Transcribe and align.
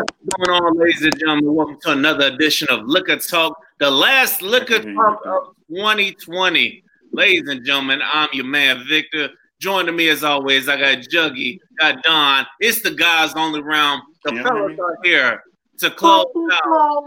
What's 0.00 0.46
going 0.48 0.62
on, 0.62 0.78
ladies 0.78 1.02
and 1.02 1.18
gentlemen? 1.18 1.54
Welcome 1.54 1.78
to 1.82 1.90
another 1.92 2.28
edition 2.28 2.68
of 2.70 2.86
Liquor 2.86 3.16
Talk, 3.16 3.60
the 3.80 3.90
last 3.90 4.40
Liquor 4.40 4.78
Talk 4.94 5.20
of 5.26 5.54
2020. 5.68 6.82
Ladies 7.12 7.48
and 7.48 7.64
gentlemen, 7.66 8.00
I'm 8.02 8.28
your 8.32 8.46
man 8.46 8.82
Victor. 8.88 9.28
Joining 9.60 9.94
me 9.94 10.08
as 10.08 10.24
always, 10.24 10.70
I 10.70 10.78
got 10.78 11.04
Juggy, 11.12 11.58
got 11.78 12.02
Don. 12.02 12.46
It's 12.60 12.80
the 12.82 12.92
guys 12.92 13.34
only 13.34 13.62
round. 13.62 14.02
The 14.24 14.36
Yeah, 14.36 14.42
fellas 14.44 14.68
baby. 14.70 14.80
are 14.80 14.96
here 15.04 15.42
to 15.80 15.90
close 15.90 16.24
out 16.50 17.02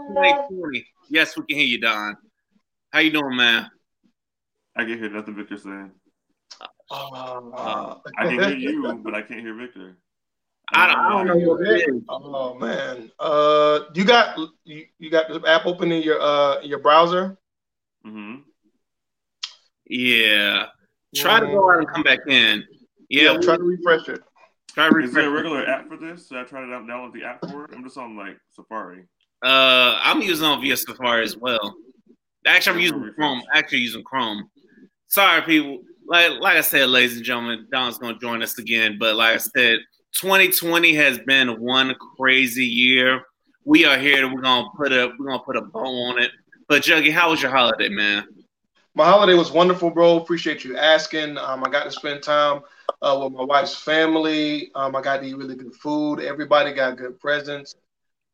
2020. 0.48 0.86
Yes, 1.10 1.36
we 1.36 1.44
can 1.46 1.56
hear 1.58 1.66
you, 1.66 1.80
Don. 1.80 2.16
How 2.92 3.00
you 3.00 3.10
doing, 3.10 3.34
man? 3.36 3.68
I 4.76 4.84
can 4.84 4.98
hear 4.98 5.10
nothing 5.10 5.34
Victor 5.34 5.56
saying. 5.58 5.90
Uh, 6.90 7.96
I 8.18 8.26
can 8.26 8.38
hear 8.38 8.56
you, 8.56 9.00
but 9.02 9.14
I 9.16 9.22
can't 9.22 9.40
hear 9.40 9.54
Victor. 9.54 9.96
I 10.72 10.86
don't, 10.86 10.96
I 10.98 11.10
don't 11.10 11.26
know 11.26 11.48
what 11.50 11.60
it 11.66 11.88
is. 11.88 12.02
oh 12.08 12.54
man, 12.54 13.10
uh, 13.20 13.80
you 13.94 14.04
got 14.04 14.38
you, 14.64 14.86
you 14.98 15.10
got 15.10 15.28
the 15.28 15.46
app 15.48 15.66
open 15.66 15.92
in 15.92 16.02
your 16.02 16.20
uh 16.20 16.60
your 16.62 16.78
browser? 16.78 17.36
hmm 18.04 18.36
Yeah. 19.86 20.66
Try 21.14 21.40
to 21.40 21.46
go 21.46 21.70
out 21.70 21.78
and 21.78 21.88
come 21.88 22.02
back 22.02 22.20
in. 22.26 22.64
Yeah, 23.08 23.36
try 23.38 23.56
to 23.56 23.62
refresh 23.62 24.08
it. 24.08 24.20
try 24.72 24.88
to 24.88 24.98
Is 24.98 25.12
there 25.12 25.28
a 25.28 25.30
regular 25.30 25.66
app 25.66 25.86
for 25.88 25.96
this? 25.96 26.28
Should 26.28 26.38
I 26.38 26.44
try 26.44 26.62
to 26.62 26.66
down- 26.70 26.86
download 26.86 27.12
the 27.12 27.24
app 27.24 27.40
for 27.48 27.64
it? 27.66 27.70
I'm 27.74 27.84
just 27.84 27.96
on 27.98 28.16
like 28.16 28.38
Safari. 28.50 29.04
Uh, 29.44 29.98
I'm 30.02 30.22
using 30.22 30.46
on 30.46 30.60
via 30.62 30.76
Safari 30.76 31.22
as 31.24 31.36
well. 31.36 31.74
Actually, 32.46 32.76
I'm 32.76 32.80
using. 32.80 33.12
Chrome. 33.14 33.42
Actually, 33.52 33.78
using 33.78 34.02
Chrome. 34.02 34.48
Sorry, 35.08 35.42
people. 35.42 35.80
Like 36.06 36.32
like 36.40 36.56
I 36.56 36.60
said, 36.62 36.88
ladies 36.88 37.16
and 37.16 37.24
gentlemen, 37.24 37.66
Don's 37.70 37.98
going 37.98 38.14
to 38.14 38.20
join 38.20 38.42
us 38.42 38.58
again. 38.58 38.96
But 38.98 39.16
like 39.16 39.34
I 39.34 39.38
said, 39.38 39.78
2020 40.14 40.94
has 40.94 41.18
been 41.18 41.60
one 41.60 41.94
crazy 42.16 42.64
year. 42.64 43.22
We 43.64 43.84
are 43.84 43.98
here. 43.98 44.32
We're 44.32 44.42
gonna 44.42 44.68
put 44.76 44.92
a 44.92 45.12
we're 45.18 45.26
gonna 45.26 45.42
put 45.42 45.56
a 45.56 45.62
bow 45.62 45.80
on 45.80 46.22
it. 46.22 46.30
But 46.68 46.82
Juggy, 46.82 47.10
how 47.10 47.30
was 47.30 47.42
your 47.42 47.50
holiday, 47.50 47.88
man? 47.88 48.24
My 48.94 49.06
holiday 49.06 49.34
was 49.34 49.50
wonderful, 49.50 49.90
bro. 49.90 50.18
Appreciate 50.18 50.62
you 50.62 50.76
asking. 50.76 51.36
Um, 51.36 51.64
I 51.64 51.68
got 51.68 51.82
to 51.84 51.90
spend 51.90 52.22
time 52.22 52.62
uh, 53.02 53.18
with 53.22 53.32
my 53.32 53.42
wife's 53.42 53.74
family. 53.74 54.70
Um, 54.76 54.94
I 54.94 55.02
got 55.02 55.20
to 55.20 55.26
eat 55.26 55.36
really 55.36 55.56
good 55.56 55.74
food. 55.74 56.20
Everybody 56.20 56.72
got 56.72 56.96
good 56.96 57.18
presents. 57.18 57.74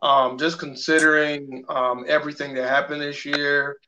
Um, 0.02 0.36
just 0.36 0.58
considering 0.58 1.64
um, 1.70 2.04
everything 2.06 2.54
that 2.54 2.68
happened 2.68 3.00
this 3.00 3.24
year 3.24 3.78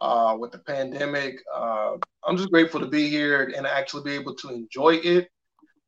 uh, 0.00 0.36
with 0.38 0.50
the 0.50 0.58
pandemic, 0.58 1.38
uh, 1.54 1.92
I'm 2.26 2.36
just 2.36 2.50
grateful 2.50 2.80
to 2.80 2.86
be 2.86 3.08
here 3.08 3.52
and 3.56 3.64
actually 3.64 4.02
be 4.02 4.14
able 4.14 4.34
to 4.34 4.48
enjoy 4.48 4.94
it. 4.96 5.28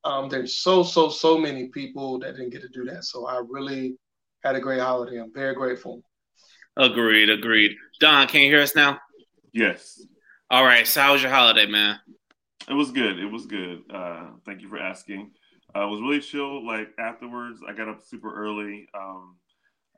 Um, 0.04 0.28
there's 0.28 0.54
so, 0.54 0.82
so, 0.82 1.08
so 1.08 1.38
many 1.38 1.68
people 1.68 2.18
that 2.20 2.32
didn't 2.36 2.50
get 2.50 2.62
to 2.62 2.68
do 2.68 2.84
that. 2.86 3.04
So 3.04 3.26
I 3.26 3.40
really 3.48 3.96
had 4.42 4.56
a 4.56 4.60
great 4.60 4.80
holiday. 4.80 5.20
I'm 5.20 5.32
very 5.32 5.54
grateful. 5.54 6.02
Agreed, 6.76 7.30
agreed. 7.30 7.76
Don, 8.00 8.26
can 8.26 8.40
you 8.40 8.48
hear 8.48 8.62
us 8.62 8.74
now? 8.74 8.98
Yes, 9.52 10.00
All 10.50 10.64
right. 10.64 10.86
So 10.86 11.00
how 11.02 11.12
was 11.12 11.22
your 11.22 11.30
holiday, 11.30 11.66
man? 11.66 11.98
it 12.68 12.74
was 12.74 12.90
good. 12.92 13.18
It 13.18 13.26
was 13.30 13.46
good. 13.46 13.82
Uh, 13.92 14.30
thank 14.46 14.62
you 14.62 14.68
for 14.68 14.78
asking. 14.78 15.30
Uh, 15.74 15.82
it 15.84 15.90
was 15.90 16.00
really 16.00 16.20
chill. 16.20 16.66
Like 16.66 16.88
afterwards, 16.98 17.60
I 17.68 17.72
got 17.72 17.88
up 17.88 18.00
super 18.04 18.34
early. 18.34 18.86
Um, 18.94 19.36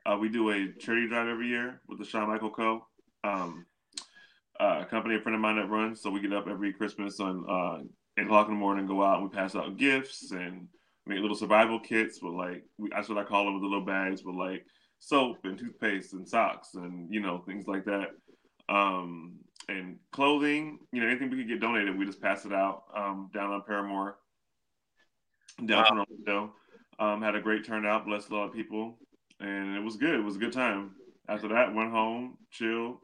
uh, 0.05 0.17
we 0.17 0.29
do 0.29 0.49
a 0.51 0.71
charity 0.79 1.07
drive 1.07 1.27
every 1.27 1.47
year 1.47 1.81
with 1.87 1.99
the 1.99 2.05
Shawn 2.05 2.27
Michael 2.27 2.51
Co. 2.51 2.85
Um, 3.23 3.65
uh, 4.59 4.79
a 4.81 4.85
company, 4.85 5.15
a 5.15 5.21
friend 5.21 5.35
of 5.35 5.41
mine 5.41 5.57
that 5.57 5.69
runs. 5.69 6.01
So 6.01 6.09
we 6.09 6.21
get 6.21 6.33
up 6.33 6.47
every 6.47 6.73
Christmas 6.73 7.19
on 7.19 7.45
uh, 7.49 7.83
eight 8.17 8.25
o'clock 8.25 8.47
in 8.47 8.53
the 8.53 8.59
morning, 8.59 8.85
go 8.85 9.03
out 9.03 9.19
and 9.19 9.29
we 9.29 9.35
pass 9.35 9.55
out 9.55 9.77
gifts 9.77 10.31
and 10.31 10.67
make 11.05 11.19
little 11.19 11.35
survival 11.35 11.79
kits 11.79 12.21
with 12.21 12.33
like 12.33 12.63
we, 12.77 12.89
that's 12.89 13.09
what 13.09 13.17
I 13.17 13.23
call 13.23 13.45
them 13.45 13.53
with 13.55 13.63
the 13.63 13.67
little 13.67 13.85
bags 13.85 14.23
with 14.23 14.35
like 14.35 14.65
soap 14.99 15.37
and 15.43 15.57
toothpaste 15.57 16.13
and 16.13 16.27
socks 16.27 16.69
and 16.75 17.13
you 17.13 17.19
know 17.19 17.43
things 17.45 17.67
like 17.67 17.85
that. 17.85 18.09
Um, 18.67 19.39
and 19.67 19.97
clothing, 20.11 20.79
you 20.91 21.01
know, 21.01 21.07
anything 21.07 21.29
we 21.29 21.37
could 21.37 21.47
get 21.47 21.61
donated, 21.61 21.97
we 21.97 22.05
just 22.05 22.21
pass 22.21 22.45
it 22.45 22.53
out 22.53 22.83
um, 22.95 23.29
down 23.33 23.51
on 23.51 23.61
Parramore, 23.61 24.13
downtown 25.65 26.05
Orlando. 26.05 26.53
Um, 26.97 27.21
had 27.21 27.35
a 27.35 27.41
great 27.41 27.65
turnout, 27.65 28.05
blessed 28.05 28.29
a 28.29 28.35
lot 28.35 28.45
of 28.45 28.53
people, 28.53 28.97
and 29.39 29.75
it 29.75 29.83
was 29.83 29.97
good. 29.97 30.15
It 30.15 30.23
was 30.23 30.37
a 30.37 30.39
good 30.39 30.53
time. 30.53 30.91
After 31.27 31.47
that, 31.49 31.73
went 31.73 31.91
home, 31.91 32.37
chilled, 32.51 32.97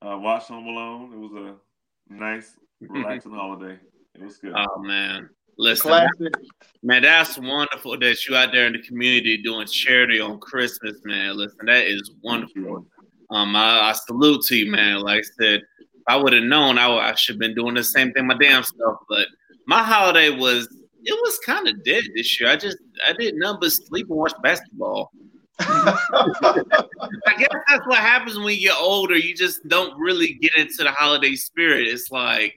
uh, 0.00 0.16
watched 0.18 0.48
Home 0.48 0.66
Alone. 0.66 1.12
It 1.12 1.18
was 1.18 1.32
a 1.32 2.14
nice, 2.14 2.54
relaxing 2.80 3.32
holiday. 3.32 3.78
It 4.18 4.24
was 4.24 4.38
good. 4.38 4.54
Oh 4.56 4.78
man, 4.78 5.28
listen, 5.58 5.88
Classic. 5.90 6.34
man, 6.82 7.02
that's 7.02 7.38
wonderful 7.38 7.98
that 7.98 8.26
you 8.26 8.34
out 8.36 8.52
there 8.52 8.66
in 8.66 8.72
the 8.72 8.82
community 8.82 9.42
doing 9.42 9.66
charity 9.66 10.20
on 10.20 10.38
Christmas, 10.40 10.96
man. 11.04 11.36
Listen, 11.36 11.66
that 11.66 11.86
is 11.86 12.10
wonderful. 12.22 12.86
Um, 13.30 13.54
I, 13.56 13.90
I 13.90 13.92
salute 13.92 14.42
to 14.46 14.56
you, 14.56 14.70
man. 14.70 15.00
Like 15.00 15.20
I 15.20 15.42
said, 15.42 15.60
if 15.80 16.02
I 16.08 16.16
would 16.16 16.32
have 16.32 16.44
known, 16.44 16.78
I, 16.78 16.88
I 16.88 17.14
should 17.14 17.34
have 17.34 17.40
been 17.40 17.54
doing 17.54 17.74
the 17.74 17.84
same 17.84 18.12
thing, 18.12 18.26
my 18.26 18.36
damn 18.38 18.62
stuff. 18.62 18.96
But 19.08 19.26
my 19.66 19.82
holiday 19.82 20.30
was 20.30 20.66
it 21.04 21.20
was 21.22 21.38
kind 21.44 21.68
of 21.68 21.84
dead 21.84 22.04
this 22.14 22.40
year. 22.40 22.48
I 22.48 22.56
just 22.56 22.78
I 23.06 23.12
did 23.12 23.34
nothing 23.36 23.58
but 23.60 23.72
sleep 23.72 24.08
and 24.08 24.18
watch 24.18 24.32
basketball. 24.42 25.12
I 25.58 27.34
guess 27.38 27.48
that's 27.68 27.86
what 27.86 27.98
happens 27.98 28.36
when 28.36 28.54
you 28.54 28.68
get 28.68 28.76
older. 28.78 29.16
You 29.16 29.34
just 29.34 29.66
don't 29.68 29.98
really 29.98 30.34
get 30.34 30.54
into 30.56 30.84
the 30.84 30.92
holiday 30.92 31.34
spirit. 31.34 31.86
It's 31.86 32.10
like 32.10 32.54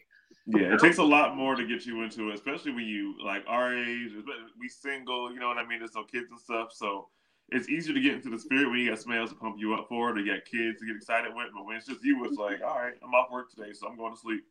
Yeah, 0.51 0.73
it 0.73 0.79
takes 0.79 0.97
a 0.97 1.03
lot 1.03 1.35
more 1.35 1.55
to 1.55 1.65
get 1.65 1.85
you 1.85 2.01
into 2.01 2.29
it, 2.29 2.35
especially 2.35 2.71
when 2.71 2.85
you 2.85 3.15
like 3.23 3.43
our 3.47 3.77
age. 3.77 4.11
We 4.59 4.67
single, 4.67 5.31
you 5.31 5.39
know 5.39 5.47
what 5.47 5.57
I 5.57 5.65
mean. 5.65 5.79
There's 5.79 5.95
no 5.95 6.03
kids 6.03 6.27
and 6.31 6.39
stuff, 6.39 6.69
so 6.73 7.07
it's 7.51 7.69
easier 7.69 7.93
to 7.93 8.01
get 8.01 8.13
into 8.13 8.29
the 8.29 8.39
spirit 8.39 8.69
when 8.69 8.79
you 8.79 8.89
got 8.89 8.99
somebody 8.99 9.21
else 9.21 9.29
to 9.29 9.35
pump 9.35 9.57
you 9.59 9.73
up 9.73 9.87
for, 9.89 10.09
it, 10.09 10.17
or 10.17 10.19
you 10.19 10.33
got 10.33 10.45
kids 10.45 10.79
to 10.79 10.87
get 10.87 10.95
excited 10.95 11.33
with. 11.35 11.47
But 11.53 11.65
when 11.65 11.75
it's 11.77 11.85
just 11.85 12.03
you, 12.03 12.23
it's 12.25 12.37
like, 12.37 12.61
all 12.63 12.79
right, 12.79 12.93
I'm 13.03 13.13
off 13.13 13.31
work 13.31 13.51
today, 13.51 13.73
so 13.73 13.87
I'm 13.87 13.97
going 13.97 14.13
to 14.13 14.19
sleep. 14.19 14.43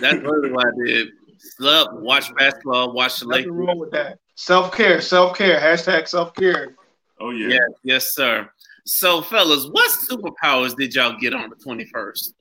that's 0.00 0.18
really 0.22 0.52
what 0.52 0.66
I 0.66 0.70
did. 0.86 1.08
Slept, 1.38 1.94
watch 1.94 2.32
basketball, 2.36 2.92
watch 2.92 3.18
the 3.18 3.26
Nothing 3.26 3.44
Lakers. 3.44 3.56
wrong 3.56 3.78
with 3.78 3.90
that. 3.92 4.18
Self 4.36 4.72
care, 4.72 5.00
self 5.00 5.36
care. 5.36 5.58
Hashtag 5.58 6.06
self 6.06 6.34
care. 6.34 6.74
Oh 7.18 7.30
yeah, 7.30 7.48
Yes, 7.48 7.70
yes, 7.82 8.14
sir. 8.14 8.48
So, 8.86 9.22
fellas, 9.22 9.66
what 9.70 9.90
superpowers 10.08 10.74
did 10.76 10.94
y'all 10.94 11.18
get 11.18 11.34
on 11.34 11.50
the 11.50 11.56
21st? 11.56 12.32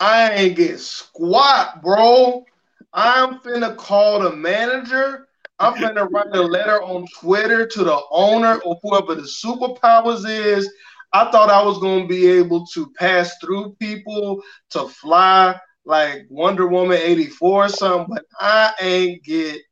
I 0.00 0.30
ain't 0.32 0.56
get 0.56 0.80
squat, 0.80 1.82
bro. 1.82 2.44
I'm 2.92 3.38
finna 3.40 3.76
call 3.76 4.20
the 4.20 4.34
manager. 4.34 5.28
I'm 5.58 5.74
finna 5.74 6.08
write 6.10 6.34
a 6.34 6.42
letter 6.42 6.82
on 6.82 7.06
Twitter 7.18 7.66
to 7.66 7.84
the 7.84 8.00
owner 8.10 8.58
or 8.64 8.78
whoever 8.82 9.14
the 9.14 9.22
superpowers 9.22 10.28
is. 10.28 10.70
I 11.12 11.30
thought 11.30 11.50
I 11.50 11.62
was 11.62 11.78
gonna 11.78 12.06
be 12.06 12.26
able 12.26 12.66
to 12.74 12.92
pass 12.98 13.34
through 13.40 13.74
people 13.80 14.42
to 14.70 14.88
fly 14.88 15.58
like 15.86 16.26
Wonder 16.28 16.66
Woman 16.66 16.98
84 17.00 17.64
or 17.64 17.68
something, 17.68 18.14
but 18.14 18.24
I 18.38 18.72
ain't 18.80 19.22
get 19.24 19.62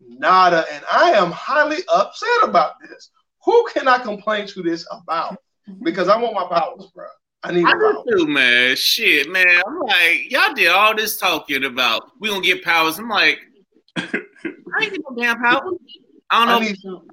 nada, 0.00 0.64
and 0.70 0.84
I 0.90 1.12
am 1.12 1.30
highly 1.32 1.78
upset 1.92 2.28
about 2.42 2.74
this. 2.80 3.10
Who 3.44 3.66
can 3.72 3.88
I 3.88 3.98
complain 3.98 4.46
to 4.48 4.62
this 4.62 4.86
about? 4.90 5.36
Because 5.82 6.08
I 6.08 6.16
want 6.16 6.34
my 6.34 6.46
powers, 6.46 6.86
bro. 6.94 7.06
I 7.44 7.52
need 7.52 7.64
I 7.64 7.74
my 7.74 8.02
do 8.06 8.16
too, 8.18 8.26
man. 8.26 8.74
Shit, 8.76 9.30
man. 9.30 9.62
I'm 9.66 9.78
like, 9.80 10.30
y'all 10.30 10.54
did 10.54 10.68
all 10.68 10.94
this 10.96 11.16
talking 11.18 11.64
about 11.64 12.10
we 12.20 12.28
gonna 12.28 12.40
get 12.40 12.64
powers. 12.64 12.98
I'm 12.98 13.08
like, 13.08 13.38
I 13.96 14.02
ain't 14.82 14.92
get 14.92 15.00
no 15.08 15.16
damn 15.16 15.38
powers. 15.40 15.74
I 16.30 16.38
don't 16.38 16.48
know. 16.48 16.56
I 16.56 16.60
need 16.60 16.78
some. 16.78 17.06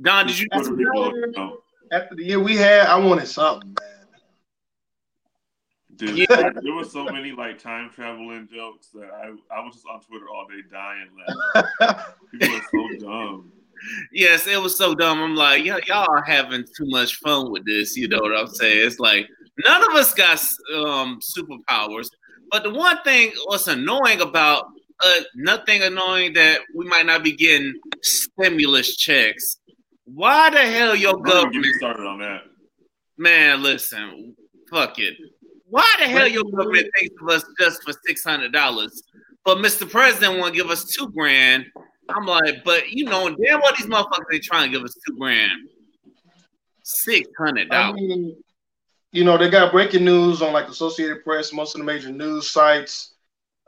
Don, 0.00 0.26
did 0.26 0.38
you 0.38 0.48
get 0.48 0.56
What 0.58 0.64
some 0.64 0.74
are 0.74 0.78
people- 0.78 1.02
powers? 1.12 1.34
oh, 1.36 1.62
After 1.92 2.14
the 2.16 2.24
year 2.24 2.40
we 2.40 2.56
had, 2.56 2.86
I 2.86 2.98
wanted 2.98 3.28
something, 3.28 3.68
man. 3.68 4.06
dude, 5.96 6.16
Yeah. 6.18 6.50
there 6.62 6.74
were 6.74 6.84
so 6.84 7.04
many 7.04 7.32
like 7.32 7.58
time 7.58 7.90
traveling 7.94 8.48
jokes 8.52 8.88
that 8.94 9.10
I 9.12 9.28
I 9.54 9.60
was 9.64 9.74
just 9.74 9.86
on 9.86 10.00
Twitter 10.00 10.28
all 10.28 10.46
day 10.48 10.62
dying 10.70 11.08
laughing. 11.84 12.04
People 12.40 12.56
are 12.56 12.62
so 12.70 13.06
dumb. 13.06 13.52
Yes, 14.12 14.46
it 14.46 14.60
was 14.60 14.78
so 14.78 14.94
dumb. 14.94 15.20
I'm 15.20 15.34
like, 15.36 15.64
y'all, 15.64 15.80
y'all 15.86 16.10
are 16.10 16.22
having 16.24 16.62
too 16.62 16.86
much 16.86 17.16
fun 17.16 17.50
with 17.52 17.66
this. 17.66 17.96
You 17.96 18.08
know 18.08 18.18
what 18.20 18.34
I'm 18.36 18.46
saying? 18.46 18.86
It's 18.86 18.98
like 18.98 19.28
none 19.64 19.82
of 19.90 19.96
us 19.96 20.14
got 20.14 20.38
um, 20.74 21.18
superpowers. 21.20 22.08
But 22.50 22.62
the 22.64 22.70
one 22.70 22.98
thing 23.04 23.32
what's 23.46 23.66
annoying 23.68 24.20
about 24.20 24.66
uh, 25.04 25.20
nothing 25.34 25.82
annoying 25.82 26.32
that 26.34 26.60
we 26.74 26.86
might 26.86 27.06
not 27.06 27.22
be 27.24 27.32
getting 27.32 27.74
stimulus 28.02 28.96
checks. 28.96 29.58
Why 30.04 30.50
the 30.50 30.58
hell 30.58 30.94
your 30.94 31.14
Don't 31.14 31.26
even 31.28 31.50
get 31.50 31.60
me 31.62 31.72
government, 31.72 31.74
started 31.78 32.06
on 32.06 32.18
that. 32.20 32.42
man? 33.18 33.62
Listen, 33.62 34.36
fuck 34.70 34.98
it. 34.98 35.16
Why 35.68 35.90
the 35.98 36.04
hell 36.04 36.28
your 36.28 36.44
government 36.44 36.86
thinks 36.98 37.14
of 37.20 37.28
us 37.30 37.44
just 37.58 37.82
for 37.82 37.92
six 38.06 38.22
hundred 38.22 38.52
dollars, 38.52 39.02
but 39.44 39.58
Mr. 39.58 39.90
President 39.90 40.38
want 40.38 40.54
to 40.54 40.60
give 40.62 40.70
us 40.70 40.84
two 40.84 41.08
grand? 41.08 41.64
I'm 42.10 42.26
like, 42.26 42.62
but 42.64 42.90
you 42.90 43.04
know, 43.06 43.34
damn 43.34 43.60
well 43.60 43.72
these 43.76 43.86
motherfuckers 43.86 44.32
ain't 44.34 44.44
trying 44.44 44.70
to 44.70 44.76
give 44.78 44.84
us 44.84 44.94
two 45.08 45.16
grand. 45.18 45.50
Six 46.82 47.28
hundred 47.38 47.72
I 47.72 47.82
dollars. 47.88 48.00
mean, 48.00 48.36
you 49.14 49.22
know, 49.22 49.38
they 49.38 49.48
got 49.48 49.70
breaking 49.70 50.04
news 50.04 50.42
on 50.42 50.52
like 50.52 50.68
Associated 50.68 51.22
Press, 51.22 51.52
most 51.52 51.76
of 51.76 51.78
the 51.78 51.84
major 51.84 52.10
news 52.10 52.50
sites. 52.50 53.14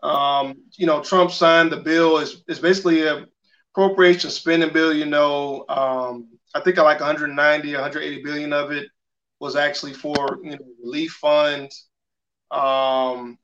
Um, 0.02 0.56
you 0.72 0.87
know, 0.87 1.00
Trump 1.00 1.31
signed 1.31 1.70
the 1.70 1.76
bill. 1.76 2.19
It's, 2.19 2.43
is 2.48 2.58
basically 2.58 3.06
a 3.06 3.26
appropriation 3.70 4.31
spending 4.31 4.72
bill, 4.72 4.93
you 4.93 5.06
know, 5.06 5.64
um, 5.69 6.28
I 6.52 6.60
think 6.60 6.78
I 6.78 6.82
like 6.82 6.98
190, 6.98 7.72
180 7.75 8.22
billion 8.25 8.52
of 8.52 8.72
it 8.72 8.88
was 9.38 9.54
actually 9.54 9.93
for 9.93 10.38
you 10.43 10.50
know 10.50 10.66
relief 10.82 11.12
funds. 11.12 11.87
Um, 12.50 13.38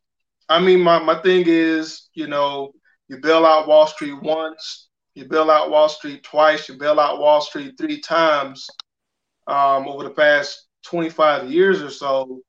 I 0.48 0.58
mean, 0.60 0.80
my, 0.80 0.98
my 0.98 1.20
thing 1.20 1.44
is, 1.46 2.08
you 2.14 2.26
know, 2.26 2.72
you 3.08 3.18
bail 3.18 3.46
out 3.46 3.68
Wall 3.68 3.86
Street 3.86 4.20
once, 4.22 4.88
you 5.14 5.26
bail 5.28 5.50
out 5.50 5.70
Wall 5.70 5.88
Street 5.88 6.24
twice, 6.24 6.68
you 6.68 6.78
bail 6.78 6.98
out 6.98 7.20
Wall 7.20 7.40
Street 7.40 7.74
three 7.78 8.00
times 8.00 8.68
um, 9.46 9.86
over 9.86 10.02
the 10.02 10.10
past 10.10 10.61
25 10.82 11.50
years 11.50 11.82
or 11.82 11.90
so. 11.90 12.40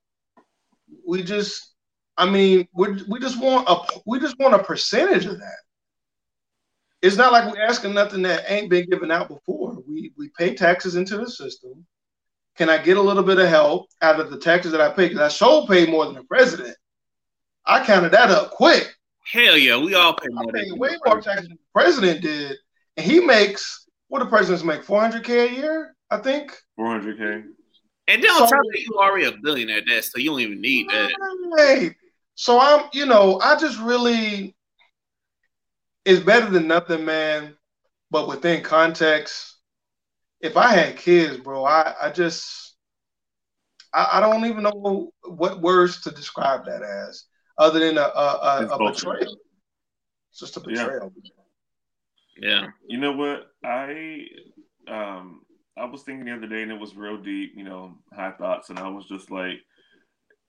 We 1.08 1.24
just, 1.24 1.74
I 2.18 2.30
mean, 2.30 2.68
we 2.74 3.04
we 3.08 3.20
just 3.20 3.40
want 3.40 3.68
a 3.68 3.78
we 4.06 4.20
just 4.20 4.38
want 4.40 4.54
a 4.54 4.60
percentage 4.60 5.26
of 5.26 5.40
that. 5.40 5.58
It's 7.02 7.18
not 7.18 7.32
like 7.32 7.52
we're 7.52 7.62
asking 7.62 7.94
nothing 7.94 8.22
that 8.22 8.46
ain't 8.48 8.70
been 8.70 8.90
given 8.90 9.12
out 9.12 9.28
before. 9.28 9.78
We 9.88 10.14
we 10.18 10.30
pay 10.38 10.56
taxes 10.56 10.96
into 10.96 11.18
the 11.18 11.30
system. 11.30 11.86
Can 12.56 12.70
I 12.70 12.78
get 12.78 12.98
a 12.98 13.02
little 13.02 13.24
bit 13.24 13.40
of 13.40 13.48
help 13.48 13.88
out 14.02 14.20
of 14.20 14.30
the 14.30 14.38
taxes 14.38 14.72
that 14.72 14.82
I 14.82 14.90
pay? 14.90 15.10
Because 15.10 15.20
I 15.20 15.28
sure 15.30 15.66
pay 15.68 15.88
more 15.88 16.06
than 16.06 16.16
the 16.16 16.24
president. 16.24 16.78
I 17.66 17.84
counted 17.84 18.12
that 18.12 18.30
up 18.30 18.52
quick. 18.52 18.94
Hell 19.26 19.58
yeah, 19.58 19.78
we 19.78 19.96
all 19.96 20.14
pay 20.14 20.28
more. 20.30 20.46
I 20.50 20.64
pay 20.64 20.72
way 20.72 20.98
more 21.06 21.22
taxes 21.22 21.48
than 21.48 21.58
the 21.58 21.74
president 21.74 22.22
did, 22.22 22.58
and 22.98 23.06
he 23.06 23.20
makes 23.20 23.84
what 24.14 24.20
the 24.20 24.26
presidents 24.28 24.64
make? 24.64 24.84
Four 24.84 25.02
hundred 25.02 25.24
k 25.24 25.48
a 25.48 25.52
year, 25.52 25.96
I 26.12 26.18
think. 26.18 26.56
Four 26.76 26.86
hundred 26.88 27.18
k. 27.18 27.50
And 28.08 28.22
then 28.22 28.32
on 28.32 28.40
so, 28.40 28.56
top 28.56 28.60
of 28.60 28.82
you 28.82 28.98
already 28.98 29.26
a 29.26 29.32
billionaire 29.32 29.82
that, 29.88 30.04
so 30.04 30.20
you 30.20 30.32
don't 30.32 30.42
even 30.42 30.62
need 30.62 30.90
that. 30.90 31.12
Hey, 31.58 31.96
so 32.36 32.60
I'm, 32.60 32.90
you 32.94 33.06
know, 33.06 33.40
I 33.40 33.58
just 33.58 33.80
really, 33.80 34.56
it's 36.04 36.22
better 36.24 36.50
than 36.50 36.68
nothing, 36.68 37.06
man. 37.06 37.56
But 38.12 38.28
within 38.28 38.62
context, 38.62 39.58
if 40.42 40.58
I 40.58 40.74
had 40.74 40.98
kids, 40.98 41.38
bro, 41.38 41.64
I, 41.64 41.94
I 42.02 42.10
just, 42.12 42.76
I, 43.94 44.10
I 44.14 44.20
don't 44.20 44.46
even 44.46 44.64
know 44.64 45.12
what 45.24 45.62
words 45.62 46.02
to 46.02 46.12
describe 46.12 46.66
that 46.66 46.84
as 46.84 47.26
other 47.58 47.80
than 47.80 47.98
a, 47.98 48.02
a, 48.02 48.06
a, 48.06 48.68
a 48.68 48.92
betrayal. 48.92 49.38
It's 50.32 50.40
just 50.40 50.58
a 50.58 50.60
betrayal. 50.60 51.14
Yeah. 52.38 52.50
yeah. 52.50 52.68
You 52.88 52.98
know 52.98 53.14
what? 53.14 53.48
I 53.64 54.26
um 54.88 55.42
I 55.78 55.86
was 55.86 56.04
thinking 56.04 56.26
the 56.26 56.36
other 56.36 56.48
day, 56.48 56.62
and 56.62 56.72
it 56.72 56.80
was 56.80 56.96
real 56.96 57.18
deep. 57.18 57.54
You 57.56 57.64
know, 57.64 57.98
high 58.14 58.32
thoughts, 58.32 58.70
and 58.70 58.80
I 58.80 58.88
was 58.90 59.06
just 59.06 59.32
like, 59.32 59.60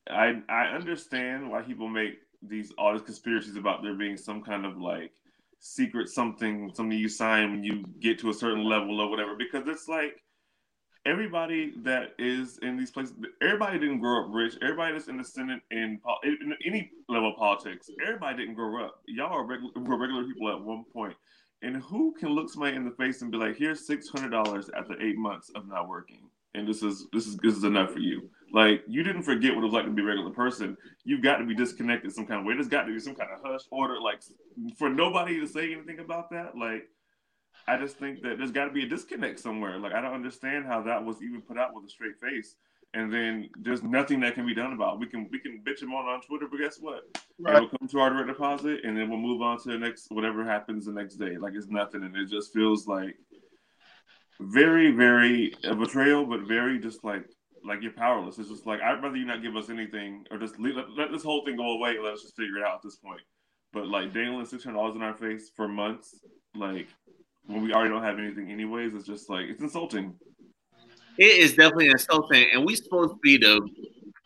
I 0.08 0.42
I 0.48 0.66
understand 0.66 1.50
why 1.50 1.62
people 1.62 1.88
make 1.88 2.14
these 2.42 2.72
all 2.76 2.92
these 2.92 3.02
conspiracies 3.02 3.56
about 3.56 3.82
there 3.82 3.94
being 3.94 4.16
some 4.16 4.42
kind 4.42 4.66
of 4.66 4.76
like 4.76 5.12
secret 5.60 6.08
something 6.10 6.70
something 6.74 6.98
you 6.98 7.08
sign 7.08 7.50
when 7.50 7.64
you 7.64 7.84
get 8.00 8.18
to 8.18 8.28
a 8.28 8.34
certain 8.34 8.64
level 8.64 9.00
or 9.00 9.08
whatever 9.08 9.34
because 9.34 9.66
it's 9.66 9.88
like 9.88 10.14
everybody 11.06 11.72
that 11.82 12.14
is 12.18 12.58
in 12.62 12.76
these 12.76 12.90
places, 12.90 13.14
everybody 13.42 13.78
didn't 13.78 14.00
grow 14.00 14.24
up 14.24 14.28
rich. 14.32 14.54
Everybody 14.62 14.92
that's 14.94 15.08
in 15.08 15.16
the 15.16 15.24
Senate 15.24 15.60
and 15.70 15.98
in 16.24 16.54
any 16.64 16.90
level 17.08 17.30
of 17.30 17.36
politics, 17.36 17.90
everybody 18.02 18.38
didn't 18.38 18.54
grow 18.54 18.84
up. 18.84 19.00
Y'all 19.06 19.32
are 19.32 19.44
regular, 19.44 19.72
regular 19.76 20.24
people 20.24 20.50
at 20.50 20.60
one 20.60 20.84
point. 20.92 21.14
And 21.64 21.76
who 21.76 22.12
can 22.12 22.28
look 22.28 22.50
somebody 22.50 22.76
in 22.76 22.84
the 22.84 22.90
face 22.90 23.22
and 23.22 23.32
be 23.32 23.38
like, 23.38 23.56
"Here's 23.56 23.86
six 23.86 24.08
hundred 24.08 24.30
dollars 24.30 24.68
after 24.76 25.00
eight 25.00 25.16
months 25.16 25.50
of 25.54 25.66
not 25.66 25.88
working, 25.88 26.28
and 26.54 26.68
this 26.68 26.82
is 26.82 27.06
this 27.10 27.26
is 27.26 27.38
this 27.38 27.56
is 27.56 27.64
enough 27.64 27.92
for 27.92 28.00
you." 28.00 28.28
Like 28.52 28.84
you 28.86 29.02
didn't 29.02 29.22
forget 29.22 29.54
what 29.54 29.62
it 29.62 29.64
was 29.64 29.72
like 29.72 29.86
to 29.86 29.90
be 29.90 30.02
a 30.02 30.04
regular 30.04 30.30
person. 30.30 30.76
You've 31.04 31.22
got 31.22 31.38
to 31.38 31.46
be 31.46 31.54
disconnected 31.54 32.12
some 32.12 32.26
kind 32.26 32.40
of 32.40 32.46
way. 32.46 32.52
There's 32.54 32.68
got 32.68 32.84
to 32.84 32.92
be 32.92 33.00
some 33.00 33.14
kind 33.14 33.30
of 33.32 33.40
hush 33.42 33.62
order, 33.70 33.98
like 33.98 34.20
for 34.76 34.90
nobody 34.90 35.40
to 35.40 35.46
say 35.46 35.72
anything 35.72 36.00
about 36.00 36.30
that. 36.30 36.56
Like 36.56 36.88
I 37.66 37.78
just 37.78 37.96
think 37.96 38.22
that 38.22 38.36
there's 38.36 38.52
got 38.52 38.66
to 38.66 38.70
be 38.70 38.84
a 38.84 38.88
disconnect 38.88 39.40
somewhere. 39.40 39.78
Like 39.78 39.94
I 39.94 40.02
don't 40.02 40.12
understand 40.12 40.66
how 40.66 40.82
that 40.82 41.02
was 41.02 41.22
even 41.22 41.40
put 41.40 41.58
out 41.58 41.74
with 41.74 41.86
a 41.86 41.88
straight 41.88 42.20
face, 42.20 42.56
and 42.94 43.12
then 43.12 43.50
there's 43.60 43.82
nothing 43.82 44.20
that 44.20 44.34
can 44.34 44.46
be 44.46 44.54
done 44.54 44.72
about. 44.72 44.94
It. 44.94 45.00
We 45.00 45.06
can 45.06 45.28
we 45.30 45.40
can 45.40 45.62
bitch 45.66 45.82
him 45.82 45.92
on 45.92 46.06
on 46.06 46.22
Twitter, 46.22 46.46
but 46.50 46.60
guess 46.60 46.78
what? 46.80 47.02
Right. 47.38 47.56
It'll 47.56 47.68
come 47.68 47.88
to 47.88 47.98
our 48.00 48.10
direct 48.10 48.28
deposit, 48.28 48.84
and 48.84 48.96
then 48.96 49.10
we'll 49.10 49.18
move 49.18 49.42
on 49.42 49.60
to 49.62 49.68
the 49.68 49.78
next 49.78 50.06
whatever 50.10 50.44
happens 50.44 50.86
the 50.86 50.92
next 50.92 51.16
day. 51.16 51.36
Like 51.36 51.54
it's 51.54 51.68
nothing, 51.68 52.04
and 52.04 52.16
it 52.16 52.28
just 52.28 52.52
feels 52.52 52.86
like 52.86 53.16
very 54.40 54.92
very 54.92 55.54
a 55.64 55.74
betrayal, 55.74 56.24
but 56.24 56.42
very 56.42 56.78
just 56.78 57.04
like 57.04 57.24
like 57.64 57.82
you're 57.82 57.92
powerless. 57.92 58.38
It's 58.38 58.48
just 58.48 58.66
like 58.66 58.80
I'd 58.80 59.02
rather 59.02 59.16
you 59.16 59.26
not 59.26 59.42
give 59.42 59.56
us 59.56 59.70
anything, 59.70 60.24
or 60.30 60.38
just 60.38 60.58
leave, 60.60 60.76
let, 60.76 60.90
let 60.96 61.12
this 61.12 61.24
whole 61.24 61.44
thing 61.44 61.56
go 61.56 61.72
away. 61.72 61.96
And 61.96 62.04
let 62.04 62.14
us 62.14 62.22
just 62.22 62.36
figure 62.36 62.58
it 62.58 62.64
out 62.64 62.76
at 62.76 62.82
this 62.82 62.96
point. 62.96 63.22
But 63.72 63.88
like 63.88 64.14
dangling 64.14 64.46
six 64.46 64.62
hundred 64.62 64.78
dollars 64.78 64.96
in 64.96 65.02
our 65.02 65.14
face 65.14 65.50
for 65.56 65.66
months, 65.66 66.20
like 66.54 66.86
when 67.46 67.62
we 67.62 67.72
already 67.72 67.90
don't 67.90 68.04
have 68.04 68.18
anything 68.18 68.50
anyways, 68.50 68.94
it's 68.94 69.06
just 69.06 69.28
like 69.28 69.46
it's 69.46 69.62
insulting. 69.62 70.14
It 71.18 71.38
is 71.38 71.54
definitely 71.54 71.90
insulting, 71.90 72.48
and 72.52 72.64
we're 72.64 72.76
supposed 72.76 73.12
to 73.12 73.18
be 73.22 73.36
the 73.38 73.68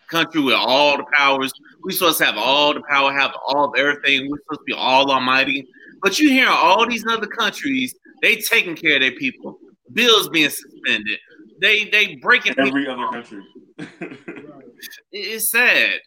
country 0.08 0.40
with 0.40 0.54
all 0.54 0.96
the 0.96 1.04
powers. 1.12 1.52
We're 1.82 1.92
supposed 1.92 2.18
to 2.18 2.24
have 2.24 2.36
all 2.38 2.74
the 2.74 2.82
power, 2.88 3.12
have 3.12 3.32
all 3.46 3.66
of 3.66 3.78
everything. 3.78 4.30
We're 4.30 4.38
supposed 4.38 4.60
to 4.60 4.64
be 4.66 4.72
all 4.72 5.10
almighty. 5.10 5.66
But 6.02 6.18
you 6.18 6.30
hear 6.30 6.48
all 6.48 6.88
these 6.88 7.06
other 7.06 7.26
countries, 7.26 7.94
they 8.22 8.36
taking 8.36 8.74
care 8.74 8.96
of 8.96 9.02
their 9.02 9.12
people. 9.12 9.58
Bills 9.92 10.28
being 10.28 10.50
suspended. 10.50 11.18
They 11.60 11.84
they 11.86 12.16
breaking 12.16 12.54
every 12.58 12.88
other 12.88 13.06
country. 13.08 13.42
it's 15.12 15.50
sad. 15.50 16.00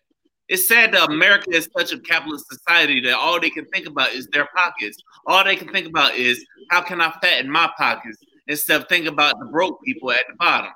It's 0.48 0.68
sad 0.68 0.94
that 0.94 1.10
America 1.10 1.52
is 1.52 1.70
such 1.78 1.94
a 1.94 2.00
capitalist 2.00 2.46
society 2.50 3.00
that 3.02 3.18
all 3.18 3.40
they 3.40 3.50
can 3.50 3.66
think 3.66 3.88
about 3.88 4.12
is 4.12 4.28
their 4.28 4.48
pockets. 4.56 4.98
All 5.26 5.44
they 5.44 5.56
can 5.56 5.70
think 5.70 5.88
about 5.88 6.16
is 6.16 6.46
how 6.70 6.82
can 6.82 7.00
I 7.00 7.12
fatten 7.22 7.50
my 7.50 7.72
pockets 7.78 8.18
instead 8.48 8.82
of 8.82 8.88
thinking 8.88 9.12
about 9.12 9.40
the 9.40 9.46
broke 9.46 9.82
people 9.84 10.12
at 10.12 10.26
the 10.30 10.36
bottom. 10.36 10.72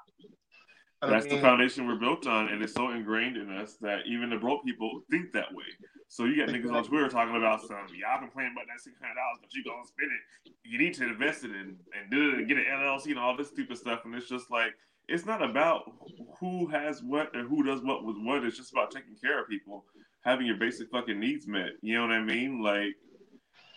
That's 1.02 1.28
the 1.28 1.40
foundation 1.40 1.88
we're 1.88 2.00
built 2.00 2.26
on, 2.26 2.50
and 2.50 2.64
it's 2.64 2.74
so 2.74 2.90
ingrained 2.90 3.38
in 3.38 3.52
us 3.52 3.76
that 3.82 4.08
even 4.08 4.30
the 4.30 4.38
broke 4.38 4.66
people 4.66 5.02
think 5.12 5.34
that 5.34 5.54
way. 5.54 5.66
So 6.08 6.26
you 6.26 6.38
got 6.38 6.54
niggas 6.54 6.72
on 6.72 6.84
Twitter 6.84 7.10
talking 7.10 7.36
about 7.36 7.62
some, 7.62 7.86
y'all 7.94 8.20
been 8.20 8.32
playing 8.32 8.52
about 8.54 8.66
that 8.68 8.82
six 8.82 8.98
hundred 9.00 9.16
dollars, 9.16 9.38
but 9.42 9.54
you 9.54 9.64
gonna 9.64 9.86
spend 9.86 10.10
it. 10.12 10.54
You 10.64 10.80
need 10.80 10.94
to 10.96 11.04
invest 11.04 11.44
it 11.44 11.52
in 11.52 11.78
and 11.94 12.10
do 12.10 12.30
it 12.30 12.40
and 12.40 12.48
get 12.48 12.58
an 12.58 12.66
LLC 12.72 13.08
and 13.08 13.20
all 13.20 13.38
this 13.38 13.50
stupid 13.50 13.78
stuff. 13.78 14.02
And 14.06 14.16
it's 14.16 14.30
just 14.30 14.50
like 14.50 14.74
it's 15.08 15.26
not 15.26 15.44
about 15.44 15.92
who 16.40 16.68
has 16.68 17.04
what 17.04 17.36
or 17.36 17.44
who 17.44 17.64
does 17.64 17.84
what 17.84 18.04
with 18.04 18.18
what. 18.20 18.44
It's 18.44 18.58
just 18.58 18.72
about 18.72 18.92
taking 18.92 19.16
care 19.22 19.42
of 19.42 19.50
people, 19.50 19.86
having 20.24 20.48
your 20.48 20.58
basic 20.58 20.90
fucking 20.90 21.20
needs 21.20 21.48
met. 21.48 21.72
You 21.82 21.96
know 21.96 22.02
what 22.04 22.12
I 22.12 22.24
mean? 22.24 22.64
Like, 22.64 22.96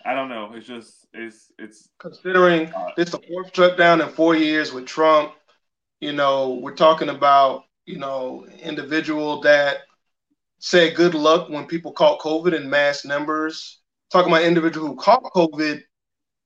I 0.04 0.14
don't 0.14 0.28
know. 0.28 0.52
It's 0.54 0.66
just 0.66 1.06
it's 1.12 1.52
it's 1.58 1.88
considering 1.98 2.72
uh, 2.72 2.90
this 2.96 3.10
the 3.10 3.20
fourth 3.28 3.54
shutdown 3.54 4.00
in 4.00 4.08
four 4.08 4.34
years 4.36 4.72
with 4.72 4.86
Trump. 4.86 5.32
You 6.00 6.12
know, 6.12 6.60
we're 6.62 6.74
talking 6.74 7.08
about 7.08 7.64
you 7.86 7.98
know 7.98 8.46
individual 8.62 9.40
that 9.42 9.78
said 10.60 10.94
good 10.94 11.14
luck 11.14 11.48
when 11.48 11.66
people 11.66 11.92
caught 11.92 12.20
COVID 12.20 12.54
in 12.54 12.70
mass 12.70 13.04
numbers. 13.04 13.80
Talking 14.10 14.32
about 14.32 14.44
individual 14.44 14.86
who 14.86 14.96
caught 14.96 15.22
COVID 15.24 15.82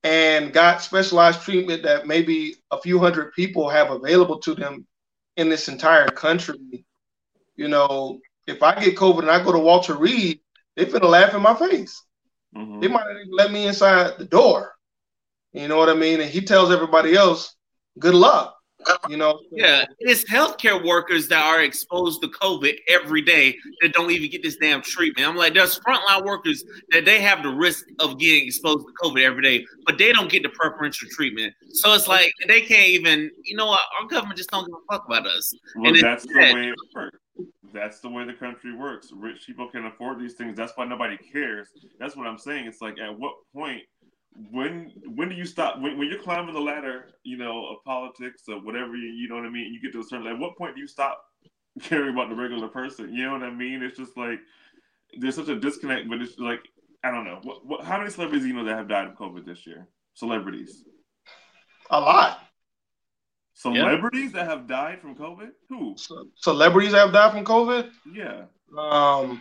and 0.03 0.53
got 0.53 0.83
specialized 0.83 1.43
treatment 1.43 1.85
that 1.85 2.07
maybe 2.07 2.57
a 2.71 2.81
few 2.81 2.99
hundred 2.99 3.33
people 3.35 3.69
have 3.69 3.91
available 3.91 4.39
to 4.41 4.55
them 4.55 4.87
in 5.37 5.49
this 5.49 5.69
entire 5.69 6.09
country. 6.09 6.85
You 7.55 7.69
know, 7.69 8.21
if 8.47 8.63
I 8.63 8.83
get 8.83 8.97
COVID 8.97 9.21
and 9.21 9.31
I 9.31 9.43
go 9.45 9.53
to 9.53 9.59
Walter 9.59 9.95
Reed, 9.95 10.41
they're 10.77 10.87
gonna 10.87 11.07
laugh 11.07 11.35
in 11.35 11.43
my 11.43 11.55
face. 11.55 12.03
Mm-hmm. 12.57 12.81
They 12.81 12.89
might 12.89 13.05
not 13.05 13.21
even 13.21 13.33
let 13.33 13.53
me 13.53 13.67
inside 13.67 14.19
the 14.19 14.25
door. 14.25 14.75
You 15.53 15.69
know 15.69 15.77
what 15.77 15.89
I 15.89 15.95
mean? 15.95 16.21
And 16.21 16.31
he 16.31 16.41
tells 16.41 16.71
everybody 16.71 17.15
else, 17.15 17.57
good 17.99 18.15
luck. 18.15 18.57
You 19.09 19.17
know, 19.17 19.39
yeah, 19.53 19.85
it's 20.01 20.25
healthcare 20.25 20.85
workers 20.85 21.29
that 21.29 21.45
are 21.45 21.63
exposed 21.63 22.21
to 22.23 22.29
COVID 22.29 22.75
every 22.89 23.23
day 23.23 23.57
that 23.81 23.93
don't 23.93 24.11
even 24.11 24.29
get 24.29 24.43
this 24.43 24.57
damn 24.57 24.83
treatment. 24.83 25.29
I'm 25.29 25.37
like, 25.37 25.55
there's 25.55 25.79
frontline 25.79 26.25
workers 26.25 26.65
that 26.91 27.05
they 27.05 27.21
have 27.21 27.45
the 27.45 27.51
risk 27.51 27.85
of 28.01 28.19
getting 28.19 28.45
exposed 28.45 28.85
to 28.85 28.93
COVID 29.05 29.23
every 29.23 29.43
day, 29.43 29.65
but 29.87 29.99
they 29.99 30.13
don't 30.13 30.29
get 30.29 30.43
the 30.43 30.49
preferential 30.49 31.09
treatment. 31.13 31.55
So 31.71 31.95
it's 31.95 32.09
like 32.09 32.33
they 32.49 32.63
can't 32.63 32.89
even, 32.89 33.31
you 33.45 33.55
know, 33.55 33.67
what, 33.67 33.81
our 34.01 34.09
government 34.09 34.37
just 34.37 34.51
don't 34.51 34.67
give 34.67 34.75
a 34.75 34.93
fuck 34.93 35.07
about 35.07 35.29
us. 35.29 35.55
Well, 35.77 35.93
and 35.93 36.03
that's 36.03 36.27
the 36.27 36.37
way 36.37 36.71
it 36.71 36.75
works. 36.93 37.19
That's 37.73 38.01
the 38.01 38.09
way 38.09 38.25
the 38.25 38.35
country 38.35 38.75
works. 38.75 39.11
Rich 39.15 39.47
people 39.47 39.69
can 39.69 39.87
afford 39.87 40.21
these 40.21 40.35
things. 40.35 40.57
That's 40.57 40.73
why 40.77 40.85
nobody 40.85 41.17
cares. 41.17 41.69
That's 41.99 42.17
what 42.17 42.27
I'm 42.27 42.39
saying. 42.39 42.67
It's 42.67 42.81
like, 42.81 42.99
at 42.99 43.19
what 43.19 43.35
point 43.55 43.83
when 44.51 44.93
when 45.15 45.29
do 45.29 45.35
you 45.35 45.45
stop 45.45 45.81
when, 45.81 45.99
when 45.99 46.09
you're 46.09 46.19
climbing 46.19 46.55
the 46.55 46.61
ladder 46.61 47.07
you 47.23 47.37
know 47.37 47.67
of 47.67 47.85
politics 47.85 48.45
or 48.49 48.61
whatever 48.63 48.97
you, 48.97 49.09
you 49.09 49.29
know 49.29 49.35
what 49.35 49.45
i 49.45 49.51
mean 49.51 49.73
you 49.73 49.81
get 49.81 49.93
to 49.93 50.01
a 50.01 50.05
certain 50.05 50.27
at 50.27 50.39
what 50.39 50.57
point 50.57 50.75
do 50.75 50.81
you 50.81 50.87
stop 50.87 51.23
caring 51.83 52.15
about 52.15 52.29
the 52.29 52.35
regular 52.35 52.69
person 52.69 53.13
you 53.13 53.25
know 53.25 53.33
what 53.33 53.43
i 53.43 53.51
mean 53.51 53.83
it's 53.83 53.99
just 53.99 54.17
like 54.17 54.39
there's 55.19 55.37
such 55.37 55.49
a 55.49 55.59
disconnect 55.59 56.09
but 56.09 56.21
it's 56.23 56.39
like 56.39 56.61
i 57.05 57.11
don't 57.11 57.25
know 57.25 57.41
what, 57.43 57.67
what 57.67 57.85
how 57.85 57.99
many 57.99 58.11
celebrities 58.11 58.47
you 58.47 58.55
know 58.55 58.65
that 58.65 58.77
have 58.77 58.89
died 58.89 59.07
of 59.07 59.15
covid 59.15 59.45
this 59.45 59.67
year 59.67 59.87
celebrities 60.15 60.85
a 61.91 62.01
lot 62.01 62.41
celebrities 63.55 64.33
that 64.33 64.47
have 64.47 64.67
died 64.67 65.01
from 65.01 65.15
covid 65.15 65.51
who 65.69 65.95
Ce- 65.97 66.13
celebrities 66.37 66.93
that 66.93 66.99
have 66.99 67.13
died 67.13 67.33
from 67.33 67.45
covid 67.45 67.91
yeah 68.13 68.45
um 68.77 69.41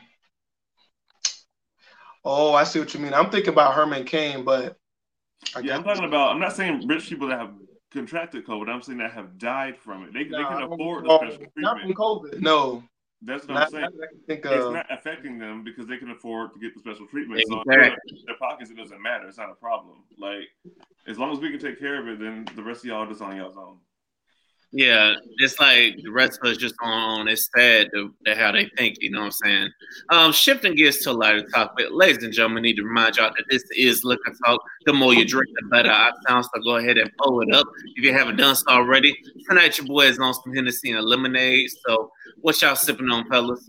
Oh, 2.23 2.53
I 2.53 2.63
see 2.65 2.79
what 2.79 2.93
you 2.93 2.99
mean. 2.99 3.13
I'm 3.13 3.29
thinking 3.29 3.53
about 3.53 3.73
Herman 3.73 4.03
Cain, 4.03 4.43
but 4.43 4.77
I 5.55 5.61
yeah, 5.61 5.75
I'm 5.75 5.83
talking 5.83 6.05
about. 6.05 6.31
I'm 6.31 6.39
not 6.39 6.55
saying 6.55 6.87
rich 6.87 7.09
people 7.09 7.27
that 7.29 7.39
have 7.39 7.53
contracted 7.91 8.45
COVID. 8.45 8.69
I'm 8.69 8.81
saying 8.81 8.99
that 8.99 9.11
have 9.11 9.37
died 9.37 9.77
from 9.77 10.03
it. 10.03 10.13
They, 10.13 10.25
no, 10.25 10.37
they 10.37 10.43
can 10.43 10.71
afford 10.71 11.05
the 11.05 11.17
special 11.17 11.37
treatment. 11.37 11.51
Not 11.57 11.81
from 11.81 11.93
COVID. 11.93 12.41
No. 12.41 12.83
That's 13.23 13.47
what 13.47 13.53
not, 13.53 13.63
I'm 13.65 13.71
saying. 13.71 13.87
Think, 14.27 14.45
uh, 14.45 14.49
it's 14.51 14.73
not 14.73 14.85
affecting 14.89 15.37
them 15.37 15.63
because 15.63 15.87
they 15.87 15.97
can 15.97 16.09
afford 16.09 16.53
to 16.53 16.59
get 16.59 16.73
the 16.73 16.79
special 16.79 17.05
treatment. 17.07 17.43
So 17.47 17.61
their 17.65 17.97
pockets, 18.39 18.71
it 18.71 18.77
doesn't 18.77 19.01
matter. 19.01 19.27
It's 19.27 19.37
not 19.37 19.51
a 19.51 19.55
problem. 19.55 19.97
Like 20.17 20.47
as 21.07 21.17
long 21.19 21.31
as 21.31 21.39
we 21.39 21.51
can 21.51 21.59
take 21.59 21.79
care 21.79 22.01
of 22.01 22.07
it, 22.07 22.19
then 22.19 22.47
the 22.55 22.63
rest 22.63 22.79
of 22.79 22.85
y'all 22.85 23.07
just 23.07 23.21
on 23.21 23.35
y'all's 23.35 23.57
own. 23.57 23.77
Yeah, 24.73 25.15
it's 25.37 25.59
like 25.59 25.97
the 26.01 26.11
rest 26.11 26.39
of 26.41 26.49
us 26.49 26.55
just 26.55 26.75
on. 26.81 27.27
It's 27.27 27.49
sad 27.53 27.89
to, 27.93 28.13
to, 28.25 28.35
how 28.35 28.53
they 28.53 28.69
think. 28.77 28.97
You 29.01 29.11
know 29.11 29.19
what 29.19 29.25
I'm 29.25 29.31
saying? 29.31 29.69
Um, 30.09 30.31
shifting 30.31 30.75
gears 30.75 30.99
to 30.99 31.11
a 31.11 31.13
lighter 31.13 31.45
topic, 31.49 31.87
ladies 31.91 32.23
and 32.23 32.31
gentlemen, 32.31 32.59
I 32.59 32.67
need 32.67 32.77
to 32.77 32.83
remind 32.83 33.17
y'all 33.17 33.33
that 33.35 33.43
this 33.49 33.63
is 33.75 34.05
Liquor 34.05 34.33
Talk. 34.45 34.61
The 34.85 34.93
more 34.93 35.13
you 35.13 35.27
drink, 35.27 35.49
the 35.59 35.67
better 35.67 35.91
I 35.91 36.11
sound. 36.25 36.45
So 36.45 36.61
go 36.63 36.77
ahead 36.77 36.97
and 36.97 37.11
pull 37.17 37.41
it 37.41 37.53
up 37.53 37.67
if 37.95 38.05
you 38.05 38.13
haven't 38.13 38.37
done 38.37 38.55
so 38.55 38.69
already. 38.69 39.13
Tonight, 39.49 39.77
your 39.77 39.87
boys 39.87 40.17
on 40.19 40.33
some 40.33 40.53
Hennessy 40.53 40.91
and 40.91 41.05
lemonade. 41.05 41.69
So, 41.85 42.09
what 42.37 42.61
y'all 42.61 42.77
sipping 42.77 43.09
on, 43.09 43.27
fellas? 43.29 43.67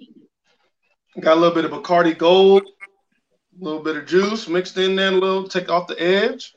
Got 1.18 1.36
a 1.36 1.40
little 1.40 1.54
bit 1.54 1.64
of 1.64 1.72
Bacardi 1.72 2.16
Gold, 2.16 2.62
a 2.62 3.64
little 3.64 3.82
bit 3.82 3.96
of 3.96 4.06
juice 4.06 4.46
mixed 4.46 4.78
in 4.78 4.94
there, 4.94 5.08
a 5.08 5.10
little 5.10 5.48
take 5.48 5.68
off 5.68 5.88
the 5.88 6.00
edge. 6.00 6.54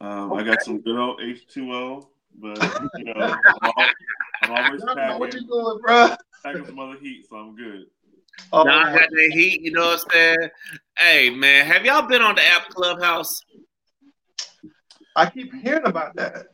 Um, 0.00 0.32
I 0.32 0.42
got 0.42 0.62
some 0.62 0.80
good 0.80 0.98
old 0.98 1.20
H2O. 1.20 2.06
But 2.38 2.58
you 2.96 3.04
know, 3.04 3.36
I'm, 3.62 3.72
I'm 4.42 4.50
always 4.50 4.82
packing. 4.94 5.18
What 5.18 5.34
you 5.34 5.46
doing, 5.46 5.78
bro? 5.82 6.10
Packing 6.44 6.66
some 6.66 6.78
other 6.78 6.98
heat, 6.98 7.26
so 7.28 7.36
I'm 7.36 7.56
good. 7.56 7.86
Oh, 8.52 8.64
now 8.64 8.80
I 8.80 8.92
got 8.92 9.10
that 9.10 9.30
heat. 9.32 9.62
You 9.62 9.72
know 9.72 9.86
what 9.86 10.00
I'm 10.06 10.10
saying? 10.10 10.48
Hey, 10.98 11.30
man, 11.30 11.66
have 11.66 11.84
y'all 11.84 12.08
been 12.08 12.22
on 12.22 12.34
the 12.34 12.44
app 12.44 12.68
Clubhouse? 12.70 13.42
I 15.16 15.28
keep 15.28 15.52
hearing 15.54 15.86
about 15.86 16.16
that. 16.16 16.46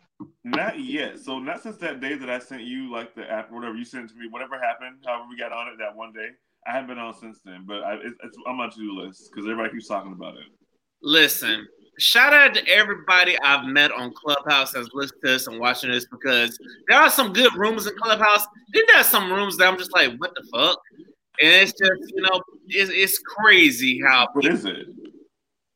Not 0.44 0.80
yet. 0.80 1.18
So 1.18 1.38
not 1.38 1.62
since 1.62 1.76
that 1.78 2.00
day 2.00 2.14
that 2.14 2.30
I 2.30 2.38
sent 2.38 2.62
you 2.62 2.90
like 2.90 3.14
the 3.14 3.30
app, 3.30 3.50
whatever 3.50 3.74
you 3.74 3.84
sent 3.84 4.08
to 4.10 4.14
me, 4.16 4.28
whatever 4.30 4.58
happened, 4.60 4.96
however 5.04 5.24
we 5.28 5.36
got 5.36 5.52
on 5.52 5.68
it 5.68 5.74
that 5.78 5.94
one 5.94 6.12
day. 6.12 6.30
I 6.66 6.72
haven't 6.72 6.88
been 6.88 6.98
on 6.98 7.14
since 7.14 7.40
then, 7.44 7.64
but 7.66 7.82
I, 7.84 7.94
it's, 7.94 8.16
it's 8.24 8.36
on 8.46 8.56
my 8.56 8.68
to 8.68 8.76
do 8.76 9.00
list 9.00 9.30
because 9.30 9.44
everybody 9.44 9.72
keeps 9.72 9.88
talking 9.88 10.12
about 10.12 10.34
it. 10.34 10.44
Listen, 11.02 11.66
shout 11.98 12.32
out 12.32 12.54
to 12.54 12.68
everybody 12.68 13.38
I've 13.40 13.66
met 13.66 13.90
on 13.92 14.12
Clubhouse 14.12 14.72
that's 14.72 14.88
listening 14.92 15.20
to 15.24 15.30
this 15.32 15.46
and 15.46 15.58
watching 15.58 15.90
this 15.90 16.06
because 16.10 16.58
there 16.88 16.98
are 16.98 17.10
some 17.10 17.32
good 17.32 17.54
rooms 17.54 17.86
in 17.86 17.94
Clubhouse. 17.96 18.46
Then 18.72 18.84
there's 18.92 19.06
some 19.06 19.32
rooms 19.32 19.56
that 19.56 19.68
I'm 19.68 19.78
just 19.78 19.92
like, 19.92 20.12
what 20.18 20.32
the 20.34 20.46
fuck? 20.52 20.78
And 21.40 21.50
it's 21.50 21.72
just, 21.72 22.12
you 22.14 22.22
know, 22.22 22.40
it's, 22.68 22.90
it's 22.92 23.18
crazy 23.18 24.00
how. 24.04 24.28
What 24.32 24.46
is 24.46 24.64
it? 24.64 24.86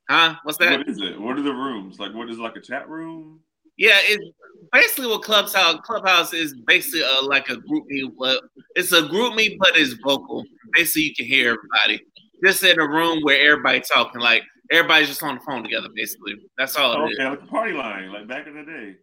Huh? 0.08 0.36
What's 0.42 0.58
that? 0.58 0.78
What 0.78 0.88
is 0.88 1.00
it? 1.00 1.20
What 1.20 1.38
are 1.38 1.42
the 1.42 1.52
rooms? 1.52 1.98
Like, 1.98 2.14
what 2.14 2.28
is 2.30 2.38
like 2.38 2.56
a 2.56 2.60
chat 2.60 2.88
room? 2.88 3.40
Yeah, 3.76 3.98
it's 4.02 4.24
basically 4.72 5.06
what 5.06 5.22
Clubhouse 5.22 5.80
Clubhouse 5.84 6.34
is 6.34 6.54
basically 6.66 7.02
a, 7.02 7.24
like 7.24 7.48
a 7.48 7.56
GroupMe, 7.56 8.12
but 8.18 8.42
it's 8.74 8.92
a 8.92 9.02
GroupMe, 9.02 9.56
but 9.58 9.76
it's 9.76 9.94
vocal. 10.04 10.44
Basically, 10.72 11.02
you 11.02 11.14
can 11.14 11.26
hear 11.26 11.56
everybody 11.56 12.04
just 12.44 12.62
in 12.62 12.78
a 12.78 12.88
room 12.88 13.20
where 13.22 13.40
everybody 13.40 13.80
talking. 13.80 14.20
Like 14.20 14.42
everybody's 14.70 15.08
just 15.08 15.22
on 15.22 15.36
the 15.36 15.40
phone 15.40 15.62
together, 15.62 15.88
basically. 15.94 16.34
That's 16.56 16.76
all. 16.76 17.02
Okay, 17.02 17.24
like 17.24 17.42
a 17.42 17.46
party 17.46 17.72
line, 17.72 18.12
like 18.12 18.28
back 18.28 18.46
in 18.46 18.54
the 18.54 18.62
day. 18.62 18.96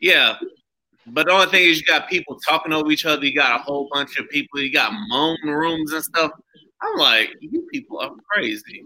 Yeah, 0.00 0.36
but 1.06 1.26
the 1.26 1.32
only 1.32 1.46
thing 1.46 1.70
is, 1.70 1.80
you 1.80 1.86
got 1.86 2.08
people 2.08 2.38
talking 2.46 2.72
over 2.72 2.90
each 2.90 3.04
other. 3.04 3.24
You 3.24 3.34
got 3.34 3.60
a 3.60 3.62
whole 3.62 3.88
bunch 3.92 4.18
of 4.18 4.28
people. 4.28 4.60
You 4.60 4.72
got 4.72 4.92
moan 5.08 5.38
rooms 5.44 5.92
and 5.92 6.02
stuff. 6.02 6.32
I'm 6.80 6.98
like, 6.98 7.30
you 7.40 7.66
people 7.70 7.98
are 8.00 8.10
crazy. 8.30 8.84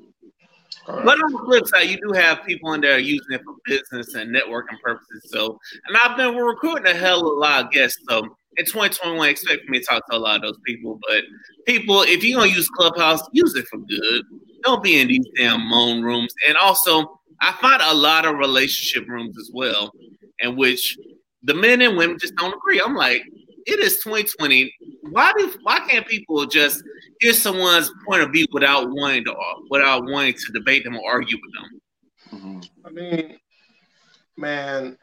Right. 0.86 1.04
But 1.04 1.18
on 1.22 1.32
the 1.32 1.38
flip 1.44 1.66
side, 1.66 1.90
you 1.90 1.98
do 2.00 2.12
have 2.12 2.44
people 2.46 2.72
in 2.72 2.80
there 2.80 2.98
using 2.98 3.32
it 3.32 3.42
for 3.44 3.54
business 3.66 4.14
and 4.14 4.34
networking 4.34 4.80
purposes. 4.82 5.26
So, 5.26 5.58
and 5.86 5.96
I've 6.02 6.16
been 6.16 6.34
recruiting 6.34 6.86
a 6.86 6.94
hell 6.94 7.20
of 7.20 7.36
a 7.36 7.40
lot 7.40 7.66
of 7.66 7.70
guests. 7.70 7.98
So, 8.08 8.22
in 8.58 8.64
2021, 8.64 9.28
expect 9.28 9.68
me 9.68 9.78
to 9.78 9.84
talk 9.84 10.06
to 10.10 10.16
a 10.16 10.18
lot 10.18 10.36
of 10.36 10.42
those 10.42 10.58
people. 10.66 10.98
But 11.08 11.24
people, 11.66 12.02
if 12.02 12.22
you're 12.22 12.40
gonna 12.40 12.52
use 12.52 12.68
Clubhouse, 12.68 13.22
use 13.32 13.54
it 13.54 13.66
for 13.68 13.78
good. 13.78 14.24
Don't 14.64 14.82
be 14.82 15.00
in 15.00 15.08
these 15.08 15.24
damn 15.36 15.66
moan 15.68 16.02
rooms. 16.02 16.34
And 16.46 16.56
also, 16.58 17.20
I 17.40 17.52
find 17.60 17.80
a 17.80 17.94
lot 17.94 18.26
of 18.26 18.36
relationship 18.36 19.08
rooms 19.08 19.38
as 19.38 19.50
well, 19.54 19.92
in 20.40 20.56
which 20.56 20.98
the 21.44 21.54
men 21.54 21.80
and 21.82 21.96
women 21.96 22.18
just 22.18 22.34
don't 22.34 22.52
agree. 22.52 22.80
I'm 22.84 22.96
like, 22.96 23.22
it 23.66 23.78
is 23.78 24.02
2020. 24.02 24.74
Why 25.10 25.32
do 25.36 25.54
why 25.62 25.78
can't 25.88 26.06
people 26.06 26.44
just 26.46 26.82
hear 27.20 27.32
someone's 27.32 27.92
point 28.06 28.22
of 28.22 28.32
view 28.32 28.46
without 28.52 28.88
wanting 28.90 29.24
to 29.26 29.34
without 29.70 30.04
wanting 30.04 30.34
to 30.34 30.52
debate 30.52 30.82
them 30.82 30.96
or 30.96 31.10
argue 31.10 31.36
with 31.40 31.54
them? 31.54 31.80
Mm-hmm. 32.40 32.86
I 32.86 32.90
mean, 32.90 33.38
man, 34.36 34.98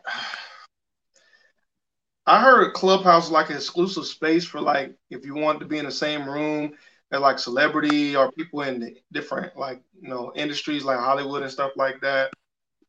I 2.28 2.42
heard 2.42 2.74
Clubhouse 2.74 3.30
like 3.30 3.50
an 3.50 3.58
exclusive 3.58 4.06
space 4.06 4.46
for 4.46 4.60
like 4.62 4.96
if 5.10 5.26
you 5.26 5.36
want 5.36 5.60
to 5.60 5.66
be 5.66 5.78
in 5.78 5.86
the 5.86 5.92
same 5.92 6.28
room 6.28 6.74
as 7.12 7.22
like 7.22 7.38
celebrity 7.38 8.16
or 8.16 8.32
people 8.32 8.62
in 8.64 8.96
different 9.12 9.56
like 9.58 9.82
you 10.02 10.10
know 10.10 10.32
industries 10.36 10.84
like 10.84 11.00
Hollywood 11.00 11.44
and 11.44 11.52
stuff 11.52 11.72
like 11.76 12.02
that. 12.02 12.32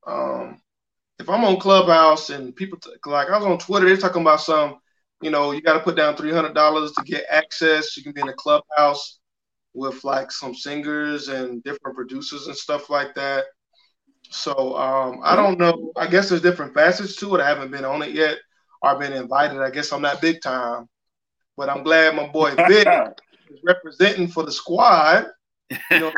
Um, 0.07 0.61
if 1.19 1.28
I'm 1.28 1.45
on 1.45 1.59
Clubhouse 1.59 2.31
and 2.31 2.57
people 2.57 2.78
t- 2.78 2.90
like 3.07 3.28
I 3.31 3.37
was 3.37 3.47
on 3.47 3.59
Twitter, 3.59 3.87
they're 3.87 3.97
talking 3.97 4.23
about 4.23 4.40
some, 4.40 4.78
you 5.23 5.31
know, 5.31 5.52
you 5.52 5.62
got 5.62 5.75
to 5.75 5.81
put 5.81 5.97
down 5.97 6.16
three 6.16 6.33
hundred 6.33 6.55
dollars 6.55 6.93
to 6.93 7.02
get 7.05 7.25
access. 7.31 7.97
You 7.97 8.02
can 8.02 8.12
be 8.12 8.23
in 8.23 8.28
a 8.28 8.35
clubhouse 8.35 9.19
with 9.75 10.02
like 10.05 10.33
some 10.33 10.55
singers 10.55 11.28
and 11.28 11.62
different 11.64 11.97
producers 11.97 12.47
and 12.47 12.57
stuff 12.57 12.90
like 12.90 13.14
that. 13.16 13.45
So 14.31 14.76
um, 14.76 15.21
I 15.23 15.37
don't 15.37 15.59
know. 15.59 15.93
I 15.97 16.07
guess 16.07 16.28
there's 16.28 16.43
different 16.43 16.75
facets 16.75 17.16
to 17.16 17.35
it. 17.37 17.40
I 17.40 17.49
haven't 17.49 17.71
been 17.71 17.85
on 17.85 18.02
it 18.02 18.12
yet 18.12 18.38
or 18.83 18.99
been 18.99 19.12
invited. 19.12 19.61
I 19.61 19.71
guess 19.71 19.92
I'm 19.92 20.02
not 20.02 20.21
big 20.21 20.40
time, 20.40 20.88
but 21.56 21.68
I'm 21.68 21.83
glad 21.83 22.16
my 22.16 22.28
boy 22.28 22.54
Vic 22.54 22.87
is 23.50 23.61
representing 23.64 24.28
for 24.28 24.45
the 24.45 24.52
squad. 24.52 25.26
You 25.90 26.00
know, 26.00 26.12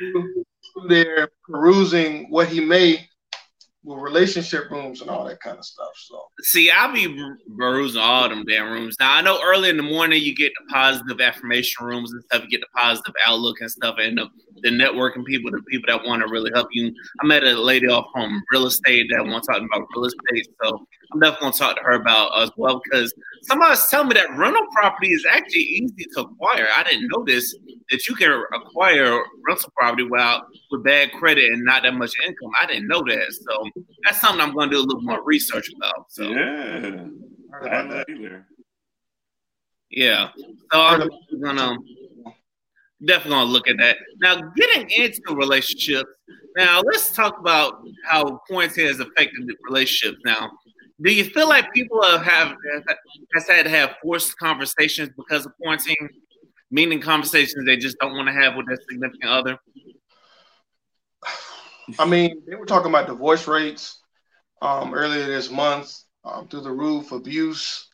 they're 0.88 1.28
perusing 1.48 2.30
what 2.30 2.48
he 2.48 2.60
may 2.60 3.08
with 3.88 3.98
relationship 4.00 4.70
rooms 4.70 5.00
and 5.00 5.08
all 5.08 5.24
that 5.24 5.40
kind 5.40 5.56
of 5.56 5.64
stuff. 5.64 5.88
So 5.96 6.22
see, 6.42 6.70
I'll 6.70 6.92
be 6.92 7.08
perusing 7.56 8.00
all 8.00 8.28
them 8.28 8.44
damn 8.44 8.70
rooms. 8.70 8.96
Now 9.00 9.14
I 9.14 9.22
know 9.22 9.40
early 9.42 9.70
in 9.70 9.76
the 9.76 9.82
morning 9.82 10.22
you 10.22 10.34
get 10.34 10.52
the 10.58 10.72
positive 10.72 11.20
affirmation 11.20 11.86
rooms 11.86 12.12
and 12.12 12.22
stuff. 12.24 12.42
You 12.42 12.50
get 12.50 12.60
the 12.60 12.80
positive 12.80 13.14
outlook 13.26 13.60
and 13.60 13.70
stuff, 13.70 13.96
and 13.98 14.18
the, 14.18 14.28
the 14.62 14.70
networking 14.70 15.24
people, 15.24 15.50
the 15.50 15.62
people 15.68 15.86
that 15.88 16.06
want 16.06 16.22
to 16.22 16.28
really 16.28 16.50
help 16.54 16.68
you. 16.72 16.92
I 17.22 17.26
met 17.26 17.44
a 17.44 17.52
lady 17.52 17.86
off 17.86 18.06
home 18.14 18.42
real 18.52 18.66
estate 18.66 19.06
that 19.10 19.24
wants 19.24 19.46
to 19.46 19.54
talk 19.54 19.62
about 19.62 19.88
real 19.94 20.04
estate, 20.04 20.48
so 20.62 20.86
I'm 21.12 21.20
definitely 21.20 21.46
gonna 21.46 21.56
talk 21.56 21.76
to 21.76 21.82
her 21.82 21.92
about 21.92 22.42
as 22.42 22.50
well 22.56 22.80
because 22.84 23.14
somebody 23.42 23.70
was 23.70 23.88
telling 23.88 24.08
me 24.08 24.14
that 24.14 24.36
rental 24.36 24.66
property 24.72 25.08
is 25.08 25.24
actually 25.30 25.62
easy 25.62 26.04
to 26.14 26.20
acquire. 26.20 26.68
I 26.76 26.82
didn't 26.82 27.08
know 27.08 27.24
this 27.24 27.56
that 27.90 28.06
you 28.06 28.14
can 28.14 28.42
acquire 28.54 29.22
rental 29.46 29.72
property 29.76 30.02
without 30.02 30.44
with 30.70 30.84
bad 30.84 31.12
credit 31.12 31.52
and 31.52 31.64
not 31.64 31.82
that 31.84 31.94
much 31.94 32.12
income. 32.26 32.50
I 32.60 32.66
didn't 32.66 32.88
know 32.88 33.02
that, 33.06 33.32
so 33.32 33.70
that's 34.04 34.20
something 34.20 34.40
I'm 34.40 34.54
gonna 34.54 34.70
do 34.70 34.78
a 34.78 34.80
little 34.80 35.02
more 35.02 35.24
research 35.24 35.70
about. 35.74 36.06
So 36.10 36.24
yeah, 36.24 37.06
I 37.62 37.82
that 37.86 38.06
either. 38.10 38.46
Yeah. 39.90 40.28
So 40.72 40.80
I'm 40.80 41.08
gonna 41.42 41.78
definitely 43.04 43.30
gonna 43.30 43.50
look 43.50 43.68
at 43.68 43.78
that. 43.78 43.96
Now, 44.20 44.40
getting 44.56 44.90
into 44.90 45.34
relationships. 45.34 46.10
Now, 46.56 46.80
let's 46.80 47.14
talk 47.14 47.38
about 47.38 47.82
how 48.04 48.38
quarantine 48.46 48.88
has 48.88 49.00
affected 49.00 49.48
relationships. 49.68 50.20
Now, 50.24 50.50
do 51.00 51.12
you 51.12 51.24
feel 51.24 51.48
like 51.48 51.72
people 51.72 52.02
have, 52.02 52.22
have 52.22 52.56
has 53.34 53.46
had 53.46 53.62
to 53.64 53.70
have 53.70 53.94
forced 54.02 54.36
conversations 54.38 55.10
because 55.16 55.46
of 55.46 55.52
quarantine? 55.56 56.08
Meaning 56.70 57.00
conversations 57.00 57.64
they 57.64 57.76
just 57.76 57.98
don't 57.98 58.12
want 58.12 58.28
to 58.28 58.34
have 58.34 58.56
with 58.56 58.66
their 58.66 58.78
significant 58.90 59.30
other. 59.30 59.58
I 61.98 62.04
mean, 62.04 62.42
they 62.46 62.56
were 62.56 62.66
talking 62.66 62.90
about 62.90 63.06
divorce 63.06 63.46
rates 63.46 64.00
um, 64.60 64.92
earlier 64.92 65.24
this 65.24 65.50
month 65.50 65.94
um, 66.24 66.48
through 66.48 66.60
the 66.62 66.70
roof, 66.70 67.12
abuse, 67.12 67.88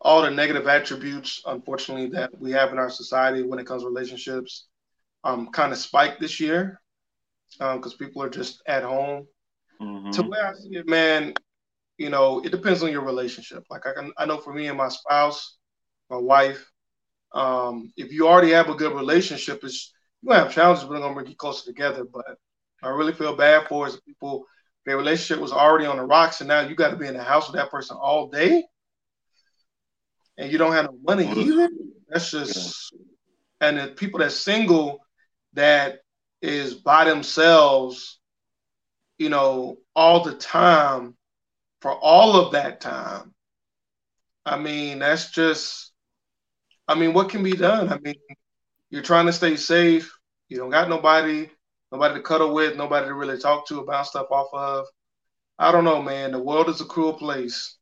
all 0.00 0.22
the 0.22 0.30
negative 0.30 0.68
attributes, 0.68 1.42
unfortunately, 1.46 2.08
that 2.10 2.30
we 2.38 2.52
have 2.52 2.70
in 2.70 2.78
our 2.78 2.90
society 2.90 3.42
when 3.42 3.58
it 3.58 3.66
comes 3.66 3.82
to 3.82 3.88
relationships, 3.88 4.66
um, 5.24 5.48
kind 5.50 5.72
of 5.72 5.78
spiked 5.78 6.20
this 6.20 6.38
year 6.38 6.80
because 7.58 7.92
um, 7.92 7.98
people 7.98 8.22
are 8.22 8.30
just 8.30 8.62
at 8.66 8.82
home. 8.82 9.26
Mm-hmm. 9.80 10.10
To 10.10 10.22
where 10.22 10.46
I 10.46 10.52
see 10.54 10.76
it, 10.76 10.86
man, 10.86 11.34
you 11.98 12.10
know, 12.10 12.40
it 12.44 12.50
depends 12.50 12.82
on 12.82 12.90
your 12.90 13.04
relationship. 13.04 13.64
Like 13.70 13.86
I 13.86 13.92
can, 13.94 14.12
I 14.18 14.26
know 14.26 14.38
for 14.38 14.52
me 14.52 14.66
and 14.66 14.76
my 14.78 14.88
spouse, 14.88 15.56
my 16.10 16.16
wife, 16.16 16.70
um, 17.32 17.92
if 17.96 18.12
you 18.12 18.28
already 18.28 18.52
have 18.52 18.68
a 18.68 18.74
good 18.74 18.94
relationship, 18.94 19.62
it's 19.64 19.92
you 20.22 20.28
gonna 20.28 20.44
have 20.44 20.52
challenges, 20.52 20.84
but 20.84 20.94
it's 20.94 21.02
gonna 21.02 21.14
bring 21.14 21.26
you 21.26 21.36
closer 21.36 21.64
together. 21.64 22.04
But 22.04 22.36
I 22.82 22.88
really 22.88 23.12
feel 23.12 23.36
bad 23.36 23.68
for 23.68 23.86
is 23.86 24.00
people 24.06 24.46
their 24.86 24.96
relationship 24.96 25.40
was 25.40 25.52
already 25.52 25.86
on 25.86 25.96
the 25.96 26.04
rocks, 26.04 26.40
and 26.40 26.48
now 26.48 26.60
you 26.60 26.74
got 26.74 26.90
to 26.90 26.96
be 26.96 27.06
in 27.06 27.14
the 27.14 27.22
house 27.22 27.48
with 27.48 27.56
that 27.56 27.70
person 27.70 27.96
all 27.98 28.28
day, 28.28 28.64
and 30.36 30.52
you 30.52 30.58
don't 30.58 30.72
have 30.72 30.86
no 30.86 30.98
money 31.02 31.26
either. 31.26 31.70
That's 32.08 32.30
just, 32.30 32.94
and 33.60 33.78
the 33.78 33.88
people 33.88 34.20
that's 34.20 34.36
single 34.36 35.00
that 35.54 36.00
is 36.42 36.74
by 36.74 37.04
themselves 37.04 38.20
you 39.18 39.28
know, 39.28 39.76
all 39.94 40.22
the 40.24 40.34
time 40.34 41.16
for 41.84 41.92
all 41.92 42.34
of 42.36 42.52
that 42.52 42.80
time. 42.80 43.34
I 44.46 44.56
mean, 44.56 45.00
that's 45.00 45.30
just, 45.30 45.92
I 46.88 46.94
mean, 46.94 47.12
what 47.12 47.28
can 47.28 47.42
be 47.42 47.52
done? 47.52 47.90
I 47.90 47.98
mean, 47.98 48.14
you're 48.88 49.02
trying 49.02 49.26
to 49.26 49.34
stay 49.34 49.54
safe. 49.56 50.10
You 50.48 50.56
don't 50.56 50.70
got 50.70 50.88
nobody, 50.88 51.50
nobody 51.92 52.14
to 52.14 52.22
cuddle 52.22 52.54
with, 52.54 52.74
nobody 52.74 53.08
to 53.08 53.12
really 53.12 53.36
talk 53.36 53.68
to 53.68 53.80
about 53.80 54.06
stuff 54.06 54.28
off 54.30 54.48
of. 54.54 54.86
I 55.58 55.72
don't 55.72 55.84
know, 55.84 56.00
man. 56.00 56.32
The 56.32 56.42
world 56.42 56.70
is 56.70 56.80
a 56.80 56.86
cruel 56.86 57.12
place. 57.12 57.76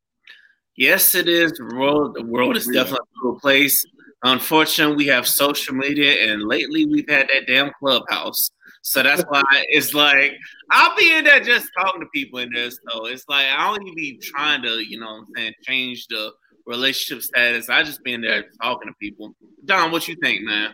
Yes, 0.76 1.14
it 1.14 1.28
is. 1.28 1.52
The 1.52 1.72
world, 1.76 2.16
the 2.16 2.26
world 2.26 2.56
is 2.56 2.66
definitely 2.66 3.06
a 3.06 3.20
cruel 3.20 3.38
place. 3.38 3.84
Unfortunately, 4.24 4.96
we 4.96 5.06
have 5.06 5.28
social 5.28 5.76
media, 5.76 6.32
and 6.32 6.42
lately 6.42 6.86
we've 6.86 7.08
had 7.08 7.28
that 7.28 7.46
damn 7.46 7.70
clubhouse. 7.78 8.50
So 8.82 9.02
that's 9.02 9.22
why 9.28 9.42
it's 9.68 9.94
like 9.94 10.32
I'll 10.70 10.96
be 10.96 11.16
in 11.16 11.24
there 11.24 11.40
just 11.40 11.68
talking 11.78 12.00
to 12.00 12.06
people 12.12 12.40
in 12.40 12.50
there. 12.52 12.70
So 12.70 13.06
it's 13.06 13.24
like 13.28 13.46
I 13.46 13.68
don't 13.68 13.82
even 13.82 13.94
be 13.94 14.18
trying 14.18 14.62
to, 14.62 14.80
you 14.86 14.98
know 14.98 15.08
I'm 15.08 15.26
saying, 15.36 15.54
change 15.62 16.08
the 16.08 16.32
relationship 16.66 17.22
status. 17.22 17.68
I 17.68 17.84
just 17.84 18.02
be 18.02 18.12
in 18.12 18.20
there 18.20 18.44
talking 18.60 18.88
to 18.88 18.94
people. 19.00 19.34
Don, 19.64 19.92
what 19.92 20.08
you 20.08 20.16
think, 20.16 20.42
man? 20.42 20.72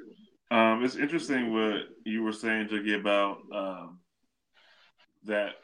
Um, 0.51 0.83
it's 0.83 0.97
interesting 0.97 1.53
what 1.53 1.83
you 2.05 2.23
were 2.23 2.33
saying, 2.33 2.69
Juggy, 2.69 2.99
about 2.99 3.39
um, 3.55 3.99
that 5.25 5.57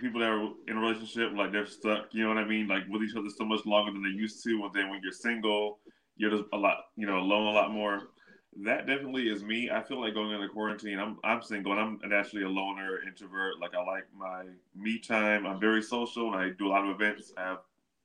people 0.00 0.20
that 0.20 0.30
are 0.30 0.48
in 0.68 0.76
a 0.76 0.80
relationship, 0.80 1.32
like 1.34 1.50
they're 1.50 1.66
stuck, 1.66 2.06
you 2.12 2.22
know 2.22 2.28
what 2.28 2.38
I 2.38 2.46
mean, 2.46 2.68
like 2.68 2.84
with 2.88 3.02
each 3.02 3.16
other 3.16 3.28
so 3.36 3.44
much 3.44 3.66
longer 3.66 3.92
than 3.92 4.04
they 4.04 4.10
used 4.10 4.44
to. 4.44 4.50
And 4.64 4.72
then 4.72 4.90
when 4.90 5.00
you're 5.02 5.12
single, 5.12 5.80
you're 6.16 6.30
just 6.30 6.44
a 6.52 6.56
lot, 6.56 6.76
you 6.96 7.06
know, 7.06 7.18
alone 7.18 7.48
a 7.48 7.50
lot 7.50 7.72
more. 7.72 8.10
That 8.64 8.86
definitely 8.86 9.28
is 9.28 9.42
me. 9.42 9.70
I 9.70 9.82
feel 9.82 10.00
like 10.00 10.14
going 10.14 10.30
into 10.30 10.48
quarantine. 10.48 10.98
I'm 10.98 11.18
I'm 11.24 11.42
single 11.42 11.72
and 11.72 11.80
I'm 11.80 12.10
naturally 12.10 12.44
a 12.44 12.48
loner, 12.48 13.02
introvert. 13.06 13.60
Like 13.60 13.74
I 13.74 13.84
like 13.84 14.06
my 14.16 14.44
me 14.74 14.98
time. 14.98 15.46
I'm 15.46 15.60
very 15.60 15.82
social 15.82 16.32
and 16.32 16.42
I 16.42 16.50
do 16.50 16.68
a 16.68 16.70
lot 16.70 16.84
of 16.88 16.94
events. 16.94 17.32
I 17.36 17.42
have 17.42 17.58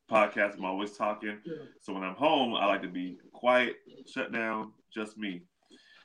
podcasts. 0.10 0.58
I'm 0.58 0.66
always 0.66 0.98
talking. 0.98 1.38
So 1.80 1.94
when 1.94 2.04
I'm 2.04 2.16
home, 2.16 2.54
I 2.54 2.66
like 2.66 2.82
to 2.82 2.90
be 2.90 3.18
quiet, 3.34 3.78
shut 4.06 4.32
down, 4.34 4.74
just 4.94 5.18
me. 5.18 5.44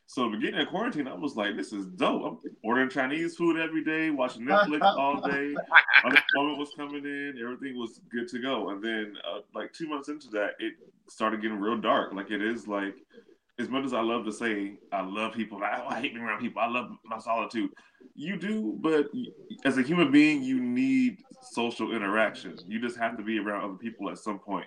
So 0.08 0.30
beginning 0.30 0.60
of 0.60 0.68
quarantine, 0.68 1.08
I 1.08 1.14
was 1.14 1.34
like, 1.34 1.56
this 1.56 1.72
is 1.72 1.86
dope. 1.86 2.40
I'm 2.44 2.52
ordering 2.62 2.88
Chinese 2.88 3.34
food 3.34 3.58
every 3.58 3.82
day, 3.82 4.10
watching 4.10 4.42
Netflix 4.42 4.80
all 4.82 5.20
day. 5.20 5.56
Unemployment 6.04 6.58
was 6.58 6.70
coming 6.76 7.04
in, 7.04 7.34
everything 7.42 7.76
was 7.76 8.00
good 8.12 8.28
to 8.28 8.38
go. 8.38 8.70
And 8.70 8.82
then 8.82 9.16
uh, 9.28 9.40
like 9.52 9.72
two 9.72 9.88
months 9.88 10.08
into 10.08 10.28
that, 10.28 10.52
it 10.60 10.74
started 11.08 11.42
getting 11.42 11.58
real 11.58 11.76
dark. 11.76 12.12
Like 12.12 12.30
it 12.30 12.40
is 12.40 12.68
like 12.68 12.94
as 13.58 13.68
much 13.68 13.84
as 13.84 13.94
I 13.94 14.00
love 14.00 14.24
to 14.26 14.32
say 14.32 14.74
I 14.92 15.02
love 15.02 15.34
people, 15.34 15.58
I, 15.62 15.84
I 15.88 16.00
hate 16.00 16.14
being 16.14 16.24
around 16.24 16.40
people. 16.40 16.62
I 16.62 16.68
love 16.68 16.90
my 17.04 17.18
solitude. 17.18 17.70
You 18.14 18.38
do, 18.38 18.78
but 18.80 19.08
as 19.64 19.78
a 19.78 19.82
human 19.82 20.10
being, 20.10 20.42
you 20.42 20.60
need 20.60 21.22
social 21.42 21.94
interaction. 21.94 22.56
You 22.66 22.80
just 22.80 22.96
have 22.98 23.16
to 23.16 23.22
be 23.22 23.38
around 23.38 23.64
other 23.64 23.78
people 23.78 24.10
at 24.10 24.18
some 24.18 24.38
point. 24.38 24.66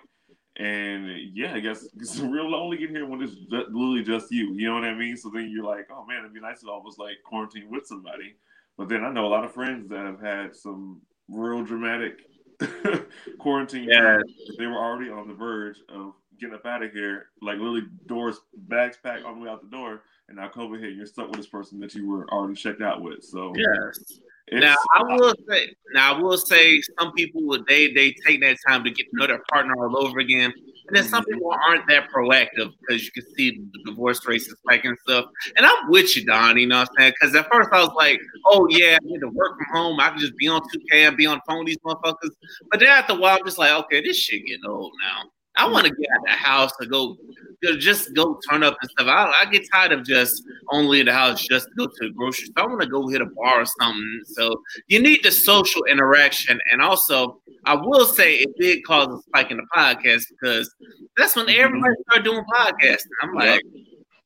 And 0.56 1.08
yeah, 1.34 1.54
I 1.54 1.60
guess 1.60 1.86
it's 1.98 2.18
real 2.18 2.50
lonely 2.50 2.82
in 2.82 2.90
here 2.90 3.06
when 3.06 3.22
it's 3.22 3.34
just, 3.34 3.70
literally 3.70 4.02
just 4.02 4.30
you. 4.30 4.54
You 4.54 4.68
know 4.68 4.74
what 4.74 4.84
I 4.84 4.94
mean? 4.94 5.16
So 5.16 5.30
then 5.32 5.50
you're 5.50 5.64
like, 5.64 5.88
oh 5.92 6.04
man, 6.06 6.20
it'd 6.20 6.34
be 6.34 6.40
nice 6.40 6.60
to 6.60 6.70
almost 6.70 6.98
like 6.98 7.16
quarantine 7.24 7.70
with 7.70 7.86
somebody. 7.86 8.34
But 8.76 8.88
then 8.88 9.04
I 9.04 9.12
know 9.12 9.26
a 9.26 9.28
lot 9.28 9.44
of 9.44 9.52
friends 9.52 9.88
that 9.88 10.06
have 10.06 10.20
had 10.20 10.56
some 10.56 11.00
real 11.28 11.62
dramatic 11.62 12.20
quarantine. 13.38 13.88
Yeah. 13.90 14.18
They 14.58 14.66
were 14.66 14.78
already 14.78 15.10
on 15.10 15.28
the 15.28 15.34
verge 15.34 15.78
of 15.88 16.14
getting 16.40 16.54
up 16.54 16.66
out 16.66 16.82
of 16.82 16.92
here, 16.92 17.26
like 17.42 17.58
literally 17.58 17.82
doors, 18.06 18.38
bags 18.54 18.98
packed 19.02 19.24
all 19.24 19.34
the 19.34 19.40
way 19.40 19.48
out 19.48 19.62
the 19.62 19.76
door, 19.76 20.02
and 20.28 20.38
now 20.38 20.48
COVID 20.48 20.80
hit. 20.80 20.94
You're 20.94 21.06
stuck 21.06 21.28
with 21.28 21.36
this 21.36 21.46
person 21.46 21.80
that 21.80 21.94
you 21.94 22.08
were 22.08 22.28
already 22.30 22.54
checked 22.54 22.82
out 22.82 23.02
with. 23.02 23.22
So 23.24 23.52
yes. 23.56 24.20
Now 24.52 24.74
I 24.96 25.02
will 25.04 25.34
say, 25.48 25.74
now 25.94 26.14
I 26.14 26.20
will 26.20 26.36
say, 26.36 26.80
some 26.98 27.12
people 27.12 27.42
would 27.46 27.64
they 27.66 27.92
they 27.92 28.14
take 28.26 28.40
that 28.40 28.56
time 28.66 28.82
to 28.82 28.90
get 28.90 29.04
to 29.10 29.16
know 29.16 29.26
their 29.28 29.42
partner 29.52 29.74
all 29.76 30.04
over 30.04 30.18
again, 30.18 30.52
and 30.88 30.96
then 30.96 31.04
some 31.04 31.22
mm-hmm. 31.22 31.34
people 31.34 31.54
aren't 31.68 31.86
that 31.86 32.08
proactive 32.10 32.72
because 32.80 33.04
you 33.04 33.12
can 33.12 33.24
see 33.36 33.60
the 33.72 33.90
divorce 33.90 34.26
rates 34.26 34.48
is 34.48 34.56
spiking 34.58 34.90
and 34.90 34.98
stuff. 35.06 35.26
And 35.56 35.64
I'm 35.64 35.88
with 35.88 36.16
you, 36.16 36.24
Don. 36.24 36.56
You 36.58 36.66
know 36.66 36.80
what 36.80 36.88
I'm 36.88 36.94
saying? 36.98 37.12
Because 37.20 37.34
at 37.36 37.48
first 37.52 37.68
I 37.72 37.80
was 37.80 37.92
like, 37.96 38.20
oh 38.46 38.66
yeah, 38.70 38.96
I 39.00 39.04
need 39.04 39.20
to 39.20 39.28
work 39.28 39.56
from 39.56 39.66
home. 39.72 40.00
I 40.00 40.10
can 40.10 40.18
just 40.18 40.36
be 40.36 40.48
on 40.48 40.60
2K 40.62 41.06
and 41.06 41.16
be 41.16 41.26
on 41.26 41.40
phone 41.46 41.60
with 41.60 41.68
these 41.68 41.78
motherfuckers. 41.86 42.30
But 42.72 42.80
then 42.80 42.88
after 42.88 43.12
a 43.12 43.16
while, 43.16 43.38
I'm 43.38 43.44
just 43.44 43.58
like, 43.58 43.70
okay, 43.84 44.02
this 44.02 44.16
shit 44.16 44.44
getting 44.46 44.66
old 44.66 44.92
now. 45.00 45.30
I 45.56 45.68
want 45.68 45.86
to 45.86 45.94
get 45.94 46.08
out 46.12 46.20
of 46.20 46.24
the 46.26 46.30
house 46.30 46.72
to 46.80 46.86
go, 46.86 47.16
to 47.64 47.76
just 47.76 48.14
go 48.14 48.38
turn 48.48 48.62
up 48.62 48.76
and 48.80 48.90
stuff. 48.90 49.08
I, 49.08 49.32
I, 49.40 49.50
get 49.50 49.68
tired 49.72 49.92
of 49.92 50.04
just 50.04 50.42
only 50.70 51.00
in 51.00 51.06
the 51.06 51.12
house 51.12 51.44
just 51.46 51.66
to 51.66 51.72
go 51.76 51.86
to 51.86 52.08
the 52.08 52.10
grocery 52.10 52.46
store. 52.46 52.64
I 52.64 52.66
want 52.66 52.80
to 52.82 52.88
go 52.88 53.08
hit 53.08 53.20
a 53.20 53.26
bar 53.26 53.62
or 53.62 53.66
something. 53.80 54.20
So 54.26 54.62
you 54.86 55.02
need 55.02 55.22
the 55.22 55.32
social 55.32 55.84
interaction, 55.84 56.60
and 56.70 56.80
also 56.80 57.40
I 57.64 57.74
will 57.74 58.06
say 58.06 58.36
it 58.36 58.50
did 58.58 58.84
cause 58.84 59.08
a 59.08 59.22
spike 59.22 59.50
in 59.50 59.56
the 59.56 59.66
podcast 59.76 60.24
because 60.30 60.72
that's 61.16 61.36
when 61.36 61.46
mm-hmm. 61.46 61.60
everybody 61.60 61.94
started 62.02 62.24
doing 62.24 62.44
podcasting. 62.52 63.10
I'm 63.22 63.34
like, 63.34 63.62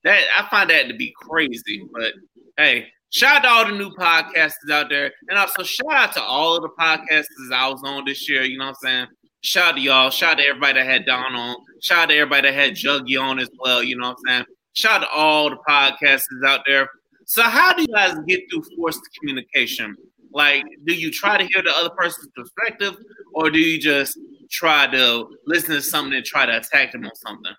that 0.04 0.22
I 0.38 0.48
find 0.50 0.70
that 0.70 0.88
to 0.88 0.94
be 0.94 1.12
crazy, 1.16 1.84
but 1.92 2.12
hey. 2.56 2.88
Shout 3.10 3.36
out 3.36 3.42
to 3.44 3.48
all 3.48 3.64
the 3.66 3.78
new 3.78 3.90
podcasters 3.92 4.72
out 4.72 4.88
there. 4.88 5.12
And 5.28 5.38
also 5.38 5.62
shout 5.62 5.92
out 5.92 6.12
to 6.14 6.20
all 6.20 6.56
of 6.56 6.62
the 6.62 6.68
podcasters 6.70 7.52
I 7.52 7.68
was 7.68 7.80
on 7.84 8.04
this 8.04 8.28
year. 8.28 8.42
You 8.42 8.58
know 8.58 8.64
what 8.64 8.76
I'm 8.82 9.06
saying? 9.06 9.06
Shout 9.44 9.72
out 9.72 9.76
to 9.76 9.80
y'all. 9.82 10.08
Shout 10.08 10.32
out 10.32 10.38
to 10.38 10.48
everybody 10.48 10.80
that 10.80 10.86
had 10.86 11.04
Don 11.04 11.34
on. 11.34 11.56
Shout 11.82 12.04
out 12.04 12.08
to 12.08 12.16
everybody 12.16 12.48
that 12.48 12.54
had 12.54 12.72
Juggy 12.72 13.20
on 13.20 13.38
as 13.38 13.50
well. 13.58 13.82
You 13.82 13.98
know 13.98 14.08
what 14.08 14.16
I'm 14.26 14.44
saying? 14.44 14.44
Shout 14.72 15.02
out 15.02 15.04
to 15.04 15.10
all 15.10 15.50
the 15.50 15.58
podcasters 15.68 16.46
out 16.46 16.60
there. 16.66 16.88
So, 17.26 17.42
how 17.42 17.74
do 17.74 17.82
you 17.82 17.88
guys 17.88 18.16
get 18.26 18.40
through 18.50 18.62
forced 18.74 19.02
communication? 19.20 19.94
Like, 20.32 20.64
do 20.86 20.94
you 20.94 21.10
try 21.10 21.36
to 21.36 21.44
hear 21.44 21.62
the 21.62 21.72
other 21.76 21.90
person's 21.90 22.28
perspective, 22.34 22.96
or 23.34 23.50
do 23.50 23.58
you 23.58 23.78
just 23.78 24.18
try 24.50 24.86
to 24.86 25.28
listen 25.46 25.74
to 25.74 25.82
something 25.82 26.14
and 26.14 26.24
try 26.24 26.46
to 26.46 26.56
attack 26.56 26.92
them 26.92 27.04
on 27.04 27.14
something? 27.14 27.52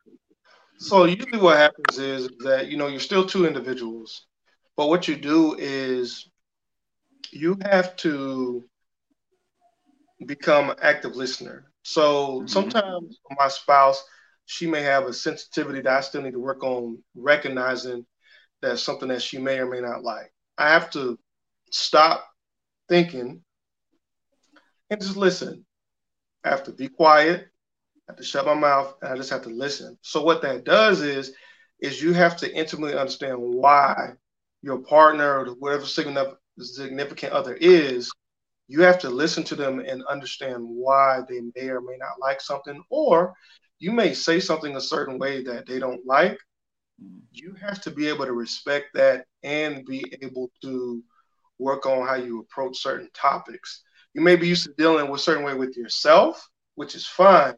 So, 0.80 1.06
usually 1.06 1.38
what 1.38 1.58
happens 1.58 2.00
is 2.00 2.30
that 2.40 2.68
you 2.68 2.78
know 2.78 2.88
you're 2.88 3.00
still 3.00 3.28
two 3.28 3.46
individuals, 3.46 4.26
but 4.76 4.90
what 4.90 5.08
you 5.08 5.16
do 5.16 5.56
is 5.60 6.28
you 7.32 7.60
have 7.62 7.96
to 7.98 8.64
become 10.26 10.72
an 10.72 10.78
active 10.82 11.16
listener. 11.16 11.72
So 11.86 12.40
mm-hmm. 12.40 12.48
sometimes 12.48 13.20
my 13.38 13.48
spouse, 13.48 14.04
she 14.48 14.66
may 14.66 14.82
have 14.82 15.06
a 15.06 15.14
sensitivity 15.14 15.82
that 15.82 15.98
I 15.98 16.02
still 16.02 16.24
need 16.24 16.34
to 16.34 16.40
work 16.40 16.64
on 16.64 16.98
recognizing 17.16 18.08
that's 18.60 18.82
something 18.82 19.10
that 19.10 19.22
she 19.22 19.38
may 19.38 19.60
or 19.60 19.70
may 19.70 19.82
not 19.82 20.04
like. 20.04 20.34
I 20.58 20.70
have 20.72 20.90
to 20.92 21.20
stop 21.70 22.28
thinking 22.90 23.42
and 24.90 25.00
just 25.00 25.16
listen. 25.16 25.64
I 26.44 26.50
have 26.50 26.64
to 26.64 26.72
be 26.72 26.88
quiet. 26.88 27.50
I 28.10 28.14
have 28.14 28.18
to 28.18 28.24
shut 28.24 28.48
my 28.48 28.56
mouth 28.56 28.96
and 29.04 29.14
I 29.14 29.16
just 29.16 29.30
have 29.30 29.44
to 29.44 29.50
listen. 29.50 29.96
So 30.02 30.24
what 30.24 30.42
that 30.42 30.64
does 30.64 31.02
is, 31.02 31.34
is 31.80 32.02
you 32.02 32.14
have 32.14 32.36
to 32.38 32.52
intimately 32.52 32.98
understand 32.98 33.38
why 33.38 34.14
your 34.64 34.80
partner 34.80 35.42
or 35.42 35.54
whatever 35.60 35.86
significant 35.86 37.32
other 37.32 37.54
is 37.54 38.12
you 38.68 38.82
have 38.82 39.00
to 39.00 39.10
listen 39.10 39.44
to 39.44 39.56
them 39.56 39.80
and 39.80 40.04
understand 40.06 40.58
why 40.62 41.22
they 41.30 41.42
may 41.56 41.70
or 41.70 41.82
may 41.82 41.98
not 41.98 42.20
like 42.20 42.42
something, 42.42 42.82
or 42.90 43.34
you 43.80 43.92
may 43.92 44.14
say 44.14 44.40
something 44.40 44.76
a 44.76 44.82
certain 44.82 45.20
way 45.20 45.44
that 45.44 45.68
they 45.68 45.80
don't 45.80 46.06
like. 46.06 46.38
You 47.32 47.54
have 47.62 47.82
to 47.82 47.92
be 47.92 48.08
able 48.08 48.26
to 48.26 48.34
respect 48.34 48.88
that 48.94 49.26
and 49.44 49.86
be 49.86 50.04
able 50.22 50.50
to 50.64 51.04
work 51.60 51.86
on 51.86 52.08
how 52.08 52.16
you 52.16 52.40
approach 52.40 52.82
certain 52.82 53.10
topics. 53.14 53.84
You 54.14 54.22
may 54.22 54.36
be 54.36 54.48
used 54.48 54.66
to 54.66 54.74
dealing 54.78 55.10
with 55.10 55.22
a 55.22 55.24
certain 55.24 55.44
way 55.44 55.54
with 55.54 55.76
yourself, 55.78 56.48
which 56.76 56.96
is 56.96 57.06
fine. 57.06 57.56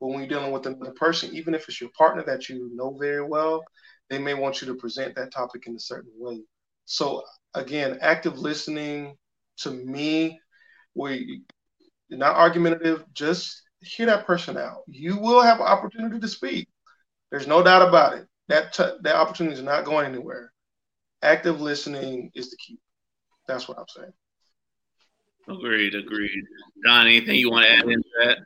But 0.00 0.08
when 0.08 0.18
you're 0.18 0.28
dealing 0.28 0.52
with 0.52 0.66
another 0.66 0.92
person, 0.92 1.34
even 1.34 1.54
if 1.54 1.68
it's 1.68 1.80
your 1.80 1.90
partner 1.96 2.22
that 2.26 2.48
you 2.48 2.70
know 2.74 2.96
very 2.98 3.24
well, 3.24 3.64
they 4.10 4.18
may 4.18 4.34
want 4.34 4.60
you 4.60 4.68
to 4.68 4.74
present 4.74 5.14
that 5.16 5.32
topic 5.32 5.66
in 5.66 5.74
a 5.74 5.80
certain 5.80 6.12
way. 6.16 6.40
So 6.84 7.22
again, 7.54 7.98
active 8.02 8.38
listening 8.38 9.16
to 9.58 9.70
me 9.70 10.40
where 10.94 11.12
you're 11.12 11.38
not 12.10 12.36
argumentative, 12.36 13.04
just 13.12 13.62
hear 13.80 14.06
that 14.06 14.26
person 14.26 14.56
out. 14.56 14.82
You 14.86 15.18
will 15.18 15.42
have 15.42 15.60
an 15.60 15.66
opportunity 15.66 16.18
to 16.18 16.28
speak. 16.28 16.68
There's 17.30 17.46
no 17.46 17.62
doubt 17.62 17.86
about 17.88 18.16
it. 18.16 18.26
That 18.48 18.72
t- 18.72 18.98
that 19.02 19.16
opportunity 19.16 19.56
is 19.56 19.62
not 19.62 19.84
going 19.84 20.06
anywhere. 20.06 20.52
Active 21.22 21.60
listening 21.60 22.30
is 22.34 22.50
the 22.50 22.56
key. 22.56 22.78
That's 23.46 23.68
what 23.68 23.78
I'm 23.78 23.84
saying. 23.88 24.12
Agreed, 25.48 25.94
agreed. 25.94 26.44
Don, 26.84 27.06
anything 27.06 27.36
you 27.36 27.50
want 27.50 27.66
to 27.66 27.72
add 27.72 27.84
into 27.84 28.08
that? 28.24 28.38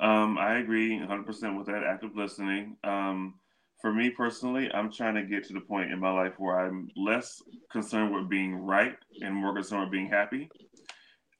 Um, 0.00 0.38
I 0.38 0.58
agree 0.58 0.98
100% 0.98 1.58
with 1.58 1.66
that. 1.66 1.84
Active 1.84 2.16
listening. 2.16 2.76
Um, 2.82 3.34
for 3.80 3.92
me 3.92 4.10
personally, 4.10 4.70
I'm 4.72 4.92
trying 4.92 5.14
to 5.16 5.22
get 5.24 5.44
to 5.48 5.52
the 5.52 5.60
point 5.60 5.92
in 5.92 6.00
my 6.00 6.10
life 6.12 6.34
where 6.38 6.58
I'm 6.58 6.88
less 6.96 7.42
concerned 7.70 8.14
with 8.14 8.28
being 8.28 8.54
right 8.54 8.96
and 9.20 9.34
more 9.34 9.54
concerned 9.54 9.82
with 9.82 9.92
being 9.92 10.08
happy. 10.08 10.50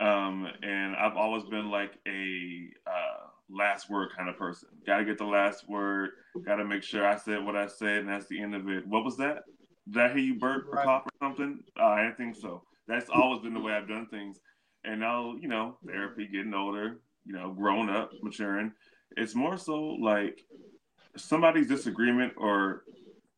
Um, 0.03 0.49
and 0.63 0.97
I've 0.97 1.17
always 1.17 1.45
been 1.45 1.71
like 1.71 1.93
a 2.09 2.71
uh, 2.87 3.27
last 3.49 3.89
word 3.89 4.09
kind 4.17 4.29
of 4.29 4.37
person. 4.37 4.69
Got 4.85 4.99
to 4.99 5.05
get 5.05 5.17
the 5.17 5.25
last 5.25 5.69
word. 5.69 6.11
Got 6.45 6.57
to 6.57 6.65
make 6.65 6.83
sure 6.83 7.07
I 7.07 7.17
said 7.17 7.45
what 7.45 7.55
I 7.55 7.69
said, 7.69 7.99
and 7.99 8.09
that's 8.09 8.27
the 8.27 8.43
end 8.43 8.57
of 8.57 8.69
it. 8.69 8.85
What 8.87 9.05
was 9.05 9.17
that? 9.19 9.45
Did 9.89 10.03
I 10.03 10.09
hear 10.09 10.19
you 10.19 10.39
burp 10.41 10.67
or 10.69 10.83
cough 10.83 11.05
or 11.07 11.27
something? 11.27 11.61
Uh, 11.79 11.85
I 11.85 12.03
didn't 12.03 12.17
think 12.17 12.37
so. 12.37 12.65
That's 12.89 13.11
always 13.11 13.43
been 13.43 13.55
the 13.55 13.61
way 13.61 13.75
I've 13.75 13.89
done 13.89 14.07
things. 14.11 14.41
And 14.85 14.99
now, 14.99 15.37
you 15.41 15.47
know, 15.47 15.77
therapy, 15.87 16.27
getting 16.27 16.55
older, 16.55 17.01
you 17.25 17.33
know, 17.33 17.53
grown 17.53 17.89
up, 17.89 18.11
maturing. 18.23 18.73
It's 19.17 19.37
more 19.37 19.57
so 19.57 19.81
like 19.81 20.41
somebody's 21.17 21.69
disagreement 21.69 22.33
or 22.37 22.83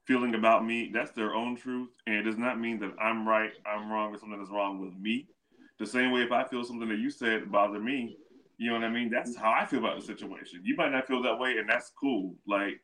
feeling 0.06 0.34
about 0.34 0.64
me, 0.64 0.90
that's 0.92 1.10
their 1.12 1.34
own 1.34 1.56
truth. 1.56 1.90
And 2.06 2.16
it 2.16 2.22
does 2.22 2.38
not 2.38 2.60
mean 2.60 2.78
that 2.80 2.92
I'm 3.00 3.28
right, 3.28 3.52
I'm 3.66 3.90
wrong, 3.90 4.14
or 4.14 4.18
something 4.18 4.40
is 4.40 4.50
wrong 4.50 4.80
with 4.80 4.94
me. 4.98 5.28
The 5.78 5.86
same 5.86 6.12
way 6.12 6.22
if 6.22 6.32
I 6.32 6.44
feel 6.44 6.64
something 6.64 6.88
that 6.88 6.98
you 6.98 7.10
said 7.10 7.50
bother 7.50 7.80
me, 7.80 8.16
you 8.58 8.70
know 8.70 8.76
what 8.76 8.84
I 8.84 8.90
mean? 8.90 9.10
That's 9.10 9.36
how 9.36 9.50
I 9.50 9.66
feel 9.66 9.80
about 9.80 9.98
the 9.98 10.06
situation. 10.06 10.60
You 10.62 10.76
might 10.76 10.92
not 10.92 11.06
feel 11.06 11.22
that 11.22 11.38
way, 11.38 11.58
and 11.58 11.68
that's 11.68 11.90
cool. 12.00 12.34
Like, 12.46 12.80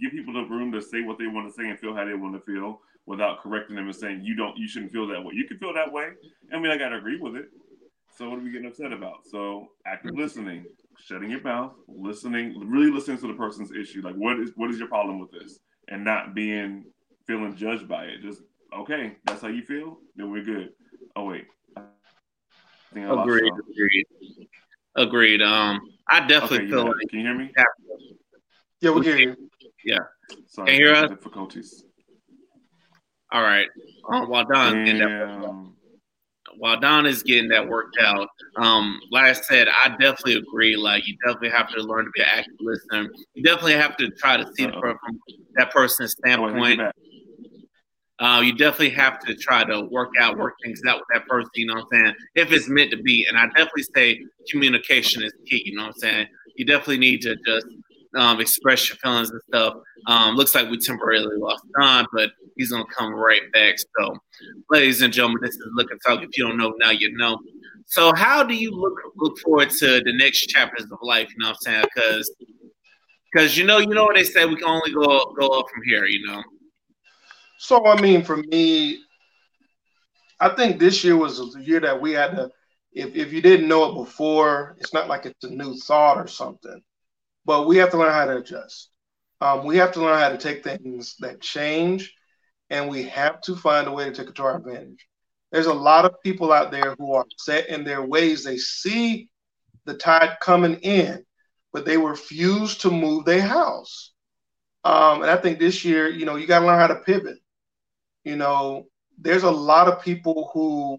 give 0.00 0.10
people 0.10 0.34
the 0.34 0.42
room 0.42 0.72
to 0.72 0.82
say 0.82 1.02
what 1.02 1.18
they 1.18 1.28
want 1.28 1.46
to 1.48 1.52
say 1.52 1.68
and 1.68 1.78
feel 1.78 1.94
how 1.94 2.04
they 2.04 2.14
want 2.14 2.34
to 2.34 2.40
feel 2.40 2.80
without 3.06 3.40
correcting 3.40 3.76
them 3.76 3.86
and 3.86 3.94
saying 3.94 4.22
you 4.24 4.34
don't, 4.34 4.56
you 4.56 4.66
shouldn't 4.66 4.92
feel 4.92 5.06
that 5.06 5.22
way. 5.22 5.34
You 5.34 5.46
can 5.46 5.58
feel 5.58 5.74
that 5.74 5.92
way. 5.92 6.08
I 6.52 6.58
mean, 6.58 6.72
I 6.72 6.76
gotta 6.76 6.96
agree 6.96 7.18
with 7.18 7.36
it. 7.36 7.46
So 8.16 8.30
what 8.30 8.38
are 8.38 8.42
we 8.42 8.50
getting 8.50 8.68
upset 8.68 8.92
about? 8.92 9.26
So 9.30 9.68
active 9.86 10.12
listening, 10.14 10.64
shutting 10.98 11.30
your 11.30 11.42
mouth, 11.42 11.72
listening, 11.88 12.54
really 12.64 12.90
listening 12.90 13.18
to 13.18 13.26
the 13.26 13.34
person's 13.34 13.72
issue. 13.72 14.02
Like, 14.02 14.14
what 14.14 14.38
is 14.38 14.52
what 14.56 14.70
is 14.70 14.78
your 14.78 14.88
problem 14.88 15.18
with 15.18 15.32
this? 15.32 15.58
And 15.88 16.04
not 16.04 16.34
being 16.34 16.84
feeling 17.26 17.56
judged 17.56 17.88
by 17.88 18.04
it. 18.04 18.22
Just 18.22 18.40
okay, 18.76 19.16
that's 19.24 19.42
how 19.42 19.48
you 19.48 19.62
feel. 19.62 19.98
Then 20.16 20.30
we're 20.30 20.44
good. 20.44 20.70
Oh 21.16 21.24
wait. 21.24 21.44
Agreed. 22.96 23.52
Agreed. 23.70 24.06
Agreed. 24.96 25.42
Um, 25.42 25.80
I 26.08 26.26
definitely 26.26 26.58
okay, 26.58 26.68
feel 26.68 26.84
like. 26.84 27.08
Can 27.10 27.20
you 27.20 27.26
hear 27.26 27.34
me? 27.34 27.52
Yeah, 28.80 28.90
we 28.90 29.04
hear 29.04 29.16
you. 29.16 29.36
Yeah. 29.84 29.98
Sorry, 30.48 30.66
can 30.66 30.80
you 30.80 30.86
hear 30.86 30.94
us? 30.94 31.10
Difficulties. 31.10 31.84
All 33.32 33.42
right. 33.42 33.68
Um, 34.10 34.28
while 34.28 34.44
Don 34.44 34.84
Damn 34.84 35.74
while 36.58 36.78
Don 36.78 37.06
is 37.06 37.22
getting 37.22 37.48
that 37.48 37.66
worked 37.66 37.96
out, 38.00 38.28
um, 38.56 39.00
like 39.10 39.24
I 39.24 39.32
said, 39.32 39.68
I 39.68 39.90
definitely 39.90 40.34
agree. 40.36 40.76
Like 40.76 41.06
you 41.06 41.16
definitely 41.24 41.50
have 41.50 41.68
to 41.70 41.80
learn 41.82 42.04
to 42.04 42.10
be 42.14 42.20
an 42.20 42.28
active 42.30 42.54
listener. 42.60 43.10
You 43.34 43.42
definitely 43.42 43.74
have 43.74 43.96
to 43.98 44.10
try 44.10 44.36
to 44.36 44.46
see 44.54 44.64
it 44.64 44.74
from 44.78 44.98
that 45.56 45.70
person's 45.72 46.12
standpoint. 46.12 46.80
Uh, 48.20 48.40
you 48.44 48.52
definitely 48.52 48.90
have 48.90 49.18
to 49.18 49.34
try 49.34 49.64
to 49.64 49.82
work 49.90 50.10
out, 50.20 50.38
work 50.38 50.54
things 50.62 50.80
out 50.86 50.98
with 50.98 51.06
that 51.12 51.26
person, 51.26 51.50
you 51.54 51.66
know 51.66 51.74
what 51.74 51.86
I'm 51.92 52.04
saying? 52.04 52.14
If 52.36 52.52
it's 52.52 52.68
meant 52.68 52.92
to 52.92 53.02
be. 53.02 53.26
And 53.28 53.36
I 53.36 53.46
definitely 53.46 53.84
say 53.94 54.24
communication 54.50 55.22
is 55.22 55.32
key, 55.46 55.62
you 55.64 55.74
know 55.74 55.82
what 55.82 55.94
I'm 55.94 56.00
saying? 56.00 56.26
You 56.56 56.64
definitely 56.64 56.98
need 56.98 57.22
to 57.22 57.36
just 57.44 57.66
um, 58.14 58.40
express 58.40 58.88
your 58.88 58.96
feelings 58.98 59.30
and 59.30 59.40
stuff. 59.48 59.74
Um, 60.06 60.36
looks 60.36 60.54
like 60.54 60.70
we 60.70 60.78
temporarily 60.78 61.36
lost 61.36 61.64
Don, 61.78 62.06
but 62.12 62.30
he's 62.56 62.70
gonna 62.70 62.84
come 62.86 63.12
right 63.12 63.50
back. 63.52 63.76
So, 63.98 64.16
ladies 64.70 65.02
and 65.02 65.12
gentlemen, 65.12 65.40
this 65.42 65.54
is 65.54 65.66
Liquor 65.74 65.98
Talk. 66.06 66.22
If 66.22 66.36
you 66.36 66.46
don't 66.46 66.56
know 66.56 66.72
now, 66.78 66.90
you 66.90 67.16
know. 67.16 67.38
So, 67.86 68.14
how 68.14 68.44
do 68.44 68.54
you 68.54 68.70
look 68.70 68.94
look 69.16 69.38
forward 69.38 69.70
to 69.70 70.00
the 70.04 70.12
next 70.16 70.46
chapters 70.46 70.84
of 70.84 70.98
life? 71.02 71.28
You 71.30 71.38
know 71.40 71.48
what 71.48 71.56
I'm 71.66 71.72
saying? 71.72 71.84
Because 71.94 72.34
because 73.32 73.58
you 73.58 73.64
know 73.64 73.78
you 73.78 73.88
know 73.88 74.04
what 74.04 74.14
they 74.14 74.24
say 74.24 74.46
we 74.46 74.56
can 74.56 74.68
only 74.68 74.92
go 74.92 75.34
go 75.38 75.48
up 75.48 75.66
from 75.72 75.82
here. 75.84 76.06
You 76.06 76.26
know. 76.26 76.42
So 77.64 77.86
I 77.86 77.98
mean, 77.98 78.22
for 78.22 78.36
me, 78.36 78.98
I 80.38 80.50
think 80.50 80.78
this 80.78 81.02
year 81.02 81.16
was 81.16 81.38
the 81.38 81.64
year 81.64 81.80
that 81.80 81.98
we 81.98 82.12
had 82.12 82.32
to. 82.32 82.50
If, 82.92 83.16
if 83.16 83.32
you 83.32 83.40
didn't 83.40 83.68
know 83.68 83.90
it 83.90 84.04
before, 84.04 84.76
it's 84.78 84.92
not 84.92 85.08
like 85.08 85.24
it's 85.24 85.44
a 85.44 85.48
new 85.48 85.74
thought 85.74 86.18
or 86.18 86.26
something, 86.26 86.82
but 87.46 87.66
we 87.66 87.78
have 87.78 87.90
to 87.92 87.96
learn 87.96 88.12
how 88.12 88.26
to 88.26 88.36
adjust. 88.36 88.90
Um, 89.40 89.64
we 89.64 89.78
have 89.78 89.92
to 89.92 90.02
learn 90.02 90.18
how 90.20 90.28
to 90.28 90.36
take 90.36 90.62
things 90.62 91.16
that 91.20 91.40
change 91.40 92.12
and 92.68 92.90
we 92.90 93.04
have 93.04 93.40
to 93.42 93.56
find 93.56 93.88
a 93.88 93.92
way 93.92 94.04
to 94.04 94.12
take 94.12 94.28
it 94.28 94.34
to 94.34 94.42
our 94.42 94.58
advantage. 94.58 95.08
There's 95.50 95.64
a 95.64 95.72
lot 95.72 96.04
of 96.04 96.20
people 96.22 96.52
out 96.52 96.70
there 96.70 96.94
who 96.98 97.14
are 97.14 97.24
set 97.38 97.70
in 97.70 97.82
their 97.82 98.02
ways. 98.02 98.44
They 98.44 98.58
see 98.58 99.30
the 99.86 99.94
tide 99.94 100.36
coming 100.42 100.74
in, 100.82 101.24
but 101.72 101.86
they 101.86 101.96
refuse 101.96 102.76
to 102.78 102.90
move 102.90 103.24
their 103.24 103.40
house. 103.40 104.12
Um, 104.84 105.22
and 105.22 105.30
I 105.30 105.38
think 105.38 105.58
this 105.58 105.82
year, 105.82 106.10
you 106.10 106.26
know, 106.26 106.36
you 106.36 106.46
got 106.46 106.60
to 106.60 106.66
learn 106.66 106.78
how 106.78 106.88
to 106.88 106.96
pivot. 106.96 107.38
You 108.24 108.36
know, 108.36 108.86
there's 109.18 109.42
a 109.42 109.50
lot 109.50 109.88
of 109.88 110.02
people 110.02 110.50
who 110.52 110.98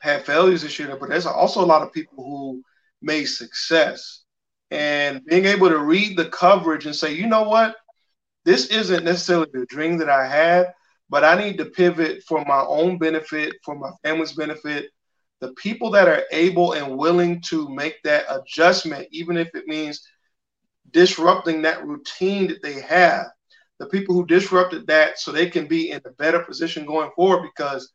had 0.00 0.24
failures 0.24 0.62
this 0.62 0.78
year, 0.78 0.96
but 0.98 1.08
there's 1.08 1.26
also 1.26 1.62
a 1.62 1.66
lot 1.66 1.82
of 1.82 1.92
people 1.92 2.24
who 2.24 2.62
made 3.02 3.26
success. 3.26 4.22
And 4.70 5.24
being 5.24 5.44
able 5.44 5.68
to 5.68 5.78
read 5.78 6.16
the 6.16 6.28
coverage 6.28 6.86
and 6.86 6.94
say, 6.94 7.12
you 7.12 7.26
know 7.26 7.42
what, 7.42 7.76
this 8.44 8.66
isn't 8.68 9.04
necessarily 9.04 9.48
the 9.52 9.66
dream 9.66 9.98
that 9.98 10.08
I 10.08 10.26
had, 10.26 10.72
but 11.08 11.24
I 11.24 11.34
need 11.36 11.58
to 11.58 11.66
pivot 11.66 12.22
for 12.26 12.44
my 12.44 12.64
own 12.66 12.96
benefit, 12.96 13.54
for 13.64 13.74
my 13.74 13.90
family's 14.02 14.32
benefit. 14.32 14.90
The 15.40 15.52
people 15.54 15.90
that 15.90 16.08
are 16.08 16.22
able 16.32 16.72
and 16.72 16.96
willing 16.96 17.40
to 17.48 17.68
make 17.68 18.02
that 18.04 18.26
adjustment, 18.28 19.08
even 19.10 19.36
if 19.36 19.54
it 19.54 19.66
means 19.66 20.06
disrupting 20.90 21.62
that 21.62 21.86
routine 21.86 22.48
that 22.48 22.62
they 22.62 22.80
have, 22.80 23.26
the 23.80 23.86
people 23.86 24.14
who 24.14 24.24
disrupted 24.26 24.86
that 24.86 25.18
so 25.18 25.32
they 25.32 25.50
can 25.50 25.66
be 25.66 25.90
in 25.90 26.00
a 26.04 26.10
better 26.10 26.40
position 26.40 26.86
going 26.86 27.10
forward 27.16 27.42
because 27.42 27.90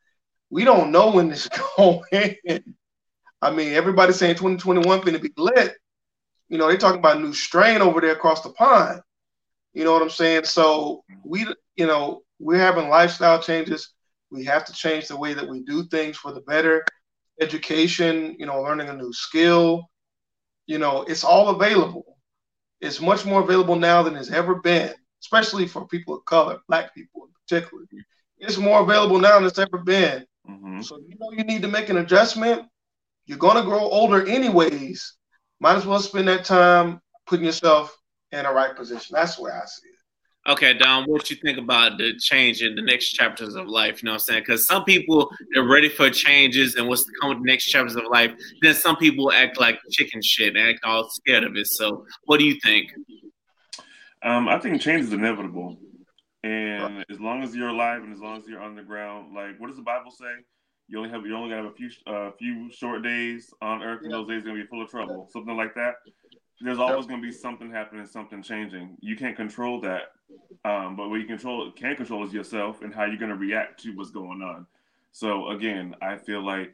we 0.50 0.65
don't 0.65 0.91
know 0.91 1.12
when 1.12 1.30
this 1.30 1.45
is 1.54 1.60
going 1.78 2.60
I 3.41 3.52
mean, 3.52 3.74
everybody's 3.74 4.15
saying 4.15 4.36
2021 4.36 5.02
going 5.02 5.13
to 5.13 5.19
be 5.19 5.32
lit. 5.38 5.76
You 6.50 6.58
know, 6.58 6.67
they're 6.67 6.78
talking 6.78 7.00
about 7.00 7.17
a 7.17 7.19
new 7.19 7.34
strain 7.34 7.82
over 7.82 8.02
there 8.02 8.13
across 8.13 8.41
the 8.41 8.50
pond. 8.50 9.02
You 9.74 9.84
know 9.84 9.93
what 9.93 10.02
I'm 10.02 10.10
saying? 10.10 10.45
So 10.45 11.04
we, 11.24 11.45
you 11.76 11.86
know, 11.86 12.24
we're 12.39 12.58
having 12.58 12.89
lifestyle 12.89 13.39
changes. 13.41 13.93
We 14.32 14.45
have 14.45 14.65
to 14.65 14.74
change 14.74 15.08
the 15.08 15.17
way 15.17 15.36
that 15.36 15.48
we 15.48 15.62
do 15.62 15.84
things 15.84 16.17
for 16.17 16.32
the 16.32 16.41
better. 16.41 16.84
Education, 17.39 18.36
you 18.39 18.48
know, 18.48 18.62
learning 18.62 18.89
a 18.89 18.93
new 18.93 19.13
skill, 19.13 19.84
you 20.65 20.80
know, 20.80 21.04
it's 21.04 21.24
all 21.24 21.50
available. 21.50 22.17
It's 22.82 23.02
much 23.02 23.26
more 23.26 23.41
available 23.41 23.76
now 23.76 24.02
than 24.02 24.15
it's 24.15 24.32
ever 24.32 24.56
been, 24.56 24.93
especially 25.26 25.68
for 25.68 25.88
people 25.88 26.16
of 26.16 26.26
color, 26.26 26.60
black 26.68 26.94
people 26.94 27.24
in 27.24 27.32
particular. 27.48 27.84
It's 28.38 28.58
more 28.58 28.82
available 28.82 29.18
now 29.18 29.40
than 29.40 29.48
it's 29.48 29.58
ever 29.58 29.80
been. 29.80 30.24
Mm-hmm. 30.48 30.82
So 30.82 31.00
you 31.00 31.16
know 31.20 31.32
you 31.32 31.44
need 31.44 31.64
to 31.64 31.68
make 31.68 31.90
an 31.90 31.98
adjustment. 31.98 32.68
You're 33.26 33.40
gonna 33.40 33.64
grow 33.64 33.80
older 33.80 34.28
anyways. 34.28 35.16
Might 35.60 35.78
as 35.78 35.86
well 35.86 36.00
spend 36.00 36.28
that 36.28 36.46
time 36.46 37.02
putting 37.26 37.46
yourself 37.46 37.98
in 38.32 38.46
a 38.46 38.54
right 38.54 38.76
position. 38.76 39.16
That's 39.16 39.40
where 39.40 39.54
I 39.54 39.66
see 39.66 39.88
it. 39.88 40.52
Okay, 40.52 40.76
Don, 40.76 41.06
what 41.06 41.32
you 41.32 41.38
think 41.38 41.58
about 41.58 41.98
the 41.98 42.14
change 42.20 42.62
in 42.62 42.76
the 42.76 42.84
next 42.84 43.14
chapters 43.14 43.56
of 43.56 43.68
life? 43.68 44.04
You 44.04 44.08
know 44.08 44.12
what 44.12 44.22
I'm 44.22 44.26
saying? 44.26 44.44
Because 44.46 44.68
some 44.68 44.84
people 44.84 45.32
they're 45.52 45.68
ready 45.68 45.90
for 45.90 46.12
changes 46.12 46.76
and 46.76 46.88
what's 46.88 47.04
to 47.04 47.12
come 47.20 47.32
with 47.32 47.40
the 47.40 47.46
next 47.46 47.66
chapters 47.66 47.96
of 47.96 48.04
life. 48.12 48.32
Then 48.62 48.76
some 48.76 48.96
people 48.98 49.32
act 49.32 49.60
like 49.60 49.80
chicken 49.90 50.22
shit 50.22 50.56
and 50.56 50.70
act 50.70 50.82
all 50.84 51.10
scared 51.10 51.46
of 51.46 51.56
it. 51.56 51.66
So, 51.66 52.06
what 52.26 52.38
do 52.38 52.46
you 52.46 52.60
think? 52.64 52.92
Um, 54.26 54.50
I 54.50 54.60
think 54.60 54.82
change 54.82 55.04
is 55.04 55.14
inevitable, 55.14 55.78
and 56.44 57.06
as 57.10 57.20
long 57.20 57.44
as 57.44 57.56
you're 57.56 57.70
alive 57.70 58.04
and 58.04 58.14
as 58.14 58.20
long 58.20 58.40
as 58.40 58.48
you're 58.48 58.62
on 58.62 58.76
the 58.76 58.84
ground, 58.84 59.36
like 59.36 59.60
what 59.60 59.68
does 59.68 59.78
the 59.78 59.84
Bible 59.84 60.12
say? 60.12 60.34
You 60.88 60.98
only 60.98 61.10
have 61.12 61.26
you 61.26 61.36
only 61.36 61.56
have 61.56 61.66
a 61.66 61.72
few 61.72 61.90
uh, 62.08 62.32
few 62.38 62.72
short 62.72 63.04
days 63.04 63.54
on 63.62 63.84
earth, 63.84 64.02
and 64.04 64.12
those 64.12 64.28
days 64.28 64.44
are 64.44 64.48
gonna 64.48 64.62
be 64.62 64.68
full 64.68 64.82
of 64.82 64.90
trouble, 64.90 65.30
something 65.32 65.56
like 65.56 65.76
that 65.76 65.96
there's 66.62 66.80
always 66.80 67.06
going 67.06 67.22
to 67.22 67.26
be 67.26 67.34
something 67.34 67.70
happening, 67.70 68.06
something 68.06 68.42
changing. 68.42 68.96
You 69.02 69.16
can't 69.16 69.36
control 69.36 69.82
that, 69.82 70.14
um, 70.64 70.96
but 70.96 71.10
what 71.10 71.20
you 71.20 71.26
control 71.26 71.72
can 71.72 71.96
control 71.96 72.26
is 72.26 72.34
yourself 72.34 72.82
and 72.82 72.94
how 72.94 73.06
you're 73.06 73.18
going 73.18 73.32
to 73.32 73.38
react 73.38 73.82
to 73.84 73.92
what's 73.92 74.12
going 74.12 74.42
on. 74.42 74.66
So 75.12 75.50
again, 75.50 75.96
I 76.02 76.18
feel 76.18 76.46
like 76.46 76.74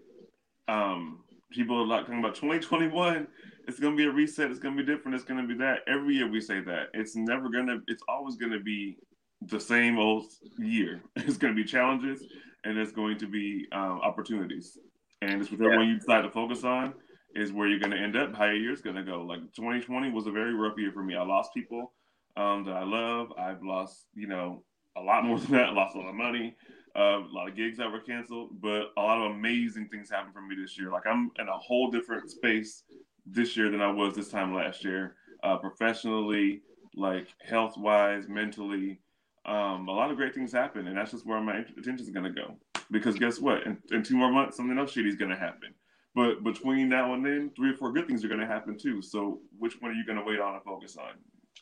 um, 0.67 1.23
people 1.51 1.81
are 1.81 1.85
like 1.85 2.01
talking 2.01 2.19
about 2.19 2.35
2021. 2.35 3.27
It's 3.71 3.79
to 3.79 3.95
be 3.95 4.03
a 4.03 4.11
reset. 4.11 4.51
It's 4.51 4.59
to 4.59 4.83
be 4.83 4.83
different. 4.83 5.15
It's 5.15 5.23
to 5.23 5.47
be 5.47 5.53
that. 5.55 5.79
Every 5.87 6.15
year 6.15 6.29
we 6.29 6.41
say 6.41 6.59
that. 6.59 6.87
It's 6.93 7.15
never 7.15 7.49
to. 7.67 7.79
It's 7.87 8.03
always 8.09 8.35
to 8.51 8.59
be 8.59 8.97
the 9.43 9.61
same 9.61 9.97
old 9.97 10.25
year. 10.59 11.01
It's 11.15 11.37
to 11.37 11.53
be 11.53 11.63
challenges 11.63 12.21
and 12.65 12.77
it's 12.77 12.91
going 12.91 13.17
to 13.19 13.27
be 13.27 13.67
um, 13.71 14.01
opportunities. 14.01 14.77
And 15.21 15.41
it's 15.41 15.49
whichever 15.49 15.71
yeah. 15.71 15.77
one 15.77 15.87
you 15.87 15.99
decide 15.99 16.23
to 16.23 16.31
focus 16.31 16.65
on 16.65 16.93
is 17.33 17.53
where 17.53 17.69
you're 17.69 17.79
to 17.91 17.97
end 17.97 18.17
up, 18.17 18.35
how 18.35 18.43
your 18.45 18.55
year's 18.55 18.81
to 18.97 19.03
go. 19.03 19.21
Like 19.21 19.39
2020 19.55 20.11
was 20.11 20.27
a 20.27 20.31
very 20.31 20.53
rough 20.53 20.77
year 20.77 20.91
for 20.91 21.01
me. 21.01 21.15
I 21.15 21.23
lost 21.23 21.53
people 21.53 21.93
um, 22.35 22.65
that 22.65 22.75
I 22.75 22.83
love. 22.83 23.31
I've 23.39 23.63
lost, 23.63 24.05
you 24.13 24.27
know, 24.27 24.65
a 24.97 25.01
lot 25.01 25.23
more 25.23 25.39
than 25.43 25.51
that. 25.53 25.69
I 25.69 25.71
lost 25.71 25.95
a 25.95 25.99
lot 25.99 26.09
of 26.09 26.15
money, 26.15 26.57
uh, 26.93 27.19
a 27.19 27.31
lot 27.31 27.47
of 27.47 27.55
gigs 27.55 27.77
that 27.77 27.89
were 27.89 28.01
canceled, 28.01 28.61
but 28.61 28.91
a 28.97 29.01
lot 29.01 29.21
of 29.21 29.31
amazing 29.31 29.87
things 29.87 30.09
happened 30.09 30.33
for 30.33 30.41
me 30.41 30.55
this 30.61 30.77
year. 30.77 30.91
Like 30.91 31.07
I'm 31.07 31.31
in 31.39 31.47
a 31.47 31.57
whole 31.57 31.89
different 31.89 32.29
space 32.29 32.83
this 33.31 33.55
year 33.55 33.69
than 33.69 33.81
I 33.81 33.91
was 33.91 34.15
this 34.15 34.29
time 34.29 34.53
last 34.53 34.83
year, 34.83 35.15
uh, 35.43 35.57
professionally, 35.57 36.61
like 36.95 37.27
health 37.43 37.77
wise, 37.77 38.27
mentally. 38.27 38.99
Um, 39.45 39.87
a 39.87 39.91
lot 39.91 40.11
of 40.11 40.17
great 40.17 40.35
things 40.35 40.51
happen, 40.51 40.87
and 40.87 40.97
that's 40.97 41.11
just 41.11 41.25
where 41.25 41.41
my 41.41 41.59
attention 41.77 41.99
is 41.99 42.09
going 42.09 42.25
to 42.25 42.41
go. 42.41 42.55
Because 42.91 43.15
guess 43.15 43.39
what? 43.39 43.63
In, 43.63 43.77
in 43.91 44.03
two 44.03 44.17
more 44.17 44.31
months, 44.31 44.57
something 44.57 44.77
else 44.77 44.93
shitty 44.93 45.07
is 45.07 45.15
going 45.15 45.31
to 45.31 45.37
happen. 45.37 45.73
But 46.13 46.43
between 46.43 46.89
now 46.89 47.13
and 47.13 47.25
then, 47.25 47.51
three 47.55 47.71
or 47.71 47.77
four 47.77 47.93
good 47.93 48.05
things 48.05 48.23
are 48.23 48.27
going 48.27 48.41
to 48.41 48.45
happen 48.45 48.77
too. 48.77 49.01
So 49.01 49.39
which 49.57 49.75
one 49.79 49.91
are 49.91 49.93
you 49.93 50.05
going 50.05 50.17
to 50.17 50.25
wait 50.25 50.39
on 50.39 50.55
and 50.55 50.63
focus 50.63 50.97
on? 50.97 51.13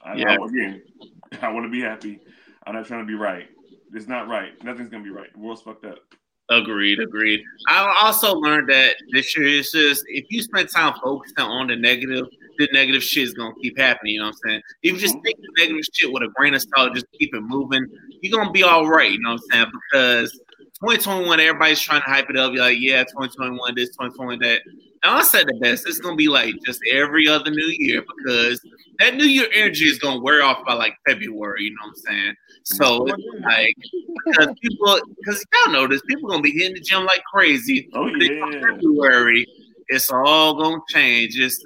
I, 0.04 0.16
yeah. 0.16 0.32
I, 0.42 0.46
again, 0.46 0.82
I 1.42 1.52
want 1.52 1.66
to 1.66 1.70
be 1.70 1.82
happy. 1.82 2.20
I'm 2.66 2.74
not 2.74 2.86
trying 2.86 3.02
to 3.02 3.08
be 3.08 3.14
right. 3.14 3.48
It's 3.94 4.08
not 4.08 4.28
right. 4.28 4.52
Nothing's 4.64 4.90
going 4.90 5.04
to 5.04 5.10
be 5.10 5.16
right. 5.16 5.32
The 5.34 5.40
world's 5.40 5.62
fucked 5.62 5.86
up. 5.86 6.00
Agreed, 6.52 7.00
agreed. 7.00 7.42
I 7.68 7.96
also 8.02 8.34
learned 8.34 8.70
that 8.70 8.96
this 9.12 9.38
year 9.38 9.48
is 9.48 9.72
just 9.72 10.04
if 10.08 10.26
you 10.30 10.42
spend 10.42 10.70
time 10.70 10.96
focusing 11.04 11.38
on 11.38 11.68
the 11.68 11.76
negative, 11.76 12.26
the 12.58 12.68
negative 12.74 13.04
shit 13.04 13.24
is 13.24 13.36
gonna 13.36 13.54
keep 13.62 13.78
happening. 13.78 14.14
You 14.14 14.22
know 14.22 14.26
what 14.28 14.36
I'm 14.46 14.50
saying? 14.50 14.62
If 14.82 14.94
you 14.94 14.98
just 15.00 15.16
mhm. 15.16 15.26
take 15.26 15.38
the 15.38 15.48
negative 15.60 15.84
shit 15.94 16.12
with 16.12 16.24
a 16.24 16.30
grain 16.36 16.56
of 16.56 16.64
salt, 16.64 16.96
just 16.96 17.06
keep 17.20 17.36
it 17.36 17.42
moving, 17.42 17.86
you're 18.22 18.36
gonna 18.36 18.52
be 18.52 18.64
all 18.64 18.88
right. 18.90 19.12
You 19.12 19.20
know 19.20 19.34
what 19.34 19.42
I'm 19.54 19.70
saying? 19.70 19.72
Because 19.92 20.32
2021, 20.82 21.40
everybody's 21.40 21.80
trying 21.80 22.02
to 22.02 22.10
hype 22.10 22.32
it 22.32 22.38
up. 22.38 22.52
You're 22.52 22.64
like, 22.64 22.78
yeah, 22.80 23.04
2021, 23.04 23.76
this, 23.76 23.90
2021, 23.90 24.40
that. 24.40 24.62
I 25.04 25.24
said 25.24 25.48
the 25.48 25.56
best. 25.56 25.88
It's 25.88 26.00
gonna 26.00 26.16
be 26.16 26.28
like 26.28 26.56
just 26.66 26.82
every 26.92 27.28
other 27.28 27.52
new 27.52 27.76
year 27.78 28.04
because 28.18 28.62
that 29.00 29.16
new 29.16 29.26
year 29.26 29.48
energy 29.54 29.86
is 29.86 30.00
gonna 30.00 30.20
wear 30.20 30.44
off 30.44 30.66
by 30.66 30.74
like 30.74 30.96
February. 31.08 31.64
You 31.64 31.72
know 31.72 31.88
what 31.88 31.90
I'm 31.90 31.96
saying? 31.96 32.36
So 32.64 32.98
like 32.98 33.76
because 34.26 34.54
people, 34.62 35.00
because 35.20 35.46
y'all 35.66 35.74
know 35.74 35.88
this, 35.88 36.02
people 36.08 36.30
gonna 36.30 36.42
be 36.42 36.52
hitting 36.52 36.74
the 36.74 36.82
gym 36.82 37.06
like 37.06 37.24
crazy. 37.34 37.90
Oh 37.94 38.08
yeah. 38.08 38.62
February, 38.62 39.48
it's 39.88 40.12
all 40.12 40.56
gonna 40.56 40.82
change. 40.90 41.38
It's, 41.38 41.64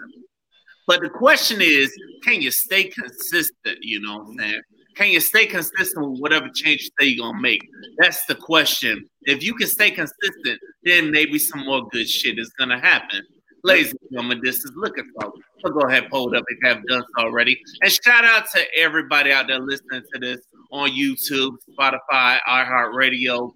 but 0.85 1.01
the 1.01 1.09
question 1.09 1.61
is, 1.61 1.91
can 2.23 2.41
you 2.41 2.51
stay 2.51 2.85
consistent? 2.85 3.79
You 3.81 4.01
know 4.01 4.19
what 4.19 4.27
I'm 4.27 4.39
saying? 4.39 4.61
Can 4.95 5.09
you 5.09 5.19
stay 5.19 5.45
consistent 5.47 6.11
with 6.11 6.19
whatever 6.19 6.49
changes 6.53 6.91
that 6.99 7.07
you're 7.07 7.25
gonna 7.25 7.41
make? 7.41 7.67
That's 7.97 8.25
the 8.25 8.35
question. 8.35 9.09
If 9.23 9.43
you 9.43 9.55
can 9.55 9.67
stay 9.67 9.91
consistent, 9.91 10.59
then 10.83 11.11
maybe 11.11 11.39
some 11.39 11.65
more 11.65 11.87
good 11.89 12.07
shit 12.07 12.37
is 12.37 12.51
gonna 12.59 12.79
happen. 12.79 13.21
Ladies 13.63 13.91
and 13.91 13.99
gentlemen, 14.11 14.41
this 14.43 14.57
is 14.57 14.71
Liquor 14.75 15.03
Talk. 15.19 15.33
So 15.63 15.71
go 15.71 15.87
ahead, 15.87 16.09
pull 16.09 16.33
it 16.33 16.37
up 16.37 16.43
if 16.49 16.57
you 16.61 16.67
haven't 16.67 16.87
done 16.87 17.03
so 17.17 17.23
already. 17.23 17.59
And 17.81 17.91
shout 17.91 18.25
out 18.25 18.45
to 18.53 18.61
everybody 18.77 19.31
out 19.31 19.47
there 19.47 19.59
listening 19.59 20.01
to 20.13 20.19
this 20.19 20.41
on 20.71 20.89
YouTube, 20.89 21.55
Spotify, 21.71 22.39
iHeartRadio, 22.47 23.51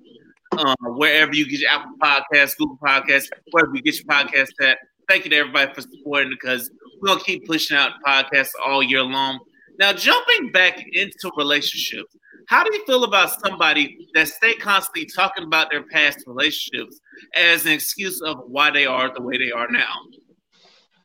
uh, 0.53 0.75
wherever 0.81 1.33
you 1.33 1.45
get 1.49 1.59
your 1.59 1.71
Apple 1.71 1.91
Podcasts, 2.01 2.55
Google 2.57 2.77
Podcasts, 2.81 3.27
wherever 3.51 3.75
you 3.75 3.81
get 3.81 3.95
your 3.95 4.05
podcast 4.05 4.51
at. 4.61 4.77
Thank 5.09 5.25
you 5.25 5.29
to 5.31 5.37
everybody 5.37 5.73
for 5.73 5.81
supporting 5.81 6.29
because 6.29 6.71
we're 7.01 7.09
gonna 7.09 7.23
keep 7.23 7.45
pushing 7.45 7.77
out 7.77 7.91
podcasts 8.05 8.51
all 8.65 8.81
year 8.81 9.03
long. 9.03 9.39
Now, 9.79 9.93
jumping 9.93 10.51
back 10.51 10.83
into 10.93 11.31
relationships, 11.37 12.15
how 12.47 12.63
do 12.63 12.73
you 12.73 12.85
feel 12.85 13.03
about 13.03 13.39
somebody 13.45 14.07
that 14.13 14.27
stay 14.27 14.53
constantly 14.55 15.05
talking 15.05 15.43
about 15.43 15.69
their 15.69 15.83
past 15.83 16.23
relationships 16.25 16.99
as 17.35 17.65
an 17.65 17.73
excuse 17.73 18.21
of 18.21 18.37
why 18.47 18.71
they 18.71 18.85
are 18.85 19.13
the 19.13 19.21
way 19.21 19.37
they 19.37 19.51
are 19.51 19.67
now? 19.69 19.93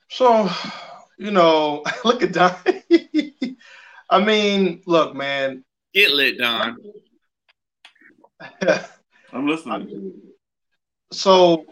So, 0.08 0.50
you 1.18 1.30
know, 1.30 1.82
look 2.04 2.22
at 2.22 2.32
Don. 2.32 2.54
I 4.10 4.24
mean, 4.24 4.82
look, 4.86 5.14
man. 5.14 5.64
Get 5.94 6.12
lit, 6.12 6.38
Don. 6.38 6.76
I'm 9.32 9.46
listening. 9.46 9.72
I 9.72 9.78
mean, 9.78 10.22
so, 11.12 11.66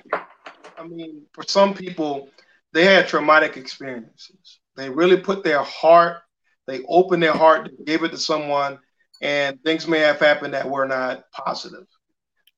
I 0.76 0.86
mean, 0.86 1.22
for 1.32 1.44
some 1.46 1.74
people, 1.74 2.28
they 2.72 2.84
had 2.84 3.08
traumatic 3.08 3.56
experiences. 3.56 4.60
They 4.76 4.88
really 4.88 5.16
put 5.16 5.42
their 5.44 5.62
heart, 5.62 6.18
they 6.70 6.82
opened 6.88 7.22
their 7.22 7.32
heart, 7.32 7.70
gave 7.84 8.02
it 8.04 8.10
to 8.10 8.18
someone, 8.18 8.78
and 9.20 9.62
things 9.64 9.86
may 9.86 9.98
have 9.98 10.20
happened 10.20 10.54
that 10.54 10.68
were 10.68 10.86
not 10.86 11.24
positive. 11.32 11.86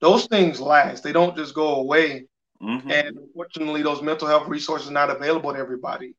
Those 0.00 0.26
things 0.26 0.60
last. 0.60 1.02
They 1.02 1.12
don't 1.12 1.36
just 1.36 1.54
go 1.54 1.76
away. 1.76 2.26
Mm-hmm. 2.62 2.90
And 2.90 3.16
unfortunately, 3.16 3.82
those 3.82 4.02
mental 4.02 4.28
health 4.28 4.48
resources 4.48 4.88
are 4.88 4.92
not 4.92 5.10
available 5.10 5.52
to 5.52 5.58
everybody. 5.58 6.14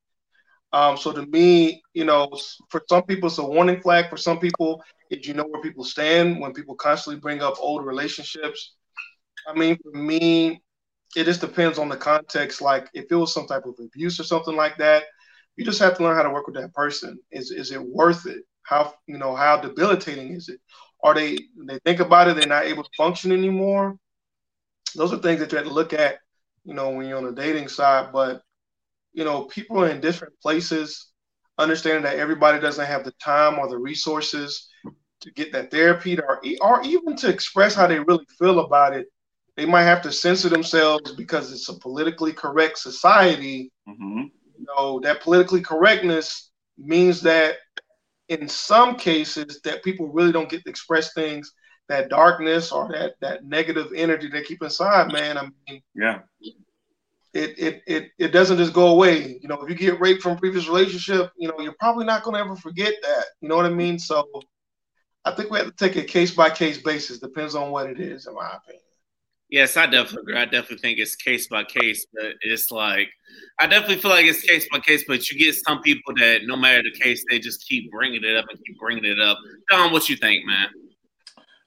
Um, 0.73 0.97
so 0.97 1.11
to 1.11 1.25
me, 1.27 1.83
you 1.93 2.03
know, 2.03 2.29
for 2.69 2.81
some 2.89 3.03
people, 3.03 3.27
it's 3.27 3.37
a 3.37 3.45
warning 3.45 3.79
flag. 3.81 4.09
For 4.09 4.17
some 4.17 4.39
people, 4.39 4.81
if 5.09 5.27
you 5.27 5.33
know 5.33 5.45
where 5.45 5.61
people 5.61 5.83
stand 5.83 6.39
when 6.39 6.53
people 6.53 6.75
constantly 6.75 7.19
bring 7.19 7.41
up 7.41 7.55
old 7.59 7.85
relationships. 7.85 8.73
I 9.47 9.53
mean, 9.53 9.77
for 9.83 9.97
me, 9.97 10.61
it 11.15 11.25
just 11.25 11.41
depends 11.41 11.77
on 11.77 11.89
the 11.89 11.97
context. 11.97 12.61
Like 12.61 12.89
if 12.93 13.05
it 13.09 13.15
was 13.15 13.33
some 13.33 13.45
type 13.45 13.65
of 13.65 13.75
abuse 13.79 14.19
or 14.19 14.23
something 14.23 14.55
like 14.55 14.77
that, 14.77 15.03
you 15.55 15.65
just 15.65 15.79
have 15.79 15.97
to 15.97 16.03
learn 16.03 16.15
how 16.15 16.23
to 16.23 16.29
work 16.29 16.47
with 16.47 16.55
that 16.55 16.73
person. 16.73 17.19
Is 17.31 17.51
is 17.51 17.71
it 17.71 17.81
worth 17.81 18.25
it? 18.25 18.43
How 18.63 18.93
you 19.07 19.17
know 19.17 19.35
how 19.35 19.57
debilitating 19.57 20.33
is 20.33 20.49
it? 20.49 20.59
Are 21.03 21.13
they 21.13 21.37
they 21.65 21.79
think 21.85 21.99
about 21.99 22.27
it, 22.27 22.35
they're 22.35 22.47
not 22.47 22.65
able 22.65 22.83
to 22.83 22.89
function 22.97 23.31
anymore? 23.31 23.97
Those 24.95 25.13
are 25.13 25.17
things 25.17 25.39
that 25.39 25.51
you 25.51 25.57
have 25.57 25.67
to 25.67 25.73
look 25.73 25.93
at, 25.93 26.19
you 26.63 26.73
know, 26.73 26.91
when 26.91 27.07
you're 27.07 27.17
on 27.17 27.25
the 27.25 27.31
dating 27.31 27.67
side. 27.67 28.11
But 28.13 28.41
you 29.13 29.23
know, 29.23 29.43
people 29.43 29.83
are 29.83 29.89
in 29.89 30.01
different 30.01 30.39
places, 30.41 31.11
understanding 31.57 32.03
that 32.03 32.17
everybody 32.17 32.59
doesn't 32.59 32.85
have 32.85 33.03
the 33.03 33.11
time 33.13 33.59
or 33.59 33.67
the 33.69 33.77
resources 33.77 34.69
to 35.21 35.31
get 35.31 35.51
that 35.53 35.71
therapy 35.71 36.19
or, 36.19 36.41
or 36.61 36.83
even 36.83 37.15
to 37.17 37.29
express 37.29 37.75
how 37.75 37.87
they 37.87 37.99
really 37.99 38.25
feel 38.39 38.59
about 38.59 38.95
it. 38.95 39.07
They 39.55 39.65
might 39.65 39.83
have 39.83 40.01
to 40.01 40.11
censor 40.11 40.49
themselves 40.49 41.13
because 41.13 41.51
it's 41.51 41.69
a 41.69 41.75
politically 41.75 42.33
correct 42.33 42.79
society. 42.79 43.71
Mm-hmm. 43.87 44.23
You 44.57 44.65
know, 44.65 44.99
that 45.01 45.21
politically 45.21 45.61
correctness 45.61 46.51
means 46.77 47.21
that 47.21 47.55
in 48.29 48.47
some 48.47 48.95
cases 48.95 49.59
that 49.63 49.83
people 49.83 50.11
really 50.11 50.31
don't 50.31 50.49
get 50.49 50.63
to 50.63 50.69
express 50.69 51.13
things, 51.13 51.53
that 51.89 52.09
darkness 52.09 52.71
or 52.71 52.89
that 52.91 53.13
that 53.21 53.45
negative 53.45 53.87
energy 53.95 54.29
they 54.29 54.43
keep 54.43 54.63
inside, 54.63 55.11
man. 55.11 55.37
I 55.37 55.49
mean, 55.67 55.81
yeah, 55.93 56.19
it, 57.33 57.57
it 57.57 57.81
it 57.87 58.11
it 58.17 58.27
doesn't 58.29 58.57
just 58.57 58.73
go 58.73 58.87
away. 58.87 59.39
You 59.41 59.47
know, 59.47 59.61
if 59.61 59.69
you 59.69 59.75
get 59.75 59.99
raped 59.99 60.21
from 60.21 60.37
previous 60.37 60.67
relationship, 60.67 61.31
you 61.37 61.47
know, 61.47 61.55
you're 61.59 61.75
probably 61.79 62.05
not 62.05 62.23
going 62.23 62.35
to 62.35 62.41
ever 62.41 62.55
forget 62.55 62.93
that. 63.01 63.25
You 63.41 63.49
know 63.49 63.55
what 63.55 63.65
I 63.65 63.69
mean? 63.69 63.99
So 63.99 64.27
I 65.25 65.31
think 65.31 65.49
we 65.51 65.57
have 65.57 65.67
to 65.67 65.73
take 65.73 65.95
a 65.95 66.03
case 66.03 66.31
by 66.31 66.49
case 66.49 66.77
basis. 66.77 67.19
Depends 67.19 67.55
on 67.55 67.71
what 67.71 67.89
it 67.89 67.99
is, 67.99 68.27
in 68.27 68.35
my 68.35 68.47
opinion. 68.47 68.83
Yes, 69.53 69.77
I 69.77 69.85
definitely 69.85 70.21
agree. 70.21 70.37
I 70.37 70.45
definitely 70.45 70.79
think 70.79 70.97
it's 70.97 71.15
case 71.15 71.45
by 71.45 71.63
case, 71.63 72.07
but 72.11 72.33
it's 72.41 72.71
like 72.71 73.09
I 73.59 73.67
definitely 73.67 73.97
feel 73.97 74.09
like 74.09 74.25
it's 74.25 74.41
case 74.41 74.67
by 74.71 74.79
case. 74.79 75.03
But 75.07 75.29
you 75.29 75.37
get 75.37 75.53
some 75.53 75.79
people 75.83 76.15
that 76.15 76.39
no 76.45 76.55
matter 76.55 76.81
the 76.81 76.99
case, 76.99 77.23
they 77.29 77.37
just 77.37 77.63
keep 77.67 77.91
bringing 77.91 78.23
it 78.23 78.35
up 78.35 78.45
and 78.49 78.57
keep 78.65 78.79
bringing 78.79 79.05
it 79.05 79.19
up. 79.19 79.37
Don, 79.69 79.93
what 79.93 80.09
you 80.09 80.15
think, 80.15 80.43
man? 80.47 80.69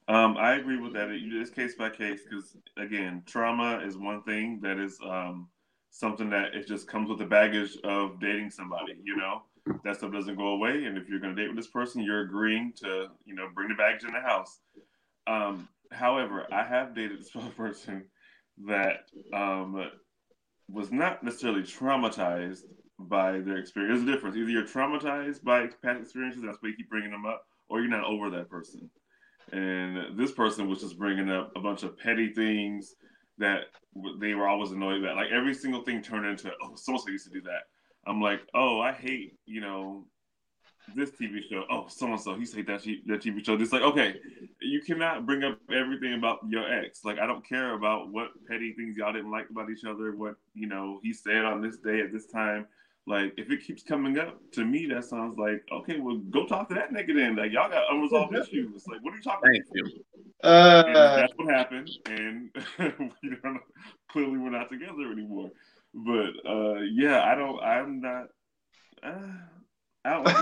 Um, 0.09 0.37
I 0.37 0.57
agree 0.57 0.81
with 0.81 0.94
that. 0.94 1.11
It's 1.11 1.51
case 1.51 1.77
by 1.77 1.90
case 1.90 2.22
because 2.29 2.57
again, 2.77 3.22
trauma 3.25 3.79
is 3.87 3.96
one 3.96 4.25
thing 4.25 4.59
that 4.62 4.81
is 4.81 4.99
um, 5.09 5.46
something 5.90 6.29
that 6.31 6.57
it 6.57 6.66
just 6.66 6.88
comes 6.88 7.09
with 7.09 7.20
the 7.20 7.25
baggage 7.25 7.77
of 7.85 8.18
dating 8.18 8.51
somebody. 8.51 8.94
You 9.05 9.16
know, 9.16 9.42
that 9.85 9.99
stuff 9.99 10.11
doesn't 10.11 10.35
go 10.35 10.49
away, 10.49 10.87
and 10.87 10.99
if 10.99 11.09
you're 11.09 11.20
going 11.20 11.37
to 11.37 11.40
date 11.40 11.51
with 11.51 11.57
this 11.57 11.68
person, 11.68 12.03
you're 12.03 12.22
agreeing 12.22 12.72
to 12.79 13.11
you 13.25 13.37
know 13.37 13.46
bring 13.55 13.68
the 13.68 13.77
baggage 13.77 14.03
in 14.03 14.12
the 14.12 14.20
house. 14.20 14.59
Um, 15.29 15.68
however, 15.92 16.46
I 16.53 16.64
have 16.64 16.94
dated 16.94 17.20
this 17.20 17.31
person 17.57 18.05
that 18.66 19.01
um, 19.35 19.90
was 20.68 20.90
not 20.90 21.22
necessarily 21.22 21.62
traumatized 21.62 22.62
by 22.99 23.40
their 23.40 23.59
experience. 23.59 24.01
There's 24.01 24.09
a 24.09 24.12
difference. 24.12 24.37
Either 24.37 24.51
you're 24.51 24.66
traumatized 24.66 25.42
by 25.42 25.66
past 25.83 26.01
experiences, 26.01 26.42
that's 26.42 26.59
why 26.61 26.70
you 26.70 26.77
keep 26.77 26.88
bringing 26.88 27.11
them 27.11 27.27
up, 27.27 27.42
or 27.68 27.81
you're 27.81 27.90
not 27.90 28.05
over 28.05 28.31
that 28.31 28.49
person. 28.49 28.90
And 29.53 30.18
this 30.18 30.33
person 30.33 30.68
was 30.68 30.81
just 30.81 30.99
bringing 30.99 31.31
up 31.31 31.53
a 31.55 31.61
bunch 31.61 31.83
of 31.83 31.99
petty 31.99 32.33
things 32.33 32.94
that 33.38 33.64
they 34.18 34.35
were 34.35 34.49
always 34.49 34.72
annoyed 34.72 35.01
about. 35.01 35.16
Like 35.16 35.31
every 35.31 35.55
single 35.55 35.83
thing 35.83 36.03
turned 36.03 36.27
into, 36.27 36.51
oh, 36.62 36.72
so 36.75 36.96
so 36.96 37.11
used 37.11 37.27
to 37.27 37.33
do 37.33 37.42
that. 37.42 37.62
I'm 38.07 38.20
like, 38.20 38.40
oh, 38.55 38.81
I 38.81 38.92
hate, 38.92 39.35
you 39.46 39.61
know, 39.61 40.07
this 40.94 41.11
TV 41.11 41.40
show. 41.51 41.64
Oh, 41.70 41.87
so 41.88 42.07
and 42.07 42.20
so, 42.20 42.35
he 42.35 42.44
hate 42.44 42.66
that 42.66 42.83
that 43.07 43.22
TV 43.22 43.44
show. 43.44 43.55
It's 43.55 43.72
like, 43.72 43.83
okay, 43.83 44.16
you 44.61 44.81
cannot 44.81 45.27
bring 45.27 45.44
up 45.44 45.59
everything 45.70 46.14
about 46.14 46.40
your 46.49 46.70
ex. 46.72 47.05
Like, 47.05 47.18
I 47.18 47.27
don't 47.27 47.46
care 47.46 47.75
about 47.75 48.11
what 48.11 48.29
petty 48.49 48.72
things 48.72 48.96
y'all 48.96 49.12
didn't 49.12 49.31
like 49.31 49.51
about 49.51 49.70
each 49.70 49.85
other. 49.85 50.14
What 50.14 50.37
you 50.55 50.66
know 50.66 51.01
he 51.03 51.12
said 51.12 51.44
on 51.44 51.62
this 51.62 51.79
day 51.79 52.01
at 52.01 52.12
this 52.12 52.27
time. 52.27 52.66
Like, 53.09 53.35
if 53.37 53.51
it 53.53 53.64
keeps 53.64 53.85
coming 53.85 54.18
up 54.18 54.40
to 54.53 54.64
me, 54.64 54.87
that 54.87 55.05
sounds 55.05 55.38
like 55.38 55.64
okay. 55.72 55.99
Well, 56.01 56.16
go 56.31 56.46
talk 56.46 56.68
to 56.68 56.75
that 56.75 56.92
nigga 56.92 57.14
then. 57.14 57.37
Like, 57.37 57.53
y'all 57.53 57.70
got 57.70 57.85
unresolved 57.90 58.37
issues. 58.49 58.87
Like, 58.87 59.03
what 59.03 59.14
are 59.14 59.16
you 59.16 59.22
talking 59.22 59.53
Thank 59.53 59.64
about? 59.64 59.77
You. 59.77 60.05
Uh, 60.42 61.16
that's 61.16 61.33
what 61.37 61.53
happened, 61.53 61.90
and 62.07 62.51
you 63.22 63.37
know, 63.42 63.59
clearly 64.11 64.38
we're 64.38 64.51
not 64.51 64.70
together 64.70 65.11
anymore. 65.11 65.51
But 65.94 66.33
uh, 66.46 66.81
yeah, 66.92 67.22
I 67.25 67.35
don't. 67.35 67.62
I'm 67.62 68.01
not. 68.01 68.27
Uh, 69.03 69.33
I 70.07 70.11
don't 70.14 70.25
like 70.25 70.35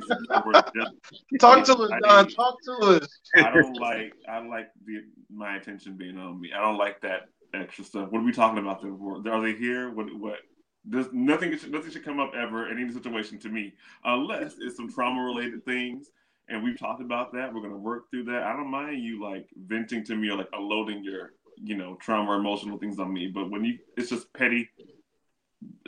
talk 1.41 1.65
to 1.65 1.75
us, 1.75 1.91
Don. 2.03 2.29
Talk 2.29 2.57
to 2.65 2.73
us. 2.73 3.09
I 3.37 3.51
don't 3.51 3.75
like. 3.75 4.13
I 4.29 4.47
like 4.47 4.69
the 4.85 5.03
my 5.33 5.57
attention 5.57 5.97
being 5.97 6.19
on 6.19 6.41
me. 6.41 6.51
I 6.55 6.61
don't 6.61 6.77
like 6.77 7.01
that 7.03 7.29
extra 7.55 7.85
stuff. 7.85 8.11
What 8.11 8.21
are 8.21 8.25
we 8.25 8.33
talking 8.33 8.59
about 8.59 8.83
them 8.83 8.99
for? 8.99 9.27
Are 9.29 9.43
they 9.43 9.55
here? 9.55 9.91
What? 9.91 10.07
What? 10.19 10.39
There's 10.85 11.07
nothing. 11.13 11.51
Nothing 11.69 11.91
should 11.91 12.05
come 12.05 12.21
up 12.21 12.33
ever 12.37 12.71
in 12.71 12.79
any 12.79 12.93
situation 12.93 13.39
to 13.41 13.49
me, 13.49 13.73
unless 14.05 14.55
it's 14.61 14.77
some 14.77 14.93
trauma 14.93 15.23
related 15.23 15.65
things 15.65 16.11
and 16.49 16.63
we've 16.63 16.79
talked 16.79 17.01
about 17.01 17.33
that. 17.33 17.53
We're 17.53 17.63
gonna 17.63 17.77
work 17.77 18.11
through 18.11 18.25
that. 18.25 18.43
I 18.43 18.55
don't 18.55 18.71
mind 18.71 19.03
you 19.03 19.23
like 19.23 19.49
venting 19.57 20.05
to 20.05 20.17
me 20.17 20.29
or 20.29 20.37
like 20.37 20.49
unloading 20.53 21.03
your, 21.03 21.33
you 21.57 21.77
know, 21.77 21.97
trauma 21.97 22.33
or 22.33 22.37
emotional 22.37 22.79
things 22.79 22.99
on 22.99 23.13
me. 23.13 23.29
But 23.29 23.51
when 23.51 23.65
you, 23.65 23.79
it's 23.97 24.11
just 24.11 24.33
petty 24.35 24.69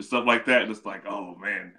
stuff 0.00 0.24
like 0.26 0.46
that. 0.46 0.70
It's 0.70 0.84
like, 0.86 1.04
oh 1.06 1.34
man, 1.36 1.74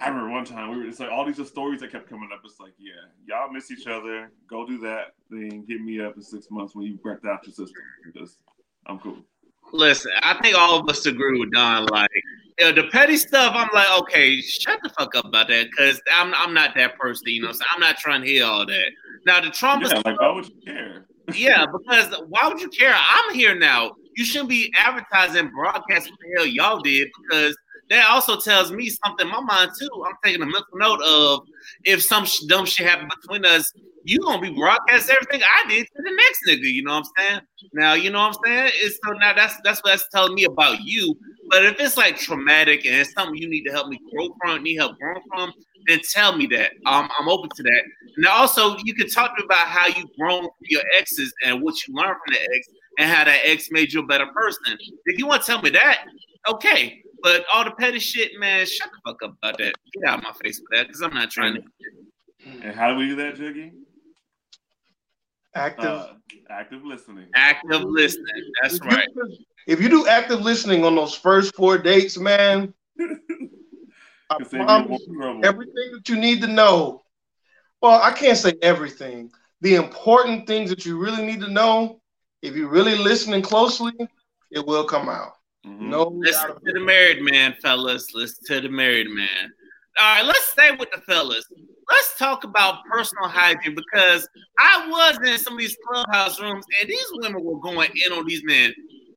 I 0.00 0.08
remember 0.08 0.30
one 0.30 0.44
time 0.44 0.70
we 0.70 0.78
were. 0.78 0.86
It's 0.86 1.00
like 1.00 1.10
all 1.10 1.24
these 1.24 1.46
stories 1.46 1.80
that 1.80 1.92
kept 1.92 2.08
coming 2.08 2.30
up. 2.32 2.40
It's 2.44 2.58
like, 2.58 2.72
yeah, 2.78 2.92
y'all 3.26 3.52
miss 3.52 3.70
each 3.70 3.86
other. 3.86 4.30
Go 4.48 4.66
do 4.66 4.78
that 4.78 5.14
thing. 5.30 5.64
Hit 5.68 5.80
me 5.80 6.00
up 6.00 6.16
in 6.16 6.22
six 6.22 6.50
months 6.50 6.74
when 6.74 6.86
you 6.86 6.98
wrecked 7.02 7.24
out 7.24 7.46
your 7.46 7.54
system. 7.54 7.82
Just 8.16 8.38
I'm 8.86 8.98
cool. 8.98 9.18
Listen, 9.72 10.12
I 10.22 10.38
think 10.42 10.56
all 10.56 10.80
of 10.80 10.88
us 10.88 11.06
agree 11.06 11.38
with 11.38 11.52
Don. 11.52 11.86
Like 11.86 12.10
you 12.58 12.66
know, 12.66 12.82
the 12.82 12.88
petty 12.88 13.16
stuff, 13.16 13.54
I'm 13.56 13.68
like, 13.72 13.86
okay, 14.00 14.40
shut 14.40 14.80
the 14.82 14.90
fuck 14.90 15.14
up 15.14 15.24
about 15.24 15.48
that, 15.48 15.68
because 15.70 16.00
I'm 16.12 16.34
I'm 16.34 16.52
not 16.52 16.74
that 16.74 16.98
person. 16.98 17.28
You 17.28 17.42
know, 17.42 17.52
so 17.52 17.64
I'm 17.72 17.80
not 17.80 17.96
trying 17.96 18.22
to 18.22 18.26
hear 18.26 18.44
all 18.44 18.66
that. 18.66 18.90
Now 19.24 19.40
the 19.40 19.50
trauma. 19.50 19.82
Yeah, 19.82 19.88
stuff, 19.88 20.04
like 20.04 20.20
why 20.20 20.32
would 20.32 20.48
you 20.48 20.56
care? 20.66 21.06
yeah, 21.34 21.64
because 21.66 22.14
why 22.28 22.48
would 22.48 22.60
you 22.60 22.68
care? 22.68 22.94
I'm 22.94 23.34
here 23.34 23.54
now. 23.54 23.92
You 24.16 24.24
shouldn't 24.24 24.50
be 24.50 24.72
advertising, 24.76 25.50
broadcast 25.50 26.10
what 26.10 26.18
the 26.20 26.34
hell 26.36 26.46
y'all 26.46 26.80
did, 26.80 27.08
because 27.22 27.56
that 27.92 28.08
also 28.08 28.40
tells 28.40 28.72
me 28.72 28.88
something 28.88 29.26
in 29.26 29.32
my 29.32 29.40
mind 29.40 29.72
too. 29.78 29.88
I'm 30.06 30.14
taking 30.24 30.40
a 30.40 30.46
mental 30.46 30.64
note 30.74 31.02
of 31.02 31.40
if 31.84 32.02
some 32.02 32.24
sh- 32.24 32.40
dumb 32.48 32.64
shit 32.64 32.86
happened 32.86 33.12
between 33.20 33.44
us, 33.44 33.70
you 34.04 34.18
gonna 34.20 34.40
be 34.40 34.50
broadcast 34.50 35.10
everything 35.10 35.42
I 35.42 35.68
did 35.68 35.86
to 35.86 36.02
the 36.02 36.10
next 36.10 36.40
nigga. 36.48 36.72
You 36.72 36.84
know 36.84 36.94
what 36.94 37.06
I'm 37.18 37.28
saying? 37.28 37.40
Now 37.74 37.92
you 37.92 38.10
know 38.10 38.20
what 38.20 38.36
I'm 38.38 38.44
saying. 38.44 38.72
It's 38.76 38.98
so 39.04 39.12
now 39.12 39.34
that's 39.34 39.56
that's 39.62 39.80
what 39.82 39.90
that's 39.90 40.08
telling 40.08 40.34
me 40.34 40.44
about 40.44 40.80
you. 40.80 41.14
But 41.50 41.66
if 41.66 41.78
it's 41.80 41.98
like 41.98 42.16
traumatic 42.16 42.86
and 42.86 42.94
it's 42.96 43.12
something 43.12 43.36
you 43.36 43.48
need 43.48 43.64
to 43.64 43.72
help 43.72 43.88
me 43.88 44.00
grow 44.10 44.34
from, 44.40 44.62
need 44.62 44.76
help 44.76 44.98
growing 44.98 45.20
from, 45.28 45.52
then 45.86 46.00
tell 46.10 46.34
me 46.34 46.46
that. 46.46 46.72
Um, 46.86 47.10
I'm 47.18 47.28
open 47.28 47.50
to 47.54 47.62
that. 47.62 47.82
Now 48.16 48.32
also 48.32 48.76
you 48.84 48.94
can 48.94 49.10
talk 49.10 49.36
to 49.36 49.42
me 49.42 49.44
about 49.44 49.68
how 49.68 49.86
you've 49.88 50.16
grown 50.18 50.44
from 50.44 50.52
your 50.62 50.82
exes 50.98 51.32
and 51.44 51.60
what 51.60 51.74
you 51.86 51.94
learned 51.94 52.16
from 52.24 52.32
the 52.32 52.40
ex 52.40 52.68
and 52.98 53.10
how 53.10 53.24
that 53.24 53.40
ex 53.44 53.68
made 53.70 53.92
you 53.92 54.00
a 54.00 54.06
better 54.06 54.26
person. 54.34 54.78
If 55.04 55.18
you 55.18 55.26
want 55.26 55.42
to 55.42 55.46
tell 55.46 55.60
me 55.60 55.68
that, 55.70 56.06
okay. 56.48 57.02
But 57.22 57.44
all 57.52 57.64
the 57.64 57.70
petty 57.72 57.98
shit, 57.98 58.38
man, 58.38 58.66
shut 58.66 58.90
the 58.90 59.10
fuck 59.10 59.22
up 59.22 59.36
about 59.42 59.58
that. 59.58 59.74
Get 59.92 60.04
out 60.08 60.18
of 60.18 60.24
my 60.24 60.32
face 60.42 60.60
with 60.60 60.68
that, 60.72 60.88
because 60.88 61.02
I'm 61.02 61.14
not 61.14 61.30
trying 61.30 61.54
to. 61.54 61.62
And 62.62 62.74
how 62.74 62.92
do 62.92 62.96
we 62.98 63.06
do 63.06 63.16
that, 63.16 63.36
Juggy? 63.36 63.72
Active. 65.54 65.84
Uh, 65.84 66.08
active 66.50 66.84
listening. 66.84 67.26
Active 67.34 67.82
listening. 67.84 68.52
That's 68.62 68.76
if 68.76 68.84
right. 68.84 69.08
You, 69.14 69.36
if 69.66 69.80
you 69.80 69.88
do 69.88 70.06
active 70.08 70.40
listening 70.40 70.84
on 70.84 70.96
those 70.96 71.14
first 71.14 71.54
four 71.54 71.78
dates, 71.78 72.18
man, 72.18 72.72
I 73.00 74.36
Can 74.38 74.48
save 74.48 74.60
you 74.60 74.66
promise 74.66 74.88
more 74.88 74.98
you 75.06 75.20
trouble. 75.20 75.46
everything 75.46 75.92
that 75.92 76.08
you 76.08 76.16
need 76.16 76.40
to 76.40 76.48
know. 76.48 77.02
Well, 77.80 78.00
I 78.02 78.12
can't 78.12 78.38
say 78.38 78.54
everything. 78.62 79.30
The 79.60 79.74
important 79.74 80.46
things 80.46 80.70
that 80.70 80.86
you 80.86 80.98
really 80.98 81.24
need 81.24 81.40
to 81.40 81.50
know, 81.50 82.00
if 82.40 82.56
you're 82.56 82.70
really 82.70 82.96
listening 82.96 83.42
closely, 83.42 83.92
it 84.50 84.66
will 84.66 84.84
come 84.84 85.08
out. 85.08 85.32
Mhm. 85.66 85.80
No 85.80 86.04
Listen 86.04 86.50
to 86.50 86.72
the 86.72 86.80
married 86.80 87.22
man, 87.22 87.54
fellas. 87.62 88.14
Listen 88.14 88.44
to 88.46 88.60
the 88.62 88.68
married 88.68 89.08
man. 89.10 89.52
All 89.98 90.16
right, 90.16 90.24
let's 90.24 90.48
stay 90.48 90.70
with 90.72 90.90
the 90.90 91.00
fellas. 91.02 91.44
Let's 91.90 92.18
talk 92.18 92.44
about 92.44 92.84
personal 92.90 93.28
hygiene 93.28 93.74
because 93.74 94.26
I 94.58 94.88
was 94.88 95.18
in 95.28 95.38
some 95.38 95.54
of 95.54 95.58
these 95.58 95.76
clubhouse 95.86 96.40
rooms 96.40 96.64
and 96.80 96.88
these 96.88 97.06
women 97.14 97.44
were 97.44 97.60
going 97.60 97.90
in 98.06 98.12
on 98.12 98.26
these 98.26 98.42
men. 98.44 98.72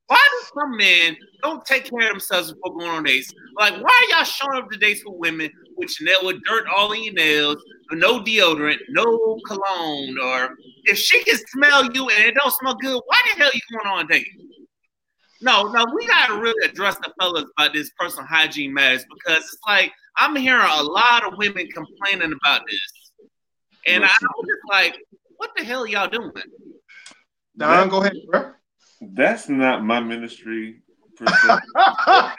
Why 0.08 0.17
do 0.17 0.47
some 0.60 0.77
men 0.77 1.15
don't 1.41 1.65
take 1.65 1.89
care 1.89 2.08
of 2.08 2.10
themselves 2.10 2.53
before 2.53 2.77
going 2.77 2.89
on 2.89 3.03
dates? 3.03 3.34
Like, 3.58 3.73
why 3.81 3.89
are 3.89 4.15
y'all 4.15 4.25
showing 4.25 4.58
up 4.58 4.69
to 4.69 4.77
dates 4.77 5.01
with 5.05 5.15
women 5.17 5.49
with 5.77 5.91
nail 6.01 6.17
with 6.23 6.38
dirt 6.45 6.65
all 6.75 6.91
in 6.91 7.03
your 7.05 7.13
nails, 7.13 7.58
no 7.91 8.19
deodorant, 8.19 8.77
no 8.89 9.39
cologne, 9.47 10.17
or 10.21 10.55
if 10.84 10.97
she 10.97 11.23
can 11.23 11.38
smell 11.53 11.91
you 11.91 12.10
and 12.10 12.25
it 12.25 12.36
don't 12.36 12.53
smell 12.53 12.75
good, 12.75 13.01
why 13.08 13.21
the 13.34 13.43
hell 13.43 13.51
you 13.53 13.62
going 13.71 13.88
on 13.88 14.05
a 14.05 14.08
date? 14.08 14.27
No, 15.41 15.71
no, 15.71 15.86
we 15.93 16.08
gotta 16.08 16.39
really 16.39 16.67
address 16.67 16.95
the 16.98 17.12
fellas 17.19 17.45
about 17.58 17.74
this 17.74 17.91
personal 18.00 18.26
hygiene 18.26 18.74
matters 18.74 19.06
because 19.13 19.43
it's 19.43 19.58
like 19.67 19.91
I'm 20.17 20.36
hearing 20.36 20.67
a 20.69 20.84
lot 20.84 21.26
of 21.26 21.38
women 21.38 21.67
complaining 21.67 22.34
about 22.34 22.62
this, 22.67 23.30
and 23.88 24.04
I 24.04 24.08
was 24.08 24.48
just 24.48 24.62
like, 24.69 24.98
"What 25.38 25.52
the 25.58 25.63
hell 25.63 25.86
y'all 25.86 26.08
doing?" 26.08 26.32
Don, 27.58 27.89
go 27.89 28.02
ahead, 28.02 28.13
bro. 28.30 28.52
That's 29.02 29.50
not 29.50 29.84
my 29.84 30.00
ministry. 30.00 30.82
I 31.28 32.34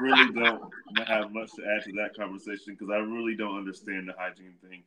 really 0.00 0.32
don't 0.32 0.62
have 1.06 1.32
much 1.32 1.50
to 1.56 1.62
add 1.66 1.84
to 1.84 1.92
that 1.92 2.16
conversation 2.16 2.74
because 2.74 2.88
I 2.90 2.96
really 2.96 3.34
don't 3.36 3.58
understand 3.58 4.08
the 4.08 4.14
hygiene 4.16 4.54
thing. 4.66 4.82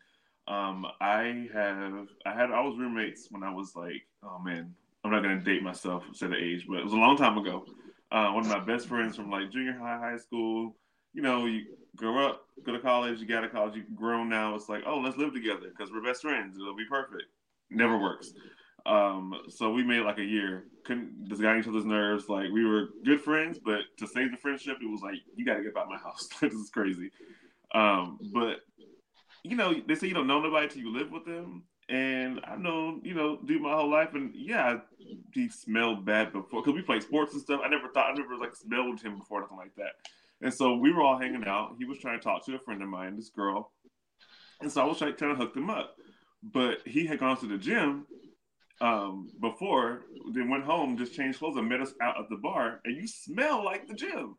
Um, 0.48 0.88
I 1.00 1.48
have, 1.54 2.08
I 2.26 2.34
had, 2.34 2.50
I 2.52 2.62
was 2.62 2.78
roommates 2.80 3.28
when 3.30 3.44
I 3.44 3.54
was 3.54 3.76
like, 3.76 4.02
oh 4.24 4.40
man, 4.40 4.74
I'm 5.04 5.12
not 5.12 5.24
gonna 5.24 5.40
date 5.40 5.64
myself, 5.64 6.04
say 6.14 6.28
the 6.28 6.36
age, 6.36 6.66
but 6.68 6.80
it 6.80 6.84
was 6.84 6.94
a 6.94 6.98
long 6.98 7.18
time 7.18 7.38
ago. 7.38 7.66
Uh, 8.12 8.32
one 8.32 8.46
of 8.46 8.50
my 8.50 8.60
best 8.60 8.88
friends 8.88 9.16
from 9.16 9.30
like 9.30 9.52
junior 9.52 9.78
high, 9.78 9.98
high 9.98 10.18
school. 10.18 10.76
You 11.14 11.22
know, 11.22 11.46
you 11.46 11.66
grow 11.96 12.26
up, 12.26 12.44
go 12.66 12.72
to 12.72 12.80
college, 12.80 13.20
you 13.20 13.26
got 13.26 13.42
to 13.42 13.50
college, 13.50 13.76
you 13.76 13.84
grown 13.96 14.30
now. 14.30 14.56
It's 14.56 14.70
like, 14.70 14.84
oh, 14.86 15.00
let's 15.00 15.18
live 15.18 15.34
together 15.34 15.70
because 15.70 15.92
we're 15.92 16.04
best 16.04 16.22
friends. 16.22 16.58
It'll 16.58 16.76
be 16.76 16.86
perfect. 16.86 17.24
Never 17.70 17.98
works. 17.98 18.32
Um, 18.86 19.34
so 19.50 19.72
we 19.72 19.84
made 19.84 20.02
like 20.02 20.18
a 20.18 20.24
year. 20.24 20.66
Couldn't 20.86 21.30
this 21.30 21.40
got 21.40 21.58
each 21.58 21.68
other's 21.68 21.86
nerves. 21.86 22.30
Like 22.30 22.50
we 22.52 22.66
were 22.66 22.90
good 23.06 23.22
friends, 23.22 23.60
but 23.64 23.82
to 23.98 24.08
save 24.08 24.32
the 24.32 24.38
friendship, 24.38 24.78
it 24.82 24.90
was 24.90 25.02
like 25.02 25.16
you 25.36 25.46
got 25.46 25.56
to 25.56 25.64
get 25.64 25.78
out 25.78 25.90
my 25.90 25.98
house. 25.98 26.28
this 26.42 26.54
is 26.54 26.70
crazy. 26.70 27.12
Um, 27.74 28.20
but 28.34 28.60
you 29.44 29.56
know, 29.56 29.74
they 29.88 29.96
say 29.96 30.08
you 30.08 30.14
don't 30.14 30.28
know 30.28 30.42
nobody 30.42 30.68
till 30.68 30.82
you 30.82 30.94
live 30.94 31.12
with 31.12 31.26
them. 31.26 31.64
And 31.92 32.40
I 32.46 32.56
know, 32.56 33.02
you 33.04 33.14
know, 33.14 33.38
dude, 33.44 33.62
my 33.62 33.74
whole 33.74 33.92
life, 33.92 34.14
and 34.14 34.32
yeah, 34.34 34.80
he 35.34 35.50
smelled 35.50 36.06
bad 36.06 36.32
before 36.32 36.62
because 36.62 36.74
we 36.74 36.82
played 36.82 37.04
sports 37.04 37.34
and 37.34 37.42
stuff. 37.42 37.60
I 37.64 37.68
never 37.68 37.90
thought 37.90 38.12
I 38.12 38.14
never 38.14 38.38
like 38.38 38.56
smelled 38.56 39.02
him 39.02 39.20
before, 39.20 39.42
nothing 39.42 39.58
like 39.58 39.76
that. 39.76 39.96
And 40.42 40.54
so 40.54 40.78
we 40.78 40.94
were 40.94 41.02
all 41.02 41.18
hanging 41.18 41.46
out. 41.46 41.76
He 41.78 41.84
was 41.84 42.00
trying 42.00 42.18
to 42.18 42.24
talk 42.24 42.46
to 42.46 42.56
a 42.56 42.60
friend 42.60 42.82
of 42.82 42.88
mine, 42.88 43.18
this 43.18 43.30
girl, 43.30 43.74
and 44.62 44.72
so 44.72 44.82
I 44.82 44.86
was 44.86 45.00
trying, 45.00 45.18
trying 45.18 45.36
to 45.36 45.42
hook 45.42 45.54
them 45.54 45.70
up. 45.70 45.98
But 46.42 46.80
he 46.86 47.06
had 47.06 47.20
gone 47.20 47.38
to 47.38 47.46
the 47.46 47.58
gym 47.58 48.08
um, 48.80 49.30
before, 49.42 50.04
then 50.32 50.50
went 50.50 50.64
home, 50.64 50.98
just 50.98 51.14
changed 51.14 51.40
clothes, 51.40 51.58
and 51.58 51.68
met 51.68 51.82
us 51.82 51.94
out 52.02 52.18
at 52.18 52.30
the 52.30 52.38
bar. 52.38 52.80
And 52.86 52.96
you 52.96 53.06
smell 53.06 53.66
like 53.66 53.88
the 53.88 53.94
gym. 53.94 54.38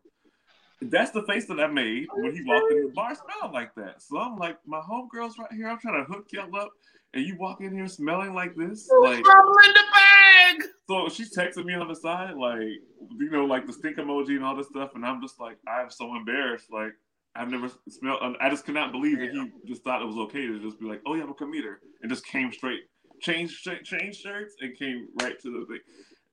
That's 0.81 1.13
the 1.13 1.23
face 1.25 1.47
that 1.47 1.61
I 1.61 1.69
made 1.69 2.07
when 2.13 2.35
he 2.35 2.43
walked 2.45 2.73
in 2.73 2.87
the 2.87 2.93
bar, 2.93 3.15
smelled 3.15 3.53
like 3.53 3.75
that. 3.77 4.03
So 4.03 4.19
I'm 4.19 4.37
like, 4.37 4.57
my 4.67 4.81
homegirl's 4.81 5.39
right 5.39 5.53
here. 5.53 5.69
I'm 5.69 5.79
trying 5.79 6.05
to 6.05 6.13
hook 6.13 6.27
y'all 6.33 6.57
up, 6.57 6.71
and 7.15 7.27
you 7.27 7.37
walk 7.39 7.61
in 7.61 7.75
here 7.75 7.89
smelling 7.89 8.35
like 8.35 8.55
this, 8.57 8.89
like. 9.03 9.19
In 9.19 9.23
the 9.23 9.83
bag. 9.93 10.63
So 10.89 11.09
she's 11.09 11.37
texting 11.37 11.65
me 11.65 11.75
on 11.75 11.89
the 11.89 11.95
side, 11.95 12.35
like, 12.37 12.59
you 12.59 13.31
know, 13.31 13.45
like 13.45 13.67
the 13.67 13.73
stink 13.73 13.97
emoji 13.97 14.37
and 14.37 14.45
all 14.45 14.57
this 14.57 14.69
stuff. 14.69 14.91
And 14.95 15.05
I'm 15.05 15.21
just 15.21 15.41
like, 15.41 15.57
I'm 15.69 15.91
so 15.91 16.15
embarrassed. 16.17 16.67
Like, 16.73 16.93
I've 17.35 17.49
never 17.49 17.71
smelled, 17.89 18.37
I 18.41 18.51
just 18.51 18.65
could 18.65 18.75
not 18.75 18.93
believe 18.93 19.19
that 19.19 19.31
he 19.31 19.51
just 19.67 19.85
thought 19.85 20.03
it 20.03 20.07
was 20.07 20.17
okay 20.17 20.47
to 20.47 20.59
just 20.61 20.81
be 20.81 20.87
like, 20.87 21.01
oh, 21.07 21.15
yeah, 21.15 21.23
I'm 21.23 21.31
a 21.31 21.35
commuter. 21.35 21.81
And 22.03 22.11
just 22.11 22.27
came 22.27 22.53
straight, 22.53 22.81
changed, 23.21 23.67
changed 23.85 24.21
shirts 24.21 24.55
and 24.61 24.77
came 24.77 25.09
right 25.21 25.39
to 25.41 25.51
the 25.51 25.67
thing. 25.67 25.81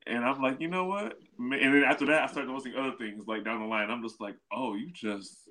And 0.07 0.25
I'm 0.25 0.41
like, 0.41 0.59
you 0.59 0.67
know 0.67 0.85
what? 0.85 1.17
And 1.37 1.51
then 1.51 1.83
after 1.83 2.05
that, 2.07 2.23
I 2.23 2.27
started 2.27 2.49
noticing 2.49 2.75
other 2.75 2.95
things 2.97 3.25
like 3.27 3.45
down 3.45 3.59
the 3.59 3.67
line. 3.67 3.91
I'm 3.91 4.01
just 4.01 4.19
like, 4.19 4.35
oh, 4.51 4.75
you 4.75 4.91
just 4.91 5.47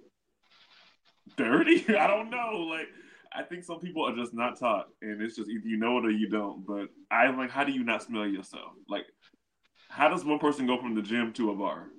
dirty? 1.37 1.85
I 1.97 2.07
don't 2.07 2.31
know. 2.31 2.67
Like, 2.69 2.88
I 3.38 3.44
think 3.44 3.62
some 3.62 3.79
people 3.79 4.05
are 4.05 4.16
just 4.16 4.35
not 4.35 4.59
taught, 4.59 4.88
and 5.01 5.22
it's 5.22 5.37
just 5.37 5.48
either 5.48 5.68
you 5.68 5.77
know 5.77 5.98
it 5.98 6.05
or 6.05 6.11
you 6.11 6.29
don't. 6.29 6.66
But 6.66 6.88
I'm 7.12 7.38
like, 7.38 7.51
how 7.51 7.62
do 7.62 7.70
you 7.70 7.85
not 7.85 8.03
smell 8.03 8.27
yourself? 8.27 8.72
Like, 8.88 9.07
how 9.88 10.09
does 10.09 10.24
one 10.24 10.40
person 10.40 10.66
go 10.66 10.77
from 10.77 10.96
the 10.96 11.03
gym 11.03 11.33
to 11.35 11.53
a 11.53 11.55
bar? 11.55 11.90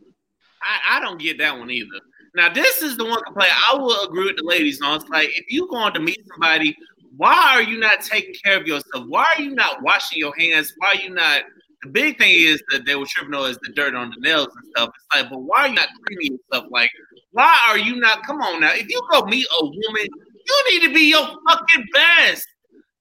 I, 0.62 0.98
I 0.98 1.00
don't 1.00 1.18
get 1.18 1.38
that 1.38 1.58
one 1.58 1.72
either. 1.72 1.88
Now, 2.36 2.52
this 2.52 2.82
is 2.82 2.98
the 2.98 3.06
one 3.06 3.24
complaint 3.24 3.54
I 3.72 3.78
will 3.78 4.04
agree 4.04 4.26
with 4.26 4.36
the 4.36 4.44
ladies 4.44 4.82
on. 4.82 4.98
It's 4.98 5.10
like 5.10 5.30
if 5.30 5.46
you're 5.48 5.70
going 5.70 5.94
to 5.94 6.02
meet 6.02 6.20
somebody, 6.28 6.76
why 7.16 7.54
are 7.56 7.64
you 7.64 7.80
not 7.80 8.02
taking 8.02 8.36
care 8.44 8.60
of 8.60 8.68
yourself? 8.68 9.06
Why 9.08 9.24
are 9.38 9.42
you 9.42 9.56
not 9.56 9.82
washing 9.82 10.20
your 10.20 10.34
hands? 10.38 10.74
Why 10.78 10.90
are 10.90 11.02
you 11.02 11.12
not? 11.12 11.44
The 11.84 11.90
big 11.90 12.18
thing 12.18 12.34
is 12.34 12.62
that 12.72 12.86
they 12.86 12.98
were 12.98 13.06
tripping 13.06 13.34
on 13.34 13.50
is 13.50 13.58
the 13.64 13.72
dirt 13.72 13.96
on 13.96 14.10
the 14.10 14.20
nails 14.20 14.50
and 14.54 14.66
stuff. 14.76 14.90
It's 14.94 15.16
like, 15.16 15.30
but 15.30 15.40
why 15.40 15.60
are 15.60 15.68
you 15.70 15.76
not 15.76 15.88
cleaning 16.06 16.38
yourself? 16.38 16.70
Like, 16.70 16.92
why 17.32 17.62
are 17.70 17.78
you 17.78 17.96
not? 17.96 18.26
Come 18.26 18.42
on 18.42 18.60
now. 18.60 18.74
If 18.74 18.90
you 18.90 19.02
go 19.10 19.22
meet 19.26 19.48
a 19.62 19.64
woman, 19.64 20.08
you 20.50 20.80
need 20.80 20.88
to 20.88 20.94
be 20.94 21.10
your 21.10 21.28
fucking 21.48 21.86
best. 21.94 22.48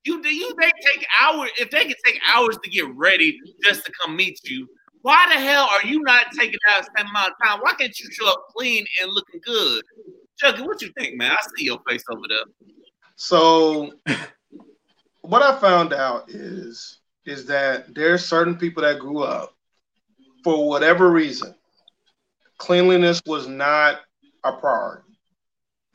You 0.04 0.22
you 0.24 0.54
they 0.60 0.70
take 0.84 1.06
hours 1.20 1.50
if 1.58 1.70
they 1.70 1.84
can 1.84 1.94
take 2.04 2.20
hours 2.26 2.56
to 2.62 2.70
get 2.70 2.86
ready 2.94 3.38
just 3.62 3.84
to 3.84 3.92
come 4.00 4.16
meet 4.16 4.38
you. 4.44 4.68
Why 5.02 5.26
the 5.32 5.40
hell 5.40 5.68
are 5.70 5.86
you 5.86 6.00
not 6.02 6.26
taking 6.36 6.58
out 6.70 6.82
the 6.82 6.90
same 6.96 7.10
amount 7.10 7.32
of 7.32 7.46
time? 7.46 7.60
Why 7.60 7.72
can't 7.72 7.98
you 7.98 8.08
show 8.10 8.28
up 8.28 8.44
clean 8.56 8.84
and 9.02 9.12
looking 9.12 9.40
good? 9.44 9.82
Juggy, 10.42 10.66
what 10.66 10.82
you 10.82 10.90
think, 10.98 11.16
man? 11.16 11.32
I 11.32 11.36
see 11.56 11.64
your 11.64 11.80
face 11.88 12.04
over 12.10 12.22
there. 12.28 12.74
So 13.16 13.92
what 15.22 15.42
I 15.42 15.58
found 15.58 15.92
out 15.92 16.30
is 16.30 17.00
is 17.26 17.44
that 17.46 17.94
there's 17.94 18.24
certain 18.24 18.56
people 18.56 18.82
that 18.82 18.98
grew 18.98 19.22
up 19.22 19.54
for 20.42 20.66
whatever 20.66 21.10
reason, 21.10 21.54
cleanliness 22.56 23.20
was 23.26 23.46
not 23.46 24.00
a 24.44 24.52
priority. 24.52 25.07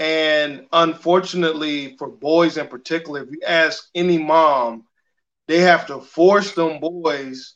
And 0.04 0.68
unfortunately, 0.74 1.96
for 1.98 2.10
boys 2.10 2.58
in 2.58 2.68
particular, 2.68 3.24
if 3.24 3.32
you 3.32 3.40
ask 3.48 3.88
any 3.96 4.18
mom, 4.18 4.84
they 5.48 5.60
have 5.62 5.88
to 5.88 6.02
force 6.02 6.52
them 6.52 6.82
boys 6.82 7.56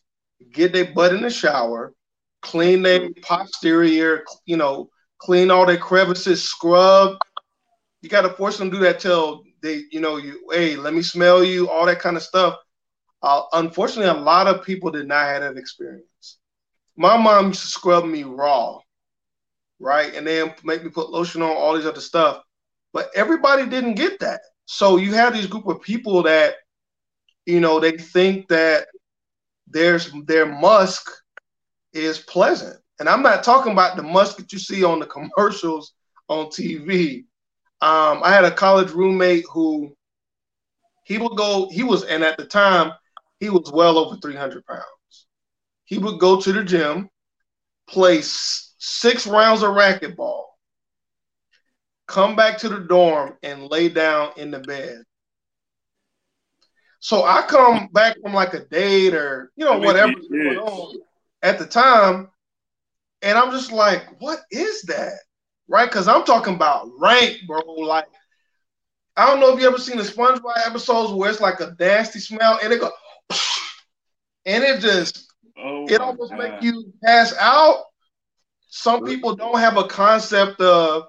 get 0.53 0.71
their 0.71 0.93
butt 0.93 1.13
in 1.13 1.23
the 1.23 1.29
shower, 1.29 1.93
clean 2.41 2.83
their 2.83 3.09
posterior, 3.21 4.23
you 4.45 4.55
know, 4.55 4.89
clean 5.17 5.51
all 5.51 5.65
their 5.65 5.77
crevices, 5.77 6.41
scrub. 6.41 7.17
You 8.01 8.07
got 8.07 8.21
to 8.21 8.29
force 8.29 8.57
them 8.57 8.71
to 8.71 8.77
do 8.77 8.83
that 8.83 9.01
till 9.01 9.43
they, 9.61 9.83
you 9.91 9.99
know, 9.99 10.15
you, 10.15 10.47
hey, 10.49 10.77
let 10.77 10.93
me 10.93 11.01
smell 11.01 11.43
you, 11.43 11.69
all 11.69 11.85
that 11.87 11.99
kind 11.99 12.15
of 12.15 12.23
stuff. 12.23 12.55
Uh, 13.21 13.41
unfortunately, 13.51 14.09
a 14.09 14.23
lot 14.23 14.47
of 14.47 14.63
people 14.63 14.89
did 14.89 15.05
not 15.09 15.25
have 15.25 15.41
that 15.41 15.57
experience. 15.57 16.37
my 16.95 17.17
mom 17.17 17.47
used 17.47 17.61
to 17.63 17.67
scrub 17.67 18.05
me 18.05 18.23
raw, 18.23 18.79
right? 19.79 20.13
And 20.13 20.25
then 20.25 20.53
make 20.63 20.83
me 20.83 20.89
put 20.89 21.09
lotion 21.09 21.41
on 21.41 21.49
all 21.49 21.75
these 21.75 21.85
other 21.85 22.01
stuff. 22.01 22.41
But 22.93 23.09
everybody 23.15 23.67
didn't 23.67 23.95
get 23.95 24.19
that. 24.19 24.41
So 24.65 24.97
you 24.97 25.13
have 25.13 25.33
these 25.33 25.47
group 25.47 25.67
of 25.67 25.81
people 25.81 26.23
that, 26.23 26.55
you 27.45 27.59
know, 27.59 27.79
they 27.79 27.91
think 27.91 28.47
that 28.49 28.87
there's 29.67 30.11
their 30.25 30.45
musk 30.45 31.09
is 31.93 32.19
pleasant. 32.19 32.77
And 32.99 33.07
I'm 33.07 33.21
not 33.21 33.43
talking 33.43 33.71
about 33.71 33.95
the 33.95 34.03
musk 34.03 34.37
that 34.37 34.51
you 34.51 34.59
see 34.59 34.83
on 34.83 34.99
the 34.99 35.05
commercials 35.37 35.93
on 36.27 36.47
TV. 36.47 37.25
Um, 37.79 38.21
I 38.23 38.31
had 38.33 38.45
a 38.45 38.51
college 38.51 38.91
roommate 38.91 39.45
who 39.51 39.95
he 41.03 41.17
would 41.17 41.37
go, 41.37 41.69
he 41.71 41.83
was, 41.83 42.03
and 42.03 42.23
at 42.23 42.37
the 42.37 42.45
time, 42.45 42.91
he 43.39 43.49
was 43.49 43.71
well 43.71 43.97
over 43.97 44.17
300 44.17 44.65
pounds. 44.65 44.83
He 45.85 45.97
would 45.97 46.19
go 46.19 46.41
to 46.41 46.51
the 46.51 46.63
gym, 46.63 47.09
play 47.87 48.21
six 48.77 49.27
rounds 49.27 49.63
of 49.63 49.71
racquetball, 49.71 50.43
come 52.07 52.35
back 52.35 52.57
to 52.59 52.69
the 52.69 52.79
dorm, 52.79 53.37
and 53.43 53.69
lay 53.69 53.89
down 53.89 54.31
in 54.37 54.51
the 54.51 54.59
bed. 54.59 55.03
So 56.99 57.23
I 57.23 57.43
come 57.43 57.89
back 57.93 58.17
from 58.21 58.33
like 58.33 58.53
a 58.53 58.65
date 58.65 59.13
or 59.13 59.51
you 59.55 59.65
know 59.65 59.79
whatever 59.79 60.13
going 60.13 60.57
on 60.57 60.95
at 61.41 61.59
the 61.59 61.65
time, 61.65 62.29
and 63.21 63.37
I'm 63.37 63.51
just 63.51 63.71
like, 63.71 64.03
what 64.19 64.39
is 64.51 64.81
that? 64.83 65.19
Right? 65.67 65.89
Because 65.89 66.07
I'm 66.07 66.23
talking 66.23 66.55
about 66.55 66.89
rank, 66.99 67.39
bro. 67.45 67.59
Like, 67.65 68.07
I 69.15 69.27
don't 69.27 69.39
know 69.39 69.53
if 69.53 69.59
you 69.59 69.67
ever 69.67 69.77
seen 69.77 69.97
the 69.97 70.03
SpongeBob 70.03 70.65
episodes 70.65 71.13
where 71.13 71.29
it's 71.29 71.41
like 71.41 71.59
a 71.59 71.75
nasty 71.79 72.19
smell 72.19 72.59
and 72.63 72.71
it 72.71 72.79
go, 72.79 72.91
and 74.45 74.63
it 74.63 74.79
just, 74.79 75.31
oh 75.57 75.85
it 75.87 75.99
almost 76.01 76.31
God. 76.31 76.39
make 76.39 76.61
you 76.61 76.91
pass 77.03 77.33
out. 77.39 77.83
Some 78.69 79.05
people 79.05 79.35
don't 79.35 79.59
have 79.59 79.77
a 79.77 79.87
concept 79.87 80.59
of 80.61 81.07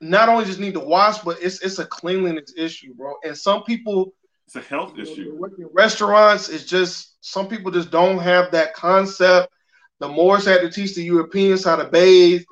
not 0.00 0.28
only 0.28 0.44
just 0.44 0.60
need 0.60 0.74
to 0.74 0.80
wash, 0.80 1.18
but 1.18 1.38
it's 1.42 1.60
it's 1.62 1.78
a 1.78 1.86
cleanliness 1.86 2.54
issue, 2.56 2.94
bro. 2.94 3.14
And 3.24 3.36
some 3.36 3.64
people, 3.64 4.14
it's 4.46 4.56
a 4.56 4.60
health 4.60 4.98
issue. 4.98 5.34
Working 5.36 5.68
restaurants, 5.72 6.48
it's 6.48 6.64
just 6.64 7.16
some 7.20 7.48
people 7.48 7.70
just 7.70 7.90
don't 7.90 8.18
have 8.18 8.52
that 8.52 8.74
concept 8.74 9.52
the 10.00 10.08
Moors 10.08 10.46
had 10.46 10.62
to 10.62 10.70
teach 10.70 10.94
the 10.94 11.02
Europeans 11.04 11.64
how 11.64 11.76
to 11.76 11.84
bathe. 11.84 12.42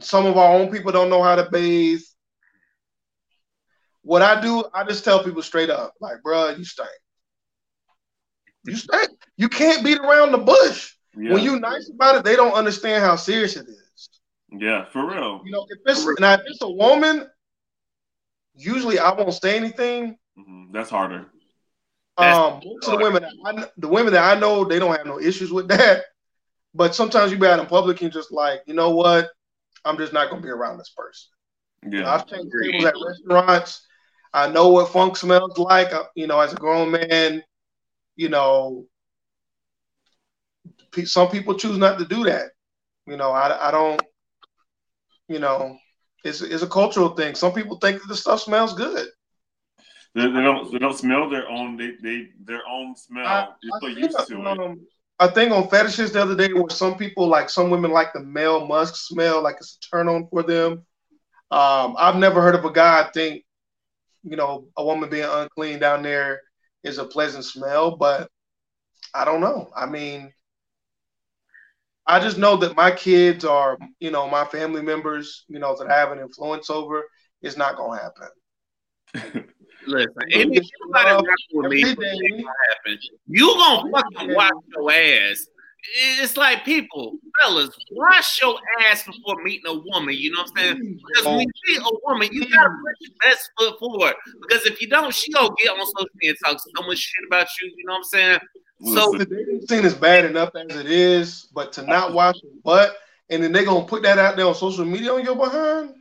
Some 0.00 0.26
of 0.26 0.36
our 0.38 0.54
own 0.54 0.70
people 0.70 0.90
don't 0.90 1.10
know 1.10 1.22
how 1.22 1.36
to 1.36 1.48
bathe. 1.50 2.00
What 4.02 4.22
I 4.22 4.40
do, 4.40 4.64
I 4.72 4.84
just 4.84 5.04
tell 5.04 5.22
people 5.22 5.42
straight 5.42 5.68
up, 5.68 5.92
like, 6.00 6.22
bro, 6.22 6.50
you 6.50 6.64
stink. 6.64 6.88
You 8.64 8.76
stink. 8.76 9.10
You 9.36 9.48
can't 9.48 9.84
beat 9.84 9.98
around 9.98 10.32
the 10.32 10.38
bush. 10.38 10.95
Yeah. 11.16 11.32
When 11.32 11.42
you're 11.42 11.60
nice 11.60 11.90
about 11.92 12.16
it, 12.16 12.24
they 12.24 12.36
don't 12.36 12.52
understand 12.52 13.02
how 13.02 13.16
serious 13.16 13.56
it 13.56 13.68
is. 13.68 14.10
Yeah, 14.50 14.84
for 14.86 15.08
real. 15.08 15.42
You 15.44 15.52
know, 15.52 15.66
if 15.70 15.78
it's 15.86 16.20
now 16.20 16.34
if 16.34 16.40
it's 16.46 16.62
a 16.62 16.70
woman, 16.70 17.26
usually 18.54 18.98
I 18.98 19.12
won't 19.12 19.32
say 19.34 19.56
anything. 19.56 20.18
Mm-hmm. 20.38 20.72
That's 20.72 20.90
harder. 20.90 21.26
Um, 22.18 22.62
most 22.64 22.88
of 22.88 22.98
the 22.98 23.04
women, 23.04 23.26
I, 23.44 23.66
the 23.76 23.88
women 23.88 24.12
that 24.14 24.36
I 24.36 24.38
know, 24.38 24.64
they 24.64 24.78
don't 24.78 24.96
have 24.96 25.06
no 25.06 25.20
issues 25.20 25.52
with 25.52 25.68
that. 25.68 26.04
But 26.74 26.94
sometimes 26.94 27.32
you 27.32 27.38
be 27.38 27.46
out 27.46 27.58
in 27.58 27.66
public 27.66 28.02
and 28.02 28.12
just 28.12 28.32
like, 28.32 28.60
you 28.66 28.74
know 28.74 28.90
what? 28.90 29.30
I'm 29.84 29.96
just 29.96 30.12
not 30.12 30.30
gonna 30.30 30.42
be 30.42 30.48
around 30.48 30.78
this 30.78 30.92
person. 30.96 31.30
Yeah. 31.84 31.90
You 31.90 32.04
know, 32.04 32.10
I've 32.10 32.26
changed 32.26 32.52
tables 32.62 32.84
at 32.84 32.94
restaurants. 33.06 33.86
I 34.32 34.48
know 34.48 34.68
what 34.68 34.92
funk 34.92 35.16
smells 35.16 35.56
like. 35.56 35.92
Uh, 35.92 36.04
you 36.14 36.26
know, 36.26 36.38
as 36.40 36.52
a 36.52 36.56
grown 36.56 36.90
man, 36.90 37.42
you 38.16 38.28
know, 38.28 38.86
some 41.04 41.28
people 41.28 41.54
choose 41.54 41.78
not 41.78 41.98
to 41.98 42.04
do 42.04 42.24
that. 42.24 42.50
You 43.06 43.16
know, 43.16 43.30
I, 43.30 43.68
I 43.68 43.70
don't. 43.70 44.00
You 45.28 45.40
know, 45.40 45.76
it's 46.24 46.40
it's 46.40 46.62
a 46.62 46.68
cultural 46.68 47.10
thing. 47.10 47.34
Some 47.34 47.52
people 47.52 47.78
think 47.78 48.00
that 48.00 48.08
the 48.08 48.16
stuff 48.16 48.40
smells 48.40 48.74
good. 48.74 49.08
They, 50.14 50.22
they 50.22 50.40
don't 50.40 50.72
they 50.72 50.78
don't 50.78 50.96
smell 50.96 51.28
their 51.28 51.48
own 51.48 51.76
they, 51.76 51.92
they 52.02 52.28
their 52.44 52.62
own 52.68 52.96
smell. 52.96 53.26
I, 53.26 53.48
They're 53.62 53.80
so 53.80 53.86
used 53.98 54.28
to 54.28 54.46
um, 54.46 54.72
it 54.72 54.78
a 55.18 55.30
thing 55.30 55.52
on 55.52 55.68
fetishes 55.68 56.12
the 56.12 56.22
other 56.22 56.36
day 56.36 56.52
where 56.52 56.68
some 56.68 56.96
people 56.96 57.26
like 57.26 57.48
some 57.48 57.70
women 57.70 57.90
like 57.90 58.12
the 58.12 58.22
male 58.22 58.66
musk 58.66 58.96
smell 58.96 59.42
like 59.42 59.56
it's 59.58 59.78
a 59.82 59.96
turn 59.96 60.08
on 60.08 60.28
for 60.28 60.42
them. 60.42 60.84
Um, 61.50 61.94
I've 61.98 62.16
never 62.16 62.42
heard 62.42 62.54
of 62.54 62.64
a 62.64 62.72
guy 62.72 63.08
think, 63.14 63.44
you 64.24 64.36
know, 64.36 64.68
a 64.76 64.84
woman 64.84 65.08
being 65.08 65.28
unclean 65.28 65.78
down 65.78 66.02
there 66.02 66.42
is 66.82 66.98
a 66.98 67.04
pleasant 67.04 67.44
smell, 67.44 67.96
but 67.96 68.28
I 69.14 69.24
don't 69.24 69.40
know. 69.40 69.70
I 69.74 69.86
mean, 69.86 70.32
I 72.06 72.20
just 72.20 72.38
know 72.38 72.56
that 72.56 72.76
my 72.76 72.90
kids 72.90 73.44
are, 73.44 73.76
you 73.98 74.10
know, 74.10 74.28
my 74.28 74.44
family 74.44 74.82
members, 74.82 75.44
you 75.48 75.58
know, 75.58 75.76
that 75.76 75.90
I 75.90 75.98
have 75.98 76.12
an 76.12 76.20
influence 76.20 76.70
over, 76.70 77.02
it's 77.42 77.56
not 77.56 77.76
gonna 77.76 78.00
happen. 78.00 78.28
Listen, 79.86 80.12
anybody 80.32 81.28
with 81.52 81.70
me, 81.70 81.82
it's 81.82 81.94
gonna 81.94 82.54
happen. 82.70 82.98
You 83.26 83.54
gonna 83.54 83.90
fucking 83.90 84.34
wash 84.34 84.50
your 84.74 84.92
ass. 84.92 85.46
It's 85.98 86.36
like 86.36 86.64
people, 86.64 87.12
fellas, 87.40 87.70
wash 87.92 88.40
your 88.42 88.58
ass 88.88 89.04
before 89.04 89.40
meeting 89.44 89.70
a 89.70 89.78
woman. 89.92 90.16
You 90.16 90.32
know 90.32 90.42
what 90.42 90.50
I'm 90.56 90.76
saying? 90.76 90.98
Because 91.06 91.26
when 91.26 91.40
you 91.40 91.46
meet 91.68 91.78
a 91.78 91.92
woman, 92.04 92.28
you 92.32 92.40
gotta 92.40 92.70
put 92.70 92.96
your 93.00 93.12
best 93.24 93.50
foot 93.56 93.78
forward. 93.78 94.14
Because 94.42 94.66
if 94.66 94.80
you 94.80 94.88
don't, 94.88 95.14
she 95.14 95.30
gonna 95.32 95.50
get 95.62 95.70
on 95.70 95.86
social 95.86 96.08
media 96.16 96.30
and 96.30 96.38
talk 96.44 96.60
so 96.60 96.86
much 96.86 96.98
shit 96.98 97.24
about 97.28 97.46
you. 97.60 97.72
You 97.76 97.84
know 97.86 97.92
what 97.92 97.98
I'm 97.98 98.04
saying? 98.04 98.40
So 98.84 99.12
the 99.12 99.24
dating 99.24 99.66
scene 99.66 99.84
is 99.84 99.94
bad 99.94 100.24
enough 100.24 100.50
as 100.54 100.76
it 100.76 100.86
is, 100.86 101.48
but 101.54 101.72
to 101.74 101.82
not 101.82 102.12
wash 102.12 102.36
your 102.42 102.52
butt 102.62 102.96
and 103.28 103.42
then 103.42 103.52
they're 103.52 103.64
gonna 103.64 103.86
put 103.86 104.02
that 104.02 104.18
out 104.18 104.36
there 104.36 104.46
on 104.46 104.54
social 104.54 104.84
media 104.84 105.12
on 105.12 105.24
your 105.24 105.36
behind. 105.36 105.94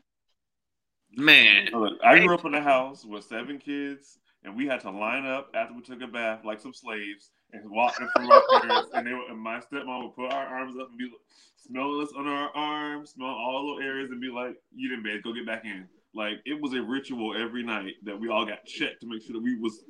Man, 1.17 1.69
Look, 1.71 1.93
I 2.03 2.19
grew 2.19 2.35
up 2.35 2.45
in 2.45 2.53
a 2.53 2.61
house 2.61 3.05
with 3.05 3.23
seven 3.23 3.57
kids, 3.57 4.19
and 4.43 4.55
we 4.55 4.67
had 4.67 4.81
to 4.81 4.91
line 4.91 5.25
up 5.25 5.49
after 5.55 5.73
we 5.73 5.81
took 5.81 6.01
a 6.01 6.07
bath 6.07 6.41
like 6.43 6.59
some 6.59 6.73
slaves 6.73 7.31
and 7.53 7.69
walk 7.71 7.99
in 8.01 8.09
front 8.09 8.31
of 8.31 8.43
our 8.51 8.61
parents. 8.61 8.89
And, 8.93 9.07
they, 9.07 9.13
were, 9.13 9.23
and 9.29 9.39
my 9.39 9.59
stepmom 9.59 10.03
would 10.03 10.15
put 10.15 10.33
our 10.33 10.45
arms 10.45 10.75
up 10.79 10.89
and 10.89 10.97
be 10.97 11.09
smelling 11.55 12.03
us 12.03 12.13
under 12.17 12.31
our 12.31 12.49
arms, 12.53 13.11
smell 13.11 13.29
all 13.29 13.65
little 13.65 13.81
areas, 13.81 14.11
and 14.11 14.19
be 14.19 14.29
like, 14.29 14.55
"You 14.75 14.89
didn't 14.89 15.03
bed, 15.03 15.23
go 15.23 15.33
get 15.33 15.45
back 15.45 15.63
in." 15.63 15.87
Like 16.13 16.41
it 16.45 16.61
was 16.61 16.73
a 16.73 16.81
ritual 16.81 17.35
every 17.35 17.63
night 17.63 17.93
that 18.03 18.19
we 18.19 18.29
all 18.29 18.45
got 18.45 18.65
checked 18.65 19.01
to 19.01 19.07
make 19.07 19.23
sure 19.23 19.33
that 19.33 19.43
we 19.43 19.57
was 19.57 19.83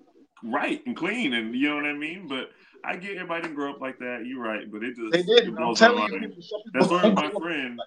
right 0.44 0.82
and 0.86 0.96
clean, 0.96 1.34
and 1.34 1.56
you 1.56 1.70
know 1.70 1.76
what 1.76 1.86
I 1.86 1.94
mean. 1.94 2.28
But 2.28 2.52
I 2.86 2.96
get 2.96 3.18
everybody 3.18 3.44
didn't 3.44 3.56
grow 3.56 3.72
up 3.72 3.82
like 3.82 3.98
that. 4.00 4.24
You're 4.26 4.42
right, 4.42 4.72
but 4.72 4.84
it 4.84 4.96
just 4.96 5.12
they 5.12 5.24
did. 5.24 5.58
I'm 5.58 5.76
telling 5.76 6.12
you, 6.14 6.34
that's 6.74 6.88
why 6.88 7.10
my 7.10 7.32
friend. 7.32 7.80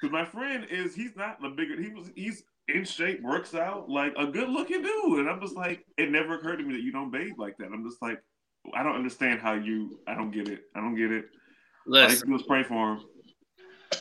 Because 0.00 0.12
my 0.12 0.24
friend 0.24 0.66
is 0.70 0.94
he's 0.94 1.16
not 1.16 1.40
the 1.40 1.48
bigger 1.48 1.80
he 1.80 1.88
was 1.88 2.10
he's 2.14 2.44
in 2.68 2.84
shape, 2.84 3.22
works 3.22 3.54
out, 3.54 3.88
like 3.88 4.14
a 4.18 4.26
good 4.26 4.48
looking 4.48 4.82
dude. 4.82 5.20
And 5.20 5.28
I'm 5.28 5.40
just 5.40 5.56
like, 5.56 5.84
it 5.98 6.10
never 6.10 6.34
occurred 6.34 6.56
to 6.56 6.64
me 6.64 6.74
that 6.74 6.82
you 6.82 6.92
don't 6.92 7.10
bathe 7.10 7.38
like 7.38 7.56
that. 7.58 7.68
I'm 7.72 7.88
just 7.88 8.00
like, 8.02 8.22
I 8.74 8.82
don't 8.82 8.96
understand 8.96 9.40
how 9.40 9.54
you. 9.54 9.98
I 10.06 10.14
don't 10.14 10.30
get 10.30 10.48
it. 10.48 10.62
I 10.74 10.80
don't 10.80 10.96
get 10.96 11.12
it. 11.12 11.26
Listen, 11.86 12.32
I 12.32 12.36
just 12.36 12.48
pray 12.48 12.62
for 12.62 12.94
him. 12.94 13.04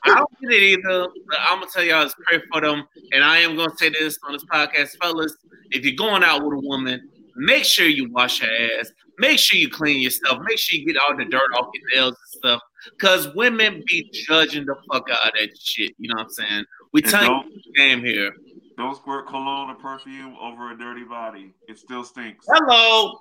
I 0.05 0.15
don't 0.15 0.31
get 0.41 0.51
it 0.51 0.63
either. 0.63 1.07
But 1.27 1.37
I'm 1.47 1.59
gonna 1.59 1.71
tell 1.73 1.83
y'all, 1.83 2.07
to 2.07 2.15
pray 2.27 2.41
for 2.51 2.61
them. 2.61 2.83
And 3.11 3.23
I 3.23 3.39
am 3.39 3.55
gonna 3.55 3.75
say 3.77 3.89
this 3.89 4.17
on 4.25 4.33
this 4.33 4.45
podcast, 4.45 4.97
fellas. 5.01 5.35
If 5.71 5.85
you're 5.85 5.95
going 5.95 6.23
out 6.23 6.43
with 6.43 6.53
a 6.53 6.67
woman, 6.67 7.09
make 7.35 7.65
sure 7.65 7.87
you 7.87 8.09
wash 8.09 8.41
your 8.41 8.49
ass. 8.79 8.91
Make 9.19 9.39
sure 9.39 9.57
you 9.57 9.69
clean 9.69 10.01
yourself. 10.01 10.39
Make 10.43 10.57
sure 10.57 10.79
you 10.79 10.85
get 10.85 10.97
all 10.97 11.15
the 11.15 11.25
dirt 11.25 11.51
off 11.55 11.67
your 11.73 12.01
nails 12.01 12.15
and 12.15 12.39
stuff. 12.39 12.61
Cause 12.99 13.33
women 13.35 13.83
be 13.87 14.09
judging 14.27 14.65
the 14.65 14.75
fuck 14.91 15.09
out 15.09 15.27
of 15.27 15.33
that 15.39 15.49
shit. 15.59 15.91
You 15.97 16.09
know 16.09 16.15
what 16.15 16.23
I'm 16.23 16.29
saying? 16.29 16.65
We 16.93 17.01
tell 17.01 17.23
you 17.23 17.61
game 17.75 18.03
here. 18.03 18.33
Don't 18.77 18.95
squirt 18.95 19.27
cologne 19.27 19.69
or 19.69 19.75
perfume 19.75 20.35
over 20.41 20.71
a 20.71 20.77
dirty 20.77 21.03
body. 21.03 21.53
It 21.67 21.77
still 21.77 22.03
stinks. 22.03 22.45
Hello. 22.49 23.19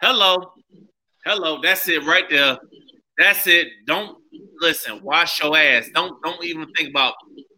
Hello. 0.00 0.52
Hello. 1.24 1.60
That's 1.62 1.88
it 1.88 2.04
right 2.04 2.28
there. 2.28 2.58
That's 3.16 3.46
it. 3.46 3.68
Don't 3.86 4.18
listen, 4.60 5.02
wash 5.02 5.42
your 5.42 5.56
ass. 5.56 5.88
Don't 5.94 6.20
don't 6.22 6.42
even 6.44 6.66
think 6.72 6.90
about 6.90 7.14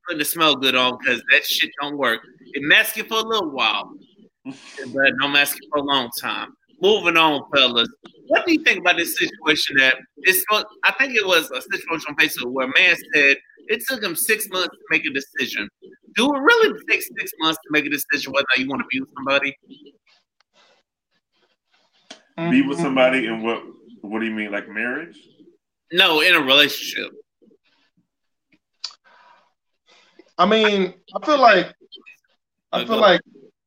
putting 0.06 0.18
the 0.18 0.24
smell 0.24 0.56
good 0.56 0.74
on 0.74 0.98
because 0.98 1.22
that 1.30 1.44
shit 1.44 1.70
don't 1.80 1.96
work. 1.96 2.20
It 2.52 2.62
masks 2.62 2.96
you 2.96 3.04
for 3.04 3.18
a 3.18 3.22
little 3.22 3.50
while, 3.50 3.92
but 4.44 5.12
don't 5.20 5.32
mask 5.32 5.58
you 5.60 5.68
for 5.70 5.78
a 5.78 5.84
long 5.84 6.10
time. 6.20 6.54
Moving 6.84 7.16
on, 7.16 7.42
fellas. 7.54 7.88
What 8.26 8.44
do 8.46 8.52
you 8.52 8.62
think 8.62 8.80
about 8.80 8.96
this 8.96 9.18
situation 9.18 9.76
that 9.78 9.96
it's 10.18 10.44
I 10.84 10.92
think 10.98 11.14
it 11.14 11.26
was 11.26 11.50
a 11.50 11.62
situation 11.62 12.06
on 12.10 12.16
Facebook 12.16 12.52
where 12.52 12.66
a 12.66 12.72
man 12.78 12.96
said 13.14 13.36
it 13.68 13.82
took 13.88 14.02
him 14.02 14.14
six 14.14 14.48
months 14.50 14.68
to 14.68 14.84
make 14.90 15.04
a 15.06 15.10
decision 15.10 15.68
do 16.14 16.32
it 16.34 16.38
really 16.38 16.80
take 16.88 17.02
six 17.02 17.32
months 17.40 17.58
to 17.64 17.68
make 17.70 17.86
a 17.86 17.90
decision 17.90 18.32
whether 18.32 18.46
you 18.56 18.68
want 18.68 18.80
to 18.80 18.86
be 18.90 19.00
with 19.00 19.08
somebody? 19.16 19.56
Be 22.50 22.62
with 22.62 22.78
somebody 22.78 23.26
and 23.26 23.42
what? 23.42 23.62
What 24.00 24.20
do 24.20 24.26
you 24.26 24.32
mean, 24.32 24.52
like 24.52 24.68
marriage? 24.68 25.18
No, 25.92 26.20
in 26.20 26.34
a 26.34 26.40
relationship. 26.40 27.10
I 30.36 30.46
mean, 30.46 30.94
I 31.14 31.26
feel 31.26 31.40
like 31.40 31.72
I 32.72 32.84
feel 32.84 33.00
like 33.00 33.20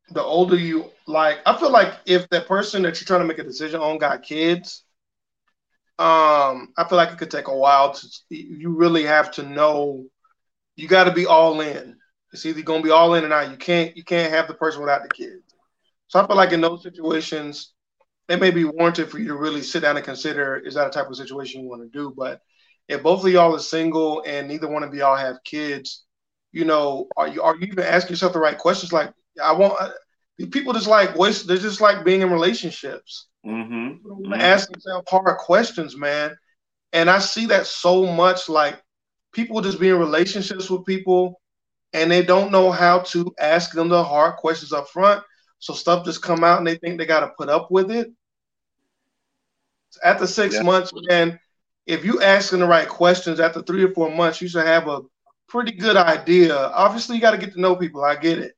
the 0.10 0.24
older 0.24 0.55
you 0.55 0.86
like, 1.05 1.39
I 1.45 1.58
feel 1.58 1.72
like 1.72 1.93
if 2.05 2.30
that 2.30 2.47
person 2.47 2.84
that 2.84 2.99
you're 2.99 3.05
trying 3.05 3.22
to 3.22 3.28
make 3.28 3.39
a 3.39 3.43
decision 3.43 3.82
on 3.82 3.97
got 3.97 4.24
kids, 4.24 4.84
um, 5.99 6.74
I 6.78 6.86
feel 6.88 6.97
like 6.97 7.12
it 7.12 7.18
could 7.18 7.32
take 7.32 7.47
a 7.47 7.58
while 7.58 7.93
to. 7.93 8.08
You 8.30 8.76
really 8.76 9.03
have 9.03 9.32
to 9.32 9.43
know. 9.43 10.05
You 10.76 10.88
got 10.88 11.05
to 11.05 11.12
be 11.12 11.26
all 11.26 11.60
in. 11.62 11.97
It's 12.32 12.45
either 12.45 12.62
going 12.62 12.82
to 12.82 12.86
be 12.86 12.91
all 12.91 13.16
in 13.16 13.26
or 13.26 13.30
not. 13.30 13.49
You 13.49 13.58
can't. 13.58 13.97
You 13.97 14.03
can't 14.03 14.32
have 14.32 14.47
the 14.47 14.53
person 14.53 14.82
without 14.82 15.01
the 15.03 15.10
kids. 15.10 15.55
So 16.08 16.22
I 16.22 16.28
feel 16.28 16.36
like 16.36 16.51
in 16.51 16.62
those 16.62 16.84
situations, 16.84 17.74
it 18.30 18.39
may 18.39 18.51
be 18.51 18.64
warranted 18.64 19.10
for 19.10 19.20
you 19.20 19.28
to 19.30 19.36
really 19.36 19.62
sit 19.62 19.82
down 19.82 19.97
and 19.97 20.05
consider: 20.05 20.58
is 20.58 20.76
that 20.76 20.88
a 20.88 20.91
type 20.91 21.10
of 21.10 21.16
situation 21.16 21.64
you 21.64 21.70
want 21.70 21.82
to 21.82 21.97
do? 21.97 22.14
But 22.16 22.41
if 22.88 23.01
both 23.01 23.26
of 23.26 23.32
y'all 23.32 23.55
are 23.55 23.60
single 23.60 24.24
and 24.26 24.47
neither 24.47 24.68
one 24.68 24.84
of 24.84 24.93
y'all 24.93 25.18
have 25.18 25.43
kids, 25.43 26.05
you 26.51 26.64
know, 26.64 27.08
are 27.18 27.28
you 27.28 27.41
are 27.41 27.55
you 27.55 27.68
even 27.68 27.84
asking 27.84 28.12
yourself 28.14 28.34
the 28.34 28.39
right 28.39 28.58
questions? 28.58 28.93
Like, 28.93 29.14
I 29.44 29.54
want 29.54 29.94
people 30.52 30.74
just 30.74 30.88
like 30.88 31.16
waste. 31.16 31.48
They're 31.48 31.58
just 31.58 31.82
like 31.82 32.06
being 32.06 32.22
in 32.22 32.32
relationships. 32.32 33.28
Mm-hmm. 33.46 34.08
mm-hmm. 34.08 34.34
Ask 34.34 34.70
themselves 34.70 35.08
hard 35.10 35.38
questions, 35.38 35.98
man. 35.98 36.36
And 36.94 37.10
I 37.10 37.20
see 37.20 37.48
that 37.48 37.66
so 37.68 38.06
much. 38.06 38.50
Like 38.50 38.82
people 39.32 39.62
just 39.62 39.80
be 39.80 39.90
in 39.90 40.00
relationships 40.00 40.70
with 40.70 40.86
people, 40.86 41.42
and 41.94 42.12
they 42.12 42.24
don't 42.24 42.52
know 42.52 42.72
how 42.72 43.00
to 43.00 43.34
ask 43.40 43.72
them 43.72 43.90
the 43.90 44.04
hard 44.04 44.36
questions 44.38 44.74
up 44.74 44.90
front. 44.90 45.24
So 45.60 45.74
stuff 45.74 46.06
just 46.06 46.22
come 46.22 46.44
out, 46.44 46.60
and 46.60 46.68
they 46.68 46.76
think 46.76 46.98
they 46.98 47.06
got 47.06 47.22
to 47.22 47.34
put 47.38 47.50
up 47.50 47.72
with 47.72 47.92
it. 47.92 48.12
After 50.04 50.28
six 50.28 50.56
yeah. 50.56 50.62
months, 50.62 50.92
man, 50.94 51.40
if 51.88 52.06
you 52.06 52.22
asking 52.22 52.60
the 52.60 52.68
right 52.68 52.88
questions 52.88 53.40
after 53.40 53.62
three 53.62 53.84
or 53.84 53.94
four 53.94 54.12
months, 54.12 54.42
you 54.42 54.48
should 54.48 54.66
have 54.66 54.88
a 54.88 55.02
pretty 55.48 55.72
good 55.72 55.96
idea. 55.96 56.56
Obviously, 56.56 57.16
you 57.16 57.22
got 57.22 57.32
to 57.32 57.38
get 57.38 57.54
to 57.54 57.62
know 57.62 57.76
people. 57.76 58.04
I 58.04 58.16
get 58.16 58.38
it. 58.38 58.57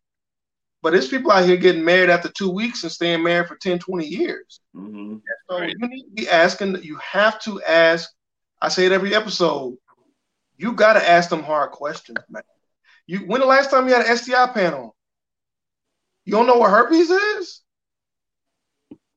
But 0.82 0.94
there's 0.94 1.10
people 1.10 1.32
out 1.32 1.46
here 1.46 1.58
getting 1.58 1.84
married 1.84 2.10
after 2.10 2.30
two 2.30 2.50
weeks 2.50 2.84
and 2.84 2.92
staying 2.92 3.22
married 3.22 3.48
for 3.48 3.58
10, 3.58 3.80
20 3.80 4.06
years. 4.06 4.62
Mm-hmm. 4.76 5.18
So 5.50 5.60
right. 5.60 5.76
you 5.78 5.88
need 5.88 6.04
to 6.04 6.12
be 6.12 6.30
asking, 6.30 6.82
you 6.84 6.96
have 6.98 7.40
to 7.42 7.62
ask. 7.64 8.10
I 8.62 8.70
say 8.70 8.86
it 8.86 8.92
every 8.92 9.14
episode. 9.14 9.78
You 10.58 10.74
got 10.74 10.94
to 10.94 11.10
ask 11.10 11.30
them 11.30 11.44
hard 11.44 11.72
questions, 11.72 12.18
man. 12.30 12.44
You 13.08 13.20
when 13.20 13.42
the 13.42 13.48
last 13.48 13.72
time 13.72 13.88
you 13.88 13.94
had 13.94 14.06
an 14.06 14.16
STI 14.18 14.48
panel? 14.48 14.96
You 16.26 16.34
don't 16.34 16.46
know 16.46 16.58
what 16.58 16.70
herpes 16.70 17.10
is? 17.10 17.62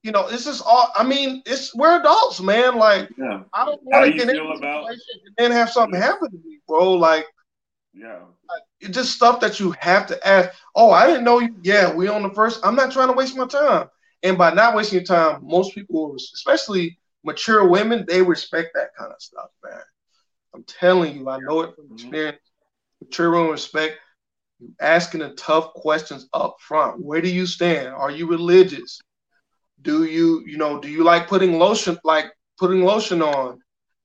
You 0.03 0.13
know, 0.13 0.29
it's 0.29 0.45
just 0.45 0.63
all. 0.65 0.89
I 0.97 1.05
mean, 1.05 1.43
it's 1.45 1.75
we're 1.75 2.01
adults, 2.01 2.41
man. 2.41 2.77
Like, 2.77 3.11
yeah. 3.19 3.43
I 3.53 3.67
don't 3.67 3.83
want 3.83 4.07
to 4.07 4.13
get 4.13 4.31
into 4.31 4.43
a 4.43 4.57
situation 4.57 5.21
and 5.27 5.35
then 5.37 5.51
have 5.51 5.71
something 5.71 6.01
happen 6.01 6.31
to 6.31 6.39
me, 6.39 6.61
bro. 6.67 6.93
Like, 6.95 7.27
yeah. 7.93 8.21
It's 8.83 8.97
just 8.97 9.15
stuff 9.15 9.41
that 9.41 9.61
you 9.61 9.75
have 9.79 10.07
to 10.09 10.27
ask. 10.27 10.51
Oh, 10.75 10.91
I 10.91 11.07
didn't 11.07 11.25
know 11.25 11.39
you. 11.39 11.55
Yeah, 11.63 11.95
we 11.95 12.09
on 12.09 12.23
the 12.23 12.31
first. 12.31 12.61
I'm 12.65 12.75
not 12.75 12.93
trying 12.93 13.09
to 13.09 13.15
waste 13.15 13.37
my 13.37 13.47
time. 13.47 13.89
And 14.25 14.37
by 14.37 14.53
not 14.53 14.75
wasting 14.75 14.99
your 14.99 15.07
time, 15.07 15.41
most 15.43 15.75
people, 15.75 16.15
especially 16.17 16.99
mature 17.25 17.67
women, 17.69 18.05
they 18.07 18.23
respect 18.23 18.71
that 18.75 18.95
kind 18.99 19.13
of 19.13 19.23
stuff, 19.23 19.51
man. 19.65 19.81
I'm 20.55 20.65
telling 20.65 21.17
you, 21.17 21.29
I 21.29 21.39
know 21.39 21.61
it 21.61 21.75
from 21.75 21.85
mm-hmm. 21.85 21.95
experience. 21.95 22.39
Mature 23.01 23.31
women 23.31 23.51
respect 23.51 23.99
asking 24.81 25.21
the 25.21 25.31
tough 25.31 25.73
questions 25.75 26.29
up 26.33 26.57
front. 26.61 27.05
Where 27.05 27.21
do 27.21 27.29
you 27.29 27.47
stand? 27.47 27.89
Are 27.89 28.11
you 28.11 28.27
religious? 28.27 29.01
Do 29.81 30.05
you, 30.05 30.43
you 30.47 30.57
know, 30.57 30.81
do 30.81 30.89
you 30.89 31.05
like 31.05 31.29
putting 31.29 31.59
lotion, 31.59 31.99
like 32.05 32.27
putting 32.59 32.85
lotion 32.85 33.23
on? 33.23 33.61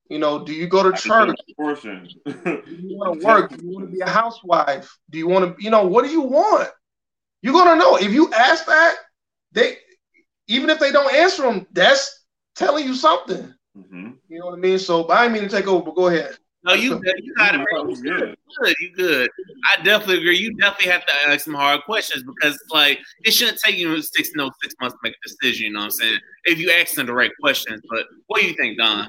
You 0.09 0.19
know, 0.19 0.43
do 0.43 0.53
you 0.53 0.67
go 0.67 0.89
to 0.89 0.97
church? 0.97 1.35
Portion. 1.55 2.07
do 2.25 2.63
you 2.67 2.97
want 2.97 3.19
to 3.19 3.25
work? 3.25 3.49
Do 3.49 3.65
you 3.65 3.71
want 3.71 3.85
to 3.87 3.91
be 3.91 3.99
a 3.99 4.09
housewife? 4.09 4.97
Do 5.09 5.17
you 5.17 5.27
want 5.27 5.57
to, 5.57 5.63
you 5.63 5.69
know, 5.69 5.85
what 5.85 6.05
do 6.05 6.11
you 6.11 6.21
want? 6.21 6.69
You're 7.41 7.53
gonna 7.53 7.75
know 7.75 7.97
if 7.97 8.11
you 8.11 8.31
ask 8.33 8.65
that. 8.65 8.95
They, 9.51 9.77
even 10.47 10.69
if 10.69 10.79
they 10.79 10.91
don't 10.91 11.13
answer 11.13 11.43
them, 11.43 11.67
that's 11.71 12.25
telling 12.55 12.85
you 12.85 12.95
something. 12.95 13.53
Mm-hmm. 13.77 14.11
You 14.29 14.39
know 14.39 14.47
what 14.47 14.55
I 14.55 14.57
mean? 14.57 14.79
So, 14.79 15.03
but 15.03 15.17
I 15.17 15.23
didn't 15.23 15.33
mean 15.33 15.49
to 15.49 15.55
take 15.55 15.67
over. 15.67 15.83
But 15.83 15.95
go 15.95 16.07
ahead. 16.07 16.37
No, 16.63 16.73
you 16.73 17.01
you 17.17 17.33
got 17.35 17.55
it. 17.55 17.61
You 17.61 17.95
good. 18.01 18.35
good. 18.61 18.75
You 18.81 18.93
good. 18.93 19.29
I 19.71 19.81
definitely 19.83 20.17
agree. 20.17 20.37
You 20.37 20.53
definitely 20.57 20.91
have 20.91 21.05
to 21.05 21.13
ask 21.27 21.45
some 21.45 21.53
hard 21.53 21.81
questions 21.83 22.23
because 22.23 22.59
like 22.71 22.99
it 23.23 23.31
shouldn't 23.31 23.59
take 23.59 23.77
you 23.77 24.01
six 24.01 24.31
no 24.35 24.51
six 24.61 24.75
months 24.81 24.95
to 24.95 24.99
make 25.03 25.13
a 25.13 25.29
decision. 25.29 25.67
You 25.67 25.73
know 25.73 25.79
what 25.79 25.85
I'm 25.85 25.91
saying? 25.91 26.19
If 26.45 26.59
you 26.59 26.71
ask 26.71 26.95
them 26.95 27.05
the 27.05 27.13
right 27.13 27.31
questions. 27.39 27.81
But 27.89 28.07
what 28.25 28.41
do 28.41 28.47
you 28.47 28.53
think, 28.55 28.77
Don? 28.77 29.07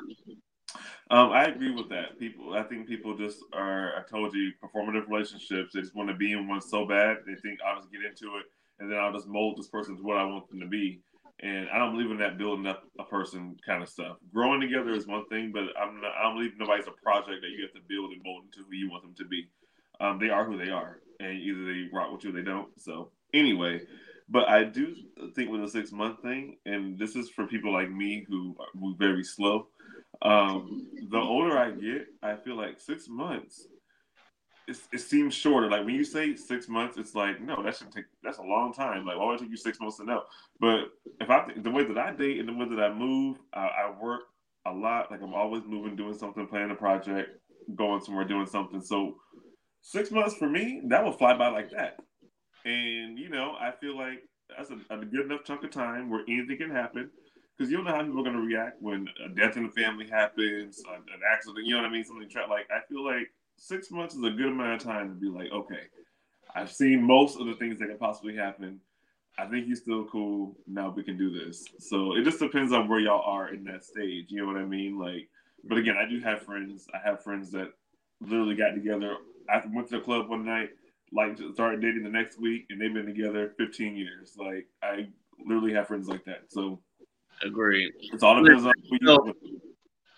Um, 1.11 1.30
I 1.32 1.44
agree 1.44 1.70
with 1.70 1.88
that. 1.88 2.18
People, 2.18 2.54
I 2.54 2.62
think 2.64 2.86
people 2.86 3.16
just 3.16 3.38
are. 3.54 3.92
I 3.96 4.02
told 4.11 4.34
you, 4.34 4.52
performative 4.62 5.09
relationships. 5.09 5.72
They 5.72 5.80
just 5.80 5.94
want 5.94 6.11
to 6.11 6.14
be 6.14 6.32
in 6.32 6.48
one 6.48 6.61
so 6.61 6.86
bad. 6.86 7.18
They 7.26 7.34
think 7.34 7.61
I'll 7.66 7.80
just 7.80 7.90
get 7.90 8.02
into 8.02 8.36
it, 8.36 8.44
and 8.78 8.90
then 8.90 8.98
I'll 8.98 9.12
just 9.12 9.26
mold 9.26 9.56
this 9.56 9.68
person 9.68 9.96
to 9.96 10.02
what 10.02 10.18
I 10.18 10.24
want 10.24 10.48
them 10.50 10.61
to 10.61 10.66
be. 10.66 11.00
And 11.40 11.68
I 11.70 11.78
don't 11.78 11.92
believe 11.92 12.11
in 12.11 12.18
that 12.18 12.36
building 12.36 12.66
up 12.66 12.82
a 12.98 13.04
person 13.04 13.56
kind 13.64 13.82
of 13.82 13.88
stuff. 13.88 14.16
Growing 14.34 14.61
together 14.61 14.90
is 14.92 15.06
one 15.06 15.24
thing, 15.28 15.50
but 15.52 15.62
I'm 15.80 16.00
not, 16.00 16.12
I 16.18 16.24
don't 16.24 16.36
believe 16.36 16.52
nobody's 16.59 16.88
a 16.88 17.02
project 17.02 17.40
that 17.42 17.50
you 17.56 17.62
have 17.62 17.72
to 17.74 17.88
build 17.88 18.11
and 18.11 18.22
mold 18.24 18.42
into 18.46 18.68
who 18.68 18.74
you 18.74 18.90
want 18.90 19.04
them 19.04 19.14
to 19.18 19.24
be. 19.24 19.48
Um, 20.00 20.18
they 20.18 20.30
are 20.30 20.44
who 20.44 20.59
they 20.59 20.70
are, 20.70 21.00
and 21.20 21.38
either 21.40 21.64
they 21.64 21.88
rock 21.92 22.12
with 22.12 22.24
you 22.24 22.30
or 22.30 22.32
they 22.32 22.42
don't. 22.42 22.68
So 22.78 23.12
anyway, 23.32 23.82
but 24.28 24.48
I 24.48 24.64
do 24.64 24.94
think 25.34 25.50
with 25.50 25.62
the 25.62 25.68
six 25.68 25.92
month 25.92 26.22
thing, 26.22 26.56
and 26.66 26.98
this 26.98 27.16
is 27.16 27.30
for 27.30 27.46
people 27.46 27.72
like 27.72 27.90
me 27.90 28.26
who 28.28 28.56
move 28.74 28.98
very 28.98 29.24
slow. 29.24 29.68
Um, 30.22 30.88
the 31.10 31.18
older 31.18 31.56
I 31.56 31.70
get, 31.70 32.06
I 32.22 32.34
feel 32.36 32.56
like 32.56 32.80
six 32.80 33.08
months. 33.08 33.66
it 34.66 35.00
seems 35.00 35.34
shorter. 35.34 35.70
Like 35.70 35.86
when 35.86 35.94
you 35.94 36.04
say 36.04 36.34
six 36.34 36.68
months, 36.68 36.98
it's 36.98 37.14
like 37.14 37.40
no, 37.40 37.62
that 37.62 37.76
should 37.76 37.92
take. 37.92 38.04
That's 38.22 38.38
a 38.38 38.42
long 38.42 38.72
time. 38.72 39.06
Like 39.06 39.16
why 39.16 39.26
would 39.26 39.36
it 39.36 39.44
take 39.44 39.50
you 39.50 39.56
six 39.56 39.80
months 39.80 39.98
to 39.98 40.04
know? 40.04 40.22
But 40.60 40.90
if 41.20 41.30
I 41.30 41.46
the 41.56 41.70
way 41.70 41.84
that 41.84 41.98
I 41.98 42.12
date 42.12 42.40
and 42.40 42.48
the 42.48 42.52
way 42.52 42.68
that 42.68 42.80
I 42.80 42.92
move, 42.92 43.38
I, 43.54 43.68
I 43.68 43.94
work 44.00 44.22
a 44.66 44.72
lot. 44.72 45.10
Like 45.10 45.22
I'm 45.22 45.34
always 45.34 45.62
moving, 45.66 45.96
doing 45.96 46.18
something, 46.18 46.46
planning 46.46 46.72
a 46.72 46.74
project, 46.74 47.30
going 47.74 48.02
somewhere, 48.02 48.24
doing 48.24 48.46
something. 48.46 48.82
So 48.82 49.16
six 49.80 50.10
months 50.10 50.34
for 50.34 50.48
me, 50.48 50.82
that 50.88 51.04
will 51.04 51.12
fly 51.12 51.36
by 51.36 51.48
like 51.48 51.70
that. 51.70 51.98
And 52.64 53.18
you 53.18 53.30
know, 53.30 53.54
I 53.58 53.72
feel 53.80 53.96
like 53.96 54.22
that's 54.56 54.70
a, 54.70 54.94
a 54.94 55.04
good 55.04 55.26
enough 55.26 55.44
chunk 55.44 55.62
of 55.64 55.70
time 55.70 56.10
where 56.10 56.24
anything 56.28 56.58
can 56.58 56.70
happen 56.70 57.10
because 57.59 57.70
you 57.70 57.76
don't 57.76 57.86
know 57.86 57.92
how 57.92 58.02
people 58.02 58.20
are 58.20 58.24
going 58.24 58.36
to 58.36 58.42
react 58.42 58.80
when 58.80 59.09
a 59.24 59.28
death 59.28 59.56
in 59.56 59.64
the 59.64 59.72
family 59.72 60.06
happens, 60.06 60.80
an 60.88 61.20
accident. 61.32 61.66
You 61.66 61.74
know 61.74 61.82
what 61.82 61.88
I 61.88 61.92
mean? 61.92 62.04
Something 62.04 62.28
tra- 62.28 62.46
like 62.48 62.68
I 62.70 62.80
feel 62.88 63.04
like 63.04 63.30
six 63.56 63.90
months 63.90 64.14
is 64.14 64.22
a 64.22 64.30
good 64.30 64.48
amount 64.48 64.80
of 64.80 64.86
time 64.86 65.09
to 65.09 65.14
be 65.14 65.28
like, 65.28 65.50
okay, 65.50 65.82
I've 66.54 66.70
seen 66.70 67.02
most 67.02 67.38
of 67.40 67.46
the 67.46 67.54
things 67.54 67.78
that 67.78 67.88
can 67.88 67.98
possibly 67.98 68.36
happen. 68.36 68.80
I 69.38 69.46
think 69.46 69.66
he's 69.66 69.80
still 69.80 70.04
cool. 70.04 70.56
Now 70.66 70.90
we 70.90 71.02
can 71.02 71.16
do 71.16 71.30
this. 71.30 71.64
So 71.78 72.16
it 72.16 72.24
just 72.24 72.38
depends 72.38 72.72
on 72.72 72.88
where 72.88 73.00
y'all 73.00 73.22
are 73.22 73.52
in 73.52 73.64
that 73.64 73.84
stage. 73.84 74.26
You 74.28 74.40
know 74.40 74.46
what 74.46 74.56
I 74.56 74.64
mean? 74.64 74.98
Like, 74.98 75.28
but 75.64 75.78
again, 75.78 75.96
I 75.96 76.09
do 76.09 76.20
have 76.20 76.42
friends. 76.42 76.86
I 76.94 76.98
have 77.06 77.22
friends 77.22 77.50
that 77.52 77.72
literally 78.20 78.54
got 78.54 78.74
together. 78.74 79.16
I 79.48 79.62
went 79.72 79.88
to 79.88 79.96
the 79.96 80.02
club 80.02 80.28
one 80.28 80.44
night, 80.44 80.70
like 81.12 81.38
started 81.54 81.80
dating 81.80 82.04
the 82.04 82.11
next 82.11 82.40
week, 82.40 82.66
and 82.70 82.80
they've 82.80 82.92
been 82.92 83.06
together 83.06 83.54
15 83.59 83.96
years. 83.96 84.36
Like 84.38 84.66
I 84.82 85.09
literally 85.44 85.72
have 85.74 85.88
friends 85.88 86.09
like 86.09 86.24
that. 86.24 86.44
So 86.48 86.80
Agreed. 87.45 87.93
It's 88.12 88.22
all 88.22 88.43
depends 88.43 88.64
on 88.64 88.72
who 89.01 89.34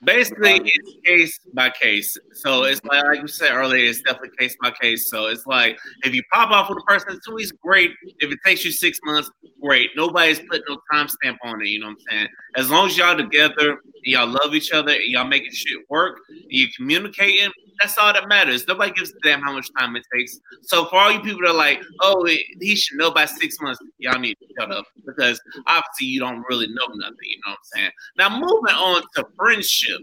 basically, 0.03 0.61
it's 0.65 0.97
case 1.05 1.39
by 1.55 1.71
case. 1.71 2.17
So 2.33 2.65
it's 2.65 2.83
like, 2.85 3.05
like 3.05 3.23
we 3.23 3.29
said 3.29 3.53
earlier, 3.53 3.89
it's 3.89 4.03
definitely 4.03 4.31
case 4.39 4.57
by 4.61 4.73
case. 4.81 5.11
So 5.11 5.27
it's 5.27 5.47
like 5.47 5.79
if 6.05 6.15
you 6.15 6.23
pop 6.33 6.51
off 6.51 6.69
with 6.69 6.79
a 6.79 6.87
person 6.87 7.19
two 7.27 7.35
weeks, 7.35 7.53
great. 7.53 7.93
If 8.19 8.31
it 8.33 8.39
takes 8.45 8.65
you 8.65 8.73
six 8.73 8.99
months, 9.05 9.31
great. 9.63 9.91
Nobody's 9.97 10.41
putting 10.41 10.65
no 10.69 10.79
timestamp 10.93 11.37
on 11.45 11.61
it. 11.63 11.69
You 11.69 11.81
know 11.81 11.89
what 11.89 11.99
I'm 12.11 12.19
saying? 12.19 12.29
As 12.57 12.71
long 12.71 12.87
as 12.87 12.97
y'all 12.97 13.17
together, 13.17 13.79
y'all 14.05 14.29
love 14.29 14.55
each 14.55 14.73
other, 14.73 14.95
y'all 15.01 15.27
making 15.27 15.53
shit 15.53 15.79
work, 15.89 16.19
you 16.49 16.69
communicating, 16.77 17.51
that's 17.81 17.97
all 17.99 18.13
that 18.13 18.29
matters. 18.29 18.67
Nobody 18.69 18.93
gives 18.93 19.11
a 19.11 19.15
damn 19.23 19.41
how 19.41 19.53
much 19.53 19.69
time 19.79 19.97
it 19.97 20.05
takes. 20.15 20.39
So 20.63 20.85
for 20.87 20.97
all 20.97 21.13
you 21.13 21.21
people 21.21 21.41
that 21.43 21.51
are 21.51 21.55
like, 21.55 21.83
oh, 22.01 22.27
he 22.61 22.77
should 22.77 22.99
know 22.99 23.11
by 23.11 23.25
six 23.25 23.61
months, 23.61 23.81
y'all 23.99 24.19
need 24.19 24.37
to 24.41 24.47
shut 24.59 24.71
up 24.71 24.85
because 25.07 25.41
obviously 25.67 26.07
you 26.07 26.21
don't 26.21 26.45
really 26.49 26.67
know 26.69 26.87
nothing. 26.95 27.17
You 27.23 27.41
know 27.47 27.53
what 27.53 27.59
I'm 27.59 27.59
saying? 27.75 27.91
Now 28.19 28.29
moving 28.31 28.75
on 28.75 29.03
to 29.17 29.25
friendship. 29.37 30.01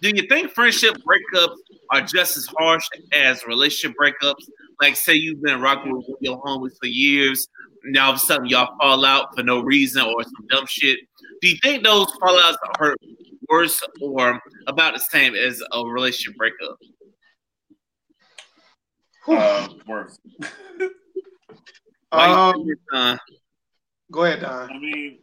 Do 0.00 0.10
you 0.10 0.28
think 0.28 0.52
friendship 0.52 0.96
breakups 0.98 1.56
are 1.90 2.02
just 2.02 2.36
as 2.36 2.46
harsh 2.56 2.84
as 3.12 3.44
relationship 3.46 3.96
breakups? 4.00 4.44
Like, 4.80 4.94
say 4.94 5.14
you've 5.14 5.42
been 5.42 5.60
rocking 5.60 5.96
with 5.96 6.06
your 6.20 6.40
homies 6.40 6.78
for 6.80 6.86
years, 6.86 7.48
now 7.84 8.06
all 8.06 8.10
of 8.12 8.16
a 8.16 8.20
sudden 8.20 8.46
y'all 8.46 8.76
fall 8.78 9.04
out 9.04 9.34
for 9.36 9.42
no 9.42 9.60
reason 9.60 10.02
or 10.02 10.22
some 10.22 10.46
dumb 10.50 10.66
shit. 10.66 11.00
Do 11.40 11.48
you 11.48 11.56
think 11.62 11.82
those 11.82 12.06
fallouts 12.22 12.56
are 12.78 12.94
worse 13.48 13.80
or 14.00 14.40
about 14.66 14.94
the 14.94 15.00
same 15.00 15.34
as 15.34 15.62
a 15.72 15.84
relationship 15.84 16.36
breakup? 16.36 16.78
Uh, 19.28 19.68
worse. 19.86 20.18
um, 22.12 23.18
go 24.10 24.24
ahead, 24.24 24.40
Don. 24.40 24.70
I 24.70 24.78
mean, 24.78 25.18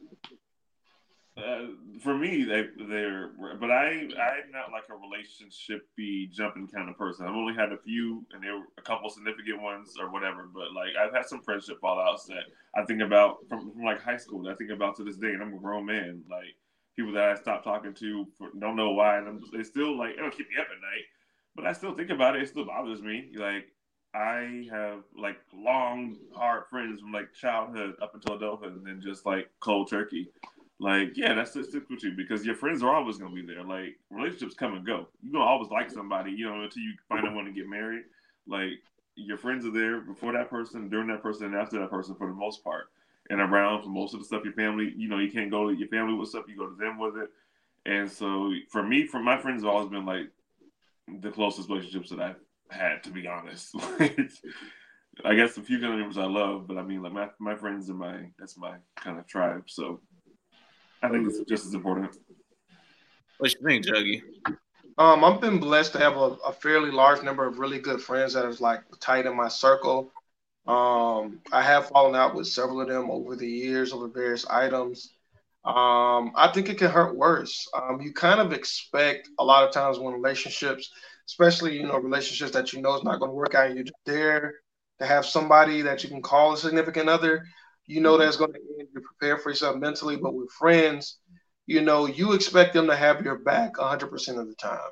uh, 1.38 1.66
for 2.02 2.18
me, 2.18 2.44
they 2.46 2.66
they're, 2.88 3.32
but 3.60 3.70
I 3.70 3.90
I'm 3.90 4.52
not 4.52 4.72
like 4.72 4.84
a 4.90 4.96
relationship 4.96 5.86
be 5.98 6.28
jumping 6.32 6.68
kind 6.68 6.90
of 6.90 6.98
person. 6.98 7.26
I've 7.26 7.36
only 7.36 7.54
had 7.54 7.74
a 7.74 7.78
few, 7.78 8.26
and 8.32 8.42
there 8.42 8.58
were 8.58 8.66
a 8.78 8.82
couple 8.82 9.10
significant 9.10 9.62
ones 9.62 9.96
or 10.00 10.12
whatever. 10.12 10.50
But 10.54 10.74
like 10.74 10.96
I've 10.98 11.14
had 11.14 11.26
some 11.26 11.42
friendship 11.42 11.82
fallouts 11.82 12.28
that 12.28 12.44
I 12.74 12.86
think 12.86 13.02
about 13.02 13.38
from, 13.50 13.72
from 13.74 13.84
like 13.84 14.02
high 14.02 14.18
school. 14.18 14.44
That 14.44 14.52
I 14.52 14.56
think 14.56 14.72
about 14.72 14.96
to 14.98 15.04
this 15.04 15.18
day, 15.18 15.32
and 15.32 15.42
I'm 15.42 15.54
a 15.54 15.60
grown 15.60 15.86
man. 15.86 16.24
Like 16.30 16.56
people 16.96 17.12
that 17.14 17.30
I 17.30 17.36
stopped 17.36 17.66
talking 17.66 17.94
to 17.96 18.26
for, 18.38 18.52
don't 18.58 18.78
know 18.78 18.92
why, 18.92 19.18
and 19.18 19.28
I'm, 19.28 19.42
they 19.52 19.64
still 19.64 19.98
like 19.98 20.12
it'll 20.18 20.32
keep 20.32 20.48
me 20.50 20.56
up 20.58 20.68
at 20.72 20.82
night. 20.82 21.06
But 21.54 21.66
I 21.66 21.74
still 21.74 21.94
think 21.94 22.12
about 22.12 22.38
it. 22.38 22.44
It 22.44 22.50
still 22.50 22.66
bothers 22.66 23.02
me. 23.02 23.32
Like 23.36 23.68
I 24.16 24.68
have 24.72 25.00
like 25.18 25.38
long, 25.54 26.16
hard 26.34 26.64
friends 26.70 27.02
from 27.02 27.12
like 27.12 27.34
childhood 27.34 27.96
up 28.02 28.16
until 28.16 28.38
adulthood, 28.38 28.78
and 28.78 28.86
then 28.86 29.02
just 29.04 29.26
like 29.26 29.50
cold 29.60 29.90
turkey. 29.90 30.30
Like, 30.80 31.12
yeah, 31.16 31.34
that's 31.34 31.54
just 31.54 31.70
stick 31.70 31.90
with 31.90 32.04
you 32.04 32.14
because 32.16 32.46
your 32.46 32.56
friends 32.56 32.82
are 32.82 32.94
always 32.94 33.18
gonna 33.18 33.36
be 33.36 33.46
there. 33.46 33.64
Like 33.64 33.98
relationships 34.10 34.56
come 34.56 34.74
and 34.74 34.86
go. 34.86 35.08
You're 35.22 35.34
gonna 35.34 35.44
always 35.44 35.70
like 35.70 35.92
somebody, 35.92 36.32
you 36.32 36.46
know, 36.46 36.64
until 36.64 36.82
you 36.82 36.94
find 37.10 37.28
out 37.28 37.36
when 37.36 37.46
to 37.46 37.52
get 37.52 37.68
married. 37.68 38.04
Like 38.48 38.80
your 39.16 39.38
friends 39.38 39.66
are 39.66 39.72
there 39.72 40.00
before 40.00 40.32
that 40.32 40.50
person, 40.50 40.90
during 40.90 41.08
that 41.08 41.22
person, 41.22 41.48
and 41.48 41.56
after 41.56 41.80
that 41.80 41.90
person 41.90 42.16
for 42.16 42.28
the 42.28 42.34
most 42.34 42.64
part. 42.64 42.86
And 43.30 43.42
around 43.42 43.84
for 43.84 43.90
most 43.90 44.14
of 44.14 44.22
the 44.22 44.26
stuff 44.26 44.46
your 44.46 44.54
family, 44.54 44.94
you 44.96 45.10
know, 45.10 45.18
you 45.18 45.32
can't 45.32 45.52
go 45.52 45.70
to 45.70 45.76
your 45.76 45.90
family 45.90 46.14
with 46.14 46.30
stuff, 46.30 46.46
you 46.48 46.56
go 46.56 46.68
to 46.68 46.76
them 46.76 46.98
with 47.00 47.18
it. 47.18 47.30
And 47.86 48.10
so 48.10 48.54
for 48.70 48.84
me, 48.84 49.06
for 49.06 49.20
my 49.20 49.38
friends 49.38 49.64
have 49.64 49.74
always 49.74 49.90
been 49.90 50.06
like 50.06 50.30
the 51.22 51.32
closest 51.32 51.70
relationships 51.70 52.10
that 52.12 52.20
I've 52.20 52.36
had, 52.76 53.04
to 53.04 53.10
be 53.10 53.28
honest. 53.28 53.76
I 55.24 55.34
guess 55.34 55.58
a 55.58 55.62
few 55.62 55.80
family 55.80 55.98
members 55.98 56.18
I 56.18 56.26
love, 56.26 56.68
but 56.68 56.78
I 56.78 56.84
mean 56.84 57.02
like 57.02 57.14
my, 57.14 57.30
my 57.40 57.56
friends 57.56 57.90
are 57.90 57.94
my 57.94 58.26
that's 58.38 58.58
my 58.58 58.76
kind 58.98 59.18
of 59.18 59.26
tribe. 59.28 59.64
So 59.68 60.02
I 61.02 61.10
think 61.10 61.28
it's 61.28 61.40
just 61.48 61.66
as 61.66 61.74
important. 61.74 62.16
What 63.38 63.54
you 63.54 63.60
think, 63.66 63.86
Juggy? 63.86 64.22
Um, 64.98 65.24
I've 65.24 65.42
been 65.42 65.60
blessed 65.60 65.94
to 65.94 66.00
have 66.00 66.16
a, 66.16 66.38
a, 66.46 66.54
fairly 66.54 66.90
large 66.90 67.22
number 67.22 67.46
of 67.46 67.60
really 67.60 67.80
good 67.80 68.02
friends 68.02 68.34
that 68.34 68.46
is 68.46 68.62
like 68.62 68.82
tight 69.02 69.26
in 69.26 69.36
my 69.36 69.50
circle. 69.50 70.10
Um, 70.68 71.42
I 71.52 71.62
have 71.62 71.90
fallen 71.90 72.16
out 72.16 72.34
with 72.34 72.48
several 72.48 72.80
of 72.82 72.88
them 72.88 73.12
over 73.12 73.36
the 73.36 73.48
years 73.48 73.92
over 73.92 74.08
various 74.08 74.46
items. 74.48 75.14
Um, 75.66 76.32
I 76.36 76.50
think 76.54 76.70
it 76.70 76.78
can 76.78 76.90
hurt 76.90 77.16
worse. 77.16 77.68
Um, 77.74 78.00
you 78.02 78.14
kind 78.14 78.40
of 78.40 78.54
expect 78.54 79.30
a 79.38 79.44
lot 79.44 79.64
of 79.64 79.74
times 79.74 80.00
when 80.00 80.14
relationships, 80.14 80.92
especially 81.28 81.78
you 81.78 81.88
know 81.88 81.98
relationships 81.98 82.52
that 82.52 82.74
you 82.74 82.82
know 82.82 82.96
is 82.96 83.04
not 83.04 83.20
going 83.20 83.30
to 83.32 83.36
work 83.36 83.56
out, 83.56 83.74
you're 83.74 83.84
just 83.84 83.96
there 84.06 84.56
to 85.00 85.06
have 85.06 85.26
somebody 85.26 85.82
that 85.82 86.04
you 86.04 86.10
can 86.10 86.22
call 86.22 86.54
a 86.54 86.58
significant 86.58 87.10
other. 87.10 87.46
You 87.88 88.02
know 88.02 88.18
that's 88.18 88.38
going 88.38 88.54
to 88.54 88.60
end. 88.80 88.88
You're 88.94 89.04
prepared 89.04 89.42
for 89.42 89.50
yourself 89.50 89.78
mentally, 89.78 90.16
but 90.16 90.34
with 90.34 90.50
friends, 90.52 91.20
you 91.68 91.82
know, 91.82 92.06
you 92.06 92.34
expect 92.34 92.74
them 92.74 92.88
to 92.88 92.96
have 92.96 93.24
your 93.24 93.40
back 93.40 93.76
100% 93.76 94.40
of 94.40 94.48
the 94.48 94.56
time. 94.56 94.92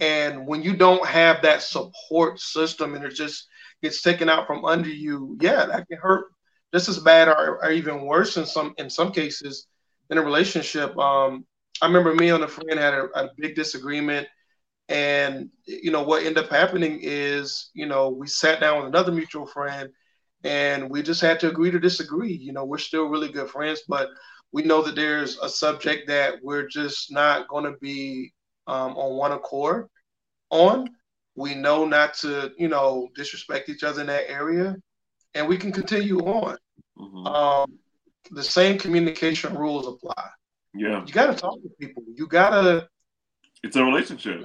And 0.00 0.46
when 0.46 0.62
you 0.62 0.76
don't 0.76 1.06
have 1.06 1.42
that 1.42 1.62
support 1.62 2.40
system 2.40 2.94
and 2.94 3.04
it 3.04 3.14
just 3.14 3.46
gets 3.82 4.02
taken 4.02 4.28
out 4.28 4.46
from 4.46 4.64
under 4.64 4.88
you, 4.88 5.36
yeah, 5.40 5.66
that 5.66 5.86
can 5.88 5.98
hurt 5.98 6.26
just 6.72 6.88
as 6.88 6.98
bad 6.98 7.28
or, 7.28 7.64
or 7.64 7.70
even 7.70 8.04
worse 8.04 8.36
in 8.36 8.46
some 8.46 8.74
in 8.78 8.90
some 8.90 9.12
cases 9.12 9.66
in 10.10 10.18
a 10.18 10.22
relationship. 10.22 10.96
Um, 10.98 11.46
I 11.80 11.86
remember 11.86 12.14
me 12.14 12.30
and 12.30 12.42
a 12.42 12.48
friend 12.48 12.78
had 12.78 12.94
a, 12.94 13.04
a 13.14 13.30
big 13.36 13.54
disagreement, 13.54 14.26
and 14.88 15.50
you 15.66 15.90
know 15.90 16.02
what 16.02 16.24
ended 16.24 16.44
up 16.44 16.50
happening 16.50 16.98
is 17.02 17.70
you 17.74 17.86
know 17.86 18.10
we 18.10 18.26
sat 18.26 18.60
down 18.60 18.78
with 18.78 18.88
another 18.88 19.12
mutual 19.12 19.46
friend, 19.46 19.90
and 20.44 20.90
we 20.90 21.02
just 21.02 21.20
had 21.20 21.40
to 21.40 21.48
agree 21.48 21.70
to 21.70 21.80
disagree. 21.80 22.32
You 22.34 22.52
know, 22.52 22.64
we're 22.64 22.78
still 22.78 23.06
really 23.06 23.32
good 23.32 23.50
friends, 23.50 23.82
but 23.88 24.08
we 24.52 24.62
know 24.62 24.82
that 24.82 24.94
there's 24.94 25.38
a 25.38 25.48
subject 25.48 26.06
that 26.08 26.34
we're 26.42 26.68
just 26.68 27.10
not 27.10 27.48
going 27.48 27.64
to 27.64 27.78
be 27.80 28.32
um, 28.66 28.96
on 28.96 29.16
one 29.16 29.32
accord 29.32 29.88
on. 30.50 30.88
We 31.34 31.56
know 31.56 31.84
not 31.84 32.14
to, 32.18 32.52
you 32.56 32.68
know, 32.68 33.08
disrespect 33.16 33.68
each 33.68 33.82
other 33.82 34.02
in 34.02 34.06
that 34.06 34.30
area, 34.30 34.76
and 35.34 35.48
we 35.48 35.56
can 35.56 35.72
continue 35.72 36.20
on. 36.20 36.56
Mm-hmm. 36.96 37.26
Um, 37.26 37.78
the 38.30 38.44
same 38.44 38.78
communication 38.78 39.56
rules 39.56 39.88
apply. 39.88 40.28
Yeah, 40.74 41.04
you 41.04 41.12
got 41.12 41.26
to 41.26 41.34
talk 41.34 41.60
to 41.62 41.68
people. 41.80 42.04
You 42.14 42.28
got 42.28 42.50
to. 42.50 42.88
It's 43.64 43.76
a 43.76 43.84
relationship. 43.84 44.42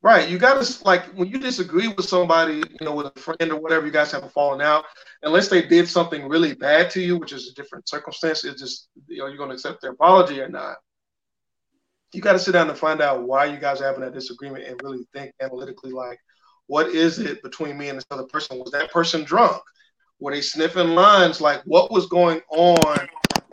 Right. 0.00 0.28
You 0.28 0.38
got 0.38 0.62
to 0.62 0.84
like 0.84 1.06
when 1.16 1.28
you 1.28 1.38
disagree 1.38 1.88
with 1.88 2.06
somebody, 2.06 2.54
you 2.58 2.86
know, 2.86 2.94
with 2.94 3.06
a 3.16 3.18
friend 3.18 3.50
or 3.50 3.56
whatever, 3.56 3.84
you 3.84 3.92
guys 3.92 4.12
have 4.12 4.22
a 4.22 4.28
falling 4.28 4.62
out. 4.62 4.84
Unless 5.24 5.48
they 5.48 5.66
did 5.66 5.88
something 5.88 6.28
really 6.28 6.54
bad 6.54 6.88
to 6.90 7.00
you, 7.00 7.16
which 7.16 7.32
is 7.32 7.48
a 7.48 7.54
different 7.54 7.88
circumstance, 7.88 8.44
it's 8.44 8.60
just 8.60 8.88
you 9.08 9.18
know 9.18 9.26
you're 9.26 9.36
going 9.36 9.48
to 9.48 9.54
accept 9.54 9.82
their 9.82 9.90
apology 9.90 10.40
or 10.40 10.48
not. 10.48 10.76
You 12.12 12.20
got 12.20 12.32
to 12.34 12.38
sit 12.38 12.52
down 12.52 12.70
and 12.70 12.78
find 12.78 13.00
out 13.00 13.24
why 13.24 13.46
you 13.46 13.58
guys 13.58 13.80
are 13.80 13.86
having 13.86 14.02
that 14.02 14.14
disagreement 14.14 14.64
and 14.66 14.80
really 14.84 15.04
think 15.12 15.32
analytically, 15.42 15.90
like, 15.90 16.20
what 16.68 16.88
is 16.88 17.18
it 17.18 17.42
between 17.42 17.76
me 17.76 17.88
and 17.88 17.98
this 17.98 18.06
other 18.12 18.24
person? 18.24 18.58
Was 18.58 18.70
that 18.70 18.92
person 18.92 19.24
drunk? 19.24 19.60
Were 20.20 20.32
they 20.32 20.40
sniffing 20.40 20.94
lines? 20.94 21.40
Like, 21.40 21.60
what 21.64 21.90
was 21.90 22.06
going 22.06 22.40
on 22.50 23.08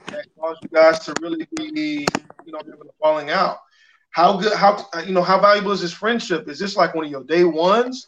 that 0.08 0.28
caused 0.40 0.60
you 0.62 0.70
guys 0.70 1.00
to 1.00 1.14
really 1.22 1.48
be, 1.56 2.06
you 2.46 2.52
know, 2.52 2.60
having 2.60 2.82
a 2.82 2.94
falling 3.02 3.32
out? 3.32 3.58
How 4.16 4.38
good 4.38 4.54
how 4.54 4.78
you 5.06 5.12
know 5.12 5.22
how 5.22 5.38
valuable 5.42 5.74
is 5.74 5.82
this 5.82 5.92
friendship? 5.92 6.48
Is 6.48 6.58
this 6.58 6.78
like 6.78 6.96
one 6.96 7.04
of 7.04 7.12
your 7.12 7.26
day 7.26 7.44
ones? 7.44 8.08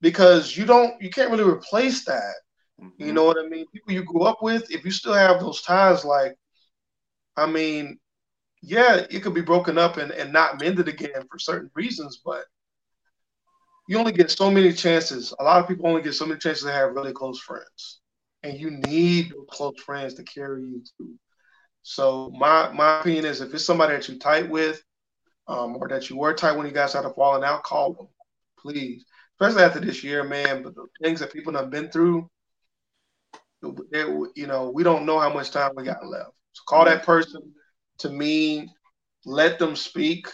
Because 0.00 0.56
you 0.56 0.64
don't 0.64 0.94
you 1.02 1.10
can't 1.10 1.28
really 1.28 1.42
replace 1.42 2.04
that. 2.04 2.34
Mm-hmm. 2.80 3.04
you 3.04 3.12
know 3.12 3.24
what 3.24 3.36
i 3.36 3.46
mean? 3.48 3.66
People 3.72 3.92
you 3.92 4.04
grew 4.04 4.22
up 4.22 4.42
with 4.42 4.70
if 4.70 4.84
you 4.84 4.92
still 4.92 5.12
have 5.12 5.40
those 5.40 5.60
ties 5.62 6.02
like 6.02 6.34
i 7.36 7.44
mean 7.46 7.98
yeah 8.62 9.04
it 9.10 9.22
could 9.22 9.34
be 9.34 9.42
broken 9.42 9.76
up 9.76 9.98
and, 9.98 10.12
and 10.12 10.32
not 10.32 10.60
mended 10.60 10.88
again 10.88 11.22
for 11.30 11.38
certain 11.38 11.70
reasons 11.74 12.22
but 12.24 12.44
you 13.88 13.98
only 13.98 14.12
get 14.12 14.30
so 14.30 14.48
many 14.52 14.72
chances. 14.72 15.34
A 15.40 15.42
lot 15.42 15.60
of 15.60 15.66
people 15.66 15.88
only 15.88 16.00
get 16.00 16.14
so 16.14 16.24
many 16.24 16.38
chances 16.38 16.62
to 16.62 16.70
have 16.70 16.94
really 16.94 17.12
close 17.12 17.40
friends. 17.40 18.00
And 18.44 18.56
you 18.56 18.70
need 18.70 19.32
close 19.50 19.80
friends 19.84 20.14
to 20.14 20.22
carry 20.22 20.62
you 20.62 20.84
through. 20.96 21.16
So 21.82 22.30
my 22.38 22.70
my 22.72 23.00
opinion 23.00 23.24
is 23.24 23.40
if 23.40 23.52
it's 23.52 23.64
somebody 23.64 23.94
that 23.94 24.08
you're 24.08 24.18
tight 24.18 24.48
with 24.48 24.80
um, 25.50 25.76
or 25.76 25.88
that 25.88 26.08
you 26.08 26.16
were 26.16 26.32
tight 26.32 26.56
when 26.56 26.66
you 26.66 26.72
guys 26.72 26.92
had 26.92 27.04
a 27.04 27.10
falling 27.10 27.42
out, 27.42 27.64
call 27.64 27.92
them, 27.92 28.08
please. 28.58 29.04
Especially 29.38 29.64
after 29.64 29.80
this 29.80 30.04
year, 30.04 30.22
man. 30.22 30.62
But 30.62 30.76
the 30.76 30.86
things 31.02 31.18
that 31.20 31.32
people 31.32 31.54
have 31.54 31.70
been 31.70 31.90
through, 31.90 32.30
it, 33.62 34.30
you 34.36 34.46
know, 34.46 34.70
we 34.70 34.84
don't 34.84 35.04
know 35.04 35.18
how 35.18 35.32
much 35.32 35.50
time 35.50 35.72
we 35.76 35.82
got 35.82 36.06
left. 36.06 36.30
So 36.52 36.62
call 36.68 36.84
that 36.84 37.04
person 37.04 37.42
to 37.98 38.08
me, 38.08 38.68
let 39.24 39.58
them 39.58 39.74
speak. 39.74 40.28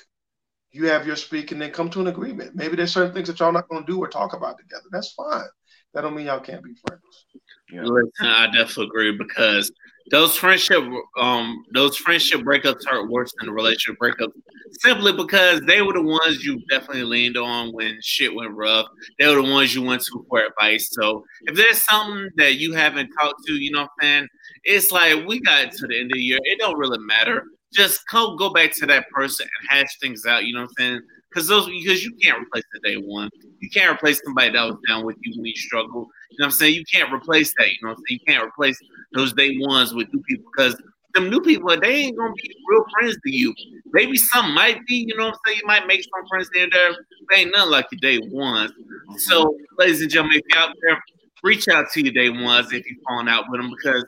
You 0.72 0.88
have 0.88 1.06
your 1.06 1.16
speak, 1.16 1.52
and 1.52 1.62
then 1.62 1.70
come 1.70 1.88
to 1.90 2.00
an 2.00 2.08
agreement. 2.08 2.54
Maybe 2.54 2.76
there's 2.76 2.92
certain 2.92 3.14
things 3.14 3.28
that 3.28 3.40
y'all 3.40 3.52
not 3.52 3.68
going 3.68 3.86
to 3.86 3.90
do 3.90 3.98
or 3.98 4.08
talk 4.08 4.34
about 4.34 4.58
together. 4.58 4.84
That's 4.92 5.14
fine. 5.14 5.46
That 5.94 6.02
don't 6.02 6.14
mean 6.14 6.26
y'all 6.26 6.40
can't 6.40 6.62
be 6.62 6.74
friends. 6.86 7.26
Yeah. 7.72 7.84
I 8.20 8.46
definitely 8.48 8.86
agree 8.86 9.16
because 9.16 9.72
those 10.10 10.36
friendship 10.36 10.82
um 11.18 11.64
those 11.72 11.96
friendship 11.96 12.40
breakups 12.42 12.86
hurt 12.86 13.10
worse 13.10 13.32
than 13.38 13.46
the 13.48 13.52
relationship 13.52 13.98
breakups 14.00 14.32
simply 14.80 15.12
because 15.12 15.60
they 15.62 15.82
were 15.82 15.92
the 15.92 16.02
ones 16.02 16.44
you 16.44 16.60
definitely 16.68 17.04
leaned 17.04 17.36
on 17.36 17.72
when 17.72 17.98
shit 18.02 18.34
went 18.34 18.52
rough. 18.52 18.86
They 19.18 19.26
were 19.26 19.42
the 19.42 19.50
ones 19.50 19.74
you 19.74 19.82
went 19.82 20.02
to 20.02 20.26
for 20.28 20.44
advice. 20.44 20.88
So 20.92 21.24
if 21.42 21.56
there's 21.56 21.82
something 21.82 22.30
that 22.36 22.56
you 22.56 22.74
haven't 22.74 23.10
talked 23.18 23.44
to, 23.46 23.52
you 23.54 23.70
know 23.70 23.82
what 23.82 23.90
I'm 24.02 24.06
saying? 24.06 24.28
It's 24.64 24.92
like 24.92 25.26
we 25.26 25.40
got 25.40 25.72
to 25.72 25.86
the 25.86 25.98
end 25.98 26.12
of 26.12 26.16
the 26.16 26.22
year. 26.22 26.38
It 26.42 26.58
don't 26.58 26.78
really 26.78 26.98
matter. 26.98 27.44
Just 27.74 28.06
come 28.08 28.36
go 28.36 28.50
back 28.52 28.72
to 28.76 28.86
that 28.86 29.08
person 29.10 29.46
and 29.60 29.68
hash 29.78 29.98
things 30.00 30.24
out, 30.26 30.44
you 30.44 30.54
know 30.54 30.62
what 30.62 30.70
I'm 30.70 30.74
saying? 30.78 31.00
Because 31.30 31.48
those 31.48 31.66
because 31.66 32.04
you 32.04 32.12
can't 32.22 32.42
replace 32.42 32.64
the 32.72 32.80
day 32.88 32.96
one. 32.96 33.28
You 33.60 33.68
can't 33.70 33.94
replace 33.94 34.20
somebody 34.24 34.50
that 34.52 34.64
was 34.64 34.76
down 34.88 35.04
with 35.04 35.16
you 35.22 35.32
when 35.36 35.46
you 35.46 35.56
struggle. 35.56 36.08
You 36.30 36.38
know 36.38 36.46
what 36.46 36.46
I'm 36.46 36.50
saying? 36.52 36.74
You 36.74 36.84
can't 36.84 37.12
replace 37.12 37.52
that. 37.58 37.68
You 37.68 37.76
know 37.82 37.88
what 37.90 37.98
I'm 37.98 38.04
saying? 38.08 38.20
You 38.26 38.34
can't 38.34 38.46
replace 38.46 38.80
those 39.12 39.32
day 39.32 39.56
ones 39.58 39.94
with 39.94 40.12
new 40.12 40.22
people 40.22 40.50
because 40.56 40.76
them 41.14 41.30
new 41.30 41.40
people, 41.40 41.74
they 41.80 41.94
ain't 41.94 42.16
gonna 42.16 42.32
be 42.34 42.54
real 42.68 42.84
friends 42.92 43.16
to 43.26 43.34
you. 43.34 43.54
Maybe 43.92 44.16
some 44.16 44.54
might 44.54 44.84
be, 44.86 45.06
you 45.08 45.16
know 45.16 45.26
what 45.26 45.34
I'm 45.34 45.40
saying? 45.46 45.58
You 45.62 45.66
might 45.66 45.86
make 45.86 46.02
some 46.02 46.28
friends 46.28 46.48
there 46.52 46.68
there. 46.70 46.92
They 47.30 47.40
ain't 47.40 47.52
nothing 47.54 47.72
like 47.72 47.86
your 47.90 48.00
day 48.00 48.20
ones. 48.30 48.72
So, 49.18 49.56
ladies 49.78 50.02
and 50.02 50.10
gentlemen, 50.10 50.38
if 50.38 50.44
you're 50.50 50.62
out 50.62 50.76
there, 50.82 51.02
reach 51.42 51.68
out 51.68 51.90
to 51.92 52.02
your 52.02 52.12
day 52.12 52.28
ones 52.28 52.72
if 52.72 52.84
you're 52.86 52.98
falling 53.08 53.28
out 53.28 53.44
with 53.48 53.60
them 53.60 53.70
because 53.70 54.04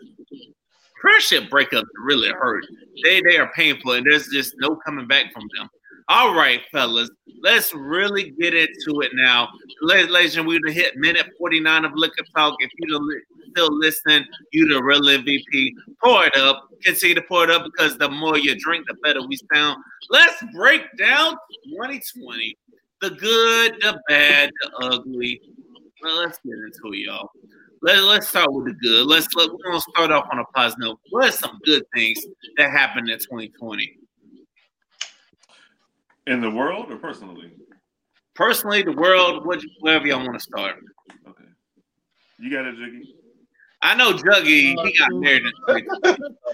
friendship 1.01 1.45
breakups 1.51 1.87
really 2.05 2.29
hurt. 2.29 2.67
They 3.03 3.23
they 3.23 3.39
are 3.39 3.51
painful 3.55 3.93
and 3.93 4.07
there's 4.07 4.29
just 4.29 4.55
no 4.59 4.77
coming 4.77 5.07
back 5.07 5.33
from 5.33 5.45
them. 5.57 5.69
All 6.11 6.35
right, 6.35 6.63
fellas, 6.73 7.11
let's 7.43 7.75
really 7.75 8.31
get 8.41 8.55
into 8.55 9.03
it 9.03 9.11
now. 9.13 9.47
Ladies, 9.83 10.07
and 10.15 10.49
gentlemen, 10.49 10.63
we 10.65 10.73
hit 10.73 10.97
minute 10.97 11.27
49 11.39 11.85
of 11.85 11.93
Liquor 11.97 12.25
Talk. 12.35 12.55
If 12.61 12.71
you 12.79 13.23
still 13.51 13.79
listening, 13.79 14.25
you 14.53 14.67
the 14.69 14.83
real 14.83 15.03
MVP. 15.03 15.73
Pour 16.03 16.25
it 16.25 16.35
up. 16.37 16.67
Continue 16.83 17.15
to 17.15 17.23
pour 17.29 17.45
it 17.45 17.51
up 17.51 17.65
because 17.65 17.99
the 17.99 18.09
more 18.09 18.39
you 18.39 18.59
drink, 18.59 18.87
the 18.89 18.95
better 19.03 19.21
we 19.27 19.39
sound. 19.53 19.83
Let's 20.09 20.43
break 20.55 20.83
down 20.97 21.37
2020. 21.73 22.57
The 23.03 23.11
good, 23.11 23.75
the 23.83 24.01
bad, 24.09 24.51
the 24.63 24.87
ugly. 24.87 25.43
Well, 26.03 26.21
let's 26.21 26.39
get 26.39 26.55
into 26.55 26.95
it, 26.95 27.07
y'all. 27.07 27.29
Let, 27.83 28.03
let's 28.05 28.29
start 28.29 28.51
with 28.51 28.65
the 28.65 28.73
good. 28.73 29.07
Let's 29.07 29.29
let, 29.35 29.51
we're 29.51 29.71
gonna 29.71 29.81
start 29.93 30.11
off 30.11 30.27
on 30.33 30.39
a 30.39 30.45
positive. 30.55 30.97
What 31.11 31.29
are 31.29 31.33
some 31.33 31.59
good 31.65 31.85
things 31.95 32.19
that 32.57 32.71
happened 32.71 33.11
in 33.11 33.19
2020? 33.19 33.99
In 36.29 36.43
the 36.43 36.51
world 36.51 36.93
or 36.93 36.97
personally? 36.97 37.51
Personally, 38.35 38.83
the 38.83 38.93
world, 38.93 39.47
wherever 39.81 40.07
y'all 40.07 40.19
want 40.19 40.35
to 40.35 40.41
start. 40.41 40.77
Okay. 41.27 41.45
You 42.39 42.51
got 42.51 42.67
it, 42.67 42.77
Juggy. 42.77 43.01
I 43.81 43.95
know 43.95 44.13
Juggy, 44.13 44.75
he 44.85 44.99
got 44.99 45.11
married 45.13 45.43
in 45.45 45.87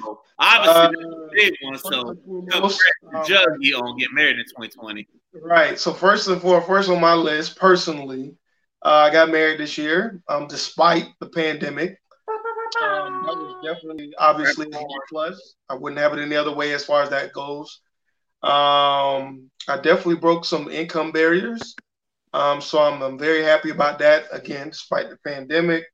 so 0.00 0.20
obviously 0.38 1.04
uh, 1.04 1.28
big 1.32 1.54
one. 1.62 1.78
So, 1.78 2.14
congrats 2.50 2.78
to 2.78 3.32
Juggy 3.32 3.76
on 3.76 3.98
getting 3.98 4.14
married 4.14 4.38
in 4.38 4.44
2020. 4.44 5.08
Right. 5.42 5.78
So 5.78 5.92
first 5.92 6.28
and 6.28 6.40
foremost, 6.40 6.68
first 6.68 6.88
on 6.88 7.00
my 7.00 7.14
list, 7.14 7.58
personally, 7.58 8.36
uh, 8.84 9.08
I 9.08 9.10
got 9.10 9.30
married 9.30 9.58
this 9.58 9.76
year, 9.76 10.22
um, 10.28 10.46
despite 10.46 11.06
the 11.18 11.26
pandemic. 11.26 11.98
Um, 12.82 13.24
that 13.26 13.36
was 13.36 13.64
definitely, 13.64 14.12
obviously, 14.18 14.68
a 14.72 14.84
plus. 15.08 15.54
I 15.68 15.74
wouldn't 15.74 16.00
have 16.00 16.12
it 16.12 16.22
any 16.22 16.36
other 16.36 16.54
way 16.54 16.72
as 16.74 16.84
far 16.84 17.02
as 17.02 17.10
that 17.10 17.32
goes. 17.32 17.80
Um, 18.44 19.50
I 19.68 19.76
definitely 19.76 20.16
broke 20.16 20.44
some 20.44 20.70
income 20.70 21.12
barriers. 21.12 21.74
Um, 22.34 22.60
so 22.60 22.78
I'm, 22.82 23.00
I'm, 23.00 23.18
very 23.18 23.42
happy 23.42 23.70
about 23.70 24.00
that, 24.00 24.24
again, 24.32 24.68
despite 24.68 25.08
the 25.08 25.16
pandemic. 25.24 25.84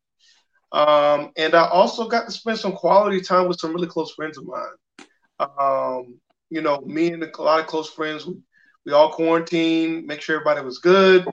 Um, 0.72 1.30
and 1.36 1.54
I 1.54 1.68
also 1.68 2.08
got 2.08 2.26
to 2.26 2.32
spend 2.32 2.58
some 2.58 2.72
quality 2.72 3.20
time 3.20 3.46
with 3.46 3.60
some 3.60 3.72
really 3.72 3.86
close 3.86 4.12
friends 4.14 4.36
of 4.36 4.46
mine. 4.46 5.06
Um, 5.38 6.18
you 6.48 6.60
know, 6.60 6.80
me 6.80 7.12
and 7.12 7.22
a 7.22 7.42
lot 7.42 7.60
of 7.60 7.68
close 7.68 7.88
friends, 7.88 8.26
we, 8.26 8.34
we 8.84 8.92
all 8.92 9.12
quarantined, 9.12 10.06
make 10.06 10.20
sure 10.20 10.34
everybody 10.34 10.64
was 10.64 10.78
good, 10.78 11.24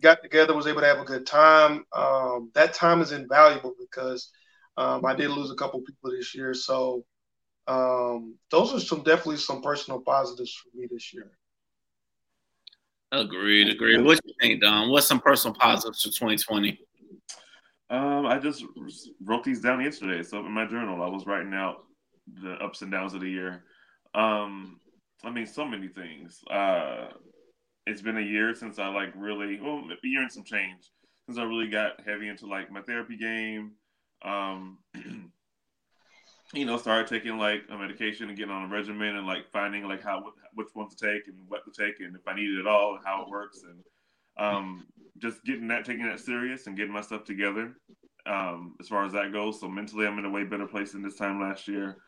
got 0.00 0.22
together, 0.22 0.54
was 0.54 0.66
able 0.66 0.80
to 0.80 0.86
have 0.86 1.00
a 1.00 1.04
good 1.04 1.26
time. 1.26 1.84
Um, 1.92 2.50
that 2.54 2.72
time 2.72 3.02
is 3.02 3.12
invaluable 3.12 3.74
because 3.78 4.30
um, 4.78 5.04
I 5.04 5.14
did 5.14 5.30
lose 5.30 5.50
a 5.50 5.56
couple 5.56 5.82
people 5.82 6.10
this 6.10 6.34
year. 6.34 6.54
So 6.54 7.04
um, 7.66 8.34
those 8.50 8.74
are 8.74 8.80
some 8.80 9.02
definitely 9.02 9.38
some 9.38 9.62
personal 9.62 10.00
positives 10.00 10.54
for 10.54 10.76
me 10.76 10.86
this 10.90 11.12
year. 11.12 11.30
Agreed, 13.12 13.68
agreed. 13.68 14.02
What 14.02 14.20
you 14.24 14.34
think, 14.40 14.60
Don? 14.60 14.90
What's 14.90 15.06
some 15.06 15.20
personal 15.20 15.54
positives 15.54 16.02
for 16.02 16.08
2020? 16.08 16.80
Um, 17.90 18.26
I 18.26 18.38
just 18.38 18.64
wrote 19.22 19.44
these 19.44 19.60
down 19.60 19.80
yesterday. 19.80 20.22
So 20.22 20.38
in 20.38 20.50
my 20.50 20.66
journal, 20.66 21.02
I 21.02 21.08
was 21.08 21.26
writing 21.26 21.54
out 21.54 21.84
the 22.42 22.52
ups 22.54 22.82
and 22.82 22.90
downs 22.90 23.14
of 23.14 23.20
the 23.20 23.30
year. 23.30 23.64
Um, 24.14 24.80
I 25.22 25.30
mean, 25.30 25.46
so 25.46 25.64
many 25.64 25.88
things. 25.88 26.40
Uh, 26.50 27.08
it's 27.86 28.02
been 28.02 28.18
a 28.18 28.22
year 28.22 28.54
since 28.54 28.78
I 28.78 28.88
like 28.88 29.12
really, 29.14 29.60
well, 29.60 29.84
a 29.90 30.06
year 30.06 30.22
and 30.22 30.32
some 30.32 30.44
change 30.44 30.90
since 31.26 31.38
I 31.38 31.44
really 31.44 31.68
got 31.68 32.00
heavy 32.04 32.28
into 32.28 32.46
like 32.46 32.70
my 32.70 32.82
therapy 32.82 33.16
game. 33.16 33.72
Um, 34.24 34.78
you 36.54 36.64
know, 36.64 36.76
started 36.76 37.06
taking 37.06 37.38
like 37.38 37.62
a 37.70 37.76
medication 37.76 38.28
and 38.28 38.38
getting 38.38 38.52
on 38.52 38.70
a 38.70 38.72
regimen 38.72 39.16
and 39.16 39.26
like 39.26 39.50
finding 39.52 39.86
like 39.86 40.02
how 40.02 40.22
which 40.54 40.68
one 40.74 40.88
to 40.88 40.96
take 40.96 41.26
and 41.26 41.36
what 41.48 41.62
to 41.64 41.70
take 41.70 42.00
and 42.00 42.14
if 42.14 42.26
I 42.26 42.34
need 42.34 42.58
it 42.58 42.66
all 42.66 42.94
and 42.94 43.04
how 43.04 43.22
it 43.22 43.28
works 43.28 43.60
and 43.64 43.82
um, 44.36 44.86
just 45.18 45.44
getting 45.44 45.68
that 45.68 45.84
taking 45.84 46.06
that 46.06 46.20
serious 46.20 46.66
and 46.66 46.76
getting 46.76 46.92
my 46.92 47.00
stuff 47.00 47.24
together 47.24 47.74
um, 48.26 48.74
as 48.80 48.88
far 48.88 49.04
as 49.04 49.12
that 49.12 49.32
goes. 49.32 49.60
So 49.60 49.68
mentally, 49.68 50.06
I'm 50.06 50.18
in 50.18 50.24
a 50.24 50.30
way 50.30 50.44
better 50.44 50.66
place 50.66 50.92
than 50.92 51.02
this 51.02 51.16
time 51.16 51.40
last 51.40 51.68
year. 51.68 51.98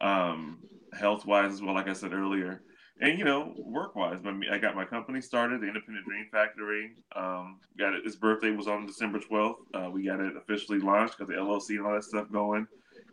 Um, 0.00 0.58
health 0.92 1.26
wise 1.26 1.52
as 1.52 1.62
well, 1.62 1.74
like 1.74 1.88
I 1.88 1.92
said 1.92 2.12
earlier, 2.12 2.62
and 3.00 3.18
you 3.18 3.24
know, 3.24 3.54
work 3.58 3.96
wise. 3.96 4.20
I 4.50 4.58
got 4.58 4.76
my 4.76 4.84
company 4.84 5.20
started, 5.20 5.60
the 5.60 5.66
Independent 5.66 6.04
Dream 6.04 6.26
Factory. 6.30 6.92
Um, 7.16 7.60
got 7.78 7.94
it. 7.94 8.04
His 8.04 8.16
birthday 8.16 8.50
was 8.50 8.68
on 8.68 8.86
December 8.86 9.18
12th. 9.18 9.56
Uh, 9.72 9.90
we 9.90 10.04
got 10.04 10.20
it 10.20 10.36
officially 10.36 10.78
launched, 10.78 11.18
got 11.18 11.28
the 11.28 11.34
LLC 11.34 11.70
and 11.70 11.86
all 11.86 11.94
that 11.94 12.04
stuff 12.04 12.30
going 12.30 12.66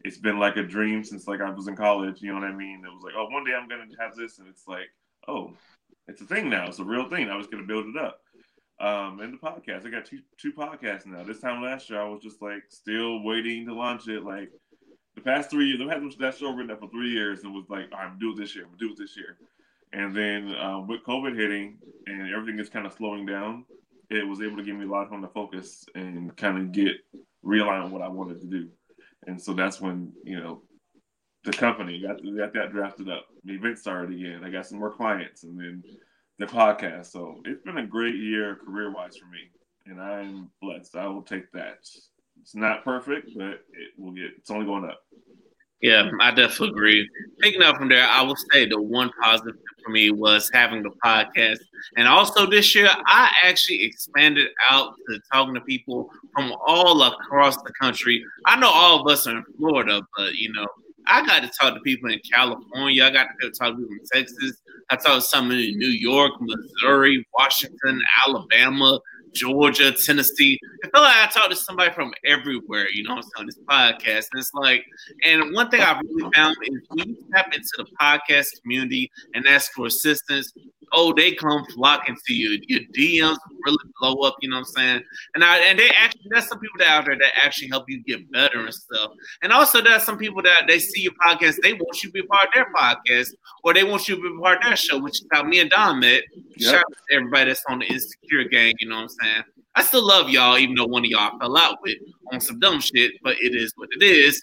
it's 0.03 0.17
been 0.17 0.39
like 0.39 0.57
a 0.57 0.63
dream 0.63 1.03
since 1.03 1.27
like 1.27 1.41
I 1.41 1.49
was 1.49 1.67
in 1.67 1.75
college. 1.75 2.21
You 2.21 2.29
know 2.33 2.39
what 2.39 2.49
I 2.49 2.55
mean? 2.55 2.83
It 2.85 2.93
was 2.93 3.03
like, 3.03 3.13
oh, 3.17 3.29
one 3.29 3.43
day 3.43 3.53
I'm 3.53 3.67
gonna 3.67 3.85
have 3.99 4.15
this, 4.15 4.39
and 4.39 4.47
it's 4.47 4.67
like, 4.67 4.89
oh, 5.27 5.53
it's 6.07 6.21
a 6.21 6.25
thing 6.25 6.49
now. 6.49 6.67
It's 6.67 6.79
a 6.79 6.83
real 6.83 7.09
thing. 7.09 7.29
I 7.29 7.37
was 7.37 7.47
gonna 7.47 7.63
build 7.67 7.85
it 7.87 7.97
up. 7.97 8.19
Um, 8.79 9.19
and 9.19 9.33
the 9.33 9.37
podcast, 9.37 9.85
I 9.85 9.89
got 9.89 10.05
two 10.05 10.19
two 10.37 10.53
podcasts 10.53 11.05
now. 11.05 11.23
This 11.23 11.39
time 11.39 11.61
last 11.61 11.89
year, 11.89 12.01
I 12.01 12.09
was 12.09 12.21
just 12.21 12.41
like 12.41 12.63
still 12.69 13.23
waiting 13.23 13.65
to 13.67 13.73
launch 13.73 14.07
it. 14.07 14.23
Like 14.23 14.49
the 15.15 15.21
past 15.21 15.49
three 15.49 15.67
years, 15.67 15.81
I've 15.81 15.89
had 15.89 16.03
that 16.19 16.37
show 16.37 16.51
written 16.51 16.71
up 16.71 16.79
for 16.79 16.89
three 16.89 17.11
years, 17.11 17.43
and 17.43 17.53
was 17.53 17.69
like, 17.69 17.85
I'm 17.93 18.17
do 18.19 18.31
it 18.31 18.37
this 18.37 18.55
year. 18.55 18.65
I'm 18.65 18.77
do 18.77 18.91
it 18.91 18.97
this 18.97 19.15
year. 19.15 19.37
And 19.93 20.15
then 20.15 20.55
um, 20.55 20.87
with 20.87 21.03
COVID 21.03 21.35
hitting 21.35 21.77
and 22.07 22.33
everything 22.33 22.59
is 22.59 22.69
kind 22.69 22.85
of 22.85 22.93
slowing 22.93 23.25
down, 23.25 23.65
it 24.09 24.25
was 24.25 24.41
able 24.41 24.57
to 24.57 24.63
give 24.63 24.75
me 24.75 24.85
a 24.85 24.89
lot 24.89 25.03
of 25.03 25.09
time 25.09 25.21
to 25.21 25.27
focus 25.27 25.85
and 25.95 26.35
kind 26.37 26.57
of 26.57 26.71
get 26.71 26.95
realign 27.45 27.89
what 27.89 28.01
I 28.01 28.07
wanted 28.07 28.39
to 28.41 28.47
do. 28.47 28.69
And 29.27 29.41
so 29.41 29.53
that's 29.53 29.79
when, 29.79 30.13
you 30.23 30.39
know, 30.39 30.61
the 31.43 31.51
company 31.51 32.01
got, 32.01 32.17
got 32.37 32.53
that 32.53 32.71
drafted 32.71 33.09
up. 33.09 33.25
The 33.43 33.53
event 33.53 33.79
started 33.79 34.15
again. 34.15 34.43
I 34.43 34.49
got 34.49 34.65
some 34.65 34.79
more 34.79 34.93
clients 34.93 35.43
and 35.43 35.59
then 35.59 35.83
the 36.39 36.45
podcast. 36.45 37.07
So 37.07 37.41
it's 37.45 37.63
been 37.63 37.77
a 37.77 37.87
great 37.87 38.15
year 38.15 38.57
career 38.63 38.93
wise 38.93 39.17
for 39.17 39.27
me. 39.27 39.39
And 39.87 40.01
I'm 40.01 40.49
blessed. 40.61 40.95
I 40.95 41.07
will 41.07 41.23
take 41.23 41.51
that. 41.53 41.79
It's 42.41 42.55
not 42.55 42.83
perfect, 42.83 43.29
but 43.35 43.45
it 43.45 43.91
will 43.97 44.11
get, 44.11 44.31
it's 44.37 44.51
only 44.51 44.65
going 44.65 44.85
up. 44.85 45.01
Yeah, 45.81 46.11
I 46.19 46.29
definitely 46.31 46.69
agree. 46.69 47.09
Picking 47.39 47.63
up 47.63 47.77
from 47.77 47.89
there, 47.89 48.05
I 48.07 48.21
will 48.21 48.35
say 48.51 48.67
the 48.67 48.79
one 48.79 49.09
positive 49.21 49.55
for 49.83 49.89
me 49.89 50.11
was 50.11 50.49
having 50.53 50.83
the 50.83 50.91
podcast. 51.03 51.57
And 51.97 52.07
also 52.07 52.45
this 52.47 52.75
year, 52.75 52.87
I 53.07 53.31
actually 53.43 53.83
expanded 53.83 54.47
out 54.69 54.93
to 55.09 55.19
talking 55.33 55.55
to 55.55 55.61
people 55.61 56.07
from 56.35 56.53
all 56.67 57.01
across 57.01 57.57
the 57.63 57.73
country. 57.81 58.23
I 58.45 58.59
know 58.59 58.69
all 58.69 59.01
of 59.01 59.11
us 59.11 59.25
are 59.25 59.37
in 59.37 59.43
Florida, 59.57 60.01
but 60.15 60.35
you 60.35 60.53
know, 60.53 60.67
I 61.07 61.25
got 61.25 61.41
to 61.41 61.49
talk 61.59 61.73
to 61.73 61.79
people 61.81 62.11
in 62.11 62.19
California. 62.31 63.03
I 63.03 63.09
got 63.09 63.27
to 63.41 63.49
talk 63.49 63.71
to 63.71 63.77
people 63.77 63.93
in 63.93 63.99
Texas. 64.13 64.61
I 64.91 64.97
talked 64.97 65.15
to 65.15 65.21
some 65.21 65.49
in 65.49 65.77
New 65.79 65.87
York, 65.87 66.33
Missouri, 66.41 67.25
Washington, 67.35 68.01
Alabama, 68.27 68.99
Georgia, 69.33 69.91
Tennessee. 69.91 70.59
I 70.83 70.89
feel 70.89 71.01
like 71.01 71.15
I 71.15 71.27
talk 71.31 71.49
to 71.49 71.55
somebody 71.55 71.93
from 71.93 72.13
everywhere, 72.25 72.87
you 72.93 73.03
know, 73.03 73.21
on 73.37 73.45
this 73.45 73.57
podcast. 73.69 74.27
And 74.31 74.39
it's 74.39 74.53
like, 74.53 74.85
and 75.25 75.53
one 75.53 75.69
thing 75.69 75.81
I've 75.81 76.01
really 76.03 76.31
found 76.35 76.55
is 76.63 76.81
when 76.89 77.09
you 77.09 77.17
tap 77.33 77.53
into 77.53 77.69
the 77.77 77.85
podcast 77.99 78.61
community 78.61 79.11
and 79.33 79.45
ask 79.47 79.71
for 79.73 79.87
assistance, 79.87 80.53
oh, 80.93 81.13
they 81.13 81.33
come 81.33 81.65
flocking 81.73 82.17
to 82.25 82.33
you. 82.33 82.61
Your 82.67 82.81
DMs 82.95 83.37
really 83.65 83.77
blow 83.99 84.21
up, 84.27 84.35
you 84.41 84.49
know 84.49 84.57
what 84.57 84.67
I'm 84.67 84.73
saying? 84.73 85.03
And 85.35 85.43
I 85.43 85.57
and 85.59 85.79
they 85.79 85.89
actually 85.97 86.27
there's 86.29 86.47
some 86.47 86.59
people 86.59 86.77
that 86.79 86.87
out 86.87 87.05
there 87.05 87.17
that 87.17 87.31
actually 87.43 87.69
help 87.69 87.85
you 87.87 88.03
get 88.03 88.29
better 88.31 88.59
and 88.59 88.73
stuff. 88.73 89.11
And 89.41 89.51
also 89.51 89.81
there's 89.81 90.03
some 90.03 90.17
people 90.17 90.41
that 90.43 90.63
they 90.67 90.79
see 90.79 91.01
your 91.01 91.13
podcast, 91.13 91.57
they 91.61 91.73
want 91.73 92.03
you 92.03 92.09
to 92.09 92.13
be 92.13 92.23
part 92.23 92.45
of 92.45 92.53
their 92.53 92.67
podcast, 92.73 93.29
or 93.63 93.73
they 93.73 93.83
want 93.83 94.07
you 94.07 94.15
to 94.15 94.21
be 94.21 94.41
part 94.41 94.57
of 94.59 94.63
their 94.63 94.75
show, 94.75 94.99
which 94.99 95.21
is 95.21 95.27
how 95.31 95.43
me 95.43 95.59
and 95.59 95.69
Don 95.69 95.99
met. 95.99 96.23
Yep. 96.57 96.71
Shout 96.71 96.75
out 96.75 96.93
to 97.09 97.15
everybody 97.15 97.45
that's 97.49 97.63
on 97.69 97.79
the 97.79 97.85
Insecure 97.85 98.45
gang, 98.45 98.73
you 98.79 98.89
know 98.89 98.95
what 98.95 99.01
I'm 99.03 99.09
saying? 99.09 99.43
I 99.75 99.83
still 99.83 100.05
love 100.05 100.29
y'all, 100.29 100.57
even 100.57 100.75
though 100.75 100.85
one 100.85 101.05
of 101.05 101.09
y'all 101.09 101.37
fell 101.39 101.57
out 101.57 101.77
with 101.81 101.97
on 102.33 102.41
some 102.41 102.59
dumb 102.59 102.81
shit, 102.81 103.13
but 103.23 103.37
it 103.41 103.55
is 103.55 103.71
what 103.77 103.89
it 103.91 104.03
is. 104.03 104.41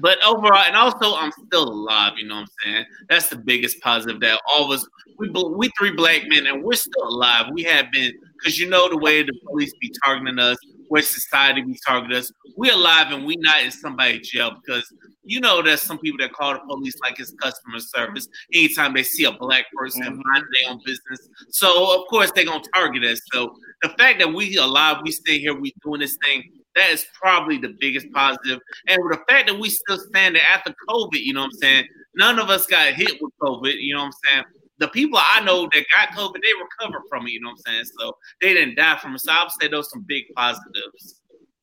But 0.00 0.22
overall, 0.24 0.64
and 0.66 0.76
also 0.76 1.16
I'm 1.16 1.32
still 1.46 1.68
alive. 1.68 2.12
You 2.16 2.28
know 2.28 2.36
what 2.36 2.40
I'm 2.42 2.46
saying? 2.64 2.84
That's 3.08 3.28
the 3.28 3.36
biggest 3.36 3.80
positive 3.80 4.20
that 4.20 4.40
all 4.50 4.64
of 4.64 4.70
us, 4.70 4.86
we 5.18 5.28
we 5.28 5.70
three 5.78 5.92
black 5.92 6.22
men, 6.28 6.46
and 6.46 6.62
we're 6.62 6.74
still 6.74 7.08
alive. 7.08 7.46
We 7.52 7.62
have 7.64 7.90
been 7.92 8.12
because 8.38 8.58
you 8.58 8.68
know 8.68 8.88
the 8.88 8.96
way 8.96 9.22
the 9.22 9.32
police 9.46 9.72
be 9.80 9.92
targeting 10.04 10.38
us, 10.38 10.56
where 10.88 11.02
society 11.02 11.62
be 11.62 11.78
targeting 11.86 12.16
us. 12.16 12.32
We 12.56 12.70
alive 12.70 13.12
and 13.12 13.26
we 13.26 13.36
not 13.36 13.62
in 13.62 13.70
somebody's 13.70 14.28
jail 14.28 14.52
because 14.64 14.84
you 15.22 15.40
know 15.40 15.62
there's 15.62 15.82
some 15.82 15.98
people 15.98 16.18
that 16.20 16.32
call 16.32 16.54
the 16.54 16.60
police 16.60 16.98
like 17.02 17.20
it's 17.20 17.32
customer 17.32 17.78
service 17.78 18.28
anytime 18.54 18.94
they 18.94 19.02
see 19.02 19.24
a 19.24 19.32
black 19.32 19.66
person 19.74 20.02
mm-hmm. 20.02 20.20
mind 20.32 20.44
their 20.52 20.72
own 20.72 20.80
business. 20.84 21.28
So 21.50 22.00
of 22.00 22.08
course 22.08 22.32
they're 22.34 22.46
gonna 22.46 22.64
target 22.74 23.04
us. 23.04 23.20
So 23.32 23.54
the 23.82 23.90
fact 23.90 24.18
that 24.20 24.32
we 24.32 24.56
alive, 24.56 24.98
we 25.04 25.12
stay 25.12 25.38
here, 25.38 25.58
we 25.58 25.74
doing 25.84 26.00
this 26.00 26.16
thing 26.24 26.50
that 26.76 26.90
is 26.90 27.06
probably 27.20 27.58
the 27.58 27.76
biggest 27.80 28.10
positive. 28.12 28.60
And 28.86 29.02
with 29.02 29.18
the 29.18 29.24
fact 29.28 29.48
that 29.48 29.58
we 29.58 29.70
still 29.70 29.98
standing 29.98 30.42
after 30.42 30.74
COVID, 30.88 31.22
you 31.22 31.32
know 31.32 31.40
what 31.40 31.52
I'm 31.54 31.58
saying? 31.58 31.84
None 32.14 32.38
of 32.38 32.50
us 32.50 32.66
got 32.66 32.92
hit 32.94 33.20
with 33.20 33.32
COVID, 33.40 33.74
you 33.80 33.94
know 33.94 34.04
what 34.04 34.06
I'm 34.06 34.12
saying? 34.32 34.44
The 34.78 34.88
people 34.88 35.18
I 35.20 35.40
know 35.42 35.68
that 35.72 35.84
got 35.94 36.16
COVID, 36.16 36.34
they 36.34 36.88
recovered 36.88 37.02
from 37.08 37.26
it, 37.26 37.30
you 37.30 37.40
know 37.40 37.50
what 37.50 37.60
I'm 37.66 37.74
saying? 37.74 37.84
So 37.98 38.16
they 38.40 38.54
didn't 38.54 38.76
die 38.76 38.96
from 38.96 39.14
it. 39.14 39.20
So 39.20 39.32
I 39.32 39.42
would 39.42 39.52
say 39.60 39.68
those 39.68 39.88
are 39.88 39.90
some 39.90 40.04
big 40.06 40.24
positives 40.34 41.20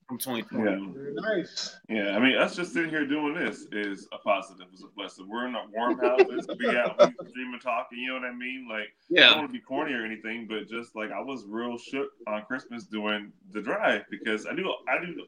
from 0.07 0.17
2020. 0.17 0.71
Yeah. 0.71 1.11
Nice. 1.13 1.77
Yeah, 1.89 2.15
I 2.15 2.19
mean, 2.19 2.37
us 2.37 2.55
just 2.55 2.73
sitting 2.73 2.89
here 2.89 3.05
doing 3.05 3.33
this 3.33 3.65
is 3.71 4.07
a 4.13 4.17
positive, 4.19 4.67
is 4.73 4.83
a 4.83 4.87
blessing. 4.95 5.27
We're 5.29 5.47
in 5.47 5.55
a 5.55 5.63
warm 5.73 5.99
house. 6.01 6.19
we 6.27 6.71
got 6.71 6.97
we 6.97 7.31
dream 7.33 7.53
and 7.53 7.61
talking, 7.61 7.99
you 7.99 8.07
know 8.07 8.13
what 8.15 8.23
I 8.23 8.33
mean? 8.33 8.67
Like, 8.69 8.93
yeah. 9.09 9.25
I 9.25 9.29
don't 9.31 9.39
want 9.39 9.49
to 9.49 9.53
be 9.53 9.59
corny 9.59 9.93
or 9.93 10.05
anything, 10.05 10.47
but 10.47 10.69
just 10.69 10.95
like 10.95 11.11
I 11.11 11.19
was 11.19 11.45
real 11.45 11.77
shook 11.77 12.09
on 12.27 12.43
Christmas 12.43 12.85
doing 12.85 13.31
the 13.51 13.61
drive 13.61 14.03
because 14.09 14.45
I 14.45 14.55
do 14.55 14.73
I 14.87 15.03
do 15.05 15.25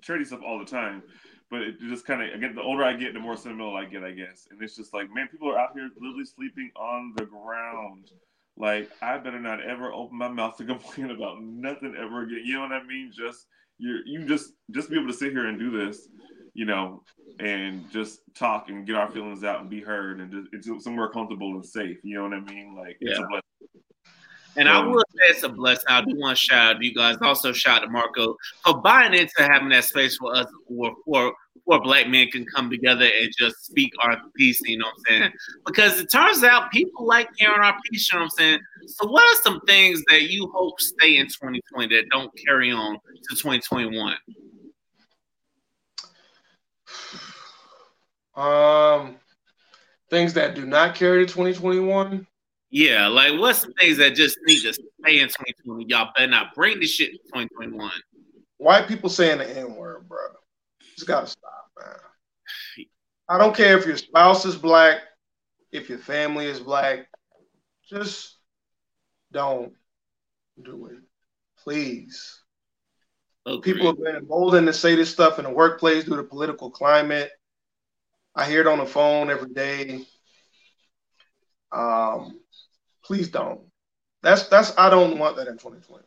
charity 0.00 0.24
stuff 0.24 0.40
all 0.44 0.58
the 0.58 0.64
time. 0.64 1.02
But 1.50 1.60
it 1.62 1.80
just 1.80 2.06
kind 2.06 2.22
of 2.22 2.34
again, 2.34 2.54
the 2.54 2.62
older 2.62 2.84
I 2.84 2.94
get, 2.94 3.12
the 3.12 3.20
more 3.20 3.36
sentimental 3.36 3.76
I 3.76 3.84
get, 3.84 4.02
I 4.02 4.12
guess. 4.12 4.48
And 4.50 4.62
it's 4.62 4.76
just 4.76 4.94
like, 4.94 5.12
man, 5.12 5.28
people 5.28 5.50
are 5.50 5.58
out 5.58 5.70
here 5.74 5.90
literally 6.00 6.24
sleeping 6.24 6.70
on 6.76 7.12
the 7.16 7.26
ground. 7.26 8.10
Like, 8.56 8.90
I 9.00 9.18
better 9.18 9.40
not 9.40 9.62
ever 9.62 9.92
open 9.92 10.16
my 10.16 10.28
mouth 10.28 10.56
to 10.58 10.64
complain 10.66 11.10
about 11.10 11.42
nothing 11.42 11.94
ever 11.98 12.22
again. 12.22 12.42
You 12.44 12.54
know 12.54 12.60
what 12.62 12.72
I 12.72 12.82
mean? 12.84 13.12
Just 13.14 13.46
you 13.78 14.00
you 14.06 14.24
just 14.26 14.52
just 14.70 14.90
be 14.90 14.96
able 14.96 15.08
to 15.08 15.12
sit 15.12 15.32
here 15.32 15.46
and 15.46 15.58
do 15.58 15.70
this, 15.70 16.08
you 16.54 16.64
know, 16.64 17.02
and 17.38 17.90
just 17.90 18.20
talk 18.34 18.68
and 18.68 18.86
get 18.86 18.96
our 18.96 19.10
feelings 19.10 19.44
out 19.44 19.60
and 19.60 19.70
be 19.70 19.80
heard 19.80 20.20
and 20.20 20.30
just, 20.30 20.48
it's 20.52 20.84
somewhere 20.84 21.08
comfortable 21.10 21.54
and 21.54 21.64
safe. 21.64 21.98
You 22.02 22.16
know 22.16 22.24
what 22.24 22.34
I 22.34 22.40
mean? 22.40 22.74
Like 22.76 22.96
yeah. 23.00 23.10
it's 23.10 23.18
a 23.18 23.22
blessing. 23.22 23.42
And 24.54 24.68
I 24.68 24.84
will 24.84 25.00
say 25.00 25.30
it's 25.30 25.42
a 25.44 25.48
blessing. 25.48 25.86
I 25.88 26.02
do 26.02 26.14
want 26.14 26.36
to 26.36 26.44
shout 26.44 26.76
out 26.76 26.80
to 26.80 26.86
you 26.86 26.94
guys. 26.94 27.16
Also 27.22 27.52
shout 27.52 27.82
out 27.82 27.86
to 27.86 27.90
Marco 27.90 28.36
for 28.64 28.82
buying 28.82 29.14
into 29.14 29.32
having 29.38 29.70
that 29.70 29.84
space 29.84 30.16
for 30.18 30.36
us 30.36 30.46
for, 30.68 30.94
for 31.06 31.32
before 31.64 31.82
black 31.82 32.08
men 32.08 32.28
can 32.28 32.44
come 32.46 32.70
together 32.70 33.04
and 33.04 33.32
just 33.38 33.64
speak 33.64 33.92
our 34.02 34.18
piece, 34.36 34.60
you 34.62 34.78
know 34.78 34.86
what 34.86 34.94
I'm 35.10 35.20
saying? 35.20 35.32
Because 35.66 36.00
it 36.00 36.10
turns 36.10 36.42
out 36.42 36.70
people 36.70 37.06
like 37.06 37.28
hearing 37.36 37.60
our 37.60 37.76
piece, 37.90 38.10
you 38.12 38.18
know 38.18 38.24
what 38.24 38.32
I'm 38.32 38.38
saying? 38.38 38.60
So 38.86 39.08
what 39.08 39.22
are 39.22 39.42
some 39.42 39.60
things 39.66 40.02
that 40.10 40.22
you 40.22 40.50
hope 40.54 40.80
stay 40.80 41.16
in 41.16 41.26
2020 41.26 41.94
that 41.94 42.08
don't 42.10 42.30
carry 42.46 42.72
on 42.72 42.94
to 42.94 43.36
2021? 43.36 44.14
Um 48.34 49.16
things 50.10 50.34
that 50.34 50.54
do 50.54 50.66
not 50.66 50.94
carry 50.94 51.24
to 51.26 51.32
2021. 51.32 52.26
Yeah, 52.70 53.06
like 53.06 53.38
what's 53.38 53.60
some 53.60 53.72
things 53.74 53.98
that 53.98 54.14
just 54.14 54.38
need 54.46 54.62
to 54.62 54.72
stay 54.72 55.20
in 55.20 55.28
2020? 55.28 55.86
Y'all 55.88 56.10
better 56.16 56.26
not 56.26 56.54
bring 56.54 56.80
this 56.80 56.90
shit 56.90 57.12
to 57.12 57.18
2021. 57.18 57.90
White 58.56 58.88
people 58.88 59.10
saying 59.10 59.38
the 59.38 59.58
N 59.58 59.74
word, 59.74 60.06
Just 60.94 61.06
gotta 61.06 61.26
stop, 61.26 61.70
man. 61.78 62.86
I 63.28 63.38
don't 63.38 63.56
care 63.56 63.78
if 63.78 63.86
your 63.86 63.96
spouse 63.96 64.44
is 64.44 64.56
black, 64.56 65.00
if 65.70 65.88
your 65.88 65.98
family 65.98 66.46
is 66.46 66.60
black, 66.60 67.08
just 67.88 68.36
don't 69.32 69.72
do 70.62 70.86
it. 70.86 70.98
Please. 71.62 72.40
Agreed. 73.46 73.62
People 73.62 73.86
have 73.88 73.98
been 73.98 74.16
emboldened 74.16 74.66
to 74.66 74.72
say 74.72 74.94
this 74.94 75.10
stuff 75.10 75.38
in 75.38 75.44
the 75.44 75.50
workplace 75.50 76.04
due 76.04 76.16
to 76.16 76.22
political 76.22 76.70
climate. 76.70 77.30
I 78.34 78.46
hear 78.46 78.60
it 78.60 78.66
on 78.66 78.78
the 78.78 78.86
phone 78.86 79.30
every 79.30 79.52
day. 79.52 80.04
Um, 81.72 82.38
please 83.04 83.28
don't. 83.28 83.60
That's 84.22 84.46
that's 84.48 84.76
I 84.78 84.90
don't 84.90 85.18
want 85.18 85.36
that 85.36 85.48
in 85.48 85.54
2021. 85.54 86.02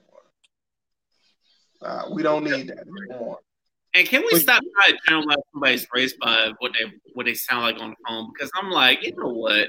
Uh, 1.81 2.09
we 2.11 2.23
don't 2.23 2.43
need 2.43 2.69
that 2.69 2.85
anymore. 3.09 3.39
And 3.95 4.07
can 4.07 4.23
we 4.29 4.39
stop 4.39 4.61
trying 4.75 4.91
to 4.91 4.99
generalize 5.07 5.37
somebody's 5.53 5.87
race 5.93 6.13
by 6.21 6.51
what 6.59 6.73
they 6.73 6.91
what 7.13 7.25
they 7.25 7.33
sound 7.33 7.63
like 7.63 7.81
on 7.81 7.91
the 7.91 7.95
phone? 8.07 8.31
Because 8.33 8.51
I'm 8.55 8.69
like, 8.69 9.03
you 9.03 9.15
know 9.15 9.29
what? 9.29 9.67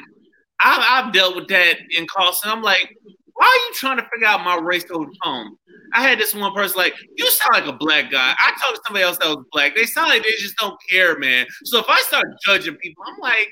I've, 0.60 1.06
I've 1.06 1.12
dealt 1.12 1.36
with 1.36 1.48
that 1.48 1.76
in 1.90 2.06
calls, 2.06 2.40
and 2.42 2.50
I'm 2.50 2.62
like, 2.62 2.96
why 3.34 3.46
are 3.46 3.68
you 3.68 3.74
trying 3.74 3.98
to 3.98 4.08
figure 4.12 4.26
out 4.26 4.44
my 4.44 4.56
race 4.56 4.84
over 4.90 5.04
the 5.04 5.16
phone? 5.22 5.56
I 5.92 6.02
had 6.02 6.18
this 6.18 6.34
one 6.34 6.52
person 6.54 6.76
like, 6.76 6.94
you 7.16 7.30
sound 7.30 7.52
like 7.52 7.72
a 7.72 7.76
black 7.76 8.10
guy. 8.10 8.34
I 8.36 8.50
talked 8.60 8.76
to 8.76 8.80
somebody 8.86 9.04
else 9.04 9.18
that 9.18 9.28
was 9.28 9.44
black. 9.52 9.76
They 9.76 9.84
sound 9.84 10.08
like 10.08 10.22
they 10.22 10.30
just 10.30 10.56
don't 10.56 10.76
care, 10.90 11.18
man. 11.18 11.46
So 11.64 11.78
if 11.78 11.86
I 11.88 12.00
start 12.00 12.26
judging 12.44 12.74
people, 12.76 13.04
I'm 13.06 13.18
like, 13.20 13.48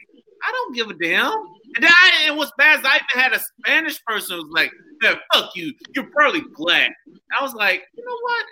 I 0.46 0.52
don't 0.52 0.74
give 0.74 0.88
a 0.88 0.94
damn. 0.94 1.32
And 1.76 1.82
then 1.84 1.90
I, 1.90 2.24
and 2.26 2.36
what's 2.36 2.52
bad 2.58 2.80
is 2.80 2.84
I 2.84 2.96
even 2.96 3.22
had 3.22 3.32
a 3.32 3.40
Spanish 3.40 4.02
person 4.04 4.36
who 4.36 4.42
was 4.42 4.52
like, 4.52 4.72
man, 5.02 5.16
fuck 5.32 5.50
you. 5.54 5.72
You're 5.94 6.10
probably 6.10 6.42
black. 6.56 6.90
I 7.38 7.42
was 7.42 7.54
like, 7.54 7.84
you 7.96 8.04
know 8.04 8.18
what? 8.22 8.44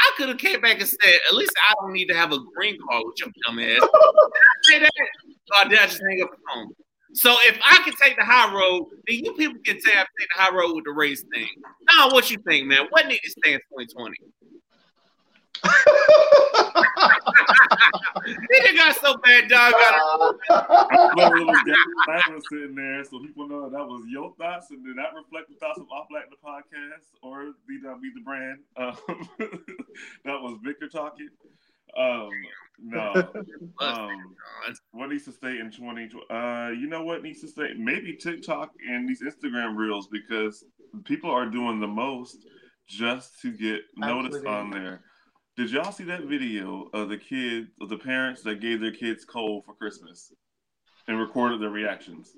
I 0.00 0.12
could 0.16 0.28
have 0.28 0.38
came 0.38 0.60
back 0.60 0.80
and 0.80 0.88
said, 0.88 1.14
at 1.28 1.34
least 1.34 1.52
I 1.68 1.74
don't 1.80 1.92
need 1.92 2.06
to 2.06 2.14
have 2.14 2.32
a 2.32 2.38
green 2.54 2.78
card 2.88 3.02
with 3.06 3.14
your 3.18 3.30
dumb 3.44 3.58
ass. 3.58 3.80
did 3.80 3.82
I 3.82 4.62
say 4.62 4.78
that? 4.80 4.90
Oh, 5.54 5.64
or 5.64 5.68
did 5.68 5.78
I 5.78 5.86
just 5.86 6.02
hang 6.08 6.22
up 6.22 6.30
the 6.30 6.36
phone? 6.48 6.70
So 7.14 7.34
if 7.40 7.58
I 7.64 7.78
can 7.84 7.94
take 8.00 8.16
the 8.16 8.24
high 8.24 8.54
road, 8.54 8.84
then 9.06 9.24
you 9.24 9.32
people 9.34 9.56
can 9.64 9.80
say 9.80 9.92
I 9.92 10.04
take 10.18 10.28
the 10.36 10.42
high 10.42 10.54
road 10.54 10.74
with 10.74 10.84
the 10.84 10.92
race 10.92 11.24
thing. 11.34 11.48
Now, 11.94 12.10
what 12.10 12.30
you 12.30 12.36
think, 12.46 12.66
man? 12.66 12.86
What 12.90 13.06
need 13.08 13.20
to 13.24 13.30
stay 13.30 13.54
in 13.54 13.60
2020? 13.76 14.16
He 18.62 18.76
got 18.76 18.96
so 18.96 19.16
bad, 19.18 19.48
dog. 19.48 19.72
Got 19.72 21.32
a 21.32 21.38
little 21.38 21.54
sitting 22.50 22.74
there, 22.74 23.04
so 23.04 23.20
people 23.20 23.48
know 23.48 23.68
that 23.70 23.86
was 23.86 24.04
your 24.08 24.34
thoughts, 24.38 24.70
and 24.70 24.84
did 24.84 24.96
not 24.96 25.14
reflect 25.14 25.48
the 25.48 25.56
thoughts 25.56 25.78
of 25.78 25.86
Off 25.90 26.08
Black 26.10 26.24
the 26.30 26.36
podcast 26.36 27.06
or 27.22 27.52
Be 27.66 27.78
the 27.82 27.96
Be 28.00 28.10
the 28.14 28.20
brand. 28.20 28.58
Um, 28.76 28.96
that 30.24 30.40
was 30.40 30.58
Victor 30.62 30.88
talking. 30.88 31.28
Um, 31.98 32.30
no. 32.78 33.14
Um, 33.80 34.34
what 34.90 35.08
needs 35.08 35.24
to 35.26 35.32
stay 35.32 35.60
in 35.60 35.70
2020? 35.70 36.10
Uh, 36.28 36.70
you 36.70 36.88
know 36.88 37.04
what 37.04 37.22
needs 37.22 37.40
to 37.42 37.48
stay? 37.48 37.74
Maybe 37.76 38.16
TikTok 38.16 38.72
and 38.88 39.08
these 39.08 39.22
Instagram 39.22 39.76
reels 39.76 40.08
because 40.08 40.64
people 41.04 41.30
are 41.30 41.46
doing 41.46 41.78
the 41.78 41.86
most 41.86 42.38
just 42.88 43.40
to 43.42 43.52
get 43.52 43.82
noticed 43.96 44.44
on 44.46 44.70
there. 44.70 45.02
Did 45.58 45.72
y'all 45.72 45.90
see 45.90 46.04
that 46.04 46.22
video 46.22 46.88
of 46.94 47.08
the 47.08 47.16
kids, 47.16 47.66
of 47.80 47.88
the 47.88 47.98
parents 47.98 48.42
that 48.42 48.60
gave 48.60 48.80
their 48.80 48.92
kids 48.92 49.24
coal 49.24 49.60
for 49.66 49.74
Christmas 49.74 50.32
and 51.08 51.18
recorded 51.18 51.60
their 51.60 51.70
reactions? 51.70 52.36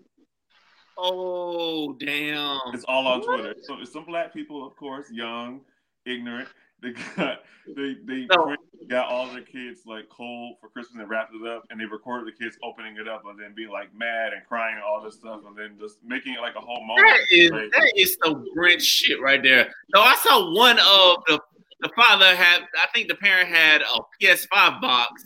Oh, 0.97 1.93
damn. 2.01 2.61
It's 2.73 2.85
all 2.85 3.07
on 3.07 3.21
what? 3.21 3.27
Twitter. 3.27 3.55
So 3.65 3.85
some 3.85 4.07
black 4.07 4.33
people, 4.33 4.67
of 4.67 4.75
course, 4.75 5.05
young, 5.13 5.61
ignorant, 6.07 6.49
they 6.83 6.95
got 7.15 7.41
they 7.77 7.97
they 8.07 8.27
no. 8.31 8.57
got 8.89 9.11
all 9.11 9.27
their 9.27 9.43
kids 9.43 9.83
like 9.85 10.09
cold 10.09 10.57
for 10.59 10.71
Christmas 10.71 10.99
and 10.99 11.11
wrapped 11.11 11.35
it 11.35 11.47
up, 11.47 11.65
and 11.69 11.79
they 11.79 11.85
recorded 11.85 12.27
the 12.27 12.43
kids 12.43 12.57
opening 12.65 12.97
it 12.97 13.07
up 13.07 13.25
and 13.27 13.39
then 13.39 13.53
being 13.55 13.69
like 13.69 13.95
mad 13.95 14.33
and 14.33 14.47
crying 14.49 14.77
and 14.77 14.83
all 14.83 15.03
this 15.05 15.17
stuff, 15.17 15.41
and 15.47 15.55
then 15.59 15.77
just 15.79 15.99
making 16.03 16.33
it 16.33 16.41
like 16.41 16.55
a 16.57 16.61
whole 16.61 16.83
moment. 16.87 17.07
That 17.07 17.37
is 17.37 17.51
like, 17.51 17.71
that 17.73 17.93
is 17.97 18.17
some 18.25 18.47
Grinch 18.57 18.81
shit 18.81 19.21
right 19.21 19.43
there. 19.43 19.71
No, 19.95 20.01
I 20.01 20.17
saw 20.23 20.55
one 20.55 20.79
of 20.79 21.23
the 21.27 21.39
the 21.83 21.91
father 21.97 22.35
had, 22.37 22.63
I 22.79 22.87
think 22.95 23.09
the 23.09 23.15
parent 23.17 23.49
had 23.49 23.83
a 23.83 24.01
PS5 24.23 24.81
box 24.81 25.25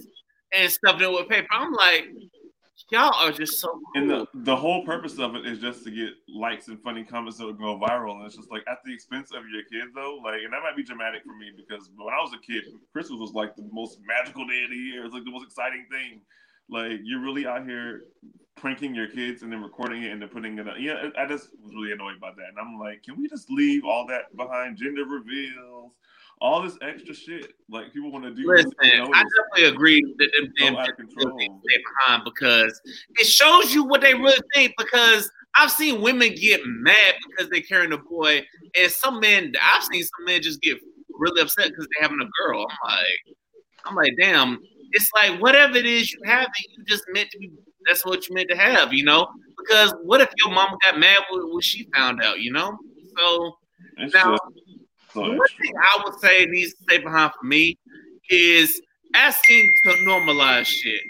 and 0.53 0.71
stuffed 0.71 1.03
it 1.03 1.11
with 1.11 1.29
paper. 1.29 1.49
I'm 1.53 1.73
like, 1.73 2.05
Y'all 2.91 3.15
are 3.15 3.33
just 3.33 3.61
so 3.61 3.69
cool. 3.69 3.83
And 3.95 4.11
the, 4.11 4.27
the 4.35 4.55
whole 4.55 4.85
purpose 4.85 5.19
of 5.19 5.35
it 5.37 5.47
is 5.47 5.59
just 5.59 5.85
to 5.85 5.91
get 5.91 6.11
likes 6.29 6.69
and 6.69 6.81
funny 6.83 7.03
comments 7.03 7.39
that 7.39 7.47
would 7.47 7.59
go 7.59 7.79
viral. 7.79 8.17
And 8.17 8.27
it's 8.27 8.37
just 8.37 8.51
like 8.51 8.63
at 8.69 8.79
the 8.85 8.93
expense 8.93 9.31
of 9.33 9.43
your 9.51 9.63
kid 9.65 9.95
though. 9.95 10.21
Like 10.23 10.43
and 10.43 10.53
that 10.53 10.63
might 10.63 10.77
be 10.77 10.85
dramatic 10.85 11.23
for 11.25 11.35
me 11.37 11.51
because 11.57 11.91
when 11.97 12.13
I 12.13 12.21
was 12.21 12.33
a 12.35 12.47
kid, 12.47 12.65
Christmas 12.93 13.19
was 13.19 13.33
like 13.33 13.57
the 13.57 13.67
most 13.73 13.99
magical 14.07 14.47
day 14.47 14.65
of 14.65 14.71
the 14.71 14.77
year. 14.77 15.05
It's 15.05 15.15
like 15.15 15.25
the 15.25 15.31
most 15.31 15.47
exciting 15.47 15.87
thing. 15.91 16.21
Like 16.69 17.01
you're 17.03 17.21
really 17.21 17.47
out 17.47 17.65
here 17.65 18.03
pranking 18.55 18.95
your 18.95 19.09
kids 19.09 19.43
and 19.43 19.53
then 19.53 19.63
recording 19.63 20.03
it 20.03 20.13
and 20.13 20.21
then 20.21 20.29
putting 20.29 20.59
it 20.59 20.69
up. 20.69 20.77
Yeah, 20.79 21.09
I 21.19 21.27
just 21.27 21.49
was 21.63 21.75
really 21.75 21.93
annoyed 21.93 22.21
by 22.21 22.31
that. 22.31 22.49
And 22.49 22.59
I'm 22.61 22.79
like, 22.79 23.03
can 23.03 23.19
we 23.19 23.29
just 23.29 23.51
leave 23.51 23.85
all 23.85 24.07
that 24.09 24.37
behind 24.37 24.77
gender 24.77 25.05
reveals? 25.05 25.93
All 26.45 26.61
this 26.63 26.77
extra 26.83 27.15
shit. 27.15 27.55
Like 27.71 27.93
people 27.95 28.13
want 28.13 28.25
to 28.27 28.35
do. 28.35 28.47
Listen, 28.47 28.71
I 28.83 28.93
definitely 28.93 29.75
agree 29.75 30.03
that 30.19 30.31
them 30.37 30.53
damn 30.59 30.75
stay 30.85 31.49
behind 32.07 32.23
because 32.25 32.81
it 33.19 33.27
shows 33.27 33.73
you 33.73 33.85
what 33.85 34.03
they 34.03 34.13
really 34.13 34.39
think. 34.53 34.75
Because 34.77 35.31
I've 35.57 35.71
seen 35.71 36.03
women 36.03 36.35
get 36.35 36.61
mad 36.67 37.15
because 37.27 37.51
they're 37.51 37.63
carrying 37.63 37.95
a 37.95 37.99
boy, 37.99 38.45
and 38.79 38.93
some 38.93 39.21
men 39.21 39.55
I've 39.61 39.85
seen 39.85 40.03
some 40.03 40.27
men 40.27 40.43
just 40.43 40.61
get 40.61 40.79
really 41.19 41.41
upset 41.41 41.71
because 41.71 41.89
they're 41.91 42.03
having 42.03 42.21
a 42.21 42.29
girl. 42.43 42.67
I'm 42.69 42.91
like, 42.91 43.37
I'm 43.87 43.95
like, 43.95 44.13
damn. 44.21 44.61
It's 44.93 45.09
like 45.17 45.41
whatever 45.41 45.79
it 45.79 45.87
is 45.87 46.13
you 46.13 46.21
have, 46.27 46.49
you 46.77 46.85
just 46.85 47.05
meant 47.13 47.31
to 47.31 47.39
be. 47.39 47.51
That's 47.87 48.05
what 48.05 48.29
you 48.29 48.35
meant 48.35 48.51
to 48.51 48.57
have, 48.57 48.93
you 48.93 49.05
know. 49.05 49.27
Because 49.57 49.95
what 50.03 50.21
if 50.21 50.29
your 50.45 50.55
mama 50.55 50.77
got 50.83 50.99
mad 50.99 51.21
when 51.31 51.61
she 51.63 51.89
found 51.95 52.23
out, 52.23 52.41
you 52.41 52.53
know? 52.53 52.77
So 53.17 53.57
it's 53.97 54.13
now. 54.13 54.33
Just- 54.33 54.84
one 55.15 55.39
thing 55.61 55.73
I 55.83 56.03
would 56.05 56.21
say 56.21 56.45
needs 56.47 56.75
to 56.75 56.83
stay 56.85 56.99
behind 56.99 57.33
for 57.39 57.47
me 57.47 57.79
is 58.31 58.81
asking 59.15 59.71
to 59.85 59.91
normalize 60.07 60.67
shit. 60.67 61.01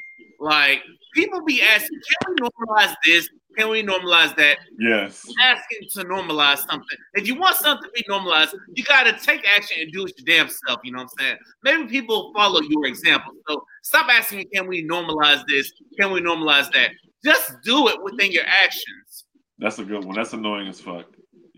Like 0.40 0.82
people 1.14 1.44
be 1.44 1.62
asking, 1.62 1.98
can 2.22 2.34
we 2.34 2.48
normalize 2.48 2.94
this? 3.04 3.28
Can 3.56 3.70
we 3.70 3.82
normalize 3.82 4.34
that? 4.36 4.58
Yes. 4.78 5.24
Asking 5.40 5.88
to 5.92 6.04
normalize 6.08 6.58
something. 6.58 6.98
If 7.14 7.26
you 7.28 7.36
want 7.36 7.56
something 7.56 7.84
to 7.84 7.90
be 7.94 8.04
normalized, 8.08 8.54
you 8.74 8.82
got 8.84 9.04
to 9.04 9.12
take 9.24 9.46
action 9.48 9.78
and 9.80 9.92
do 9.92 10.04
it 10.06 10.12
your 10.18 10.36
damn 10.36 10.52
self. 10.66 10.80
You 10.82 10.92
know 10.92 10.98
what 10.98 11.10
I'm 11.20 11.24
saying? 11.24 11.36
Maybe 11.62 11.86
people 11.88 12.32
follow 12.34 12.60
your 12.62 12.86
example. 12.86 13.32
So 13.48 13.64
stop 13.82 14.08
asking 14.10 14.38
me, 14.38 14.44
can 14.46 14.66
we 14.66 14.84
normalize 14.86 15.44
this? 15.46 15.72
Can 15.98 16.10
we 16.10 16.20
normalize 16.20 16.72
that? 16.72 16.90
Just 17.24 17.52
do 17.62 17.88
it 17.88 18.02
within 18.02 18.32
your 18.32 18.44
actions. 18.46 19.24
That's 19.58 19.78
a 19.78 19.84
good 19.84 20.04
one. 20.04 20.16
That's 20.16 20.32
annoying 20.32 20.66
as 20.66 20.80
fuck. 20.80 21.06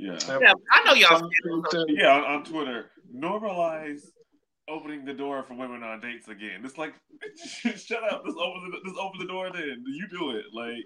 Yeah. 0.06 0.38
Yeah, 0.40 0.52
I 0.72 0.84
know 0.84 0.94
y'all. 0.94 1.30
Yeah, 1.88 2.16
on, 2.16 2.24
on 2.24 2.44
Twitter, 2.44 2.86
normalize 3.14 4.02
opening 4.68 5.04
the 5.04 5.12
door 5.12 5.42
for 5.42 5.54
women 5.54 5.82
on 5.82 6.00
dates 6.00 6.28
again. 6.28 6.62
It's 6.64 6.78
like, 6.78 6.94
shut 7.36 8.02
up. 8.12 8.24
Just 8.24 8.36
open 8.38 8.70
the 8.70 8.80
just 8.84 8.98
open 8.98 9.20
the 9.20 9.26
door. 9.26 9.50
Then 9.52 9.84
you 9.86 10.06
do 10.10 10.30
it. 10.30 10.44
Like, 10.52 10.84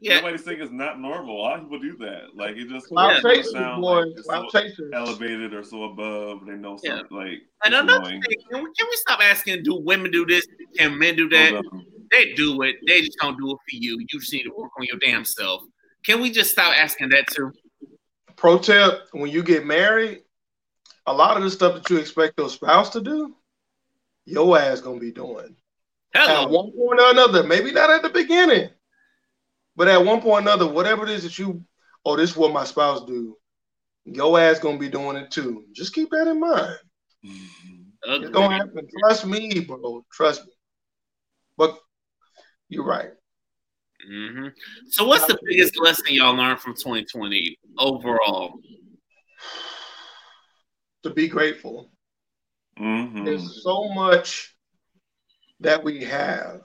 yeah. 0.00 0.16
nobody's 0.16 0.44
saying 0.44 0.60
it's 0.60 0.72
not 0.72 1.00
normal. 1.00 1.36
A 1.36 1.40
lot 1.40 1.58
of 1.58 1.64
people 1.64 1.80
do 1.80 1.96
that. 1.98 2.34
Like, 2.34 2.56
it 2.56 2.68
just 2.68 2.86
yeah. 2.90 3.42
sound 3.42 3.82
boy. 3.82 4.04
like 4.26 4.70
so 4.74 4.90
elevated 4.92 5.54
or 5.54 5.62
so 5.62 5.84
above. 5.84 6.46
They 6.46 6.54
know 6.54 6.76
something 6.76 7.06
yeah. 7.10 7.16
like. 7.16 7.38
And 7.64 7.74
another 7.74 8.04
thing, 8.04 8.22
can 8.22 8.62
we, 8.62 8.70
can 8.78 8.86
we 8.90 8.96
stop 8.96 9.20
asking? 9.22 9.62
Do 9.62 9.76
women 9.76 10.10
do 10.10 10.26
this? 10.26 10.46
Can 10.76 10.98
men 10.98 11.16
do 11.16 11.26
oh, 11.26 11.36
that? 11.36 11.62
They 12.10 12.32
do 12.34 12.60
it. 12.62 12.76
They 12.86 13.00
just 13.00 13.18
don't 13.20 13.38
do 13.38 13.50
it 13.52 13.56
for 13.56 13.76
you. 13.76 13.98
You 13.98 14.20
just 14.20 14.32
need 14.32 14.44
to 14.44 14.52
work 14.56 14.70
on 14.78 14.86
your 14.86 14.98
damn 14.98 15.24
self. 15.24 15.62
Can 16.04 16.20
we 16.20 16.30
just 16.30 16.50
stop 16.50 16.74
asking 16.76 17.10
that 17.10 17.26
too? 17.28 17.52
Pro 18.42 18.58
tip: 18.58 19.06
When 19.12 19.30
you 19.30 19.44
get 19.44 19.64
married, 19.64 20.24
a 21.06 21.12
lot 21.12 21.36
of 21.36 21.44
the 21.44 21.50
stuff 21.50 21.74
that 21.74 21.88
you 21.88 21.98
expect 21.98 22.36
your 22.36 22.48
spouse 22.48 22.90
to 22.90 23.00
do, 23.00 23.36
your 24.24 24.58
ass 24.58 24.80
gonna 24.80 24.98
be 24.98 25.12
doing. 25.12 25.54
Hello. 26.12 26.42
At 26.42 26.50
one 26.50 26.72
point 26.72 27.00
or 27.00 27.10
another, 27.10 27.44
maybe 27.44 27.70
not 27.70 27.90
at 27.90 28.02
the 28.02 28.08
beginning, 28.08 28.68
but 29.76 29.86
at 29.86 30.04
one 30.04 30.20
point 30.20 30.44
or 30.44 30.50
another, 30.50 30.66
whatever 30.66 31.04
it 31.04 31.10
is 31.10 31.22
that 31.22 31.38
you, 31.38 31.62
oh, 32.04 32.16
this 32.16 32.30
is 32.30 32.36
what 32.36 32.52
my 32.52 32.64
spouse 32.64 33.04
do, 33.04 33.36
your 34.06 34.40
ass 34.40 34.58
gonna 34.58 34.76
be 34.76 34.88
doing 34.88 35.16
it 35.16 35.30
too. 35.30 35.64
Just 35.72 35.94
keep 35.94 36.10
that 36.10 36.26
in 36.26 36.40
mind. 36.40 36.78
Mm-hmm. 37.24 38.24
It's 38.24 38.30
gonna 38.30 38.56
happen. 38.56 38.88
Trust 38.98 39.24
me, 39.24 39.60
bro. 39.60 40.04
Trust 40.10 40.46
me. 40.46 40.52
But 41.56 41.78
you're 42.68 42.84
right. 42.84 43.12
Mm-hmm. 44.10 44.48
So, 44.88 45.06
what's 45.06 45.26
the 45.26 45.38
biggest 45.44 45.78
lesson 45.78 46.06
y'all 46.14 46.34
learned 46.34 46.60
from 46.60 46.74
2020 46.74 47.58
overall? 47.78 48.54
To 51.04 51.10
be 51.10 51.28
grateful. 51.28 51.90
Mm-hmm. 52.78 53.24
There's 53.24 53.62
so 53.62 53.88
much 53.92 54.56
that 55.60 55.82
we 55.82 56.04
have. 56.04 56.60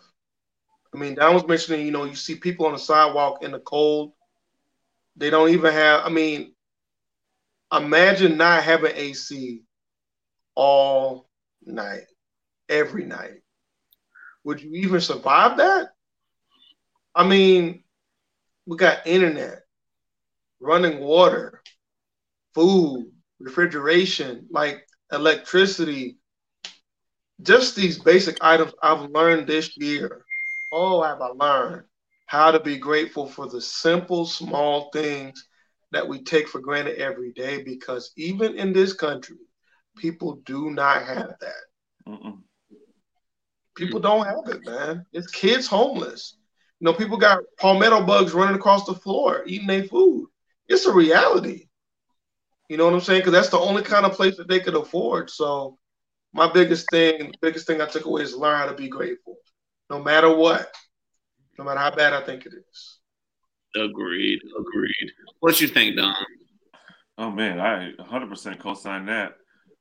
I 0.93 0.97
mean, 0.97 1.15
Don 1.15 1.33
was 1.33 1.47
mentioning, 1.47 1.85
you 1.85 1.91
know, 1.91 2.05
you 2.05 2.15
see 2.15 2.35
people 2.35 2.65
on 2.65 2.73
the 2.73 2.79
sidewalk 2.79 3.43
in 3.43 3.51
the 3.51 3.59
cold. 3.59 4.13
They 5.15 5.29
don't 5.29 5.49
even 5.49 5.73
have, 5.73 6.05
I 6.05 6.09
mean, 6.09 6.53
imagine 7.71 8.37
not 8.37 8.63
having 8.63 8.95
AC 8.95 9.61
all 10.55 11.29
night, 11.65 12.05
every 12.69 13.05
night. 13.05 13.41
Would 14.43 14.61
you 14.61 14.71
even 14.73 15.01
survive 15.01 15.57
that? 15.57 15.89
I 17.17 17.27
mean, 17.27 17.83
we 18.67 18.77
got 18.77 19.07
internet, 19.07 19.63
running 20.59 20.99
water, 20.99 21.63
food, 22.53 23.11
refrigeration, 23.39 24.45
like 24.51 24.87
electricity, 25.11 26.19
just 27.41 27.75
these 27.75 27.97
basic 27.97 28.37
items 28.41 28.73
I've 28.83 29.09
learned 29.09 29.47
this 29.47 29.75
year. 29.77 30.25
Oh, 30.71 31.01
have 31.01 31.19
I 31.19 31.29
learned 31.29 31.85
how 32.27 32.51
to 32.51 32.59
be 32.59 32.77
grateful 32.77 33.25
for 33.27 33.47
the 33.47 33.61
simple, 33.61 34.27
small 34.27 34.91
things 34.91 35.43
that 35.91 36.07
we 36.07 36.23
take 36.23 36.47
for 36.47 36.59
granted 36.59 36.99
every 36.99 37.31
day 37.31 37.63
because 37.63 38.11
even 38.15 38.53
in 38.59 38.73
this 38.73 38.93
country, 38.93 39.37
people 39.97 40.35
do 40.45 40.69
not 40.69 41.01
have 41.01 41.33
that. 41.41 42.07
Mm-mm. 42.07 42.41
People 43.75 44.01
don't 44.01 44.25
have 44.25 44.55
it, 44.55 44.63
man. 44.65 45.05
It's 45.13 45.31
kids 45.31 45.65
homeless. 45.65 46.36
You 46.79 46.85
know, 46.85 46.93
people 46.93 47.17
got 47.17 47.39
palmetto 47.57 48.03
bugs 48.05 48.33
running 48.33 48.55
across 48.55 48.85
the 48.85 48.93
floor 48.93 49.43
eating 49.47 49.67
their 49.67 49.83
food. 49.83 50.29
It's 50.67 50.85
a 50.85 50.93
reality. 50.93 51.67
You 52.69 52.77
know 52.77 52.85
what 52.85 52.93
I'm 52.93 53.01
saying? 53.01 53.21
Because 53.21 53.33
that's 53.33 53.49
the 53.49 53.59
only 53.59 53.81
kind 53.81 54.05
of 54.05 54.13
place 54.13 54.37
that 54.37 54.47
they 54.47 54.59
could 54.59 54.75
afford. 54.75 55.29
So, 55.29 55.77
my 56.33 56.51
biggest 56.51 56.87
thing, 56.91 57.33
biggest 57.41 57.65
thing 57.65 57.81
I 57.81 57.85
took 57.85 58.05
away 58.05 58.21
is 58.23 58.35
learn 58.35 58.57
how 58.59 58.67
to 58.67 58.75
be 58.75 58.89
grateful, 58.89 59.37
no 59.89 60.03
matter 60.03 60.33
what, 60.35 60.71
no 61.57 61.63
matter 61.63 61.79
how 61.79 61.91
bad 61.91 62.13
I 62.13 62.21
think 62.21 62.45
it 62.45 62.53
is. 62.53 62.99
Agreed. 63.75 64.39
Agreed. 64.59 65.11
What 65.39 65.61
you 65.61 65.67
think, 65.67 65.95
Don? 65.95 66.13
Oh 67.17 67.31
man, 67.31 67.59
I 67.59 67.91
100% 67.99 68.59
co-sign 68.59 69.05
that. 69.07 69.33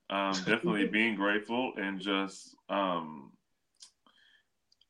Um, 0.08 0.32
definitely 0.32 0.86
being 0.86 1.16
grateful 1.16 1.72
and 1.76 2.00
just, 2.00 2.54
um, 2.68 3.32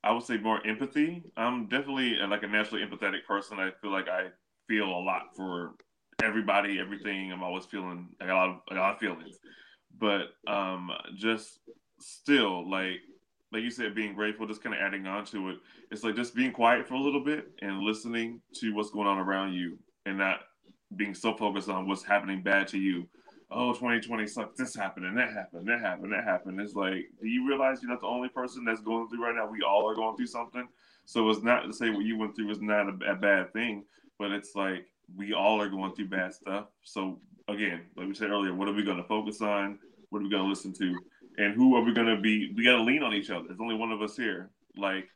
I 0.07 0.13
would 0.13 0.23
say 0.23 0.37
more 0.37 0.65
empathy. 0.65 1.25
I'm 1.37 1.67
definitely 1.67 2.21
uh, 2.23 2.29
like 2.29 2.45
a 2.45 2.47
naturally 2.47 2.85
empathetic 2.85 3.25
person. 3.27 3.59
I 3.59 3.73
feel 3.83 3.91
like 3.91 4.09
I 4.09 4.29
feel 4.69 4.85
a 4.85 5.03
lot 5.03 5.35
for 5.35 5.75
everybody, 6.23 6.79
everything. 6.79 7.33
I'm 7.33 7.43
always 7.43 7.65
feeling 7.65 8.11
like 8.21 8.31
a 8.31 8.33
lot 8.33 8.49
of 8.51 8.57
a 8.71 8.75
lot 8.77 8.95
of 8.95 9.01
feelings, 9.01 9.37
but 9.99 10.29
um, 10.47 10.93
just 11.17 11.59
still 11.99 12.71
like 12.71 13.01
like 13.53 13.65
you 13.65 13.71
said, 13.71 13.97
being 13.97 14.15
grateful, 14.15 14.47
just 14.47 14.63
kind 14.63 14.77
of 14.77 14.81
adding 14.81 15.09
on 15.09 15.25
to 15.27 15.51
it. 15.51 15.57
It's 15.91 16.05
like 16.05 16.15
just 16.15 16.37
being 16.37 16.53
quiet 16.53 16.87
for 16.87 16.95
a 16.95 17.01
little 17.01 17.25
bit 17.25 17.47
and 17.61 17.81
listening 17.81 18.41
to 18.61 18.75
what's 18.75 18.91
going 18.91 19.09
on 19.09 19.19
around 19.19 19.55
you, 19.55 19.77
and 20.05 20.19
not 20.19 20.39
being 20.95 21.15
so 21.15 21.37
focused 21.37 21.69
on 21.69 21.89
what's 21.89 22.05
happening 22.05 22.45
bad 22.45 22.69
to 22.69 22.79
you. 22.79 23.09
Oh, 23.51 23.73
2020 23.73 24.27
sucks. 24.27 24.59
This 24.59 24.75
happened 24.75 25.07
and 25.07 25.17
that 25.17 25.33
happened, 25.33 25.69
that 25.69 25.81
happened, 25.81 26.13
that 26.13 26.25
happened. 26.25 26.61
It's 26.61 26.75
like, 26.75 27.05
do 27.21 27.29
you 27.29 27.47
realize 27.47 27.81
you're 27.81 27.91
not 27.91 28.01
the 28.01 28.07
only 28.09 28.29
person 28.29 28.65
that's 28.65 28.81
going 28.81 29.09
through 29.09 29.23
right 29.23 29.35
now? 29.35 29.49
We 29.49 29.63
all 29.63 29.89
are 29.89 29.95
going 29.95 30.17
through 30.17 30.27
something. 30.27 30.67
So 31.05 31.31
it's 31.31 31.43
not 31.43 31.63
to 31.63 31.73
say 31.73 31.91
what 31.91 32.05
you 32.05 32.19
went 32.19 32.35
through 32.35 32.51
is 32.51 32.61
not 32.61 32.89
a, 32.89 33.13
a 33.13 33.15
bad 33.15 33.53
thing, 33.53 33.85
but 34.19 34.33
it's 34.33 34.57
like 34.57 34.87
we 35.17 35.33
all 35.33 35.61
are 35.61 35.69
going 35.69 35.95
through 35.95 36.09
bad 36.09 36.35
stuff. 36.35 36.67
So 36.83 37.21
again, 37.47 37.83
like 37.97 38.09
we 38.09 38.15
said 38.15 38.31
earlier, 38.31 38.53
what 38.53 38.69
are 38.69 38.75
we 38.75 38.83
going 38.83 38.97
to 38.97 39.05
focus 39.05 39.41
on? 39.41 39.79
What 40.11 40.21
are 40.21 40.25
we 40.25 40.31
going 40.31 40.43
to 40.43 40.49
listen 40.49 40.73
to? 40.75 40.99
And 41.39 41.55
who 41.55 41.77
are 41.77 41.83
we 41.83 41.93
going 41.93 42.09
to 42.09 42.21
be? 42.21 42.53
We 42.57 42.65
got 42.65 42.77
to 42.77 42.83
lean 42.83 43.05
on 43.05 43.15
each 43.15 43.31
other. 43.31 43.45
There's 43.47 43.61
only 43.61 43.77
one 43.77 43.93
of 43.93 44.03
us 44.03 44.17
here. 44.17 44.51
Like, 44.77 45.09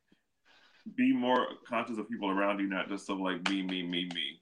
be 0.97 1.13
more 1.13 1.47
conscious 1.67 1.99
of 1.99 2.09
people 2.09 2.31
around 2.31 2.61
you, 2.61 2.69
not 2.69 2.89
just 2.89 3.11
of 3.11 3.19
like 3.19 3.49
me, 3.49 3.63
me, 3.63 3.83
me, 3.83 4.09
me. 4.15 4.40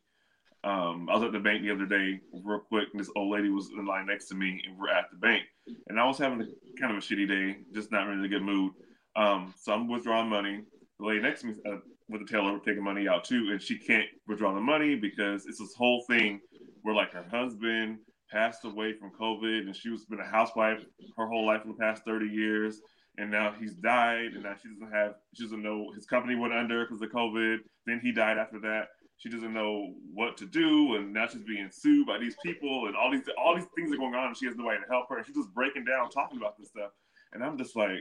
Um, 0.65 1.09
I 1.09 1.15
was 1.15 1.23
at 1.23 1.33
the 1.33 1.39
bank 1.39 1.63
the 1.63 1.71
other 1.71 1.87
day, 1.87 2.21
real 2.33 2.61
quick, 2.61 2.89
and 2.93 3.01
this 3.01 3.11
old 3.15 3.33
lady 3.33 3.49
was 3.49 3.71
in 3.71 3.87
line 3.87 4.07
next 4.07 4.27
to 4.29 4.35
me, 4.35 4.61
and 4.67 4.77
we're 4.77 4.91
at 4.91 5.11
the 5.11 5.17
bank, 5.17 5.45
and 5.89 6.01
I 6.01 6.05
was 6.05 6.19
having 6.19 6.41
a, 6.41 6.81
kind 6.81 6.91
of 6.91 6.99
a 6.99 7.01
shitty 7.01 7.29
day, 7.29 7.59
just 7.73 7.93
not 7.93 8.07
really 8.07 8.19
in 8.19 8.25
a 8.25 8.29
good 8.29 8.43
mood. 8.43 8.73
Um, 9.15 9.55
so 9.57 9.73
I'm 9.73 9.89
withdrawing 9.89 10.29
money. 10.29 10.63
The 10.99 11.07
lady 11.07 11.21
next 11.21 11.43
to 11.43 11.49
me 11.49 11.55
uh, 11.65 11.77
with 12.09 12.27
the 12.27 12.33
teller 12.33 12.59
taking 12.59 12.83
money 12.83 13.07
out 13.07 13.25
too, 13.25 13.49
and 13.51 13.63
she 13.63 13.79
can't 13.79 14.07
withdraw 14.27 14.53
the 14.53 14.61
money 14.61 14.97
because 14.97 15.47
it's 15.47 15.59
this 15.61 15.75
whole 15.75 16.05
thing 16.09 16.41
where 16.83 16.95
like 16.95 17.13
her 17.13 17.27
husband 17.31 17.99
passed 18.31 18.65
away 18.65 18.95
from 18.95 19.13
COVID, 19.13 19.61
and 19.61 19.77
she 19.77 19.91
was 19.91 20.07
been 20.07 20.21
a 20.21 20.27
housewife 20.27 20.85
her 21.17 21.27
whole 21.27 21.47
life 21.47 21.63
for 21.63 21.69
the 21.69 21.75
past 21.75 22.05
30 22.05 22.27
years, 22.27 22.81
and 23.17 23.31
now 23.31 23.55
he's 23.59 23.75
died, 23.75 24.33
and 24.35 24.43
now 24.43 24.55
she 24.61 24.69
doesn't 24.69 24.93
have 24.93 25.15
she 25.35 25.45
doesn't 25.45 25.63
know 25.63 25.93
his 25.95 26.07
company 26.07 26.35
went 26.35 26.53
under 26.53 26.85
because 26.85 27.01
of 27.01 27.11
COVID. 27.11 27.59
Then 27.87 28.01
he 28.03 28.13
died 28.13 28.39
after 28.39 28.59
that. 28.61 28.89
She 29.19 29.29
doesn't 29.29 29.53
know 29.53 29.95
what 30.14 30.37
to 30.39 30.47
do, 30.47 30.95
and 30.95 31.12
now 31.12 31.27
she's 31.27 31.43
being 31.43 31.69
sued 31.73 32.07
by 32.07 32.19
these 32.19 32.37
people, 32.45 32.87
and 32.87 32.97
all 32.97 33.11
these 33.11 33.23
all 33.37 33.57
these 33.57 33.66
things 33.75 33.93
are 33.93 33.97
going 33.97 34.14
on, 34.14 34.29
and 34.29 34.37
she 34.37 34.47
has 34.47 34.57
nobody 34.57 34.79
to 34.81 34.87
help 34.89 35.09
her, 35.09 35.19
and 35.19 35.27
she's 35.27 35.35
just 35.35 35.53
breaking 35.53 35.85
down 35.85 36.09
talking 36.11 36.39
about 36.39 36.57
this 36.57 36.69
stuff, 36.69 36.93
and 37.33 37.43
I'm 37.43 37.59
just 37.59 37.75
like, 37.75 37.99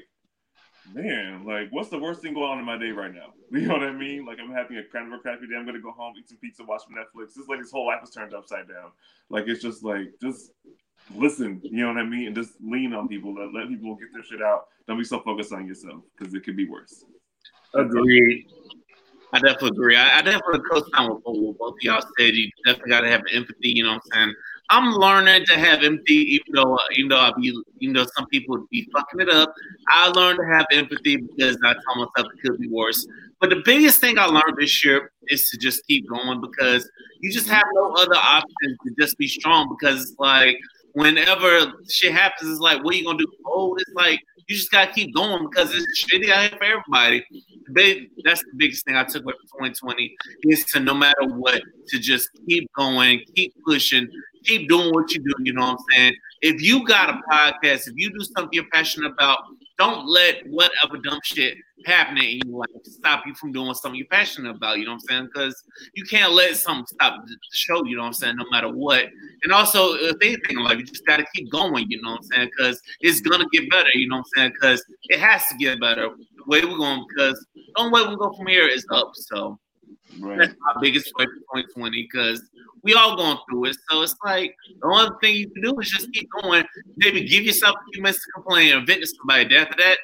man, 0.94 1.44
like, 1.44 1.70
what's 1.72 1.90
the 1.90 1.98
worst 1.98 2.22
thing 2.22 2.36
going 2.36 2.52
on 2.52 2.60
in 2.60 2.66
my 2.66 2.78
day 2.78 2.92
right 2.92 3.14
now? 3.14 3.34
You 3.50 3.62
know 3.62 3.76
what 3.76 3.84
I 3.84 3.94
mean? 3.94 4.26
Like, 4.26 4.40
I'm 4.42 4.52
having 4.52 4.78
a 4.78 4.84
kind 4.84 5.08
of 5.08 5.18
a 5.18 5.22
crappy 5.22 5.48
day. 5.48 5.56
I'm 5.58 5.66
gonna 5.66 5.80
go 5.80 5.92
home, 5.92 6.16
eat 6.20 6.28
some 6.28 6.38
pizza, 6.38 6.66
watch 6.66 6.82
some 6.84 6.96
Netflix. 6.96 7.34
This 7.34 7.48
lady's 7.48 7.72
whole 7.72 7.88
life 7.88 8.02
is 8.04 8.10
turned 8.10 8.34
upside 8.34 8.68
down. 8.68 8.92
Like, 9.30 9.46
it's 9.48 9.62
just 9.62 9.84
like, 9.84 10.10
just 10.22 10.52
listen. 11.16 11.62
You 11.64 11.84
know 11.84 11.88
what 11.88 11.98
I 11.98 12.04
mean? 12.04 12.28
And 12.28 12.36
just 12.36 12.56
lean 12.62 12.94
on 12.94 13.08
people. 13.08 13.34
Let, 13.34 13.54
let 13.54 13.70
people 13.70 13.96
get 13.96 14.10
their 14.14 14.24
shit 14.24 14.42
out. 14.42 14.66
Don't 14.86 14.98
be 14.98 15.06
so 15.06 15.22
focused 15.22 15.54
on 15.54 15.66
yourself 15.66 16.02
because 16.18 16.34
it 16.34 16.44
could 16.44 16.58
be 16.58 16.68
worse. 16.68 17.06
Agreed. 17.74 18.48
I 19.38 19.40
definitely 19.40 19.70
agree. 19.70 19.96
I, 19.96 20.18
I 20.18 20.22
definitely 20.24 20.62
co-sign 20.70 21.14
with 21.14 21.24
both, 21.24 21.38
what 21.38 21.58
both 21.60 21.74
of 21.76 21.82
y'all 21.82 22.02
said. 22.18 22.34
You 22.34 22.50
definitely 22.66 22.90
got 22.90 23.02
to 23.02 23.10
have 23.10 23.22
empathy. 23.32 23.70
You 23.70 23.84
know 23.84 23.92
what 23.92 24.02
I'm 24.16 24.26
saying? 24.26 24.36
I'm 24.72 24.94
learning 24.96 25.46
to 25.46 25.54
have 25.54 25.84
empathy, 25.84 26.16
even 26.16 26.48
though 26.54 26.76
uh, 26.76 26.80
even 26.96 27.10
though 27.10 27.20
I 27.20 27.32
be 27.38 27.56
even 27.80 27.96
though 27.96 28.08
some 28.18 28.26
people 28.28 28.58
would 28.58 28.70
be 28.70 28.90
fucking 28.92 29.20
it 29.20 29.30
up. 29.30 29.54
I 29.90 30.08
learned 30.10 30.40
to 30.40 30.46
have 30.48 30.66
empathy 30.72 31.18
because 31.18 31.58
I 31.64 31.74
tell 31.74 31.96
myself 31.96 32.34
it 32.34 32.42
could 32.44 32.60
be 32.60 32.68
worse. 32.68 33.08
But 33.40 33.52
the 33.52 33.62
biggest 33.64 34.02
thing 34.02 34.18
I 34.18 34.26
learned 34.26 34.58
this 34.58 34.84
year 34.84 35.12
is 35.28 35.48
to 35.50 35.58
just 35.58 35.86
keep 35.86 36.10
going 36.10 36.42
because 36.42 36.90
you 37.22 37.32
just 37.32 37.48
have 37.48 37.66
no 37.76 37.94
other 37.94 38.18
option 38.18 38.78
to 38.88 38.96
just 39.00 39.18
be 39.20 39.28
strong. 39.28 39.70
Because 39.80 40.02
it's 40.02 40.20
like 40.20 40.58
whenever 40.94 41.74
shit 41.88 42.12
happens, 42.12 42.50
it's 42.50 42.60
like, 42.60 42.84
what 42.84 42.96
are 42.96 42.98
you 42.98 43.06
gonna 43.06 43.20
do? 43.20 43.32
Oh, 43.46 43.76
it's 43.76 43.94
like 43.94 44.20
you 44.48 44.56
just 44.56 44.72
gotta 44.72 44.92
keep 44.92 45.14
going 45.14 45.48
because 45.50 45.74
it's 45.74 46.06
shitty 46.06 46.30
out 46.30 46.50
here 46.50 46.58
for 46.58 46.64
everybody. 46.64 47.26
They, 47.70 48.08
that's 48.24 48.42
the 48.42 48.52
biggest 48.56 48.86
thing 48.86 48.96
I 48.96 49.04
took 49.04 49.24
from 49.24 49.34
2020 49.34 50.16
is 50.44 50.64
to 50.66 50.80
no 50.80 50.94
matter 50.94 51.28
what, 51.28 51.62
to 51.90 52.00
just 52.00 52.30
keep 52.48 52.72
going, 52.74 53.22
keep 53.36 53.54
pushing, 53.66 54.08
keep 54.46 54.70
doing 54.70 54.94
what 54.94 55.14
you 55.14 55.20
do. 55.20 55.34
You 55.40 55.54
know 55.54 55.62
what 55.62 55.72
I'm 55.72 55.78
saying? 55.92 56.14
If 56.42 56.62
you 56.62 56.86
got 56.86 57.10
a 57.10 57.20
podcast, 57.30 57.88
if 57.88 57.94
you 57.96 58.10
do 58.10 58.24
something 58.24 58.50
you're 58.54 58.70
passionate 58.72 59.12
about, 59.12 59.40
don't 59.78 60.08
let 60.08 60.46
whatever 60.48 60.98
dumb 61.04 61.20
shit 61.24 61.58
happening 61.86 62.42
stop 62.84 63.26
you 63.28 63.36
from 63.36 63.52
doing 63.52 63.74
something 63.76 63.98
you're 63.98 64.08
passionate 64.08 64.56
about. 64.56 64.80
You 64.80 64.86
know 64.86 64.94
what 64.94 65.02
I'm 65.04 65.08
saying? 65.08 65.30
Because 65.34 65.64
you 65.94 66.04
can't 66.06 66.34
let 66.34 66.56
something 66.58 66.88
stop 66.88 67.26
the 67.26 67.36
show. 67.54 67.86
You 67.86 67.98
know 67.98 68.02
what 68.02 68.08
I'm 68.08 68.14
saying? 68.14 68.36
No 68.38 68.46
matter 68.52 68.70
what. 68.70 69.06
And 69.44 69.54
also, 69.54 69.94
if 69.94 70.16
anything 70.22 70.58
in 70.58 70.64
life, 70.64 70.80
you 70.80 70.86
just 70.86 71.06
got 71.06 71.18
to 71.18 71.26
keep 71.36 71.52
going. 71.52 71.86
You 71.90 72.02
know 72.02 72.12
what 72.12 72.22
I'm 72.22 72.24
saying? 72.24 72.50
Because 72.58 72.82
it's 73.02 73.22
gonna 73.22 73.46
get 73.52 73.70
better. 73.70 73.90
You 73.94 74.10
know 74.10 74.18
what 74.18 74.26
I'm 74.38 74.42
saying? 74.42 74.54
Because 74.60 74.84
it 75.10 75.20
has 75.20 75.46
to 75.48 75.58
get 75.58 75.80
better. 75.80 76.10
The 76.10 76.44
way 76.48 76.62
we're 76.66 76.78
going, 76.78 77.06
because 77.08 77.46
the 77.56 77.74
only 77.78 77.92
way 78.04 78.10
we 78.10 78.16
go 78.16 78.34
from 78.34 78.48
here 78.48 78.68
is 78.68 78.86
up. 78.92 79.12
So 79.14 79.60
Right. 80.20 80.40
that's 80.40 80.56
my 80.60 80.82
biggest 80.82 81.12
way 81.18 81.26
for 81.26 81.62
2020 81.62 82.08
because 82.12 82.42
we 82.84 82.94
all 82.94 83.16
going 83.16 83.38
through 83.50 83.66
it. 83.66 83.78
So 83.90 84.02
it's 84.02 84.16
like 84.24 84.56
the 84.82 84.88
only 84.88 85.12
thing 85.22 85.36
you 85.36 85.50
can 85.50 85.62
do 85.62 85.80
is 85.80 85.90
just 85.90 86.12
keep 86.12 86.30
going. 86.42 86.66
Maybe 86.98 87.28
give 87.28 87.44
yourself 87.44 87.76
a 87.76 87.92
few 87.94 88.02
minutes 88.02 88.24
to 88.24 88.32
complain 88.34 88.74
or 88.74 88.86
vent 88.86 89.02
to 89.02 89.08
somebody. 89.08 89.56
After 89.56 89.76
that, 89.78 89.98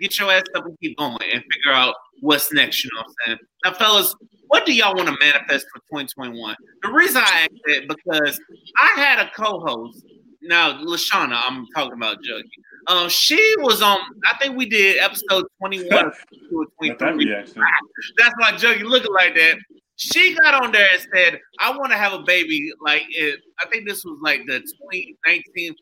get 0.00 0.18
your 0.18 0.30
ass 0.32 0.42
up 0.54 0.64
and 0.66 0.78
keep 0.80 0.96
going 0.96 1.18
and 1.32 1.42
figure 1.42 1.72
out 1.72 1.94
what's 2.20 2.52
next. 2.52 2.84
You 2.84 2.90
know 2.94 3.02
what 3.02 3.08
I'm 3.08 3.14
saying? 3.26 3.38
Now, 3.64 3.72
fellas, 3.74 4.14
what 4.48 4.66
do 4.66 4.72
y'all 4.72 4.94
want 4.94 5.08
to 5.08 5.16
manifest 5.20 5.66
for 5.72 5.80
2021? 5.80 6.56
The 6.82 6.90
reason 6.90 7.22
I 7.24 7.42
asked 7.42 7.62
that 7.66 7.88
because 7.88 8.40
I 8.80 9.00
had 9.00 9.18
a 9.18 9.30
co-host. 9.30 10.04
Now, 10.42 10.82
Lashana, 10.82 11.40
I'm 11.44 11.66
talking 11.74 11.92
about 11.92 12.18
Juggy. 12.18 12.48
Um, 12.90 13.08
she 13.08 13.54
was 13.58 13.82
on. 13.82 13.98
I 14.24 14.36
think 14.38 14.56
we 14.56 14.66
did 14.66 14.98
episode 14.98 15.46
21 15.58 15.92
or 16.54 16.66
23. 16.78 17.24
That's 17.34 17.54
why 17.54 18.52
Juggy 18.52 18.82
looking 18.82 19.12
like 19.12 19.34
that. 19.36 19.58
She 19.94 20.34
got 20.34 20.64
on 20.64 20.72
there 20.72 20.88
and 20.92 21.06
said, 21.14 21.38
"I 21.60 21.76
want 21.76 21.92
to 21.92 21.98
have 21.98 22.12
a 22.12 22.22
baby." 22.22 22.72
Like, 22.84 23.04
it, 23.10 23.38
I 23.60 23.68
think 23.68 23.86
this 23.86 24.04
was 24.04 24.18
like 24.22 24.40
the 24.46 24.58
2019 24.58 25.74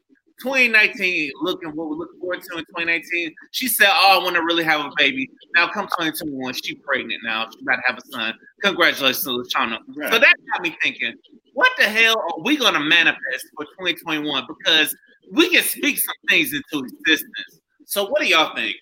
2019, 0.43 1.33
looking 1.43 1.71
what 1.71 1.89
we're 1.89 1.97
looking 1.97 2.21
forward 2.21 2.43
to 2.43 2.59
in 2.59 2.65
2019. 2.65 3.35
She 3.53 3.69
said, 3.69 3.89
"Oh, 3.91 4.21
I 4.21 4.23
want 4.23 4.37
to 4.37 4.43
really 4.43 4.65
have 4.65 4.81
a 4.85 4.91
baby." 4.97 5.31
Now, 5.55 5.69
come 5.69 5.87
2021, 5.87 6.55
she's 6.55 6.77
pregnant 6.85 7.21
now. 7.25 7.47
She's 7.51 7.63
about 7.63 7.77
to 7.77 7.83
have 7.87 7.99
a 7.99 8.07
son. 8.13 8.35
Congratulations 8.63 9.25
to 9.25 9.31
Lashana. 9.31 9.79
Right. 9.97 10.13
So 10.13 10.19
that 10.19 10.35
got 10.53 10.63
me 10.63 10.77
thinking, 10.83 11.15
what 11.55 11.73
the 11.79 11.85
hell 11.85 12.19
are 12.19 12.43
we 12.43 12.57
going 12.57 12.75
to 12.75 12.81
manifest 12.81 13.47
for 13.57 13.65
2021? 13.65 14.47
Because 14.47 14.95
we 15.31 15.51
can 15.51 15.63
speak 15.63 15.99
some 15.99 16.15
things 16.29 16.53
into 16.53 16.87
existence. 16.87 17.61
So, 17.87 18.09
what 18.09 18.21
do 18.21 18.29
y'all 18.29 18.55
think? 18.55 18.77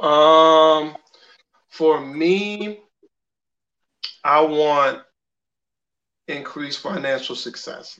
Um, 0.00 0.96
for 1.70 2.00
me, 2.00 2.80
I 4.22 4.40
want 4.40 5.00
increased 6.28 6.80
financial 6.80 7.36
success. 7.36 7.98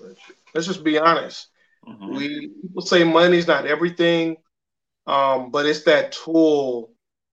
Let's 0.55 0.67
just 0.67 0.85
be 0.85 0.99
honest. 0.99 1.49
Mm-hmm. 1.87 2.15
We 2.15 2.51
people 2.63 2.83
say 2.83 3.05
money's 3.05 3.47
not 3.47 3.67
everything, 3.67 4.37
um, 5.07 5.51
but 5.51 5.67
it's 5.67 5.85
that 5.85 6.13
tool 6.13 6.93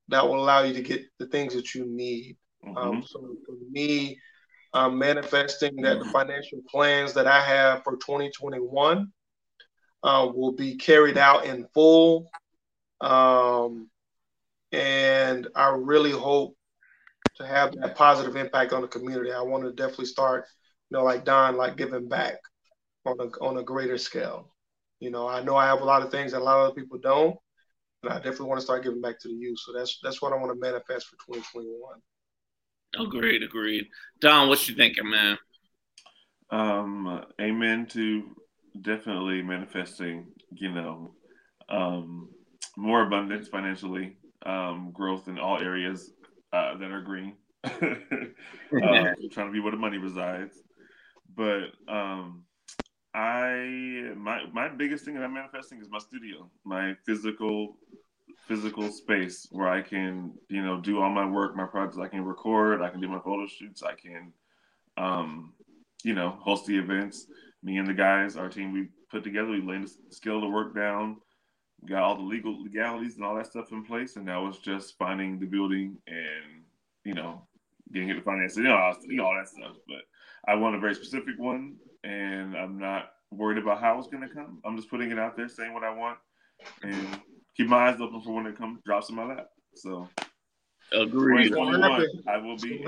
that 0.09 0.27
will 0.27 0.43
allow 0.43 0.63
you 0.63 0.73
to 0.73 0.81
get 0.81 1.05
the 1.19 1.27
things 1.27 1.53
that 1.53 1.73
you 1.73 1.85
need. 1.85 2.37
Um, 2.65 2.75
mm-hmm. 2.75 2.89
Um, 2.97 3.03
so 3.05 3.19
for 3.45 3.55
me, 3.71 4.19
I'm 4.73 4.97
manifesting 4.97 5.75
that 5.77 5.99
the 5.99 6.05
financial 6.05 6.59
plans 6.69 7.13
that 7.13 7.27
I 7.27 7.41
have 7.41 7.83
for 7.83 7.97
2021 7.97 9.11
uh, 10.03 10.31
will 10.33 10.53
be 10.53 10.75
carried 10.75 11.17
out 11.17 11.45
in 11.45 11.67
full. 11.73 12.29
Um, 13.01 13.89
and 14.71 15.47
I 15.55 15.69
really 15.69 16.11
hope 16.11 16.55
to 17.35 17.45
have 17.45 17.73
that 17.75 17.95
positive 17.95 18.35
impact 18.35 18.73
on 18.73 18.81
the 18.81 18.87
community. 18.87 19.31
I 19.31 19.41
want 19.41 19.63
to 19.63 19.71
definitely 19.71 20.05
start, 20.05 20.45
you 20.89 20.97
know, 20.97 21.03
like 21.03 21.25
Don, 21.25 21.57
like 21.57 21.75
giving 21.75 22.07
back 22.07 22.35
on 23.05 23.19
a 23.19 23.43
on 23.43 23.57
a 23.57 23.63
greater 23.63 23.97
scale. 23.97 24.53
You 24.99 25.11
know, 25.11 25.27
I 25.27 25.43
know 25.43 25.55
I 25.55 25.65
have 25.65 25.81
a 25.81 25.85
lot 25.85 26.03
of 26.03 26.11
things 26.11 26.31
that 26.31 26.41
a 26.41 26.43
lot 26.43 26.59
of 26.59 26.65
other 26.67 26.75
people 26.75 26.99
don't, 26.99 27.35
and 28.03 28.13
I 28.13 28.17
definitely 28.17 28.47
want 28.47 28.59
to 28.59 28.65
start 28.65 28.83
giving 28.83 29.01
back 29.01 29.19
to 29.19 29.27
the 29.27 29.33
youth. 29.33 29.59
So 29.59 29.73
that's 29.73 29.99
that's 30.03 30.21
what 30.21 30.31
I 30.31 30.37
want 30.37 30.53
to 30.53 30.59
manifest 30.59 31.07
for 31.07 31.15
2021. 31.33 32.01
Agreed, 32.99 33.43
agreed. 33.43 33.87
Don, 34.19 34.49
what 34.49 34.67
you 34.67 34.75
thinking, 34.75 35.09
man? 35.09 35.37
Um, 36.49 37.25
amen 37.39 37.87
to 37.87 38.35
definitely 38.81 39.41
manifesting. 39.41 40.27
You 40.53 40.71
know, 40.71 41.15
um, 41.69 42.29
more 42.77 43.03
abundance 43.03 43.47
financially, 43.47 44.17
um, 44.45 44.91
growth 44.91 45.27
in 45.27 45.39
all 45.39 45.61
areas 45.61 46.11
uh, 46.51 46.77
that 46.77 46.91
are 46.91 47.01
green. 47.01 47.35
uh, 47.63 47.69
trying 49.31 49.47
to 49.47 49.51
be 49.51 49.59
where 49.59 49.71
the 49.71 49.77
money 49.77 49.97
resides, 49.97 50.55
but 51.35 51.67
um, 51.87 52.43
I 53.13 54.11
my 54.17 54.43
my 54.51 54.67
biggest 54.69 55.05
thing 55.05 55.15
that 55.15 55.23
I'm 55.23 55.33
manifesting 55.33 55.79
is 55.79 55.89
my 55.89 55.99
studio, 55.99 56.49
my 56.65 56.95
physical 57.05 57.77
physical 58.47 58.91
space 58.91 59.47
where 59.51 59.67
I 59.67 59.81
can 59.81 60.33
you 60.49 60.63
know 60.63 60.79
do 60.79 61.01
all 61.01 61.09
my 61.09 61.25
work, 61.25 61.55
my 61.55 61.65
projects. 61.65 61.97
I 61.97 62.07
can 62.07 62.23
record, 62.23 62.81
I 62.81 62.89
can 62.89 63.01
do 63.01 63.07
my 63.07 63.19
photo 63.19 63.47
shoots, 63.47 63.83
I 63.83 63.93
can 63.93 64.33
um, 64.97 65.53
you 66.03 66.13
know 66.13 66.37
host 66.41 66.65
the 66.65 66.77
events. 66.77 67.27
Me 67.63 67.77
and 67.77 67.87
the 67.87 67.93
guys, 67.93 68.37
our 68.37 68.49
team, 68.49 68.73
we 68.73 68.87
put 69.11 69.23
together. 69.23 69.49
We 69.49 69.61
laid 69.61 69.83
the 69.83 69.91
skill 70.09 70.41
the 70.41 70.47
work 70.47 70.75
down 70.75 71.17
got 71.87 72.03
all 72.03 72.15
the 72.15 72.21
legal 72.21 72.61
legalities 72.61 73.15
and 73.15 73.25
all 73.25 73.35
that 73.35 73.47
stuff 73.47 73.71
in 73.71 73.83
place, 73.83 74.15
and 74.15 74.25
now 74.25 74.47
it's 74.47 74.59
just 74.59 74.97
finding 74.97 75.39
the 75.39 75.45
building 75.45 75.97
and 76.07 76.63
you 77.03 77.13
know 77.13 77.41
getting 77.91 78.09
it 78.09 78.13
to 78.13 78.21
finance, 78.21 78.55
know, 78.55 78.93
you 79.03 79.17
know 79.17 79.25
all 79.25 79.35
that 79.35 79.49
stuff. 79.49 79.75
But 79.87 80.01
I 80.47 80.55
want 80.55 80.75
a 80.75 80.79
very 80.79 80.95
specific 80.95 81.35
one, 81.37 81.75
and 82.03 82.55
I'm 82.55 82.77
not 82.77 83.11
worried 83.31 83.57
about 83.57 83.81
how 83.81 83.97
it's 83.97 84.07
going 84.07 84.27
to 84.27 84.33
come. 84.33 84.59
I'm 84.63 84.75
just 84.75 84.89
putting 84.89 85.11
it 85.11 85.19
out 85.19 85.35
there, 85.35 85.49
saying 85.49 85.73
what 85.73 85.83
I 85.83 85.93
want, 85.93 86.17
and 86.83 87.19
keep 87.55 87.67
my 87.67 87.89
eyes 87.89 88.01
open 88.01 88.21
for 88.21 88.33
when 88.33 88.47
it 88.47 88.57
comes 88.57 88.79
drops 88.85 89.09
in 89.09 89.15
my 89.15 89.25
lap. 89.25 89.47
So, 89.75 90.07
agreed. 90.93 91.53
I 91.53 92.37
will 92.37 92.57
be 92.57 92.81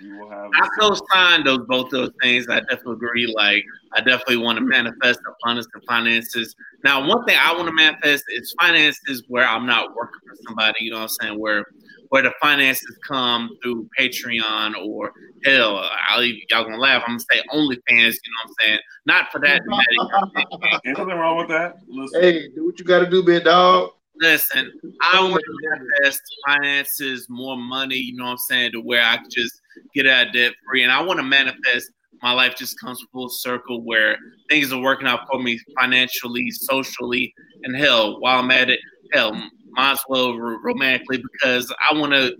You 0.00 0.16
will 0.18 0.28
have. 0.30 0.50
I 0.54 0.68
co-sign 0.78 1.44
those 1.44 1.60
both 1.68 1.90
those 1.90 2.10
things. 2.20 2.48
I 2.48 2.60
definitely 2.60 2.94
agree. 2.94 3.32
Like 3.34 3.64
I 3.94 4.00
definitely 4.00 4.38
want 4.38 4.58
to 4.58 4.64
manifest 4.64 5.20
abundance 5.42 5.68
and 5.72 5.82
finances. 5.88 6.54
Now, 6.82 7.06
one 7.06 7.24
thing 7.24 7.36
I 7.40 7.52
want 7.52 7.66
to 7.66 7.72
manifest 7.72 8.24
is 8.28 8.54
finances 8.60 9.24
where 9.28 9.46
I'm 9.46 9.66
not 9.66 9.94
working 9.94 10.20
for 10.26 10.36
somebody. 10.46 10.78
You 10.80 10.90
know 10.90 10.96
what 10.98 11.02
I'm 11.20 11.28
saying? 11.28 11.40
Where 11.40 11.64
where 12.08 12.22
the 12.22 12.32
finances 12.40 12.96
come 13.06 13.50
through 13.62 13.88
Patreon 13.98 14.74
or 14.84 15.12
hell, 15.44 15.88
I'll 16.08 16.22
even, 16.22 16.40
y'all 16.50 16.64
gonna 16.64 16.78
laugh. 16.78 17.02
I'm 17.06 17.18
gonna 17.18 17.24
say 17.32 17.42
OnlyFans. 17.52 17.78
You 17.88 18.30
know 18.30 18.42
what 18.42 18.48
I'm 18.48 18.54
saying? 18.60 18.78
Not 19.06 19.32
for 19.32 19.40
that. 19.40 19.62
Ain't 20.86 20.98
nothing 20.98 21.14
wrong 21.14 21.38
with 21.38 21.48
that. 21.48 21.76
Listen. 21.88 22.20
Hey, 22.20 22.48
do 22.54 22.66
what 22.66 22.78
you 22.78 22.84
got 22.84 23.00
to 23.00 23.10
do, 23.10 23.22
big 23.22 23.44
dog. 23.44 23.90
Listen, 24.20 24.72
I 25.12 25.20
want 25.20 25.42
to 25.42 25.68
manifest 25.70 26.20
finances, 26.46 27.26
more 27.28 27.56
money. 27.56 27.96
You 27.96 28.16
know 28.16 28.24
what 28.24 28.30
I'm 28.30 28.38
saying? 28.38 28.72
To 28.72 28.80
where 28.80 29.02
I 29.02 29.16
can 29.16 29.30
just 29.30 29.60
get 29.94 30.06
out 30.06 30.28
of 30.28 30.32
debt 30.32 30.52
free. 30.66 30.84
And 30.84 30.92
I 30.92 31.02
want 31.02 31.18
to 31.18 31.24
manifest 31.24 31.90
my 32.24 32.32
life 32.32 32.56
just 32.56 32.80
comes 32.80 33.04
full 33.12 33.28
circle 33.28 33.82
where 33.82 34.16
things 34.48 34.72
are 34.72 34.80
working 34.80 35.06
out 35.06 35.20
for 35.30 35.42
me 35.42 35.60
financially, 35.78 36.50
socially, 36.50 37.34
and 37.64 37.76
hell, 37.76 38.18
while 38.18 38.38
I'm 38.38 38.50
at 38.50 38.70
it, 38.70 38.80
hell, 39.12 39.32
might 39.74 39.92
as 39.92 40.00
well 40.08 40.36
romantically 40.36 41.22
because 41.32 41.72
I 41.80 41.94
want 41.94 42.12
to. 42.12 42.34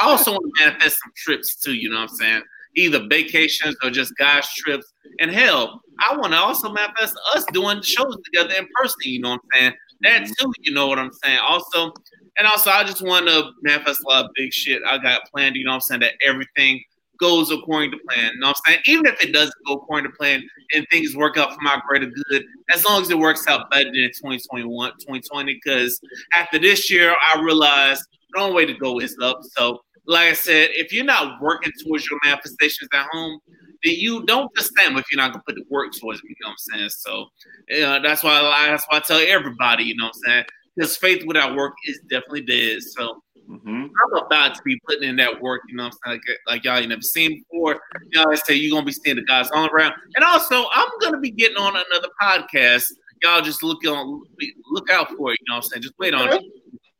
I 0.00 0.06
also 0.06 0.32
want 0.32 0.54
to 0.56 0.64
manifest 0.64 0.98
some 1.02 1.12
trips 1.16 1.56
too. 1.56 1.74
You 1.74 1.90
know 1.90 1.96
what 1.96 2.10
I'm 2.10 2.16
saying? 2.16 2.42
Either 2.76 3.06
vacations 3.08 3.76
or 3.82 3.90
just 3.90 4.16
guys 4.16 4.46
trips. 4.54 4.92
And 5.20 5.30
hell, 5.30 5.80
I 5.98 6.16
want 6.16 6.32
to 6.32 6.38
also 6.38 6.72
manifest 6.72 7.14
us 7.34 7.44
doing 7.52 7.82
shows 7.82 8.16
together 8.24 8.54
in 8.58 8.66
person. 8.74 8.98
You 9.04 9.20
know 9.20 9.30
what 9.30 9.40
I'm 9.54 9.60
saying? 9.60 9.72
That 10.02 10.22
mm-hmm. 10.22 10.32
too. 10.38 10.52
You 10.60 10.72
know 10.72 10.86
what 10.86 10.98
I'm 10.98 11.12
saying? 11.24 11.38
Also, 11.38 11.92
and 12.38 12.46
also, 12.46 12.70
I 12.70 12.84
just 12.84 13.02
want 13.02 13.28
to 13.28 13.50
manifest 13.62 14.02
a 14.04 14.08
lot 14.08 14.24
of 14.26 14.30
big 14.34 14.52
shit 14.52 14.82
I 14.86 14.98
got 14.98 15.22
planned. 15.32 15.56
You 15.56 15.64
know 15.64 15.70
what 15.70 15.76
I'm 15.76 15.80
saying? 15.80 16.00
That 16.00 16.14
everything 16.26 16.82
goes 17.18 17.50
according 17.50 17.90
to 17.92 17.98
plan. 18.08 18.30
You 18.34 18.40
know 18.40 18.48
what 18.48 18.56
I'm 18.66 18.72
saying? 18.72 18.82
Even 18.86 19.06
if 19.06 19.22
it 19.22 19.32
doesn't 19.32 19.54
go 19.66 19.74
according 19.74 20.10
to 20.10 20.16
plan 20.16 20.42
and 20.74 20.86
things 20.90 21.16
work 21.16 21.36
out 21.36 21.52
for 21.54 21.60
my 21.62 21.80
greater 21.88 22.10
good, 22.30 22.44
as 22.70 22.84
long 22.84 23.02
as 23.02 23.10
it 23.10 23.18
works 23.18 23.46
out 23.48 23.70
better 23.70 23.84
than 23.84 23.94
2021, 23.94 24.92
2020, 24.92 25.54
because 25.54 26.00
after 26.34 26.58
this 26.58 26.90
year, 26.90 27.14
I 27.14 27.40
realized 27.40 28.02
the 28.32 28.40
only 28.40 28.54
way 28.54 28.66
to 28.66 28.74
go 28.74 28.98
is 29.00 29.16
up. 29.22 29.40
So, 29.56 29.80
like 30.06 30.28
I 30.28 30.34
said, 30.34 30.70
if 30.72 30.92
you're 30.92 31.04
not 31.04 31.40
working 31.40 31.72
towards 31.84 32.08
your 32.08 32.18
manifestations 32.24 32.88
at 32.92 33.06
home, 33.12 33.40
then 33.84 33.94
you 33.96 34.24
don't 34.24 34.50
just 34.56 34.70
stand 34.70 34.98
if 34.98 35.04
you're 35.10 35.20
not 35.20 35.32
gonna 35.32 35.42
put 35.46 35.56
the 35.56 35.64
work 35.70 35.92
towards 35.92 36.20
it. 36.20 36.24
You 36.28 36.34
know 36.42 36.48
what 36.48 36.56
I'm 36.74 36.78
saying? 36.78 36.90
So, 36.90 37.26
yeah, 37.68 37.98
that's 38.02 38.22
why 38.22 38.40
I, 38.40 38.68
that's 38.68 38.84
why 38.88 38.98
I 38.98 39.00
tell 39.00 39.18
everybody. 39.18 39.84
You 39.84 39.96
know 39.96 40.06
what 40.06 40.14
I'm 40.16 40.22
saying? 40.32 40.44
because 40.76 40.96
faith 40.96 41.24
without 41.26 41.56
work 41.56 41.74
is 41.86 42.00
definitely 42.08 42.42
dead. 42.42 42.82
So 42.82 43.22
mm-hmm. 43.48 43.68
I'm 43.68 44.24
about 44.24 44.54
to 44.54 44.62
be 44.62 44.78
putting 44.86 45.08
in 45.08 45.16
that 45.16 45.40
work. 45.40 45.62
You 45.68 45.76
know, 45.76 45.84
I'm 45.84 45.92
saying 46.04 46.20
like, 46.28 46.38
like 46.46 46.64
y'all 46.64 46.80
you 46.80 46.88
never 46.88 47.02
seen 47.02 47.44
before. 47.50 47.80
Y'all 48.12 48.34
say 48.36 48.54
you're 48.54 48.74
gonna 48.76 48.86
be 48.86 48.92
seeing 48.92 49.16
the 49.16 49.24
guys 49.24 49.48
all 49.54 49.66
around, 49.66 49.94
and 50.14 50.24
also 50.24 50.66
I'm 50.72 50.88
gonna 51.00 51.20
be 51.20 51.30
getting 51.30 51.56
on 51.56 51.74
another 51.76 52.08
podcast. 52.20 52.92
Y'all 53.22 53.42
just 53.42 53.62
look 53.62 53.84
on, 53.86 54.22
look 54.70 54.90
out 54.90 55.08
for 55.16 55.32
it. 55.32 55.38
You 55.40 55.52
know, 55.52 55.56
what 55.56 55.64
I'm 55.64 55.70
saying 55.70 55.82
just 55.82 55.94
wait 55.98 56.14
on 56.14 56.32
it. 56.32 56.42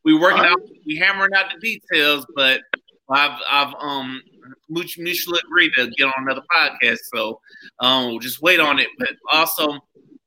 We 0.05 0.15
working 0.15 0.45
out, 0.45 0.59
we 0.87 0.97
hammering 0.97 1.35
out 1.35 1.47
the 1.53 1.61
details, 1.61 2.27
but 2.35 2.61
I've 3.11 3.39
I've 3.49 3.75
um 3.81 4.23
mutually 4.69 5.41
agreed 5.45 5.73
to 5.77 5.91
get 5.91 6.07
on 6.07 6.13
another 6.19 6.43
podcast. 6.55 6.99
So 7.15 7.41
um 7.81 8.19
just 8.21 8.43
wait 8.43 8.61
on 8.61 8.79
it. 8.79 8.89
But 8.99 9.11
also 9.33 9.79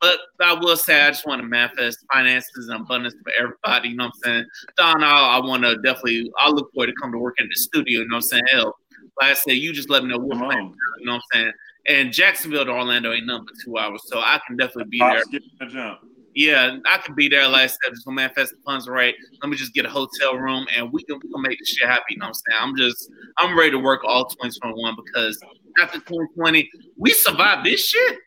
but 0.02 0.18
I 0.40 0.54
will 0.54 0.78
say 0.78 1.02
I 1.02 1.10
just 1.10 1.28
want 1.28 1.42
to 1.42 1.48
manifest 1.48 2.06
finances 2.12 2.70
and 2.70 2.82
abundance 2.82 3.16
for 3.24 3.32
everybody. 3.38 3.90
You 3.90 3.98
know 3.98 4.06
what 4.06 4.14
I'm 4.16 4.22
saying? 4.24 4.46
Don, 4.78 5.04
I, 5.04 5.38
I 5.38 5.46
want 5.46 5.64
to 5.64 5.76
definitely. 5.78 6.32
I 6.40 6.50
look 6.50 6.72
forward 6.74 6.88
to 6.88 6.94
come 7.02 7.12
to 7.12 7.18
work 7.18 7.36
in 7.40 7.48
the 7.48 7.56
studio. 7.56 8.02
You 8.02 8.08
know 8.08 8.18
what 8.18 8.24
I'm 8.24 8.30
saying? 8.30 8.44
Hell, 8.52 8.76
like 9.20 9.32
I 9.32 9.34
said, 9.34 9.54
you 9.54 9.74
just 9.74 9.90
let 9.90 10.04
me 10.04 10.10
know 10.10 10.18
what 10.18 10.38
plan. 10.38 10.74
You 11.00 11.06
know 11.06 11.14
what 11.14 11.16
I'm 11.16 11.22
saying? 11.34 11.52
And 11.88 12.14
Jacksonville 12.14 12.66
to 12.66 12.72
Orlando 12.72 13.12
ain't 13.14 13.26
nothing 13.26 13.46
but 13.46 13.56
two 13.64 13.78
hours, 13.78 14.02
so 14.06 14.20
I 14.20 14.40
can 14.46 14.58
definitely 14.58 14.90
be 14.90 15.00
there. 15.00 15.24
Yeah, 16.36 16.78
I 16.86 16.98
can 17.00 17.16
be 17.16 17.28
there. 17.28 17.48
Like 17.48 17.64
I 17.64 17.68
said, 17.68 17.78
just 17.90 18.06
gonna 18.06 18.16
manifest 18.16 18.52
the 18.52 18.62
funds 18.64 18.88
right. 18.88 19.16
Let 19.42 19.50
me 19.50 19.58
just 19.58 19.74
get 19.74 19.86
a 19.86 19.90
hotel 19.90 20.38
room, 20.38 20.68
and 20.76 20.92
we 20.92 21.04
can, 21.04 21.20
we 21.22 21.32
can 21.32 21.42
make 21.42 21.58
this 21.60 21.70
shit 21.70 21.88
happen. 21.88 22.06
You 22.10 22.18
know 22.18 22.28
what 22.28 22.30
I'm 22.30 22.34
saying? 22.34 22.60
I'm 22.62 22.78
just 22.78 23.12
I'm 23.38 23.58
ready 23.58 23.72
to 23.72 23.80
work 23.80 24.02
all 24.06 24.26
2021 24.26 24.96
because 25.04 25.40
after 25.82 25.98
2020, 26.00 26.70
we 26.98 27.12
survived 27.12 27.66
this 27.66 27.86
shit. 27.86 28.20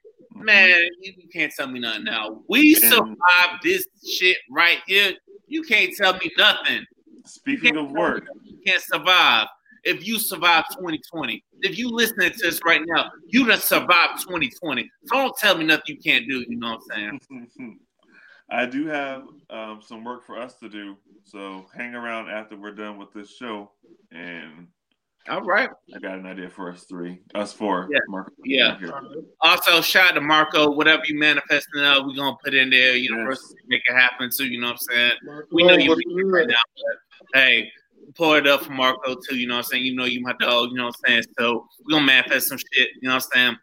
Man, 0.42 0.88
you 1.00 1.28
can't 1.32 1.52
tell 1.52 1.68
me 1.68 1.80
nothing 1.80 2.04
now. 2.04 2.42
We 2.48 2.74
survived 2.74 3.62
this 3.62 3.86
shit 4.06 4.36
right 4.50 4.78
here. 4.86 5.12
You 5.46 5.62
can't 5.62 5.94
tell 5.96 6.14
me 6.14 6.30
nothing. 6.36 6.84
Speaking 7.24 7.76
of 7.76 7.92
work, 7.92 8.24
you 8.44 8.58
can't 8.66 8.82
survive 8.82 9.46
if 9.84 10.06
you 10.06 10.18
survive 10.18 10.64
2020. 10.70 11.42
If 11.60 11.78
you 11.78 11.90
listening 11.90 12.30
to 12.30 12.38
this 12.38 12.60
right 12.64 12.80
now, 12.84 13.10
you 13.28 13.46
done 13.46 13.60
survived 13.60 14.20
2020. 14.22 14.90
So 15.06 15.16
don't 15.16 15.36
tell 15.36 15.56
me 15.56 15.64
nothing 15.64 15.82
you 15.86 15.98
can't 15.98 16.26
do. 16.28 16.44
You 16.48 16.56
know 16.58 16.72
what 16.72 16.96
I'm 16.96 17.20
saying? 17.20 17.78
I 18.50 18.66
do 18.66 18.86
have 18.86 19.22
um, 19.50 19.80
some 19.82 20.04
work 20.04 20.26
for 20.26 20.38
us 20.38 20.54
to 20.56 20.68
do. 20.68 20.96
So 21.24 21.66
hang 21.74 21.94
around 21.94 22.28
after 22.28 22.56
we're 22.56 22.72
done 22.72 22.98
with 22.98 23.12
this 23.12 23.34
show, 23.34 23.70
and 24.10 24.66
All 25.28 25.42
right. 25.42 25.70
I 25.94 25.98
got 26.00 26.18
an 26.18 26.26
idea 26.26 26.50
for 26.50 26.70
us 26.70 26.84
three, 26.84 27.20
us 27.34 27.52
four. 27.52 27.88
Yeah. 27.92 27.98
Marco. 28.08 28.32
Yeah. 28.44 28.76
Also, 29.40 29.80
shout 29.80 30.10
out 30.10 30.14
to 30.14 30.20
Marco. 30.20 30.70
Whatever 30.72 31.02
you 31.06 31.18
manifesting 31.18 31.82
up, 31.82 32.04
we're 32.06 32.16
gonna 32.16 32.36
put 32.44 32.54
in 32.54 32.70
there. 32.70 32.96
You 32.96 33.14
know, 33.14 33.28
Yes. 33.28 33.54
make 33.68 33.82
it 33.86 33.94
happen 33.94 34.30
too. 34.36 34.46
You 34.46 34.60
know 34.60 34.68
what 34.72 34.80
I'm 34.90 35.12
saying? 35.18 35.44
We 35.52 35.62
know 35.62 35.74
you 35.76 35.94
weak 35.94 36.26
right 36.26 36.48
now, 36.48 36.56
but 36.74 37.40
hey, 37.40 37.70
pour 38.16 38.36
it 38.36 38.48
up 38.48 38.64
for 38.64 38.72
Marco 38.72 39.14
too. 39.14 39.36
You 39.36 39.46
know 39.46 39.54
what 39.54 39.66
I'm 39.66 39.70
saying? 39.70 39.84
You 39.84 39.94
know 39.94 40.06
you 40.06 40.20
my 40.22 40.34
dog. 40.40 40.70
You 40.70 40.76
know 40.76 40.86
what 40.86 40.96
I'm 41.06 41.10
saying? 41.10 41.24
So 41.38 41.68
we're 41.84 41.92
gonna 41.92 42.06
manifest 42.06 42.48
some 42.48 42.58
shit. 42.58 42.90
You 43.00 43.08
know 43.08 43.14
what 43.14 43.26
I'm 43.26 43.30
saying? 43.32 43.56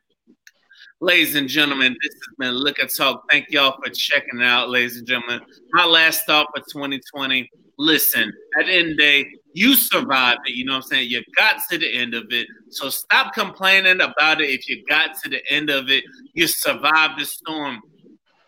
Ladies 1.01 1.35
and 1.35 1.47
gentlemen, 1.47 1.95
this 2.01 2.13
has 2.13 2.35
been 2.37 2.55
Liquor 2.55 2.85
Talk. 2.87 3.23
Thank 3.29 3.51
y'all 3.51 3.77
for 3.83 3.89
checking 3.89 4.41
it 4.41 4.45
out, 4.45 4.69
ladies 4.69 4.97
and 4.97 5.07
gentlemen. 5.07 5.41
My 5.71 5.85
last 5.85 6.25
thought 6.25 6.47
for 6.55 6.61
2020. 6.71 7.49
Listen, 7.77 8.33
at 8.59 8.65
the 8.65 8.73
end 8.73 8.91
of 8.91 8.97
the 8.97 9.03
day, 9.03 9.31
you 9.53 9.75
survived 9.75 10.41
it. 10.45 10.53
You 10.53 10.65
know 10.65 10.73
what 10.73 10.83
I'm 10.85 10.89
saying? 10.89 11.09
You 11.09 11.23
got 11.35 11.57
to 11.69 11.77
the 11.77 11.91
end 11.91 12.13
of 12.13 12.25
it. 12.29 12.47
So 12.69 12.89
stop 12.89 13.33
complaining 13.33 14.01
about 14.01 14.41
it. 14.41 14.49
If 14.49 14.69
you 14.69 14.83
got 14.87 15.11
to 15.23 15.29
the 15.29 15.41
end 15.49 15.69
of 15.69 15.89
it, 15.89 16.03
you 16.33 16.47
survived 16.47 17.19
the 17.19 17.25
storm. 17.25 17.81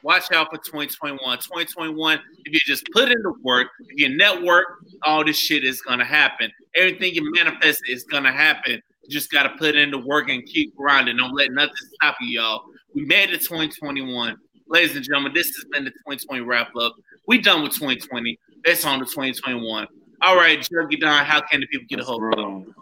Watch 0.04 0.32
out 0.32 0.50
for 0.50 0.58
2021. 0.58 1.20
2021, 1.20 2.20
if 2.46 2.54
you 2.54 2.60
just 2.66 2.86
put 2.92 3.12
in 3.12 3.22
the 3.22 3.34
work, 3.44 3.68
if 3.82 4.00
you 4.00 4.10
network, 4.10 4.66
all 5.04 5.24
this 5.24 5.38
shit 5.38 5.64
is 5.64 5.82
gonna 5.82 6.06
happen. 6.06 6.52
Everything 6.76 7.14
you 7.14 7.32
manifest 7.34 7.82
is 7.88 8.04
gonna 8.04 8.32
happen. 8.32 8.82
You 9.04 9.10
just 9.10 9.32
gotta 9.32 9.50
put 9.58 9.76
in 9.76 9.92
the 9.92 10.00
work 10.00 10.30
and 10.30 10.44
keep 10.46 10.76
grinding. 10.76 11.18
Don't 11.18 11.36
let 11.36 11.52
nothing 11.52 11.76
stop 11.94 12.16
you, 12.20 12.40
y'all. 12.40 12.64
We 12.96 13.06
made 13.06 13.30
it 13.30 13.42
2021. 13.42 14.38
Ladies 14.68 14.96
and 14.96 15.06
gentlemen, 15.06 15.34
this 15.34 15.48
has 15.56 15.66
been 15.66 15.84
the 15.84 15.92
2020 15.92 16.42
wrap 16.42 16.76
up. 16.76 16.96
We 17.28 17.40
done 17.40 17.62
with 17.62 17.74
2020. 17.74 18.40
It's 18.64 18.86
on 18.86 19.00
to 19.00 19.06
2021. 19.06 19.88
All 20.24 20.36
right, 20.36 20.60
Juggy 20.60 21.00
Don, 21.00 21.26
how 21.26 21.42
can 21.42 21.62
the 21.62 21.68
people 21.68 21.88
get 21.90 22.00
a 22.00 22.04
hold 22.04 22.22
of 22.24 22.40
you? 22.40 22.74
Bro. 22.74 22.76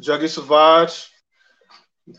Juggy 0.00 0.28
Savage, 0.28 1.08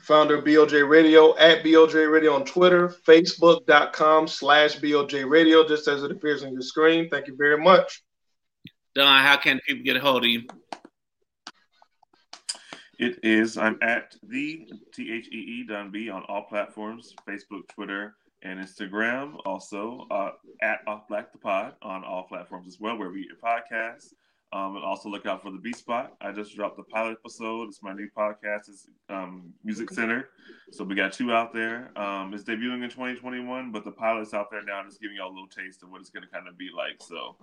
founder 0.04 0.38
of 0.38 0.46
BOJ 0.46 0.88
Radio, 0.88 1.38
at 1.38 1.62
BOJ 1.64 2.10
Radio 2.10 2.34
on 2.36 2.46
Twitter, 2.46 2.96
Facebook.com 3.06 4.30
slash 4.30 4.78
BOJ 4.78 5.30
Radio, 5.30 5.68
just 5.68 5.90
as 5.90 6.04
it 6.04 6.12
appears 6.12 6.44
on 6.46 6.54
your 6.54 6.62
screen. 6.62 7.10
Thank 7.10 7.28
you 7.28 7.36
very 7.36 7.62
much. 7.62 8.02
Don, 8.96 9.22
how 9.22 9.36
can 9.36 9.60
people 9.68 9.84
get 9.84 9.98
a 9.98 10.00
hold 10.00 10.24
of 10.24 10.30
you? 10.30 10.44
It 12.98 13.20
is. 13.24 13.58
I'm 13.58 13.78
at 13.82 14.16
the 14.24 14.70
T 14.94 15.12
H 15.12 15.28
E 15.34 15.38
E 15.38 15.66
Don 15.68 15.92
B 15.92 16.10
on 16.10 16.24
all 16.30 16.44
platforms: 16.44 17.14
Facebook, 17.28 17.68
Twitter, 17.68 18.16
and 18.44 18.60
Instagram. 18.60 19.38
Also 19.46 20.06
uh, 20.12 20.32
at 20.62 20.80
Off 20.88 21.08
Black 21.08 21.32
the 21.32 21.40
Pod 21.40 21.74
on 21.82 22.04
all 22.04 22.24
platforms 22.24 22.68
as 22.68 22.80
well, 22.80 22.98
where 22.98 23.10
we 23.10 23.22
get 23.22 23.30
your 23.30 23.38
podcasts. 23.38 24.14
Um, 24.52 24.76
and 24.76 24.86
also 24.86 25.10
look 25.10 25.26
out 25.26 25.42
for 25.42 25.50
the 25.50 25.58
B 25.58 25.74
Spot. 25.74 26.14
I 26.22 26.32
just 26.32 26.56
dropped 26.56 26.78
the 26.78 26.84
pilot 26.84 27.18
episode. 27.26 27.70
It's 27.70 27.82
my 27.82 27.92
new 27.92 28.08
podcast. 28.16 28.70
It's 28.70 28.88
um, 29.10 29.52
Music 29.64 29.90
Center. 29.90 30.30
So 30.72 30.84
we 30.84 30.94
got 30.94 31.12
two 31.12 31.32
out 31.34 31.56
there. 31.56 31.90
Um, 31.98 32.36
it's 32.36 32.44
debuting 32.44 32.84
in 32.84 32.90
2021, 32.92 33.72
but 33.72 33.84
the 33.84 33.90
pilot's 33.92 34.36
out 34.36 34.52
there 34.52 34.64
now. 34.64 34.84
Just 34.84 35.02
giving 35.02 35.18
y'all 35.18 35.30
a 35.30 35.34
little 35.34 35.48
taste 35.48 35.82
of 35.82 35.90
what 35.90 36.02
it's 36.02 36.12
going 36.12 36.22
to 36.22 36.30
kind 36.30 36.48
of 36.48 36.56
be 36.56 36.70
like. 36.76 37.02
So 37.02 37.36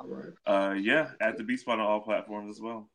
uh, 0.46 0.74
yeah, 0.78 1.10
at 1.20 1.36
the 1.36 1.42
B 1.42 1.56
Spot 1.56 1.80
on 1.80 1.84
all 1.84 2.00
platforms 2.00 2.48
as 2.48 2.60
well. 2.60 2.88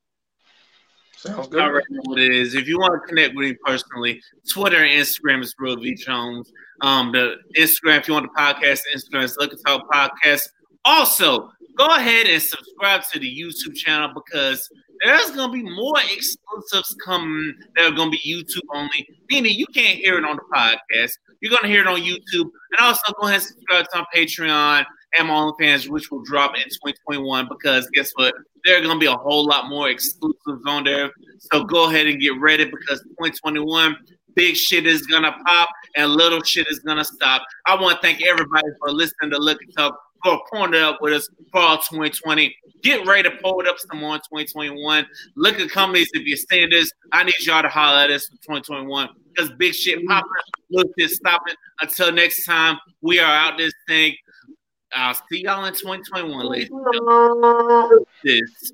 Sounds 1.17 1.47
I 1.47 1.49
good. 1.49 1.61
already 1.61 1.85
know 1.89 2.01
what 2.03 2.19
it 2.19 2.31
is. 2.31 2.55
If 2.55 2.67
you 2.67 2.77
want 2.77 3.01
to 3.01 3.07
connect 3.07 3.35
with 3.35 3.47
me 3.49 3.57
personally, 3.65 4.21
Twitter 4.51 4.83
and 4.83 4.91
Instagram 5.01 5.41
is 5.41 5.55
Real 5.57 5.75
V 5.77 5.95
Jones. 5.95 6.51
Um, 6.81 7.11
the 7.11 7.35
Instagram, 7.57 7.99
if 7.99 8.07
you 8.07 8.13
want 8.13 8.29
the 8.31 8.39
podcast, 8.39 8.81
Instagram 8.95 9.23
is 9.23 9.37
Liquor 9.37 9.57
Talk 9.65 9.89
Podcast. 9.91 10.49
Also, 10.83 11.49
go 11.77 11.87
ahead 11.87 12.27
and 12.27 12.41
subscribe 12.41 13.03
to 13.11 13.19
the 13.19 13.27
YouTube 13.27 13.75
channel 13.75 14.11
because 14.13 14.69
there's 15.03 15.31
gonna 15.31 15.51
be 15.51 15.63
more 15.63 15.97
exclusives 16.13 16.95
coming 17.03 17.55
that 17.75 17.91
are 17.91 17.95
gonna 17.95 18.11
be 18.11 18.19
YouTube 18.25 18.63
only. 18.73 19.07
Meaning 19.29 19.57
you 19.57 19.65
can't 19.67 19.97
hear 19.99 20.17
it 20.17 20.25
on 20.25 20.35
the 20.37 20.43
podcast. 20.53 21.11
You're 21.41 21.55
gonna 21.55 21.67
hear 21.71 21.81
it 21.81 21.87
on 21.87 22.01
YouTube, 22.01 22.49
and 22.71 22.79
also 22.79 23.13
go 23.19 23.27
ahead 23.27 23.35
and 23.41 23.43
subscribe 23.43 23.85
to 23.91 23.97
our 23.99 24.07
Patreon 24.15 24.85
and 25.17 25.27
my 25.27 25.33
OnlyFans, 25.33 25.89
which 25.89 26.11
will 26.11 26.23
drop 26.23 26.55
in 26.55 26.63
2021. 26.63 27.47
Because 27.49 27.89
guess 27.93 28.11
what? 28.15 28.33
There 28.63 28.77
are 28.77 28.81
gonna 28.81 28.99
be 28.99 29.05
a 29.05 29.15
whole 29.15 29.45
lot 29.45 29.69
more 29.69 29.89
exclusives 29.89 30.63
on 30.65 30.83
there. 30.83 31.11
So 31.39 31.63
go 31.63 31.89
ahead 31.89 32.07
and 32.07 32.19
get 32.19 32.39
ready 32.39 32.65
because 32.65 33.01
2021 33.01 33.95
big 34.35 34.55
shit 34.55 34.85
is 34.85 35.07
gonna 35.07 35.31
pop 35.45 35.69
and 35.95 36.11
little 36.11 36.41
shit 36.43 36.67
is 36.69 36.79
gonna 36.79 37.05
stop. 37.05 37.43
I 37.65 37.79
want 37.79 38.01
to 38.01 38.01
thank 38.01 38.25
everybody 38.25 38.67
for 38.79 38.91
listening 38.91 39.31
to 39.31 39.37
Liquor 39.37 39.65
Talk, 39.77 39.97
for 40.23 40.41
pouring 40.51 40.73
it 40.73 40.81
up 40.81 41.01
with 41.01 41.13
us 41.13 41.29
for 41.51 41.61
all 41.61 41.77
2020. 41.77 42.55
Get 42.81 43.05
ready 43.07 43.29
to 43.29 43.35
pull 43.37 43.61
it 43.61 43.67
up 43.67 43.77
some 43.79 43.99
more 43.99 44.15
in 44.15 44.21
2021. 44.21 45.05
Look 45.35 45.59
at 45.59 45.69
companies 45.69 46.09
if 46.13 46.25
you're 46.25 46.37
saying 46.37 46.69
this. 46.71 46.91
I 47.11 47.23
need 47.23 47.35
y'all 47.41 47.61
to 47.61 47.69
holler 47.69 47.99
at 47.99 48.11
us 48.11 48.27
for 48.27 48.35
2021 48.37 49.09
because 49.33 49.51
big 49.51 49.73
shit 49.73 50.05
popping, 50.07 50.29
little 50.69 50.91
shit 50.97 51.11
stopping. 51.11 51.55
Until 51.81 52.11
next 52.11 52.45
time, 52.45 52.77
we 53.01 53.19
are 53.19 53.31
out 53.31 53.57
this 53.57 53.73
thing. 53.87 54.15
I'll 54.95 55.13
see 55.29 55.43
y'all 55.43 55.65
in 55.65 55.73
2021, 55.73 56.45
ladies. 56.45 56.69
This. 58.23 58.71